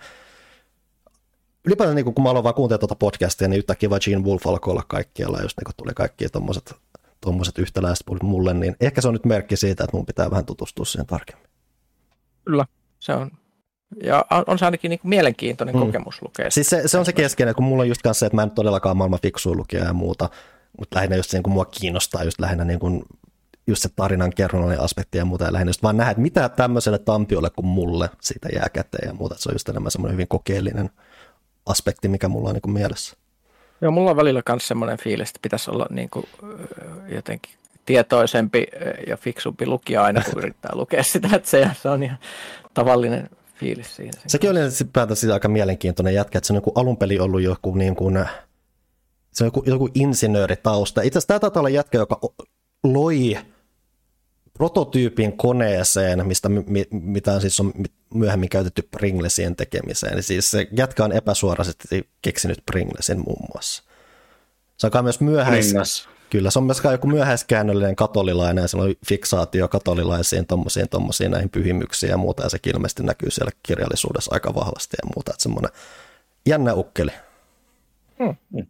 ylipäätään 1.65 1.95
niin 1.95 2.14
kun 2.14 2.23
mä 2.23 2.30
aloin 2.30 2.44
vaan 2.44 2.56
kuuntelemaan 2.56 2.80
tuota 2.80 2.95
podcastia, 2.95 3.48
niin 3.48 3.57
yhtäkkiä 3.57 3.90
vaan 3.90 4.02
Gene 4.03 4.23
Wolf 4.23 4.48
alkoi 4.48 4.72
olla 4.72 4.84
kaikkialla, 4.88 5.41
just 5.41 5.57
niin 5.57 5.65
kun 5.65 5.73
tuli 5.77 5.94
kaikki 5.94 6.30
tuommoiset 6.30 6.76
tuommoiset 7.22 7.57
yhtäläiset 7.57 8.07
mulle, 8.22 8.53
niin 8.53 8.76
ehkä 8.81 9.02
se 9.02 9.07
on 9.07 9.14
nyt 9.14 9.26
merkki 9.26 9.57
siitä, 9.57 9.84
että 9.84 9.98
mun 9.98 10.06
pitää 10.06 10.31
vähän 10.31 10.45
tutustua 10.45 10.86
siihen 10.86 11.06
tarkemmin. 11.06 11.49
Kyllä, 12.45 12.65
se 12.99 13.14
on. 13.14 13.31
Ja 14.03 14.26
on 14.48 14.60
se 14.60 14.65
ainakin 14.65 14.90
niin 14.90 14.99
kuin 14.99 15.10
mielenkiintoinen 15.10 15.76
mm. 15.76 15.81
kokemus 15.81 16.22
lukea. 16.22 16.52
Siis 16.52 16.69
se, 16.69 16.81
se 16.86 16.98
on 16.98 17.06
se 17.06 17.14
keskeinen, 17.14 17.56
kun 17.56 17.64
mulla 17.64 17.81
on 17.81 17.90
just 17.90 18.02
kanssa 18.02 18.19
se, 18.19 18.26
että 18.26 18.36
mä 18.36 18.44
en 18.44 18.52
todellakaan 18.52 18.98
maailman 18.98 19.19
fiksuun 19.22 19.57
lukija 19.57 19.84
ja 19.84 19.94
muuta, 19.94 20.30
mutta 20.80 20.95
lähinnä 20.95 21.15
just 21.15 21.30
se, 21.30 21.38
niin 21.38 21.44
kuin 21.44 21.53
mua 21.53 21.65
kiinnostaa 21.65 22.23
just 22.23 22.40
lähinnä 22.40 22.65
niin 22.65 22.80
kuin 22.80 23.03
just 23.70 23.82
se 23.82 23.90
tarinan 23.96 24.32
kerronnallinen 24.36 24.84
aspekti 24.84 25.18
ja 25.18 25.26
muuta, 25.26 25.46
ja 25.46 25.54
lähinnä 25.54 25.70
just 25.70 25.84
vaan 25.84 25.98
nähdä, 25.98 26.12
että 26.12 26.22
mitä 26.22 26.50
tämmöiselle 26.50 27.00
tampiolle 27.00 27.50
kuin 27.50 27.66
mulle 27.66 28.10
siitä 28.22 28.50
jää 28.54 28.70
käteen 28.74 29.08
ja 29.08 29.14
muuta, 29.14 29.36
että 29.36 29.44
se 29.44 29.50
on 29.50 29.56
just 29.56 29.70
enemmän 29.70 29.91
semmoinen 29.91 30.14
hyvin 30.14 30.28
kokeellinen 30.28 30.90
aspekti, 31.66 32.08
mikä 32.08 32.28
mulla 32.28 32.50
on 32.50 32.54
niin 32.54 32.62
kuin 32.62 32.74
mielessä. 32.74 33.18
Joo, 33.82 33.91
mulla 33.91 34.12
on 34.12 34.18
välillä 34.18 34.41
myös 34.50 34.68
semmoinen 34.68 34.98
fiilis, 34.98 35.30
että 35.30 35.40
pitäisi 35.41 35.72
olla 35.72 35.88
niin 35.90 36.10
kuin, 36.10 36.26
jotenkin 37.16 37.54
tietoisempi 37.86 38.68
ja 39.08 39.18
fiksumpi 39.18 39.68
lukija 39.68 40.04
aina, 40.04 40.22
kun 40.22 40.38
yrittää 40.38 40.72
lukea 40.76 41.04
sitä, 41.04 41.30
että 41.34 41.50
se, 41.50 41.70
se 41.82 41.90
on 41.90 42.04
ihan 42.04 42.18
tavallinen 42.74 43.30
fiilis 43.56 43.96
siinä. 43.96 44.12
Sekin 44.28 44.50
oli 44.50 44.60
päätössä 44.94 45.34
aika 45.34 45.48
mielenkiintoinen 45.48 46.14
jätkä, 46.14 46.38
että 46.38 46.48
se 46.48 46.54
on 46.54 46.62
niin 46.66 46.74
alun 46.76 46.98
peli 46.98 47.20
ollut 47.20 47.41
joku, 47.41 47.76
niin 47.76 47.96
kuin, 47.96 48.26
se 49.34 49.44
on 49.44 49.48
joku, 49.48 49.64
joku 49.66 49.90
insinööritausta. 49.94 51.02
Itse 51.02 51.18
asiassa 51.18 51.28
tämä 51.28 51.40
taitaa 51.40 51.62
olla 51.62 51.70
jätkä, 51.70 51.98
joka 51.98 52.20
loi 52.84 53.38
prototyypin 54.60 55.38
koneeseen, 55.38 56.27
mistä, 56.27 56.49
mitä 56.91 57.40
siis 57.40 57.60
on 57.60 57.73
myöhemmin 58.14 58.49
käytetty 58.49 58.81
Pringlesien 58.91 59.56
tekemiseen. 59.56 60.14
Eli 60.14 60.23
siis 60.23 60.52
se 60.52 60.68
jätkä 60.77 61.03
on 61.03 61.11
epäsuorasti 61.11 62.10
keksinyt 62.22 62.64
Pringlesin 62.65 63.18
muun 63.18 63.48
muassa. 63.53 63.84
Se 64.77 64.88
on 64.88 65.03
myös 65.03 65.19
myöhäis... 65.19 65.65
Pringles. 65.65 66.07
Kyllä, 66.30 66.52
se 66.52 66.60
on 66.60 66.65
myös 66.65 66.81
joku 66.91 67.07
myöhäiskäännöllinen 67.07 67.95
katolilainen 67.95 68.61
ja 68.61 68.68
sillä 68.68 68.84
on 68.84 68.95
fiksaatio 69.07 69.68
katolilaisiin 69.68 70.45
tommosiin, 70.45 70.90
tommosiin 70.90 71.31
näihin 71.31 71.49
pyhimyksiin 71.49 72.10
ja 72.10 72.18
muuta, 72.18 72.44
ja 72.44 72.49
se 72.49 72.57
ilmeisesti 72.65 73.03
näkyy 73.03 73.31
siellä 73.31 73.52
kirjallisuudessa 73.64 74.31
aika 74.34 74.56
vahvasti 74.56 74.98
ja 75.03 75.10
muuta, 75.15 75.31
että 75.31 75.44
semmoinen 75.44 75.72
jännä 76.45 76.73
ukkeli. 76.73 77.11
Hmm. 78.19 78.65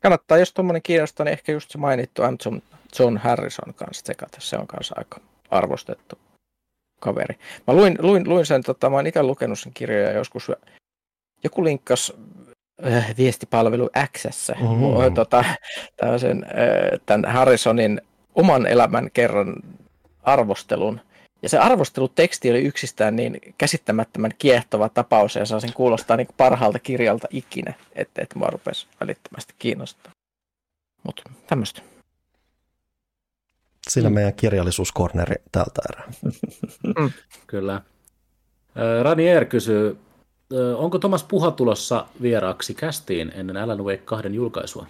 Kannattaa, 0.00 0.38
jos 0.38 0.52
tuommoinen 0.52 0.82
kiinnostaa, 0.82 1.24
niin 1.24 1.32
ehkä 1.32 1.52
just 1.52 1.70
se 1.70 1.78
mainittu 1.78 2.22
John, 2.22 2.62
John 2.98 3.16
Harrison 3.16 3.74
kanssa 3.74 4.02
tsekata, 4.02 4.38
se 4.40 4.56
on 4.56 4.66
kanssa 4.66 4.94
aika 4.98 5.20
arvostettu 5.50 6.18
kaveri. 7.00 7.38
Mä 7.66 7.74
luin, 7.74 7.96
luin, 8.00 8.28
luin 8.28 8.46
sen, 8.46 8.62
tota, 8.62 8.90
mä 8.90 8.96
oon 8.96 9.06
itse 9.06 9.22
lukenut 9.22 9.58
sen 9.58 9.72
kirjoja 9.74 10.12
joskus, 10.12 10.50
joku 11.44 11.64
linkkas 11.64 12.12
äh, 12.86 13.14
viestipalvelu 13.18 13.90
Xssä, 14.18 14.54
mm-hmm. 14.60 15.14
tota, 15.14 15.38
äh, 15.38 16.16
tämän 17.06 17.32
Harrisonin 17.32 18.00
oman 18.34 18.66
elämän 18.66 19.10
kerran 19.12 19.54
arvostelun. 20.22 21.00
Ja 21.42 21.48
se 21.48 21.58
arvosteluteksti 21.58 22.50
oli 22.50 22.62
yksistään 22.62 23.16
niin 23.16 23.40
käsittämättömän 23.58 24.30
kiehtova 24.38 24.88
tapaus, 24.88 25.36
ja 25.36 25.46
saa 25.46 25.60
sen 25.60 25.72
kuulostaa 25.72 26.16
niin 26.16 26.28
parhaalta 26.36 26.78
kirjalta 26.78 27.28
ikinä, 27.30 27.74
että 27.92 28.22
et 28.22 28.34
mua 28.34 28.46
rupesi 28.50 28.86
välittömästi 29.00 29.54
kiinnostaa. 29.58 30.12
Mutta 31.02 31.22
tämmöistä. 31.46 31.82
Siinä 33.90 34.08
mm. 34.08 34.14
meidän 34.14 34.34
kirjallisuuskorneri 34.34 35.34
tältä 35.52 35.82
erää. 35.92 36.12
Mm. 36.98 37.10
Kyllä. 37.46 37.80
Ranier 39.02 39.44
kysyy, 39.44 39.96
onko 40.76 40.98
Thomas 40.98 41.24
Puha 41.24 41.50
tulossa 41.50 42.06
vieraaksi 42.22 42.74
kästiin 42.74 43.32
ennen 43.34 43.56
Alan 43.56 43.84
Wake 43.84 44.02
2 44.04 44.34
julkaisua? 44.34 44.86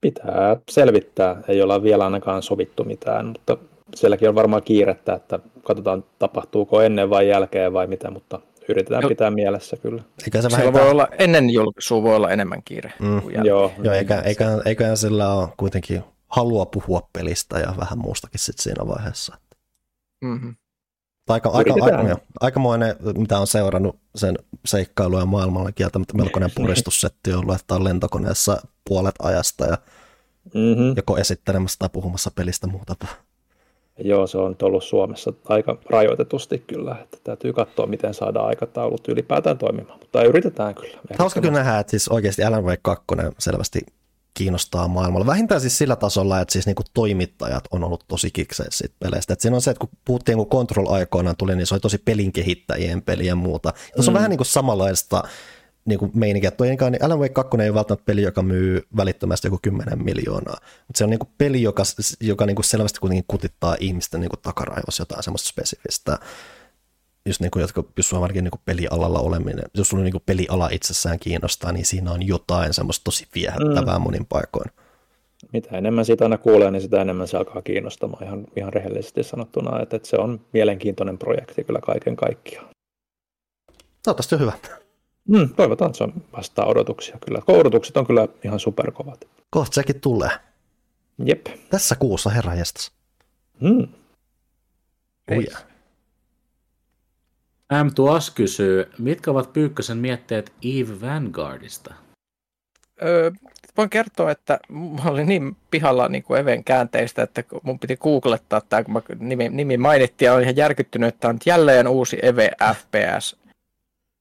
Pitää 0.00 0.56
selvittää. 0.70 1.42
Ei 1.48 1.62
olla 1.62 1.82
vielä 1.82 2.04
ainakaan 2.04 2.42
sovittu 2.42 2.84
mitään, 2.84 3.26
mutta 3.26 3.56
sielläkin 3.94 4.28
on 4.28 4.34
varmaan 4.34 4.62
kiirettä, 4.62 5.14
että 5.14 5.38
katsotaan 5.62 6.04
tapahtuuko 6.18 6.82
ennen 6.82 7.10
vai 7.10 7.28
jälkeen 7.28 7.72
vai 7.72 7.86
mitä, 7.86 8.10
mutta 8.10 8.40
yritetään 8.68 9.02
jo. 9.02 9.08
pitää 9.08 9.30
mielessä 9.30 9.76
kyllä. 9.76 10.02
Eikä 10.24 10.42
se 10.42 10.48
vähintään... 10.50 10.84
voi 10.84 10.90
olla, 10.90 11.08
ennen 11.18 11.50
julkaisua 11.50 12.02
voi 12.02 12.16
olla 12.16 12.30
enemmän 12.30 12.62
kiire 12.64 12.92
mm. 12.98 13.22
kuin 13.22 13.34
Joo, 13.44 13.72
Joo 13.82 13.94
eikä, 13.94 14.20
eikä, 14.20 14.46
eikä 14.64 14.96
sillä 14.96 15.34
ole 15.34 15.48
kuitenkin 15.56 16.02
halua 16.28 16.66
puhua 16.66 17.08
pelistä 17.12 17.58
ja 17.58 17.74
vähän 17.80 17.98
muustakin 17.98 18.40
sit 18.40 18.58
siinä 18.58 18.86
vaiheessa. 18.86 19.38
Mm-hmm. 20.24 20.56
Aika, 21.28 21.48
aika, 21.48 21.74
aika, 21.80 22.18
aikamoinen, 22.40 22.96
mitä 23.18 23.38
on 23.38 23.46
seurannut 23.46 23.96
sen 24.14 24.38
seikkailuja 24.66 25.24
maailmalla, 25.24 25.72
kieltämättä 25.72 26.16
melkoinen 26.16 26.50
puristussetti 26.54 27.32
on 27.32 27.38
ollut, 27.38 27.60
että 27.60 27.74
on 27.74 27.84
lentokoneessa 27.84 28.62
puolet 28.88 29.14
ajasta 29.22 29.64
ja 29.64 29.78
mm-hmm. 30.54 30.96
joko 30.96 31.18
esittelemässä 31.18 31.76
tai 31.78 31.88
puhumassa 31.92 32.30
pelistä 32.34 32.66
muuta. 32.66 32.94
Joo, 33.98 34.26
se 34.26 34.38
on 34.38 34.56
ollut 34.62 34.84
Suomessa 34.84 35.32
aika 35.48 35.78
rajoitetusti 35.90 36.58
kyllä, 36.58 36.96
että 37.02 37.18
täytyy 37.24 37.52
katsoa, 37.52 37.86
miten 37.86 38.14
saadaan 38.14 38.46
aikataulut 38.46 39.08
ylipäätään 39.08 39.58
toimimaan, 39.58 39.98
mutta 39.98 40.24
yritetään 40.24 40.74
kyllä. 40.74 40.98
Hauska 41.18 41.40
kyllä 41.40 41.58
nähdä, 41.58 41.78
että 41.78 41.90
siis 41.90 42.08
oikeasti 42.08 42.44
Alan 42.44 42.64
Wake 42.64 42.80
2 42.82 43.04
selvästi 43.38 43.80
kiinnostaa 44.38 44.88
maailmalla. 44.88 45.26
Vähintään 45.26 45.60
siis 45.60 45.78
sillä 45.78 45.96
tasolla, 45.96 46.40
että 46.40 46.52
siis 46.52 46.66
niinku 46.66 46.82
toimittajat 46.94 47.64
on 47.70 47.84
ollut 47.84 48.04
tosi 48.08 48.30
kikseissä 48.30 48.78
siitä 48.78 48.94
peleistä. 48.98 49.32
Et 49.32 49.40
siinä 49.40 49.56
on 49.56 49.62
se, 49.62 49.70
että 49.70 49.80
kun 49.80 49.88
puhuttiin, 50.04 50.38
kun 50.38 50.48
Control 50.48 50.86
aikoinaan 50.92 51.36
tuli, 51.36 51.56
niin 51.56 51.66
se 51.66 51.74
oli 51.74 51.80
tosi 51.80 51.98
pelin 51.98 52.32
kehittäjien 52.32 53.02
peli 53.02 53.26
ja 53.26 53.36
muuta. 53.36 53.72
Ja 53.96 54.02
se 54.02 54.10
on 54.10 54.14
mm. 54.14 54.16
vähän 54.16 54.30
niin 54.30 54.38
kuin 54.38 54.46
samanlaista 54.46 55.22
niin 55.84 55.98
kuin 55.98 56.10
meininkiä. 56.14 56.50
Toinkaan, 56.50 56.92
niin 56.92 57.04
Alan 57.04 57.18
Wake 57.18 57.34
2 57.34 57.56
ei 57.60 57.68
ole 57.68 57.74
välttämättä 57.74 58.04
peli, 58.04 58.22
joka 58.22 58.42
myy 58.42 58.86
välittömästi 58.96 59.46
joku 59.46 59.58
10 59.62 60.04
miljoonaa, 60.04 60.56
mutta 60.86 60.98
se 60.98 61.04
on 61.04 61.10
niin 61.10 61.18
kuin 61.18 61.30
peli, 61.38 61.62
joka, 61.62 61.82
joka 62.20 62.46
niin 62.46 62.56
kuin 62.56 62.64
selvästi 62.64 63.00
kuitenkin 63.00 63.24
kutittaa 63.28 63.76
ihmisten 63.80 64.20
niin 64.20 64.30
kuin 64.30 64.40
takaraivossa 64.42 65.00
jotain 65.00 65.22
semmoista 65.22 65.48
spesifistä 65.48 66.18
just 67.26 67.40
niin 67.40 67.50
kuin, 67.50 67.60
jotka, 67.60 67.84
jos 67.96 68.08
sulla 68.08 68.28
niin 68.28 68.50
kuin 68.50 68.60
pelialalla 68.64 69.18
oleminen, 69.18 69.64
jos 69.74 69.88
sulla 69.88 70.02
niin 70.02 70.12
kuin 70.12 70.22
peliala 70.26 70.68
itsessään 70.72 71.18
kiinnostaa, 71.18 71.72
niin 71.72 71.86
siinä 71.86 72.12
on 72.12 72.26
jotain 72.26 72.74
semmoista 72.74 73.04
tosi 73.04 73.26
viehättävää 73.34 73.98
mm. 73.98 74.02
monin 74.02 74.26
paikoin. 74.26 74.70
Mitä 75.52 75.78
enemmän 75.78 76.04
siitä 76.04 76.24
aina 76.24 76.38
kuulee, 76.38 76.70
niin 76.70 76.82
sitä 76.82 77.00
enemmän 77.02 77.28
se 77.28 77.36
alkaa 77.36 77.62
kiinnostamaan 77.62 78.24
ihan, 78.24 78.46
ihan 78.56 78.72
rehellisesti 78.72 79.22
sanottuna, 79.22 79.82
että, 79.82 79.96
että 79.96 80.08
se 80.08 80.16
on 80.16 80.40
mielenkiintoinen 80.52 81.18
projekti 81.18 81.64
kyllä 81.64 81.80
kaiken 81.80 82.16
kaikkiaan. 82.16 82.68
Toivottavasti 84.02 84.34
on 84.34 84.40
hyvä. 84.40 84.52
Mm, 85.28 85.48
toivotaan, 85.56 85.90
että 85.90 85.98
se 85.98 86.12
vastaa 86.36 86.66
odotuksia 86.66 87.18
kyllä. 87.26 87.42
Odotukset 87.46 87.96
on 87.96 88.06
kyllä 88.06 88.28
ihan 88.44 88.60
superkovat. 88.60 89.28
Kohta 89.50 89.74
sekin 89.74 90.00
tulee. 90.00 90.30
Jep. 91.24 91.46
Tässä 91.70 91.94
kuussa, 91.94 92.30
herra 92.30 92.54
jestas. 92.54 92.92
Mm. 93.60 93.88
Oh 95.30 95.42
yeah. 95.42 95.64
M. 97.72 97.94
Tuas 97.94 98.30
kysyy, 98.30 98.90
mitkä 98.98 99.30
ovat 99.30 99.52
Pyykkösen 99.52 99.98
mietteet 99.98 100.52
Eve 100.62 101.00
Vanguardista? 101.00 101.94
Öö, 103.02 103.30
voin 103.76 103.90
kertoa, 103.90 104.30
että 104.30 104.60
mä 104.68 105.10
olin 105.10 105.26
niin 105.26 105.56
pihalla 105.70 106.08
niin 106.08 106.22
kuin 106.22 106.40
Even 106.40 106.64
käänteistä, 106.64 107.22
että 107.22 107.44
mun 107.62 107.78
piti 107.78 107.96
googlettaa 107.96 108.60
tämä, 108.60 108.84
kun 108.84 108.94
mä 108.94 109.02
nimi, 109.18 109.48
nimi 109.48 109.76
mainittiin, 109.76 110.26
ja 110.26 110.32
olin 110.32 110.42
ihan 110.42 110.56
järkyttynyt, 110.56 111.14
että 111.14 111.28
on 111.28 111.38
jälleen 111.46 111.88
uusi 111.88 112.18
Eve 112.22 112.50
FPS 112.74 113.36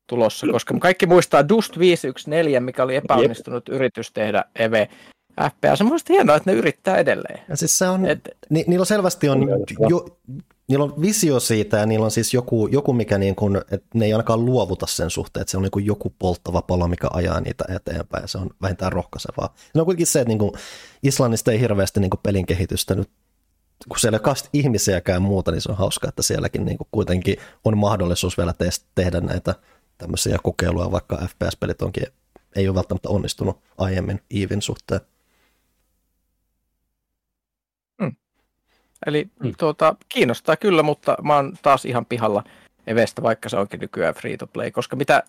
tulossa, 0.08 0.48
koska 0.52 0.76
kaikki 0.80 1.06
muistaa 1.06 1.50
Dust 1.50 1.80
514, 1.80 2.62
mikä 2.62 2.84
oli 2.84 2.96
epäonnistunut 2.96 3.68
Jep. 3.68 3.76
yritys 3.76 4.12
tehdä 4.12 4.44
Eve 4.56 4.90
FPS. 5.42 5.82
On 5.82 5.88
mielestäni 5.88 6.18
hienoa, 6.18 6.36
että 6.36 6.52
ne 6.52 6.58
yrittää 6.58 6.98
edelleen. 6.98 7.40
Ja 7.50 7.58
siis 7.58 7.78
se 7.78 7.88
on, 7.88 8.06
Et, 8.06 8.30
ni, 8.50 8.64
niillä 8.68 8.86
selvästi 8.86 9.30
on 9.30 9.48
jo, 9.90 10.18
niillä 10.68 10.86
on 10.86 11.02
visio 11.02 11.40
siitä 11.40 11.78
ja 11.78 11.86
niillä 11.86 12.06
on 12.06 12.12
siis 12.12 12.34
joku, 12.34 12.68
joku 12.68 12.94
mikä 12.94 13.18
niin 13.18 13.36
kuin, 13.36 13.58
että 13.58 13.88
ne 13.94 14.06
ei 14.06 14.14
ainakaan 14.14 14.46
luovuta 14.46 14.88
sen 14.88 15.10
suhteen, 15.10 15.42
että 15.42 15.52
se 15.52 15.58
on 15.58 15.64
niin 15.64 15.72
kuin 15.72 15.86
joku 15.86 16.16
polttava 16.20 16.62
palo, 16.62 16.88
mikä 16.88 17.08
ajaa 17.14 17.42
niitä 17.42 17.66
eteenpäin 17.76 18.22
ja 18.22 18.28
se 18.28 18.38
on 18.38 18.50
vähintään 18.62 18.94
rohkaisevaa. 18.94 19.54
Se 19.74 19.80
on 19.80 19.86
kuitenkin 19.86 20.08
se, 20.08 20.20
että 20.20 20.30
niin 20.30 20.40
kuin 20.40 20.52
Islannista 21.04 21.52
ei 21.52 21.60
hirveästi 21.60 22.00
niin 22.00 22.10
kuin 22.10 22.22
pelin 22.24 22.46
kehitystä 22.46 22.96
nyt 22.96 23.10
kun 23.90 24.00
siellä 24.00 24.18
ei 24.18 24.30
ole 24.30 24.36
ihmisiäkään 24.54 25.22
muuta, 25.22 25.52
niin 25.52 25.62
se 25.62 25.72
on 25.72 25.78
hauska, 25.78 26.10
että 26.10 26.22
sielläkin 26.22 26.66
niin 26.66 26.78
kuin 26.78 26.88
kuitenkin 26.92 27.38
on 27.64 27.78
mahdollisuus 27.78 28.38
vielä 28.38 28.54
tehdä 28.96 29.22
näitä 29.22 29.56
tämmöisiä 29.98 30.38
kokeiluja, 30.44 30.92
vaikka 30.92 31.18
FPS-pelit 31.18 31.82
onkin, 31.82 32.08
ei 32.56 32.68
ole 32.68 32.76
välttämättä 32.76 33.10
onnistunut 33.10 33.60
aiemmin 33.78 34.22
Eevin 34.32 34.62
suhteen. 34.62 35.02
Eli 39.06 39.30
mm. 39.44 39.54
tuota, 39.58 39.96
kiinnostaa 40.10 40.58
kyllä, 40.58 40.84
mutta 40.84 41.18
mä 41.24 41.36
oon 41.36 41.54
taas 41.62 41.86
ihan 41.86 42.06
pihalla 42.06 42.44
Evestä, 42.88 43.24
vaikka 43.24 43.50
se 43.50 43.58
onkin 43.58 43.80
nykyään 43.80 44.16
free 44.16 44.38
to 44.38 44.48
play, 44.48 44.72
koska 44.72 44.96
mitä 44.96 45.24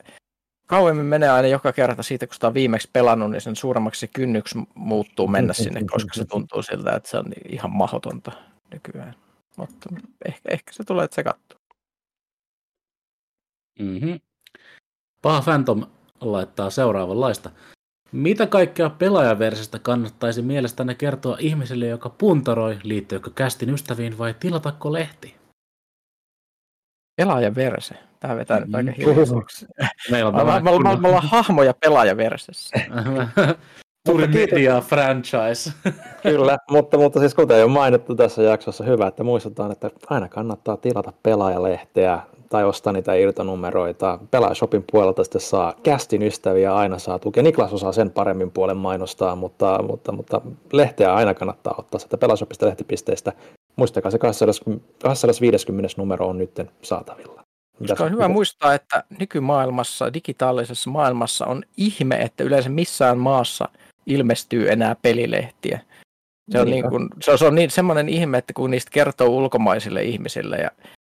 kauemmin 0.67 1.07
menee 1.07 1.29
aina 1.29 1.49
joka 1.49 1.73
kerta 1.73 2.03
siitä, 2.03 2.27
kun 2.27 2.35
sitä 2.35 2.47
on 2.47 2.55
viimeksi 2.55 2.91
pelannut, 2.93 3.31
niin 3.31 3.41
sen 3.41 3.57
suuremmaksi 3.57 4.01
se 4.01 4.07
kynnyksi 4.07 4.59
muuttuu 4.75 5.29
mennä 5.29 5.53
sinne, 5.53 5.81
koska 5.91 6.15
se 6.15 6.25
tuntuu 6.25 6.63
siltä, 6.63 6.93
että 6.93 7.11
se 7.11 7.19
on 7.19 7.25
ihan 7.49 7.71
mahdotonta 7.71 8.33
nykyään. 8.73 9.15
Mutta 9.57 9.89
ehkä, 10.25 10.49
ehkä 10.53 10.73
se 10.73 10.85
tulee, 10.85 11.05
että 11.05 11.15
se 11.15 11.25
katsoo. 11.25 11.59
Mm-hmm. 13.79 14.21
Paha 15.23 15.43
Phantom 15.43 15.87
laittaa 16.21 16.71
seuraavanlaista. 16.71 17.51
Mitä 18.13 18.47
kaikkea 18.47 18.91
pelaajaversista 18.91 19.79
kannattaisi 19.79 20.43
mielestänne 20.43 20.95
kertoa 20.95 21.37
ihmiselle, 21.41 21.87
joka 21.87 22.09
puntaroi, 22.09 22.79
liittyykö 22.83 23.31
kästin 23.35 23.71
ystäviin 23.71 24.19
vai 24.19 24.35
tilatako 24.41 24.93
lehti? 24.93 25.37
Pelaajaverse. 27.17 27.95
Tämä 28.21 28.37
vetää 28.37 28.61
nyt 28.61 28.75
aika 28.75 28.91
mm. 28.91 28.97
hiljaiseksi. 28.97 29.67
Meillä 30.11 30.29
on 30.29 30.35
me, 30.47 30.61
me 31.01 31.09
ollaan 31.09 31.23
hahmoja 31.23 31.75
pelaajaversessä. 31.75 32.77
Tuli 34.13 34.27
media 34.27 34.81
franchise. 34.81 35.73
Kyllä, 36.23 36.59
mutta, 36.71 36.99
mutta 36.99 37.21
siis 37.21 37.35
kuten 37.35 37.61
jo 37.61 37.69
mainittu 37.69 38.15
tässä 38.15 38.43
jaksossa, 38.43 38.85
hyvä, 38.85 39.07
että 39.07 39.25
muistetaan, 39.25 39.73
että 39.73 39.91
aina 40.11 40.29
kannattaa 40.29 40.77
tilata 40.77 41.13
pelaajalehteä 41.23 42.21
tai 42.49 42.65
ostaa 42.65 42.93
niitä 42.93 43.15
irtonumeroita. 43.15 44.19
Pelaajashopin 44.31 44.85
puolelta 44.93 45.25
sitten 45.25 45.41
saa 45.41 45.75
kästin 45.83 46.23
ystäviä, 46.23 46.77
aina 46.77 46.99
saa 46.99 47.19
tukea. 47.19 47.43
Niklas 47.43 47.73
osaa 47.73 47.93
sen 47.93 48.11
paremmin 48.11 48.51
puolen 48.51 48.77
mainostaa, 48.77 49.37
mutta, 49.37 49.83
mutta, 49.83 50.13
mutta 50.13 50.41
lehteä 50.73 51.15
aina 51.15 51.35
kannattaa 51.35 51.75
ottaa 51.79 51.99
sieltä 51.99 52.19
pelaajashopista 52.19 52.67
lehtipisteistä. 52.67 53.33
Muistakaa 53.77 54.11
se 54.11 54.19
250 54.19 55.95
numero 55.97 56.29
on 56.29 56.39
nyt 56.39 56.61
saatavilla. 56.83 57.43
Koska 57.79 58.05
on 58.05 58.13
hyvä 58.13 58.29
muistaa, 58.29 58.75
että 58.75 59.05
nykymaailmassa, 59.19 60.13
digitaalisessa 60.15 60.91
maailmassa 60.91 61.47
on 61.47 61.63
ihme, 61.77 62.17
että 62.17 62.45
yleensä 62.45 62.69
missään 62.69 63.19
maassa 63.19 63.69
ilmestyy 64.09 64.73
enää 64.73 64.97
pelilehtiä. 65.03 65.81
Se 66.51 66.61
on, 66.61 66.71
niin 66.71 66.91
kuin, 66.91 67.09
se 67.21 67.31
on, 67.31 67.39
se 67.39 67.45
on 67.45 67.55
niin, 67.55 67.71
semmoinen 67.71 68.09
ihme, 68.09 68.39
että 68.39 68.53
kun 68.53 68.71
niistä 68.71 68.91
kertoo 68.91 69.29
ulkomaisille 69.29 70.03
ihmisille 70.03 70.57
ja 70.57 70.71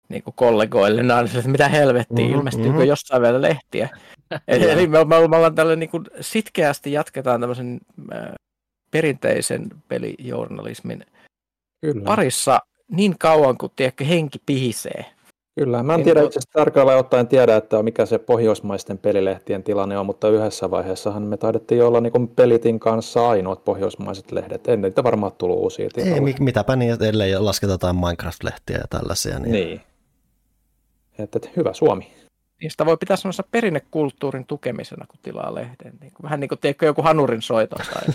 niin 0.09 0.23
kuin 0.23 0.35
kollegoille, 0.37 1.03
niin 1.03 1.39
että 1.39 1.49
mitä 1.49 1.69
helvettiä, 1.69 2.25
mm-hmm. 2.25 2.39
ilmestyykö 2.39 2.71
mm-hmm. 2.71 2.85
jossain 2.85 3.23
vielä 3.23 3.43
lehtiä. 3.43 3.89
eli, 4.49 4.71
eli 4.71 4.87
me, 4.87 5.05
me, 5.05 5.29
me 5.29 5.37
ollaan 5.37 5.55
tällä 5.55 5.77
niin 5.77 5.91
kuin 5.91 6.05
sitkeästi 6.21 6.93
jatketaan 6.93 7.41
tämmöisen 7.41 7.81
äh, 8.15 8.33
perinteisen 8.91 9.69
pelijournalismin 9.89 11.07
Kyllä. 11.81 12.05
parissa 12.05 12.61
niin 12.91 13.19
kauan 13.19 13.59
kuin 13.59 13.73
tiedätkö, 13.77 14.05
henki 14.05 14.39
pihisee. 14.47 15.05
Kyllä, 15.55 15.83
mä 15.83 15.95
en 15.95 16.05
tiedä 16.05 16.23
itse 16.23 16.39
asiassa 16.39 16.59
tarkalleen 16.59 16.99
ottaen 16.99 17.29
tiedä, 17.29 17.57
että 17.57 17.83
mikä 17.83 18.07
se 18.07 18.19
pohjoismaisten 18.19 18.99
pelilehtien 18.99 19.63
tilanne 19.63 19.99
on, 19.99 20.07
mutta 20.07 20.29
yhdessä 20.29 20.71
vaiheessahan 20.71 21.23
me 21.23 21.37
taidettiin 21.37 21.85
olla 21.85 22.01
niin 22.01 22.29
Pelitin 22.37 22.81
kanssa 22.81 23.29
ainoat 23.29 23.65
pohjoismaiset 23.65 24.33
lehdet. 24.33 24.69
En 24.69 24.81
niitä 24.81 25.05
varmaan 25.05 25.33
tullut 25.39 25.59
uusia 25.59 25.89
tilalle. 25.95 26.29
Ei, 26.29 26.35
mitäpä 26.41 26.77
niin, 26.77 27.05
ellei 27.05 27.39
lasketa 27.39 27.73
jotain 27.73 27.97
Minecraft-lehtiä 27.97 28.77
ja 28.77 28.85
tällaisia. 28.91 29.39
Niin, 29.39 29.53
niin. 29.53 29.81
Että, 31.19 31.39
että 31.39 31.49
hyvä 31.57 31.73
Suomi. 31.73 32.13
Niistä 32.63 32.87
voi 32.87 32.97
pitää 32.97 33.17
sellaisen 33.17 33.45
perinnekulttuurin 33.51 34.47
tukemisena, 34.47 35.07
kun 35.07 35.21
tilaa 35.23 35.55
lehden. 35.55 35.93
Niin 36.01 36.13
kuin, 36.13 36.23
vähän 36.23 36.41
niin 36.41 36.49
kuin 36.49 36.59
teekö 36.59 36.87
joku 36.87 37.03
hanurin 37.03 37.43
soito. 37.43 37.77
Tai... 37.77 38.15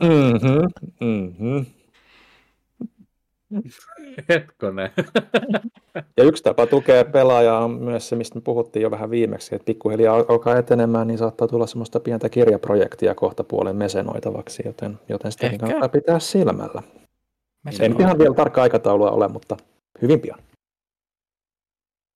mm-hmm, 0.10 0.88
mm-hmm. 1.00 1.66
Hetkone. 4.28 4.92
ja 6.16 6.24
yksi 6.24 6.42
tapa 6.42 6.66
tukea 6.66 7.04
pelaajaa 7.04 7.64
on 7.64 7.70
myös 7.70 8.08
se, 8.08 8.16
mistä 8.16 8.34
me 8.34 8.40
puhuttiin 8.40 8.82
jo 8.82 8.90
vähän 8.90 9.10
viimeksi, 9.10 9.54
että 9.54 9.66
pikkuhiljaa 9.66 10.24
alkaa 10.28 10.58
etenemään, 10.58 11.06
niin 11.06 11.18
saattaa 11.18 11.48
tulla 11.48 11.66
semmoista 11.66 12.00
pientä 12.00 12.28
kirjaprojektia 12.28 13.14
kohta 13.14 13.44
puolen 13.44 13.76
mesenoitavaksi, 13.76 14.62
joten, 14.66 14.98
joten 15.08 15.32
sitä 15.32 15.48
niin 15.48 15.60
kannattaa 15.60 15.88
pitää 15.88 16.18
silmällä. 16.18 16.82
Mesenoita. 17.64 18.02
En 18.02 18.06
ihan 18.06 18.18
vielä 18.18 18.34
tarkka 18.34 18.62
aikataulua 18.62 19.10
ole, 19.10 19.28
mutta 19.28 19.56
hyvin 20.02 20.20
pian. 20.20 20.38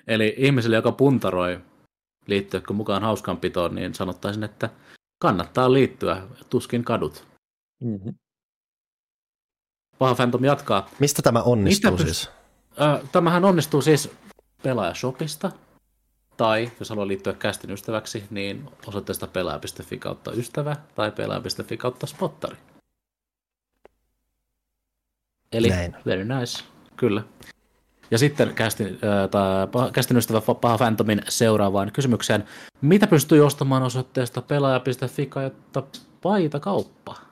Eli 0.06 0.34
ihmiselle, 0.36 0.76
joka 0.76 0.92
puntaroi 0.92 1.60
liittyäkö 2.26 2.72
mukaan 2.72 3.02
hauskanpitoon, 3.02 3.74
niin 3.74 3.94
sanottaisin, 3.94 4.44
että 4.44 4.70
kannattaa 5.22 5.72
liittyä, 5.72 6.22
tuskin 6.50 6.84
kadut. 6.84 7.24
Mm-hmm. 7.84 8.14
Paha 10.00 10.14
Phantom 10.14 10.44
jatkaa. 10.44 10.88
Mistä 10.98 11.22
tämä 11.22 11.42
onnistuu 11.42 11.90
Mistä 11.90 12.04
siis? 12.04 12.30
Äh, 12.80 13.00
tämähän 13.12 13.44
onnistuu 13.44 13.82
siis 13.82 14.10
pelaajashopista, 14.62 15.52
tai 16.36 16.70
jos 16.78 16.88
haluaa 16.90 17.08
liittyä 17.08 17.32
kästin 17.32 17.70
ystäväksi, 17.70 18.24
niin 18.30 18.68
osoitteesta 18.86 19.26
pelaaja.fi 19.26 19.98
kautta 19.98 20.32
ystävä 20.32 20.76
tai 20.94 21.10
pelaaja.fi 21.10 21.76
kautta 21.76 22.06
spottari. 22.06 22.56
Eli 25.52 25.68
Näin. 25.68 25.96
very 26.06 26.24
nice, 26.24 26.64
kyllä. 26.96 27.22
Ja 28.10 28.18
sitten 28.18 28.54
kästin, 28.54 28.86
äh, 28.86 29.92
kästin 29.92 30.16
ystävä 30.16 30.40
Paha 30.60 30.78
Phantomin 30.78 31.22
seuraavaan 31.28 31.92
kysymykseen. 31.92 32.44
Mitä 32.80 33.06
pystyy 33.06 33.40
ostamaan 33.40 33.82
osoitteesta 33.82 34.42
pelaaja.fi 34.42 35.26
kautta 35.26 35.82
paita 36.22 36.60
kauppa? 36.60 37.29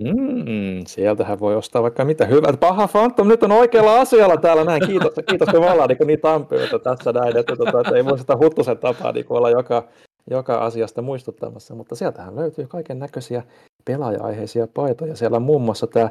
Mm, 0.00 0.84
sieltähän 0.86 1.40
voi 1.40 1.56
ostaa 1.56 1.82
vaikka 1.82 2.04
mitä 2.04 2.26
hyvät. 2.26 2.60
Paha 2.60 2.88
Phantom 2.88 3.28
nyt 3.28 3.42
on 3.42 3.52
oikealla 3.52 4.00
asialla 4.00 4.36
täällä 4.36 4.64
näin. 4.64 4.86
Kiitos, 4.86 5.14
kiitos 5.28 5.48
ollaan 5.48 5.88
niin, 5.88 6.06
niin 6.06 6.20
tampioita 6.20 6.78
tässä 6.78 7.12
näin, 7.12 7.36
että, 7.36 7.56
tota, 7.56 7.80
että 7.80 7.96
ei 7.96 8.04
voi 8.04 8.18
sitä 8.18 8.36
huttusen 8.36 8.78
tapaa 8.78 9.12
niin 9.12 9.26
olla 9.28 9.50
joka, 9.50 9.88
joka 10.30 10.58
asiasta 10.58 11.02
muistuttamassa. 11.02 11.74
Mutta 11.74 11.94
sieltähän 11.94 12.36
löytyy 12.36 12.66
kaiken 12.66 12.98
näköisiä 12.98 13.42
pelaaja-aiheisia 13.84 14.66
paitoja. 14.66 15.16
Siellä 15.16 15.36
on 15.36 15.42
muun 15.42 15.62
muassa 15.62 15.86
tämä 15.86 16.10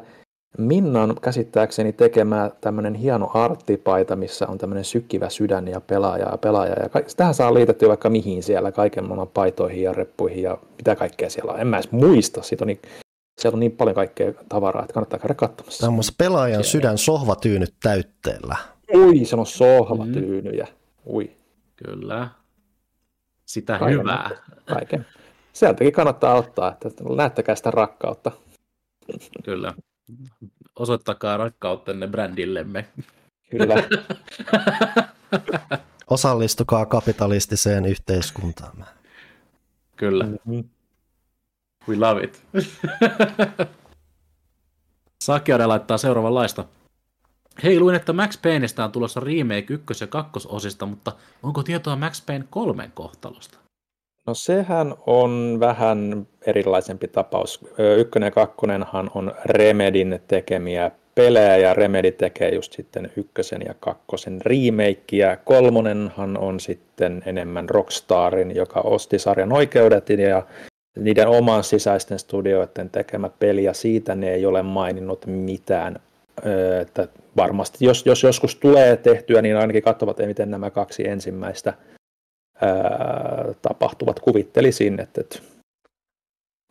Minnan 0.58 1.14
käsittääkseni 1.22 1.92
tekemään 1.92 2.50
tämmöinen 2.60 2.94
hieno 2.94 3.30
arttipaita, 3.34 4.16
missä 4.16 4.46
on 4.46 4.58
tämmöinen 4.58 4.84
sykkivä 4.84 5.28
sydän 5.28 5.68
ja 5.68 5.80
pelaaja 5.80 6.28
ja 6.30 6.38
pelaaja. 6.38 6.74
Ja 6.82 6.88
tähän 7.16 7.34
saa 7.34 7.54
liitettyä 7.54 7.88
vaikka 7.88 8.10
mihin 8.10 8.42
siellä, 8.42 8.72
kaiken 8.72 9.04
maailman 9.04 9.28
paitoihin 9.28 9.82
ja 9.82 9.92
reppuihin 9.92 10.42
ja 10.42 10.58
mitä 10.76 10.96
kaikkea 10.96 11.30
siellä 11.30 11.52
on. 11.52 11.60
En 11.60 11.66
mä 11.66 11.76
edes 11.76 11.92
muista, 11.92 12.42
siitä 12.42 12.64
on 12.64 12.66
niin, 12.66 12.80
siellä 13.42 13.56
on 13.56 13.60
niin 13.60 13.72
paljon 13.72 13.94
kaikkea 13.94 14.32
tavaraa, 14.48 14.82
että 14.82 14.94
kannattaa 14.94 15.18
käydä 15.18 15.34
katsomassa. 15.34 15.86
Tämä 15.86 15.96
on 15.96 16.02
pelaajan 16.18 16.64
siellä. 16.64 16.70
sydän 16.70 16.98
sohvatyynyt 16.98 17.74
täytteellä. 17.82 18.56
Ui, 18.94 19.24
se 19.24 19.36
on 19.36 19.46
sohvatyynyjä. 19.46 20.64
Mm. 20.64 21.14
Ui. 21.14 21.30
Kyllä. 21.76 22.28
Sitä 23.46 23.78
kaiken 23.78 24.00
hyvää. 24.00 24.30
Kaiken. 24.66 25.06
Sieltäkin 25.52 25.92
kannattaa 25.92 26.34
ottaa, 26.34 26.68
että 26.68 27.04
näyttäkää 27.16 27.54
sitä 27.54 27.70
rakkautta. 27.70 28.32
Kyllä 29.44 29.74
osoittakaa 30.76 31.36
rakkauttenne 31.36 32.06
brändillemme. 32.06 32.86
Kyllä. 33.50 33.74
Osallistukaa 36.10 36.86
kapitalistiseen 36.86 37.84
yhteiskuntaan. 37.84 38.86
Kyllä. 39.96 40.24
Mm-hmm. 40.24 40.64
We 41.88 41.96
love 41.96 42.24
it. 42.24 42.42
Sakiade 45.24 45.66
laittaa 45.66 45.98
seuraavanlaista. 45.98 46.64
Hei, 47.62 47.80
luin, 47.80 47.96
että 47.96 48.12
Max 48.12 48.42
Payneistä 48.42 48.84
on 48.84 48.92
tulossa 48.92 49.20
remake 49.20 49.74
ykkös- 49.74 50.00
ja 50.00 50.06
kakkososista, 50.06 50.86
mutta 50.86 51.12
onko 51.42 51.62
tietoa 51.62 51.96
Max 51.96 52.26
Payne 52.26 52.44
kolmen 52.50 52.92
kohtalosta? 52.94 53.58
No 54.26 54.34
sehän 54.34 54.94
on 55.06 55.56
vähän 55.60 56.26
erilaisempi 56.46 57.08
tapaus. 57.08 57.60
Ykkönen 57.98 58.26
ja 58.26 58.30
kakkonenhan 58.30 59.10
on 59.14 59.34
Remedin 59.44 60.20
tekemiä 60.28 60.90
pelejä 61.14 61.56
ja 61.56 61.74
Remedy 61.74 62.12
tekee 62.12 62.54
just 62.54 62.72
sitten 62.72 63.12
ykkösen 63.16 63.62
ja 63.66 63.74
kakkosen 63.80 64.40
remakeä. 64.42 65.36
Kolmonenhan 65.36 66.38
on 66.38 66.60
sitten 66.60 67.22
enemmän 67.26 67.68
Rockstarin, 67.68 68.54
joka 68.56 68.80
osti 68.80 69.18
sarjan 69.18 69.52
oikeudet 69.52 70.08
ja 70.10 70.42
niiden 70.98 71.28
oman 71.28 71.64
sisäisten 71.64 72.18
studioiden 72.18 72.90
tekemä 72.90 73.30
peli 73.38 73.64
ja 73.64 73.74
siitä 73.74 74.14
ne 74.14 74.32
ei 74.32 74.46
ole 74.46 74.62
maininnut 74.62 75.26
mitään. 75.26 76.00
Että 76.80 77.08
varmasti 77.36 77.84
jos, 77.84 78.06
jos 78.06 78.22
joskus 78.22 78.56
tulee 78.56 78.96
tehtyä, 78.96 79.42
niin 79.42 79.56
ainakin 79.56 79.82
katsovat, 79.82 80.18
miten 80.18 80.50
nämä 80.50 80.70
kaksi 80.70 81.08
ensimmäistä 81.08 81.74
ää, 82.60 83.44
tapahtuvat. 83.62 84.20
Kuvittelisin, 84.20 85.00
että, 85.00 85.20
että 85.20 85.38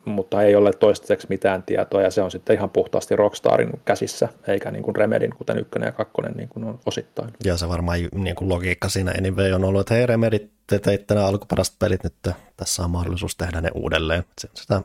mutta 0.04 0.42
ei 0.42 0.56
ole 0.56 0.72
toistaiseksi 0.72 1.26
mitään 1.30 1.62
tietoa, 1.62 2.02
ja 2.02 2.10
se 2.10 2.22
on 2.22 2.30
sitten 2.30 2.56
ihan 2.56 2.70
puhtaasti 2.70 3.16
Rockstarin 3.16 3.80
käsissä, 3.84 4.28
eikä 4.48 4.70
niin 4.70 4.82
kuin 4.82 4.96
Remedin, 4.96 5.34
kuten 5.36 5.58
ykkönen 5.58 5.86
ja 5.86 5.92
kakkonen 5.92 6.32
niin 6.32 6.48
kuin 6.48 6.64
on 6.64 6.78
osittain. 6.86 7.30
Ja 7.44 7.56
se 7.56 7.68
varmaan 7.68 7.98
niin 8.14 8.36
kuin 8.36 8.48
logiikka 8.48 8.88
siinä 8.88 9.12
anyway 9.18 9.52
on 9.52 9.64
ollut, 9.64 9.80
että 9.80 9.94
hei 9.94 10.06
Remedit, 10.06 10.50
te 10.72 10.78
teitte 10.78 11.14
nämä 11.14 11.26
alkuperäiset 11.26 11.74
pelit, 11.78 12.04
nyt 12.04 12.14
tässä 12.56 12.84
on 12.84 12.90
mahdollisuus 12.90 13.36
tehdä 13.36 13.60
ne 13.60 13.70
uudelleen. 13.74 14.24
Se 14.40 14.48
on 14.50 14.56
sitä 14.56 14.82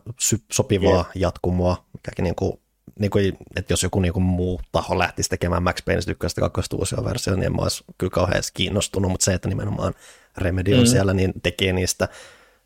sopivaa 0.51 0.93
yeah. 0.93 1.11
jatkumoa, 1.15 1.85
mikäkin 1.93 2.23
niin 2.23 2.35
kuin, 2.35 2.59
niin 2.99 3.11
kuin, 3.11 3.37
että 3.55 3.73
jos 3.73 3.83
joku 3.83 3.99
niin 3.99 4.13
kuin 4.13 4.23
muu 4.23 4.61
taho 4.71 4.99
lähtisi 4.99 5.29
tekemään 5.29 5.63
Max 5.63 5.85
Payne 5.85 6.01
1 6.23 6.41
ja 6.41 6.49
2 6.49 6.75
uusia 6.75 7.03
versio, 7.05 7.35
niin 7.35 7.43
en 7.43 7.55
mä 7.55 7.61
olisi 7.61 7.83
kyllä 7.97 8.11
kauhean 8.11 8.43
kiinnostunut, 8.53 9.11
mutta 9.11 9.23
se, 9.23 9.33
että 9.33 9.49
nimenomaan 9.49 9.93
Remedy 10.37 10.73
on 10.73 10.79
mm. 10.79 10.85
siellä, 10.85 11.13
niin 11.13 11.33
tekee 11.43 11.73
niistä 11.73 12.07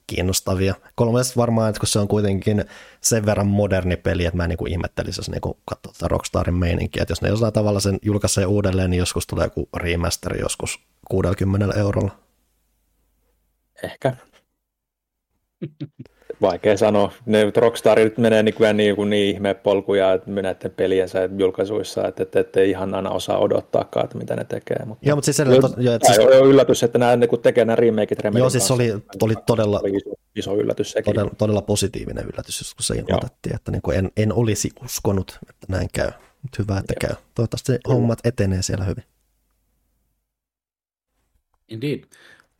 kiinnostavia. 0.07 0.75
Kolmas 0.95 1.37
varmaan, 1.37 1.69
että 1.69 1.79
kun 1.79 1.87
se 1.87 1.99
on 1.99 2.07
kuitenkin 2.07 2.65
sen 3.01 3.25
verran 3.25 3.47
moderni 3.47 3.97
peli, 3.97 4.25
että 4.25 4.37
mä 4.37 4.43
en 4.43 4.49
niin 4.49 4.57
kuin 4.57 4.71
ihmettelisi, 4.71 5.19
jos 5.19 5.29
niin 5.29 5.55
katsotaan 5.65 6.11
Rockstarin 6.11 6.55
meininkiä, 6.55 7.01
että 7.01 7.11
jos 7.11 7.21
ne 7.21 7.29
jollain 7.29 7.53
tavalla 7.53 7.79
sen 7.79 7.99
julkaisee 8.01 8.45
uudelleen, 8.45 8.89
niin 8.89 8.99
joskus 8.99 9.27
tulee 9.27 9.45
joku 9.45 9.69
remasteri 9.77 10.39
joskus 10.39 10.79
60 11.09 11.79
eurolla. 11.79 12.11
Ehkä. 13.83 14.13
Vaikea 16.41 16.77
sanoa. 16.77 17.11
Ne 17.25 17.51
Rockstarit 17.55 18.17
menee 18.17 18.43
niin, 18.43 18.53
kuin 18.53 18.77
niin, 18.77 18.95
kuin 18.95 19.09
niin 19.09 19.35
ihme 19.35 19.53
polkuja 19.53 20.13
että 20.13 20.31
näiden 20.31 20.71
peliensä 20.71 21.29
julkaisuissa, 21.37 22.07
että, 22.07 22.23
että, 22.23 22.39
että 22.39 22.59
ei 22.59 22.69
ihan 22.69 22.95
aina 22.95 23.09
osaa 23.09 23.37
odottaakaan, 23.37 24.03
että 24.03 24.17
mitä 24.17 24.35
ne 24.35 24.43
tekee. 24.43 24.85
Mutta 24.85 25.09
Joo, 25.09 25.15
mutta 25.15 25.25
siis 25.25 25.37
se 25.37 25.43
oli, 25.43 25.55
jo, 25.77 25.91
siis... 26.03 26.19
on 26.19 26.47
yllätys, 26.47 26.83
että 26.83 26.97
nämä 26.97 27.27
kun 27.27 27.39
tekee 27.39 27.65
nämä 27.65 27.75
remakeit 27.75 28.19
Joo, 28.33 28.49
siis 28.49 28.67
se 28.67 28.73
oli, 28.73 28.93
oli 29.21 29.33
todella, 29.45 29.79
oli 29.79 29.97
iso, 29.97 30.09
iso 30.35 30.55
yllätys 30.55 30.91
sekin. 30.91 31.13
Todella, 31.13 31.31
todella 31.37 31.61
positiivinen 31.61 32.25
yllätys, 32.25 32.73
kun 32.75 32.83
se 32.83 32.95
ilmoitettiin, 32.95 33.55
että 33.55 33.71
niin 33.71 33.81
kuin 33.81 33.97
en, 33.97 34.11
en 34.17 34.33
olisi 34.33 34.69
uskonut, 34.83 35.39
että 35.49 35.65
näin 35.69 35.87
käy. 35.93 36.11
Mutta 36.41 36.57
hyvä, 36.59 36.77
että 36.77 36.93
Joo. 36.93 37.07
käy. 37.07 37.23
Toivottavasti 37.35 37.71
hommat 37.87 38.19
etenee 38.23 38.61
siellä 38.61 38.85
hyvin. 38.85 39.03
Indeed. 41.67 42.03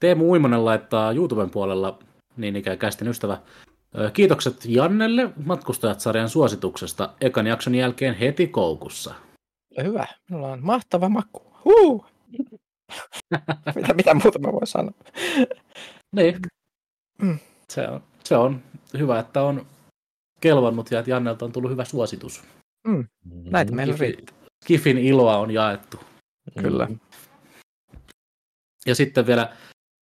Teemu 0.02 0.32
Uimonen 0.32 0.66
laittaa 0.66 1.12
YouTuben 1.12 1.50
puolella 1.50 2.00
niin 2.38 2.56
ikään 2.56 2.78
kästin 2.78 3.08
ystävä 3.08 3.38
Kiitokset 4.14 4.66
Jannelle 4.66 5.30
matkustajat-sarjan 5.46 6.30
suosituksesta 6.30 7.14
ekan 7.22 7.48
jakson 7.48 7.76
jälkeen 7.76 8.16
heti 8.16 8.48
koukussa. 8.48 9.14
Hyvä, 9.84 10.08
minulla 10.30 10.48
on 10.48 10.60
mahtava 10.66 11.10
maku. 11.10 11.42
Huu! 11.66 12.06
mitä, 13.76 13.94
mitä 13.94 14.14
muuta 14.14 14.40
mä 14.40 14.52
voin 14.52 14.68
sanoa? 14.68 14.94
niin. 16.16 16.40
Mm. 17.22 17.40
Se, 17.70 17.88
on, 17.88 18.04
se 18.24 18.38
on 18.38 18.64
hyvä, 18.98 19.20
että 19.20 19.44
on 19.44 19.66
kelvannut 20.42 20.92
ja 20.92 21.00
että 21.00 21.12
Jannelta 21.12 21.46
on 21.46 21.52
tullut 21.52 21.72
hyvä 21.72 21.86
suositus. 21.86 22.44
Mm. 22.88 23.08
Näitä 23.26 23.72
meillä 23.72 23.96
riittää. 24.00 24.36
Kifin 24.66 24.98
iloa 24.98 25.38
on 25.38 25.52
jaettu. 25.52 26.00
Kyllä. 26.62 26.88
Ja 28.86 28.96
sitten 28.96 29.28
vielä 29.28 29.56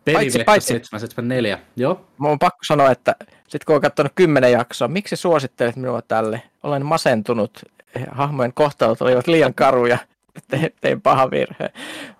Peliviekka 0.06 0.44
paitsi, 0.44 0.66
774, 0.66 1.58
joo. 1.76 2.06
Mä 2.18 2.28
on 2.28 2.38
pakko 2.38 2.58
sanoa, 2.66 2.90
että 2.90 3.16
sit 3.48 3.64
kun 3.64 3.74
on 3.74 3.80
katsonut 3.80 4.12
kymmenen 4.14 4.52
jaksoa, 4.52 4.88
miksi 4.88 5.16
suosittelet 5.16 5.76
minua 5.76 6.02
tälle? 6.02 6.42
Olen 6.62 6.86
masentunut, 6.86 7.62
hahmojen 8.10 8.52
kohtalot 8.54 9.02
olivat 9.02 9.26
liian 9.26 9.54
karuja, 9.54 9.98
Te, 10.50 10.72
tein 10.80 11.00
paha 11.00 11.30
virhe. 11.30 11.72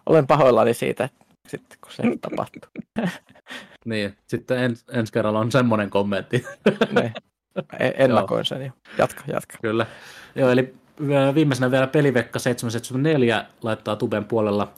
Olen 0.06 0.26
pahoillani 0.26 0.74
siitä, 0.74 1.08
sitten 1.48 1.78
kun 1.80 1.92
se 1.92 2.02
tapahtuu. 2.30 2.70
niin, 3.84 4.16
sitten 4.26 4.58
ens, 4.58 4.84
ensi 4.92 5.12
kerralla 5.12 5.38
on 5.38 5.52
semmoinen 5.52 5.90
kommentti. 5.90 6.44
niin. 7.00 7.12
E, 7.78 7.90
ennakoin 7.96 8.44
sen 8.44 8.62
jo. 8.64 8.72
Jatka, 8.98 9.22
jatka. 9.26 9.58
Kyllä. 9.62 9.86
Joo, 10.34 10.50
eli 10.50 10.74
viimeisenä 11.34 11.70
vielä 11.70 11.86
pelivekka 11.86 12.38
774 12.38 13.46
laittaa 13.62 13.96
tuben 13.96 14.24
puolella 14.24 14.72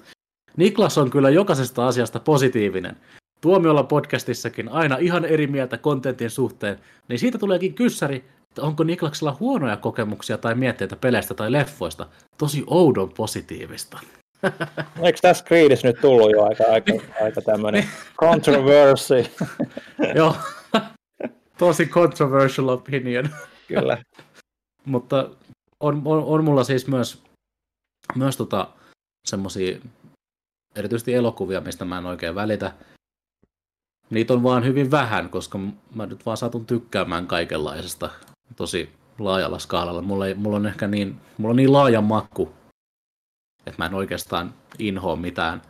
Niklas 0.56 0.98
on 0.98 1.10
kyllä 1.10 1.30
jokaisesta 1.30 1.86
asiasta 1.86 2.20
positiivinen. 2.20 2.96
Tuomiolla 3.40 3.82
podcastissakin 3.82 4.68
aina 4.68 4.96
ihan 4.96 5.24
eri 5.24 5.46
mieltä 5.46 5.78
kontentin 5.78 6.30
suhteen, 6.30 6.78
niin 7.08 7.18
siitä 7.18 7.38
tuleekin 7.38 7.74
kyssäri, 7.74 8.24
että 8.48 8.62
onko 8.62 8.84
Niklaksella 8.84 9.36
huonoja 9.40 9.76
kokemuksia 9.76 10.38
tai 10.38 10.54
mietteitä 10.54 10.96
peleistä 10.96 11.34
tai 11.34 11.52
leffoista. 11.52 12.06
Tosi 12.38 12.64
oudon 12.66 13.12
positiivista. 13.16 13.98
Eikö 15.02 15.18
tässä 15.22 15.44
Creedissä 15.44 15.88
nyt 15.88 16.00
tullut 16.00 16.32
jo 16.32 16.44
aika, 16.44 16.64
aika, 16.64 16.92
aika 17.22 17.40
tämmöinen 17.40 17.84
controversy? 18.20 19.24
Joo, 20.14 20.36
tosi 21.58 21.86
controversial 21.86 22.68
opinion. 22.68 23.28
Kyllä. 23.68 23.98
Mutta 24.84 25.30
on, 25.80 26.02
on, 26.04 26.24
on 26.24 26.44
mulla 26.44 26.64
siis 26.64 26.86
myös, 26.86 27.22
myös 28.14 28.36
tota, 28.36 28.68
semmoisia 29.28 29.78
erityisesti 30.78 31.14
elokuvia, 31.14 31.60
mistä 31.60 31.84
mä 31.84 31.98
en 31.98 32.06
oikein 32.06 32.34
välitä. 32.34 32.72
Niitä 34.10 34.34
on 34.34 34.42
vaan 34.42 34.64
hyvin 34.64 34.90
vähän, 34.90 35.30
koska 35.30 35.58
mä 35.94 36.06
nyt 36.06 36.26
vaan 36.26 36.36
satun 36.36 36.66
tykkäämään 36.66 37.26
kaikenlaisesta 37.26 38.10
tosi 38.56 38.92
laajalla 39.18 39.58
skaalalla. 39.58 40.02
Mulla, 40.02 40.26
ei, 40.26 40.34
mulla 40.34 40.56
on 40.56 40.66
ehkä 40.66 40.86
niin, 40.86 41.20
mulla 41.38 41.50
on 41.50 41.56
niin 41.56 41.72
laaja 41.72 42.00
makku, 42.00 42.52
että 43.66 43.82
mä 43.82 43.86
en 43.86 43.94
oikeastaan 43.94 44.54
inhoa 44.78 45.16
mitään. 45.16 45.62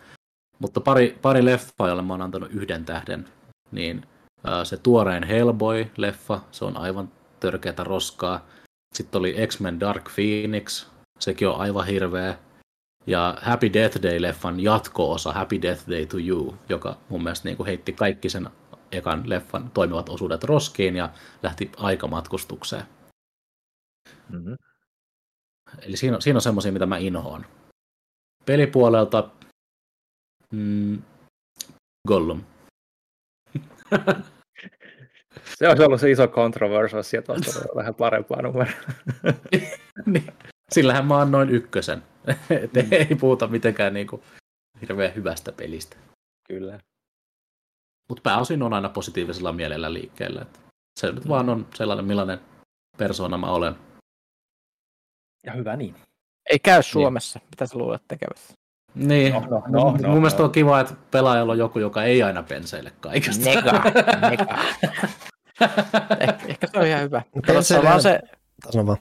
Mutta 0.58 0.80
pari, 0.80 1.18
pari 1.22 1.44
leffaa, 1.44 1.88
jolle 1.88 2.02
mä 2.02 2.12
oon 2.12 2.22
antanut 2.22 2.52
yhden 2.52 2.84
tähden, 2.84 3.28
niin 3.72 4.06
ää, 4.44 4.64
se 4.64 4.76
tuorein 4.76 5.24
Hellboy-leffa, 5.24 6.40
se 6.50 6.64
on 6.64 6.76
aivan 6.76 7.12
törkeätä 7.40 7.84
roskaa. 7.84 8.46
Sitten 8.94 9.18
oli 9.18 9.36
X-Men 9.46 9.80
Dark 9.80 10.04
Phoenix, 10.14 10.86
sekin 11.18 11.48
on 11.48 11.60
aivan 11.60 11.86
hirveä 11.86 12.38
ja 13.08 13.38
Happy 13.42 13.72
Death 13.72 13.96
Day-leffan 14.02 14.60
jatko-osa 14.60 15.32
Happy 15.32 15.62
Death 15.62 15.90
Day 15.90 16.06
to 16.06 16.16
You, 16.18 16.54
joka 16.68 16.96
mun 17.08 17.22
mielestä 17.22 17.48
niin 17.48 17.56
kuin 17.56 17.66
heitti 17.66 17.92
kaikki 17.92 18.30
sen 18.30 18.50
ekan 18.92 19.28
leffan 19.28 19.70
toimivat 19.70 20.08
osuudet 20.08 20.44
roskiin 20.44 20.96
ja 20.96 21.10
lähti 21.42 21.72
aikamatkustukseen. 21.76 22.84
Mm-hmm. 24.28 24.56
Eli 25.82 25.96
siinä 25.96 26.16
on, 26.16 26.22
siinä 26.22 26.36
on 26.36 26.40
semmoisia, 26.42 26.72
mitä 26.72 26.86
mä 26.86 26.98
inhoan. 26.98 27.46
Pelipuolelta 28.44 29.30
mm, 30.52 31.02
Gollum. 32.08 32.42
Se 35.58 35.68
olisi 35.68 35.82
ollut 35.82 36.00
se 36.00 36.10
iso 36.10 36.28
kontroversi, 36.28 37.16
että 37.16 37.34
tuosta 37.34 37.76
vähän 37.76 37.94
parempaa 37.94 38.42
numeroa. 38.42 38.72
niin. 40.06 40.32
Sillähän 40.72 41.06
mä 41.06 41.20
annoin 41.20 41.50
ykkösen. 41.50 42.02
Et 42.62 42.72
mm. 42.72 42.92
ei 42.92 43.16
puhuta 43.20 43.46
mitenkään 43.46 43.94
niinku 43.94 44.22
hirveän 44.80 45.14
hyvästä 45.14 45.52
pelistä. 45.52 45.96
Kyllä. 46.48 46.78
Mutta 48.08 48.22
pääosin 48.22 48.62
on 48.62 48.72
aina 48.72 48.88
positiivisella 48.88 49.52
mielellä 49.52 49.92
liikkeellä. 49.92 50.42
Et 50.42 50.60
se 51.00 51.12
nyt 51.12 51.28
vaan 51.28 51.48
on 51.48 51.66
sellainen, 51.74 52.04
millainen 52.04 52.40
persoona 52.98 53.38
mä 53.38 53.46
olen. 53.46 53.74
Ja 55.46 55.52
hyvä 55.52 55.76
niin. 55.76 55.94
Ei 56.50 56.58
käy 56.58 56.78
niin. 56.78 56.84
Suomessa. 56.84 57.38
Niin. 57.38 57.48
Mitä 57.50 57.66
sä 57.66 57.78
luulet 57.78 58.02
tekevässä? 58.08 58.54
Niin. 58.94 59.32
No, 59.32 59.40
no, 59.40 59.62
no, 59.68 59.90
Mun 59.90 60.00
no, 60.00 60.14
mielestä 60.14 60.38
no. 60.38 60.44
on 60.44 60.52
kiva, 60.52 60.80
että 60.80 60.94
pelaajalla 61.10 61.52
on 61.52 61.58
joku, 61.58 61.78
joka 61.78 62.04
ei 62.04 62.22
aina 62.22 62.42
penseile 62.42 62.92
kaikesta. 63.00 63.44
Nega, 63.44 63.72
nega. 64.30 64.58
eh, 66.20 66.34
ehkä 66.46 66.66
se 66.66 66.78
on 66.78 66.86
ihan 66.86 67.02
hyvä. 67.02 67.22
Se 67.60 67.78
on 67.78 67.84
vaan 67.84 68.02
se... 68.02 68.20
Sano 68.70 68.86
vaan 68.86 68.98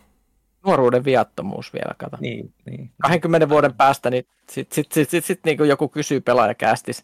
nuoruuden 0.67 1.05
viattomuus 1.05 1.73
vielä, 1.73 1.93
kato. 1.97 2.17
Niin, 2.19 2.53
niin. 2.65 2.91
20 3.01 3.49
vuoden 3.49 3.73
päästä, 3.73 4.09
niin 4.09 4.25
sitten 4.51 4.75
sit, 4.75 4.91
sit, 4.91 5.09
sit, 5.09 5.25
sit, 5.25 5.39
niin 5.45 5.67
joku 5.67 5.87
kysyy 5.87 6.21
pelaajakästis, 6.21 7.03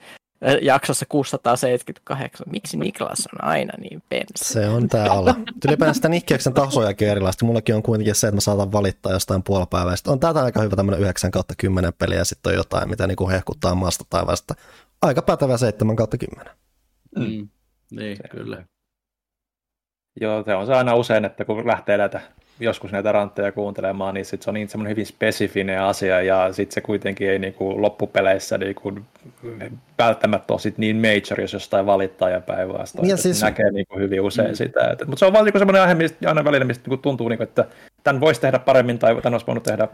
jaksossa 0.61 1.06
678. 1.10 2.48
Miksi 2.52 2.77
Niklas 2.77 3.27
on 3.34 3.49
aina 3.49 3.73
niin 3.77 4.03
pensi? 4.10 4.53
Se 4.53 4.68
on 4.68 4.88
tää 4.88 5.11
alla. 5.11 5.35
Ylipäänsä 5.68 5.94
sitä 5.94 6.10
Nikkiäksen 6.10 6.53
tasojakin 6.53 7.07
erilaista. 7.07 7.45
Mullakin 7.45 7.76
on 7.76 7.84
kuitenkin 7.84 8.15
se, 8.15 8.27
että 8.27 8.35
mä 8.35 8.41
saatan 8.41 8.72
valittaa 8.72 9.11
jostain 9.11 9.44
puolipäiväistä. 9.44 10.11
On 10.11 10.19
tätä 10.19 10.44
aika 10.44 10.61
hyvä 10.61 10.76
tämmöinen 10.76 11.02
9 11.02 11.31
kautta 11.31 11.53
10 11.57 11.94
peliä 11.94 12.18
ja 12.18 12.26
sitten 12.26 12.49
on 12.49 12.56
jotain, 12.56 12.90
mitä 12.90 13.07
niinku 13.07 13.30
hehkuttaa 13.30 13.76
maasta 13.76 14.06
taivaasta. 14.10 14.56
Aika 15.02 15.22
pätevä 15.22 15.57
7 15.57 15.95
kautta 15.95 16.18
10. 16.18 16.53
Mm. 17.15 17.49
Niin, 17.91 18.18
se, 18.18 18.23
kyllä. 18.31 18.65
Joo, 20.22 20.44
se 20.44 20.56
on 20.56 20.65
se 20.65 20.73
aina 20.73 20.95
usein, 20.95 21.26
että 21.26 21.45
kun 21.45 21.68
lähtee 21.68 21.98
näitä, 21.98 22.22
joskus 22.59 22.91
näitä 22.91 23.11
rantteja 23.11 23.51
kuuntelemaan, 23.51 24.13
niin 24.13 24.25
sit 24.25 24.41
se 24.41 24.49
on 24.49 24.53
niin 24.53 24.69
semmoinen 24.69 24.91
hyvin 24.91 25.05
spesifinen 25.05 25.81
asia, 25.81 26.21
ja 26.21 26.53
sitten 26.53 26.73
se 26.73 26.81
kuitenkin 26.81 27.30
ei 27.30 27.39
niin 27.39 27.53
kuin 27.53 27.81
loppupeleissä 27.81 28.57
niin 28.57 28.75
kuin 28.75 29.05
välttämättä 29.97 30.53
ole 30.53 30.59
sit 30.59 30.77
niin 30.77 30.95
major, 30.95 31.41
jos 31.41 31.53
jostain 31.53 31.85
valittaa 31.85 32.30
ja 32.30 32.41
päinvastoin. 32.41 33.09
Ja 33.09 33.17
siis... 33.17 33.41
Näkee 33.41 33.71
niin 33.71 33.85
kuin 33.89 34.01
hyvin 34.01 34.21
usein 34.21 34.49
mm. 34.49 34.55
sitä. 34.55 34.95
Mutta 35.05 35.19
se 35.19 35.25
on 35.25 35.34
vaan 35.34 35.45
niin 35.45 35.59
semmoinen 35.59 35.81
aihe, 35.81 35.93
mistä 35.93 36.30
aina 36.30 36.43
välillä, 36.43 36.65
mistä 36.65 36.89
niin 36.89 36.99
tuntuu, 36.99 37.30
niin 37.30 37.38
kuin, 37.38 37.47
että 37.47 37.65
tämän 38.03 38.21
voisi 38.21 38.41
tehdä 38.41 38.59
paremmin 38.59 38.99
tai 38.99 39.15
tämän 39.15 39.34
olisi 39.34 39.47
voinut 39.47 39.63
tehdä 39.63 39.88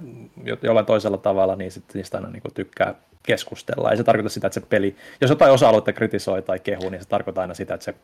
jollain 0.61 0.85
toisella 0.85 1.17
tavalla, 1.17 1.55
niin 1.55 1.71
sitten 1.71 1.99
niistä 1.99 2.17
aina 2.17 2.29
niin 2.29 2.41
kuin 2.41 2.53
tykkää 2.53 2.95
keskustella. 3.23 3.91
Ei 3.91 3.97
se 3.97 4.03
tarkoita 4.03 4.29
sitä, 4.29 4.47
että 4.47 4.59
se 4.59 4.65
peli, 4.69 4.95
jos 5.21 5.29
jotain 5.29 5.51
osa-aluetta 5.51 5.93
kritisoi 5.93 6.41
tai 6.41 6.59
kehuu, 6.59 6.89
niin 6.89 7.01
se 7.01 7.09
tarkoittaa 7.09 7.41
aina 7.41 7.53
sitä, 7.53 7.73
että 7.73 7.83
se 7.85 7.95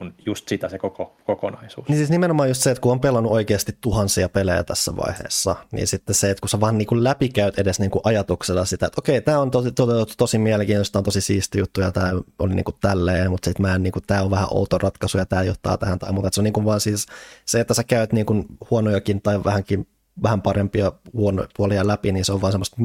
on 0.00 0.14
just 0.26 0.48
sitä 0.48 0.68
se 0.68 0.78
koko 0.78 1.16
kokonaisuus. 1.26 1.88
Niin 1.88 1.96
siis 1.96 2.10
nimenomaan 2.10 2.48
just 2.48 2.62
se, 2.62 2.70
että 2.70 2.80
kun 2.80 2.92
on 2.92 3.00
pelannut 3.00 3.32
oikeasti 3.32 3.78
tuhansia 3.80 4.28
pelejä 4.28 4.64
tässä 4.64 4.96
vaiheessa, 4.96 5.56
niin 5.72 5.86
sitten 5.86 6.14
se, 6.14 6.30
että 6.30 6.40
kun 6.40 6.48
sä 6.48 6.60
vaan 6.60 6.78
niin 6.78 6.86
kuin 6.86 7.04
läpikäyt 7.04 7.58
edes 7.58 7.80
niin 7.80 7.90
kuin 7.90 8.00
ajatuksella 8.04 8.64
sitä, 8.64 8.86
että 8.86 9.00
okei, 9.00 9.20
tämä 9.20 9.38
on 9.38 9.50
tosi, 9.50 9.72
tosi, 9.72 10.16
tosi 10.16 10.38
mielenkiintoista, 10.38 10.98
on 10.98 11.04
tosi 11.04 11.20
siisti 11.20 11.58
juttu 11.58 11.80
ja 11.80 11.92
tämä 11.92 12.12
oli 12.38 12.54
niin 12.54 12.64
kuin 12.64 12.76
tälleen, 12.80 13.30
mutta 13.30 13.44
sitten 13.44 13.66
mä 13.66 13.74
en, 13.74 13.82
niin 13.82 13.92
kuin, 13.92 14.02
tämä 14.06 14.22
on 14.22 14.30
vähän 14.30 14.48
outo 14.50 14.78
ratkaisu 14.78 15.18
ja 15.18 15.26
tämä 15.26 15.42
johtaa 15.42 15.76
tähän 15.76 15.98
tai 15.98 16.12
muuta. 16.12 16.28
Se 16.32 16.40
on 16.40 16.44
niin 16.44 16.52
kuin 16.52 16.66
vaan 16.66 16.80
siis 16.80 17.06
se, 17.44 17.60
että 17.60 17.74
sä 17.74 17.84
käyt 17.84 18.12
niin 18.12 18.26
kuin 18.26 18.46
huonojakin 18.70 19.22
tai 19.22 19.44
vähänkin 19.44 19.88
vähän 20.22 20.42
parempia 20.42 20.92
huonoja 21.12 21.48
puolia 21.56 21.86
läpi, 21.86 22.12
niin 22.12 22.24
se 22.24 22.32
on 22.32 22.40
vaan 22.40 22.52
semmoista 22.52 22.76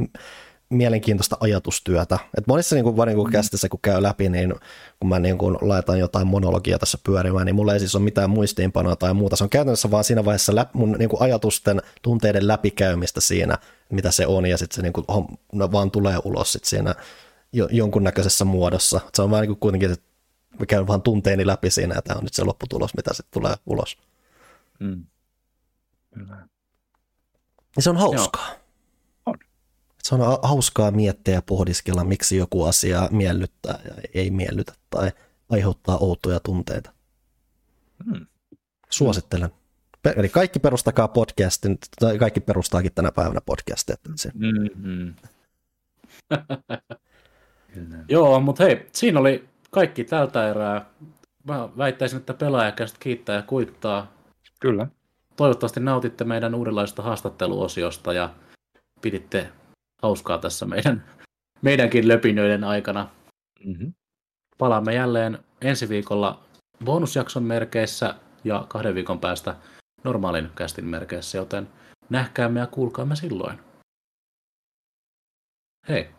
mielenkiintoista 0.70 1.38
ajatustyötä. 1.40 2.20
Et 2.38 2.48
monissa 2.48 2.76
niin 2.76 2.84
kuin, 2.84 2.98
vaan 2.98 3.08
niin 3.08 3.18
kuin 3.18 3.32
kästissä, 3.32 3.70
kun 3.70 3.80
käy 3.82 4.04
läpi, 4.04 4.30
niin 4.30 4.56
kun 5.00 5.10
mä 5.10 5.20
niin 5.20 5.38
kuin 5.38 5.58
laitan 5.62 6.00
jotain 6.00 6.28
monologia 6.28 6.80
tässä 6.80 6.98
pyörimään, 7.04 7.46
niin 7.46 7.56
mulla 7.56 7.74
ei 7.74 7.80
siis 7.80 7.96
ole 7.96 8.04
mitään 8.04 8.30
muistiinpanoa 8.30 8.96
tai 8.96 9.14
muuta. 9.14 9.36
Se 9.36 9.44
on 9.44 9.50
käytännössä 9.50 9.92
vaan 9.92 10.04
siinä 10.04 10.26
vaiheessa 10.26 10.56
läp, 10.56 10.74
mun 10.74 10.96
niin 11.00 11.10
kuin 11.10 11.22
ajatusten, 11.22 11.82
tunteiden 12.02 12.48
läpikäymistä 12.48 13.22
siinä, 13.22 13.58
mitä 13.90 14.12
se 14.12 14.28
on, 14.28 14.46
ja 14.46 14.58
sitten 14.58 14.76
se 14.76 14.82
niin 14.82 14.94
kuin, 14.94 15.06
no, 15.54 15.72
vaan 15.72 15.92
tulee 15.92 16.18
ulos 16.24 16.52
sit 16.52 16.66
siinä 16.66 16.96
jo, 17.54 17.68
jonkunnäköisessä 17.72 18.46
muodossa. 18.46 19.02
Se 19.14 19.22
on 19.22 19.32
vaan 19.32 19.42
niin 19.42 19.50
kuin 19.50 19.60
kuitenkin, 19.60 19.92
että 19.92 20.06
mä 20.60 20.66
käyn 20.66 20.88
vaan 20.88 21.02
tunteeni 21.02 21.48
läpi 21.48 21.70
siinä, 21.70 21.96
ja 21.96 22.02
tämä 22.02 22.18
on 22.18 22.24
nyt 22.24 22.34
se 22.34 22.44
lopputulos, 22.44 22.96
mitä 22.96 23.14
sitten 23.14 23.42
tulee 23.42 23.56
ulos. 23.66 23.98
Mm. 24.80 25.06
Kyllä. 26.14 26.36
Niin 27.76 27.84
se 27.84 27.90
on 27.90 27.98
hauskaa. 27.98 28.48
Joo 28.50 28.59
se 30.10 30.16
on 30.16 30.40
hauskaa 30.44 30.92
miettiä 30.92 31.34
ja 31.34 31.42
pohdiskella, 31.42 32.04
miksi 32.04 32.38
joku 32.38 32.64
asia 32.64 33.08
miellyttää 33.12 33.80
ja 33.86 33.92
ei 34.14 34.32
miellytä 34.32 34.74
tai 34.90 35.12
aiheuttaa 35.50 35.98
outoja 35.98 36.40
tunteita. 36.40 36.92
Hmm. 38.06 38.26
Suosittelen. 38.90 39.50
Eli 40.16 40.30
kaikki 40.30 40.60
perustakaa 40.60 41.08
podcastin, 41.08 41.78
tai 42.00 42.18
kaikki 42.18 42.40
perustaakin 42.40 42.94
tänä 42.96 43.12
päivänä 43.12 43.42
podcastia. 43.42 43.96
Mm-hmm. 44.34 45.14
Joo, 48.10 48.40
mutta 48.40 48.64
hei, 48.64 48.88
siinä 48.94 49.20
oli 49.20 49.50
kaikki 49.72 50.04
tältä 50.04 50.50
erää. 50.50 50.86
Mä 51.44 51.70
väittäisin, 51.78 52.20
että 52.20 52.34
pelaajakästä 52.34 52.98
kiittää 53.00 53.36
ja 53.36 53.42
kuittaa. 53.42 54.14
Kyllä. 54.60 54.88
Toivottavasti 55.36 55.80
nautitte 55.80 56.24
meidän 56.24 56.56
uudenlaista 56.56 57.02
haastatteluosiosta 57.02 58.14
ja 58.14 58.34
piditte 59.02 59.50
hauskaa 60.02 60.38
tässä 60.38 60.66
meidän, 60.66 61.04
meidänkin 61.62 62.08
löpinöiden 62.08 62.64
aikana. 62.64 63.10
Mm-hmm. 63.66 63.94
Palaamme 64.58 64.94
jälleen 64.94 65.40
ensi 65.62 65.90
viikolla 65.90 66.44
bonusjakson 66.86 67.44
merkeissä 67.44 68.16
ja 68.44 68.66
kahden 68.70 68.96
viikon 68.96 69.20
päästä 69.20 69.56
normaalin 70.04 70.50
kästin 70.56 70.86
merkeissä, 70.86 71.38
joten 71.38 71.68
nähkäämme 72.10 72.60
ja 72.60 72.68
kuulkaamme 72.68 73.16
silloin. 73.16 73.60
Hei! 75.90 76.19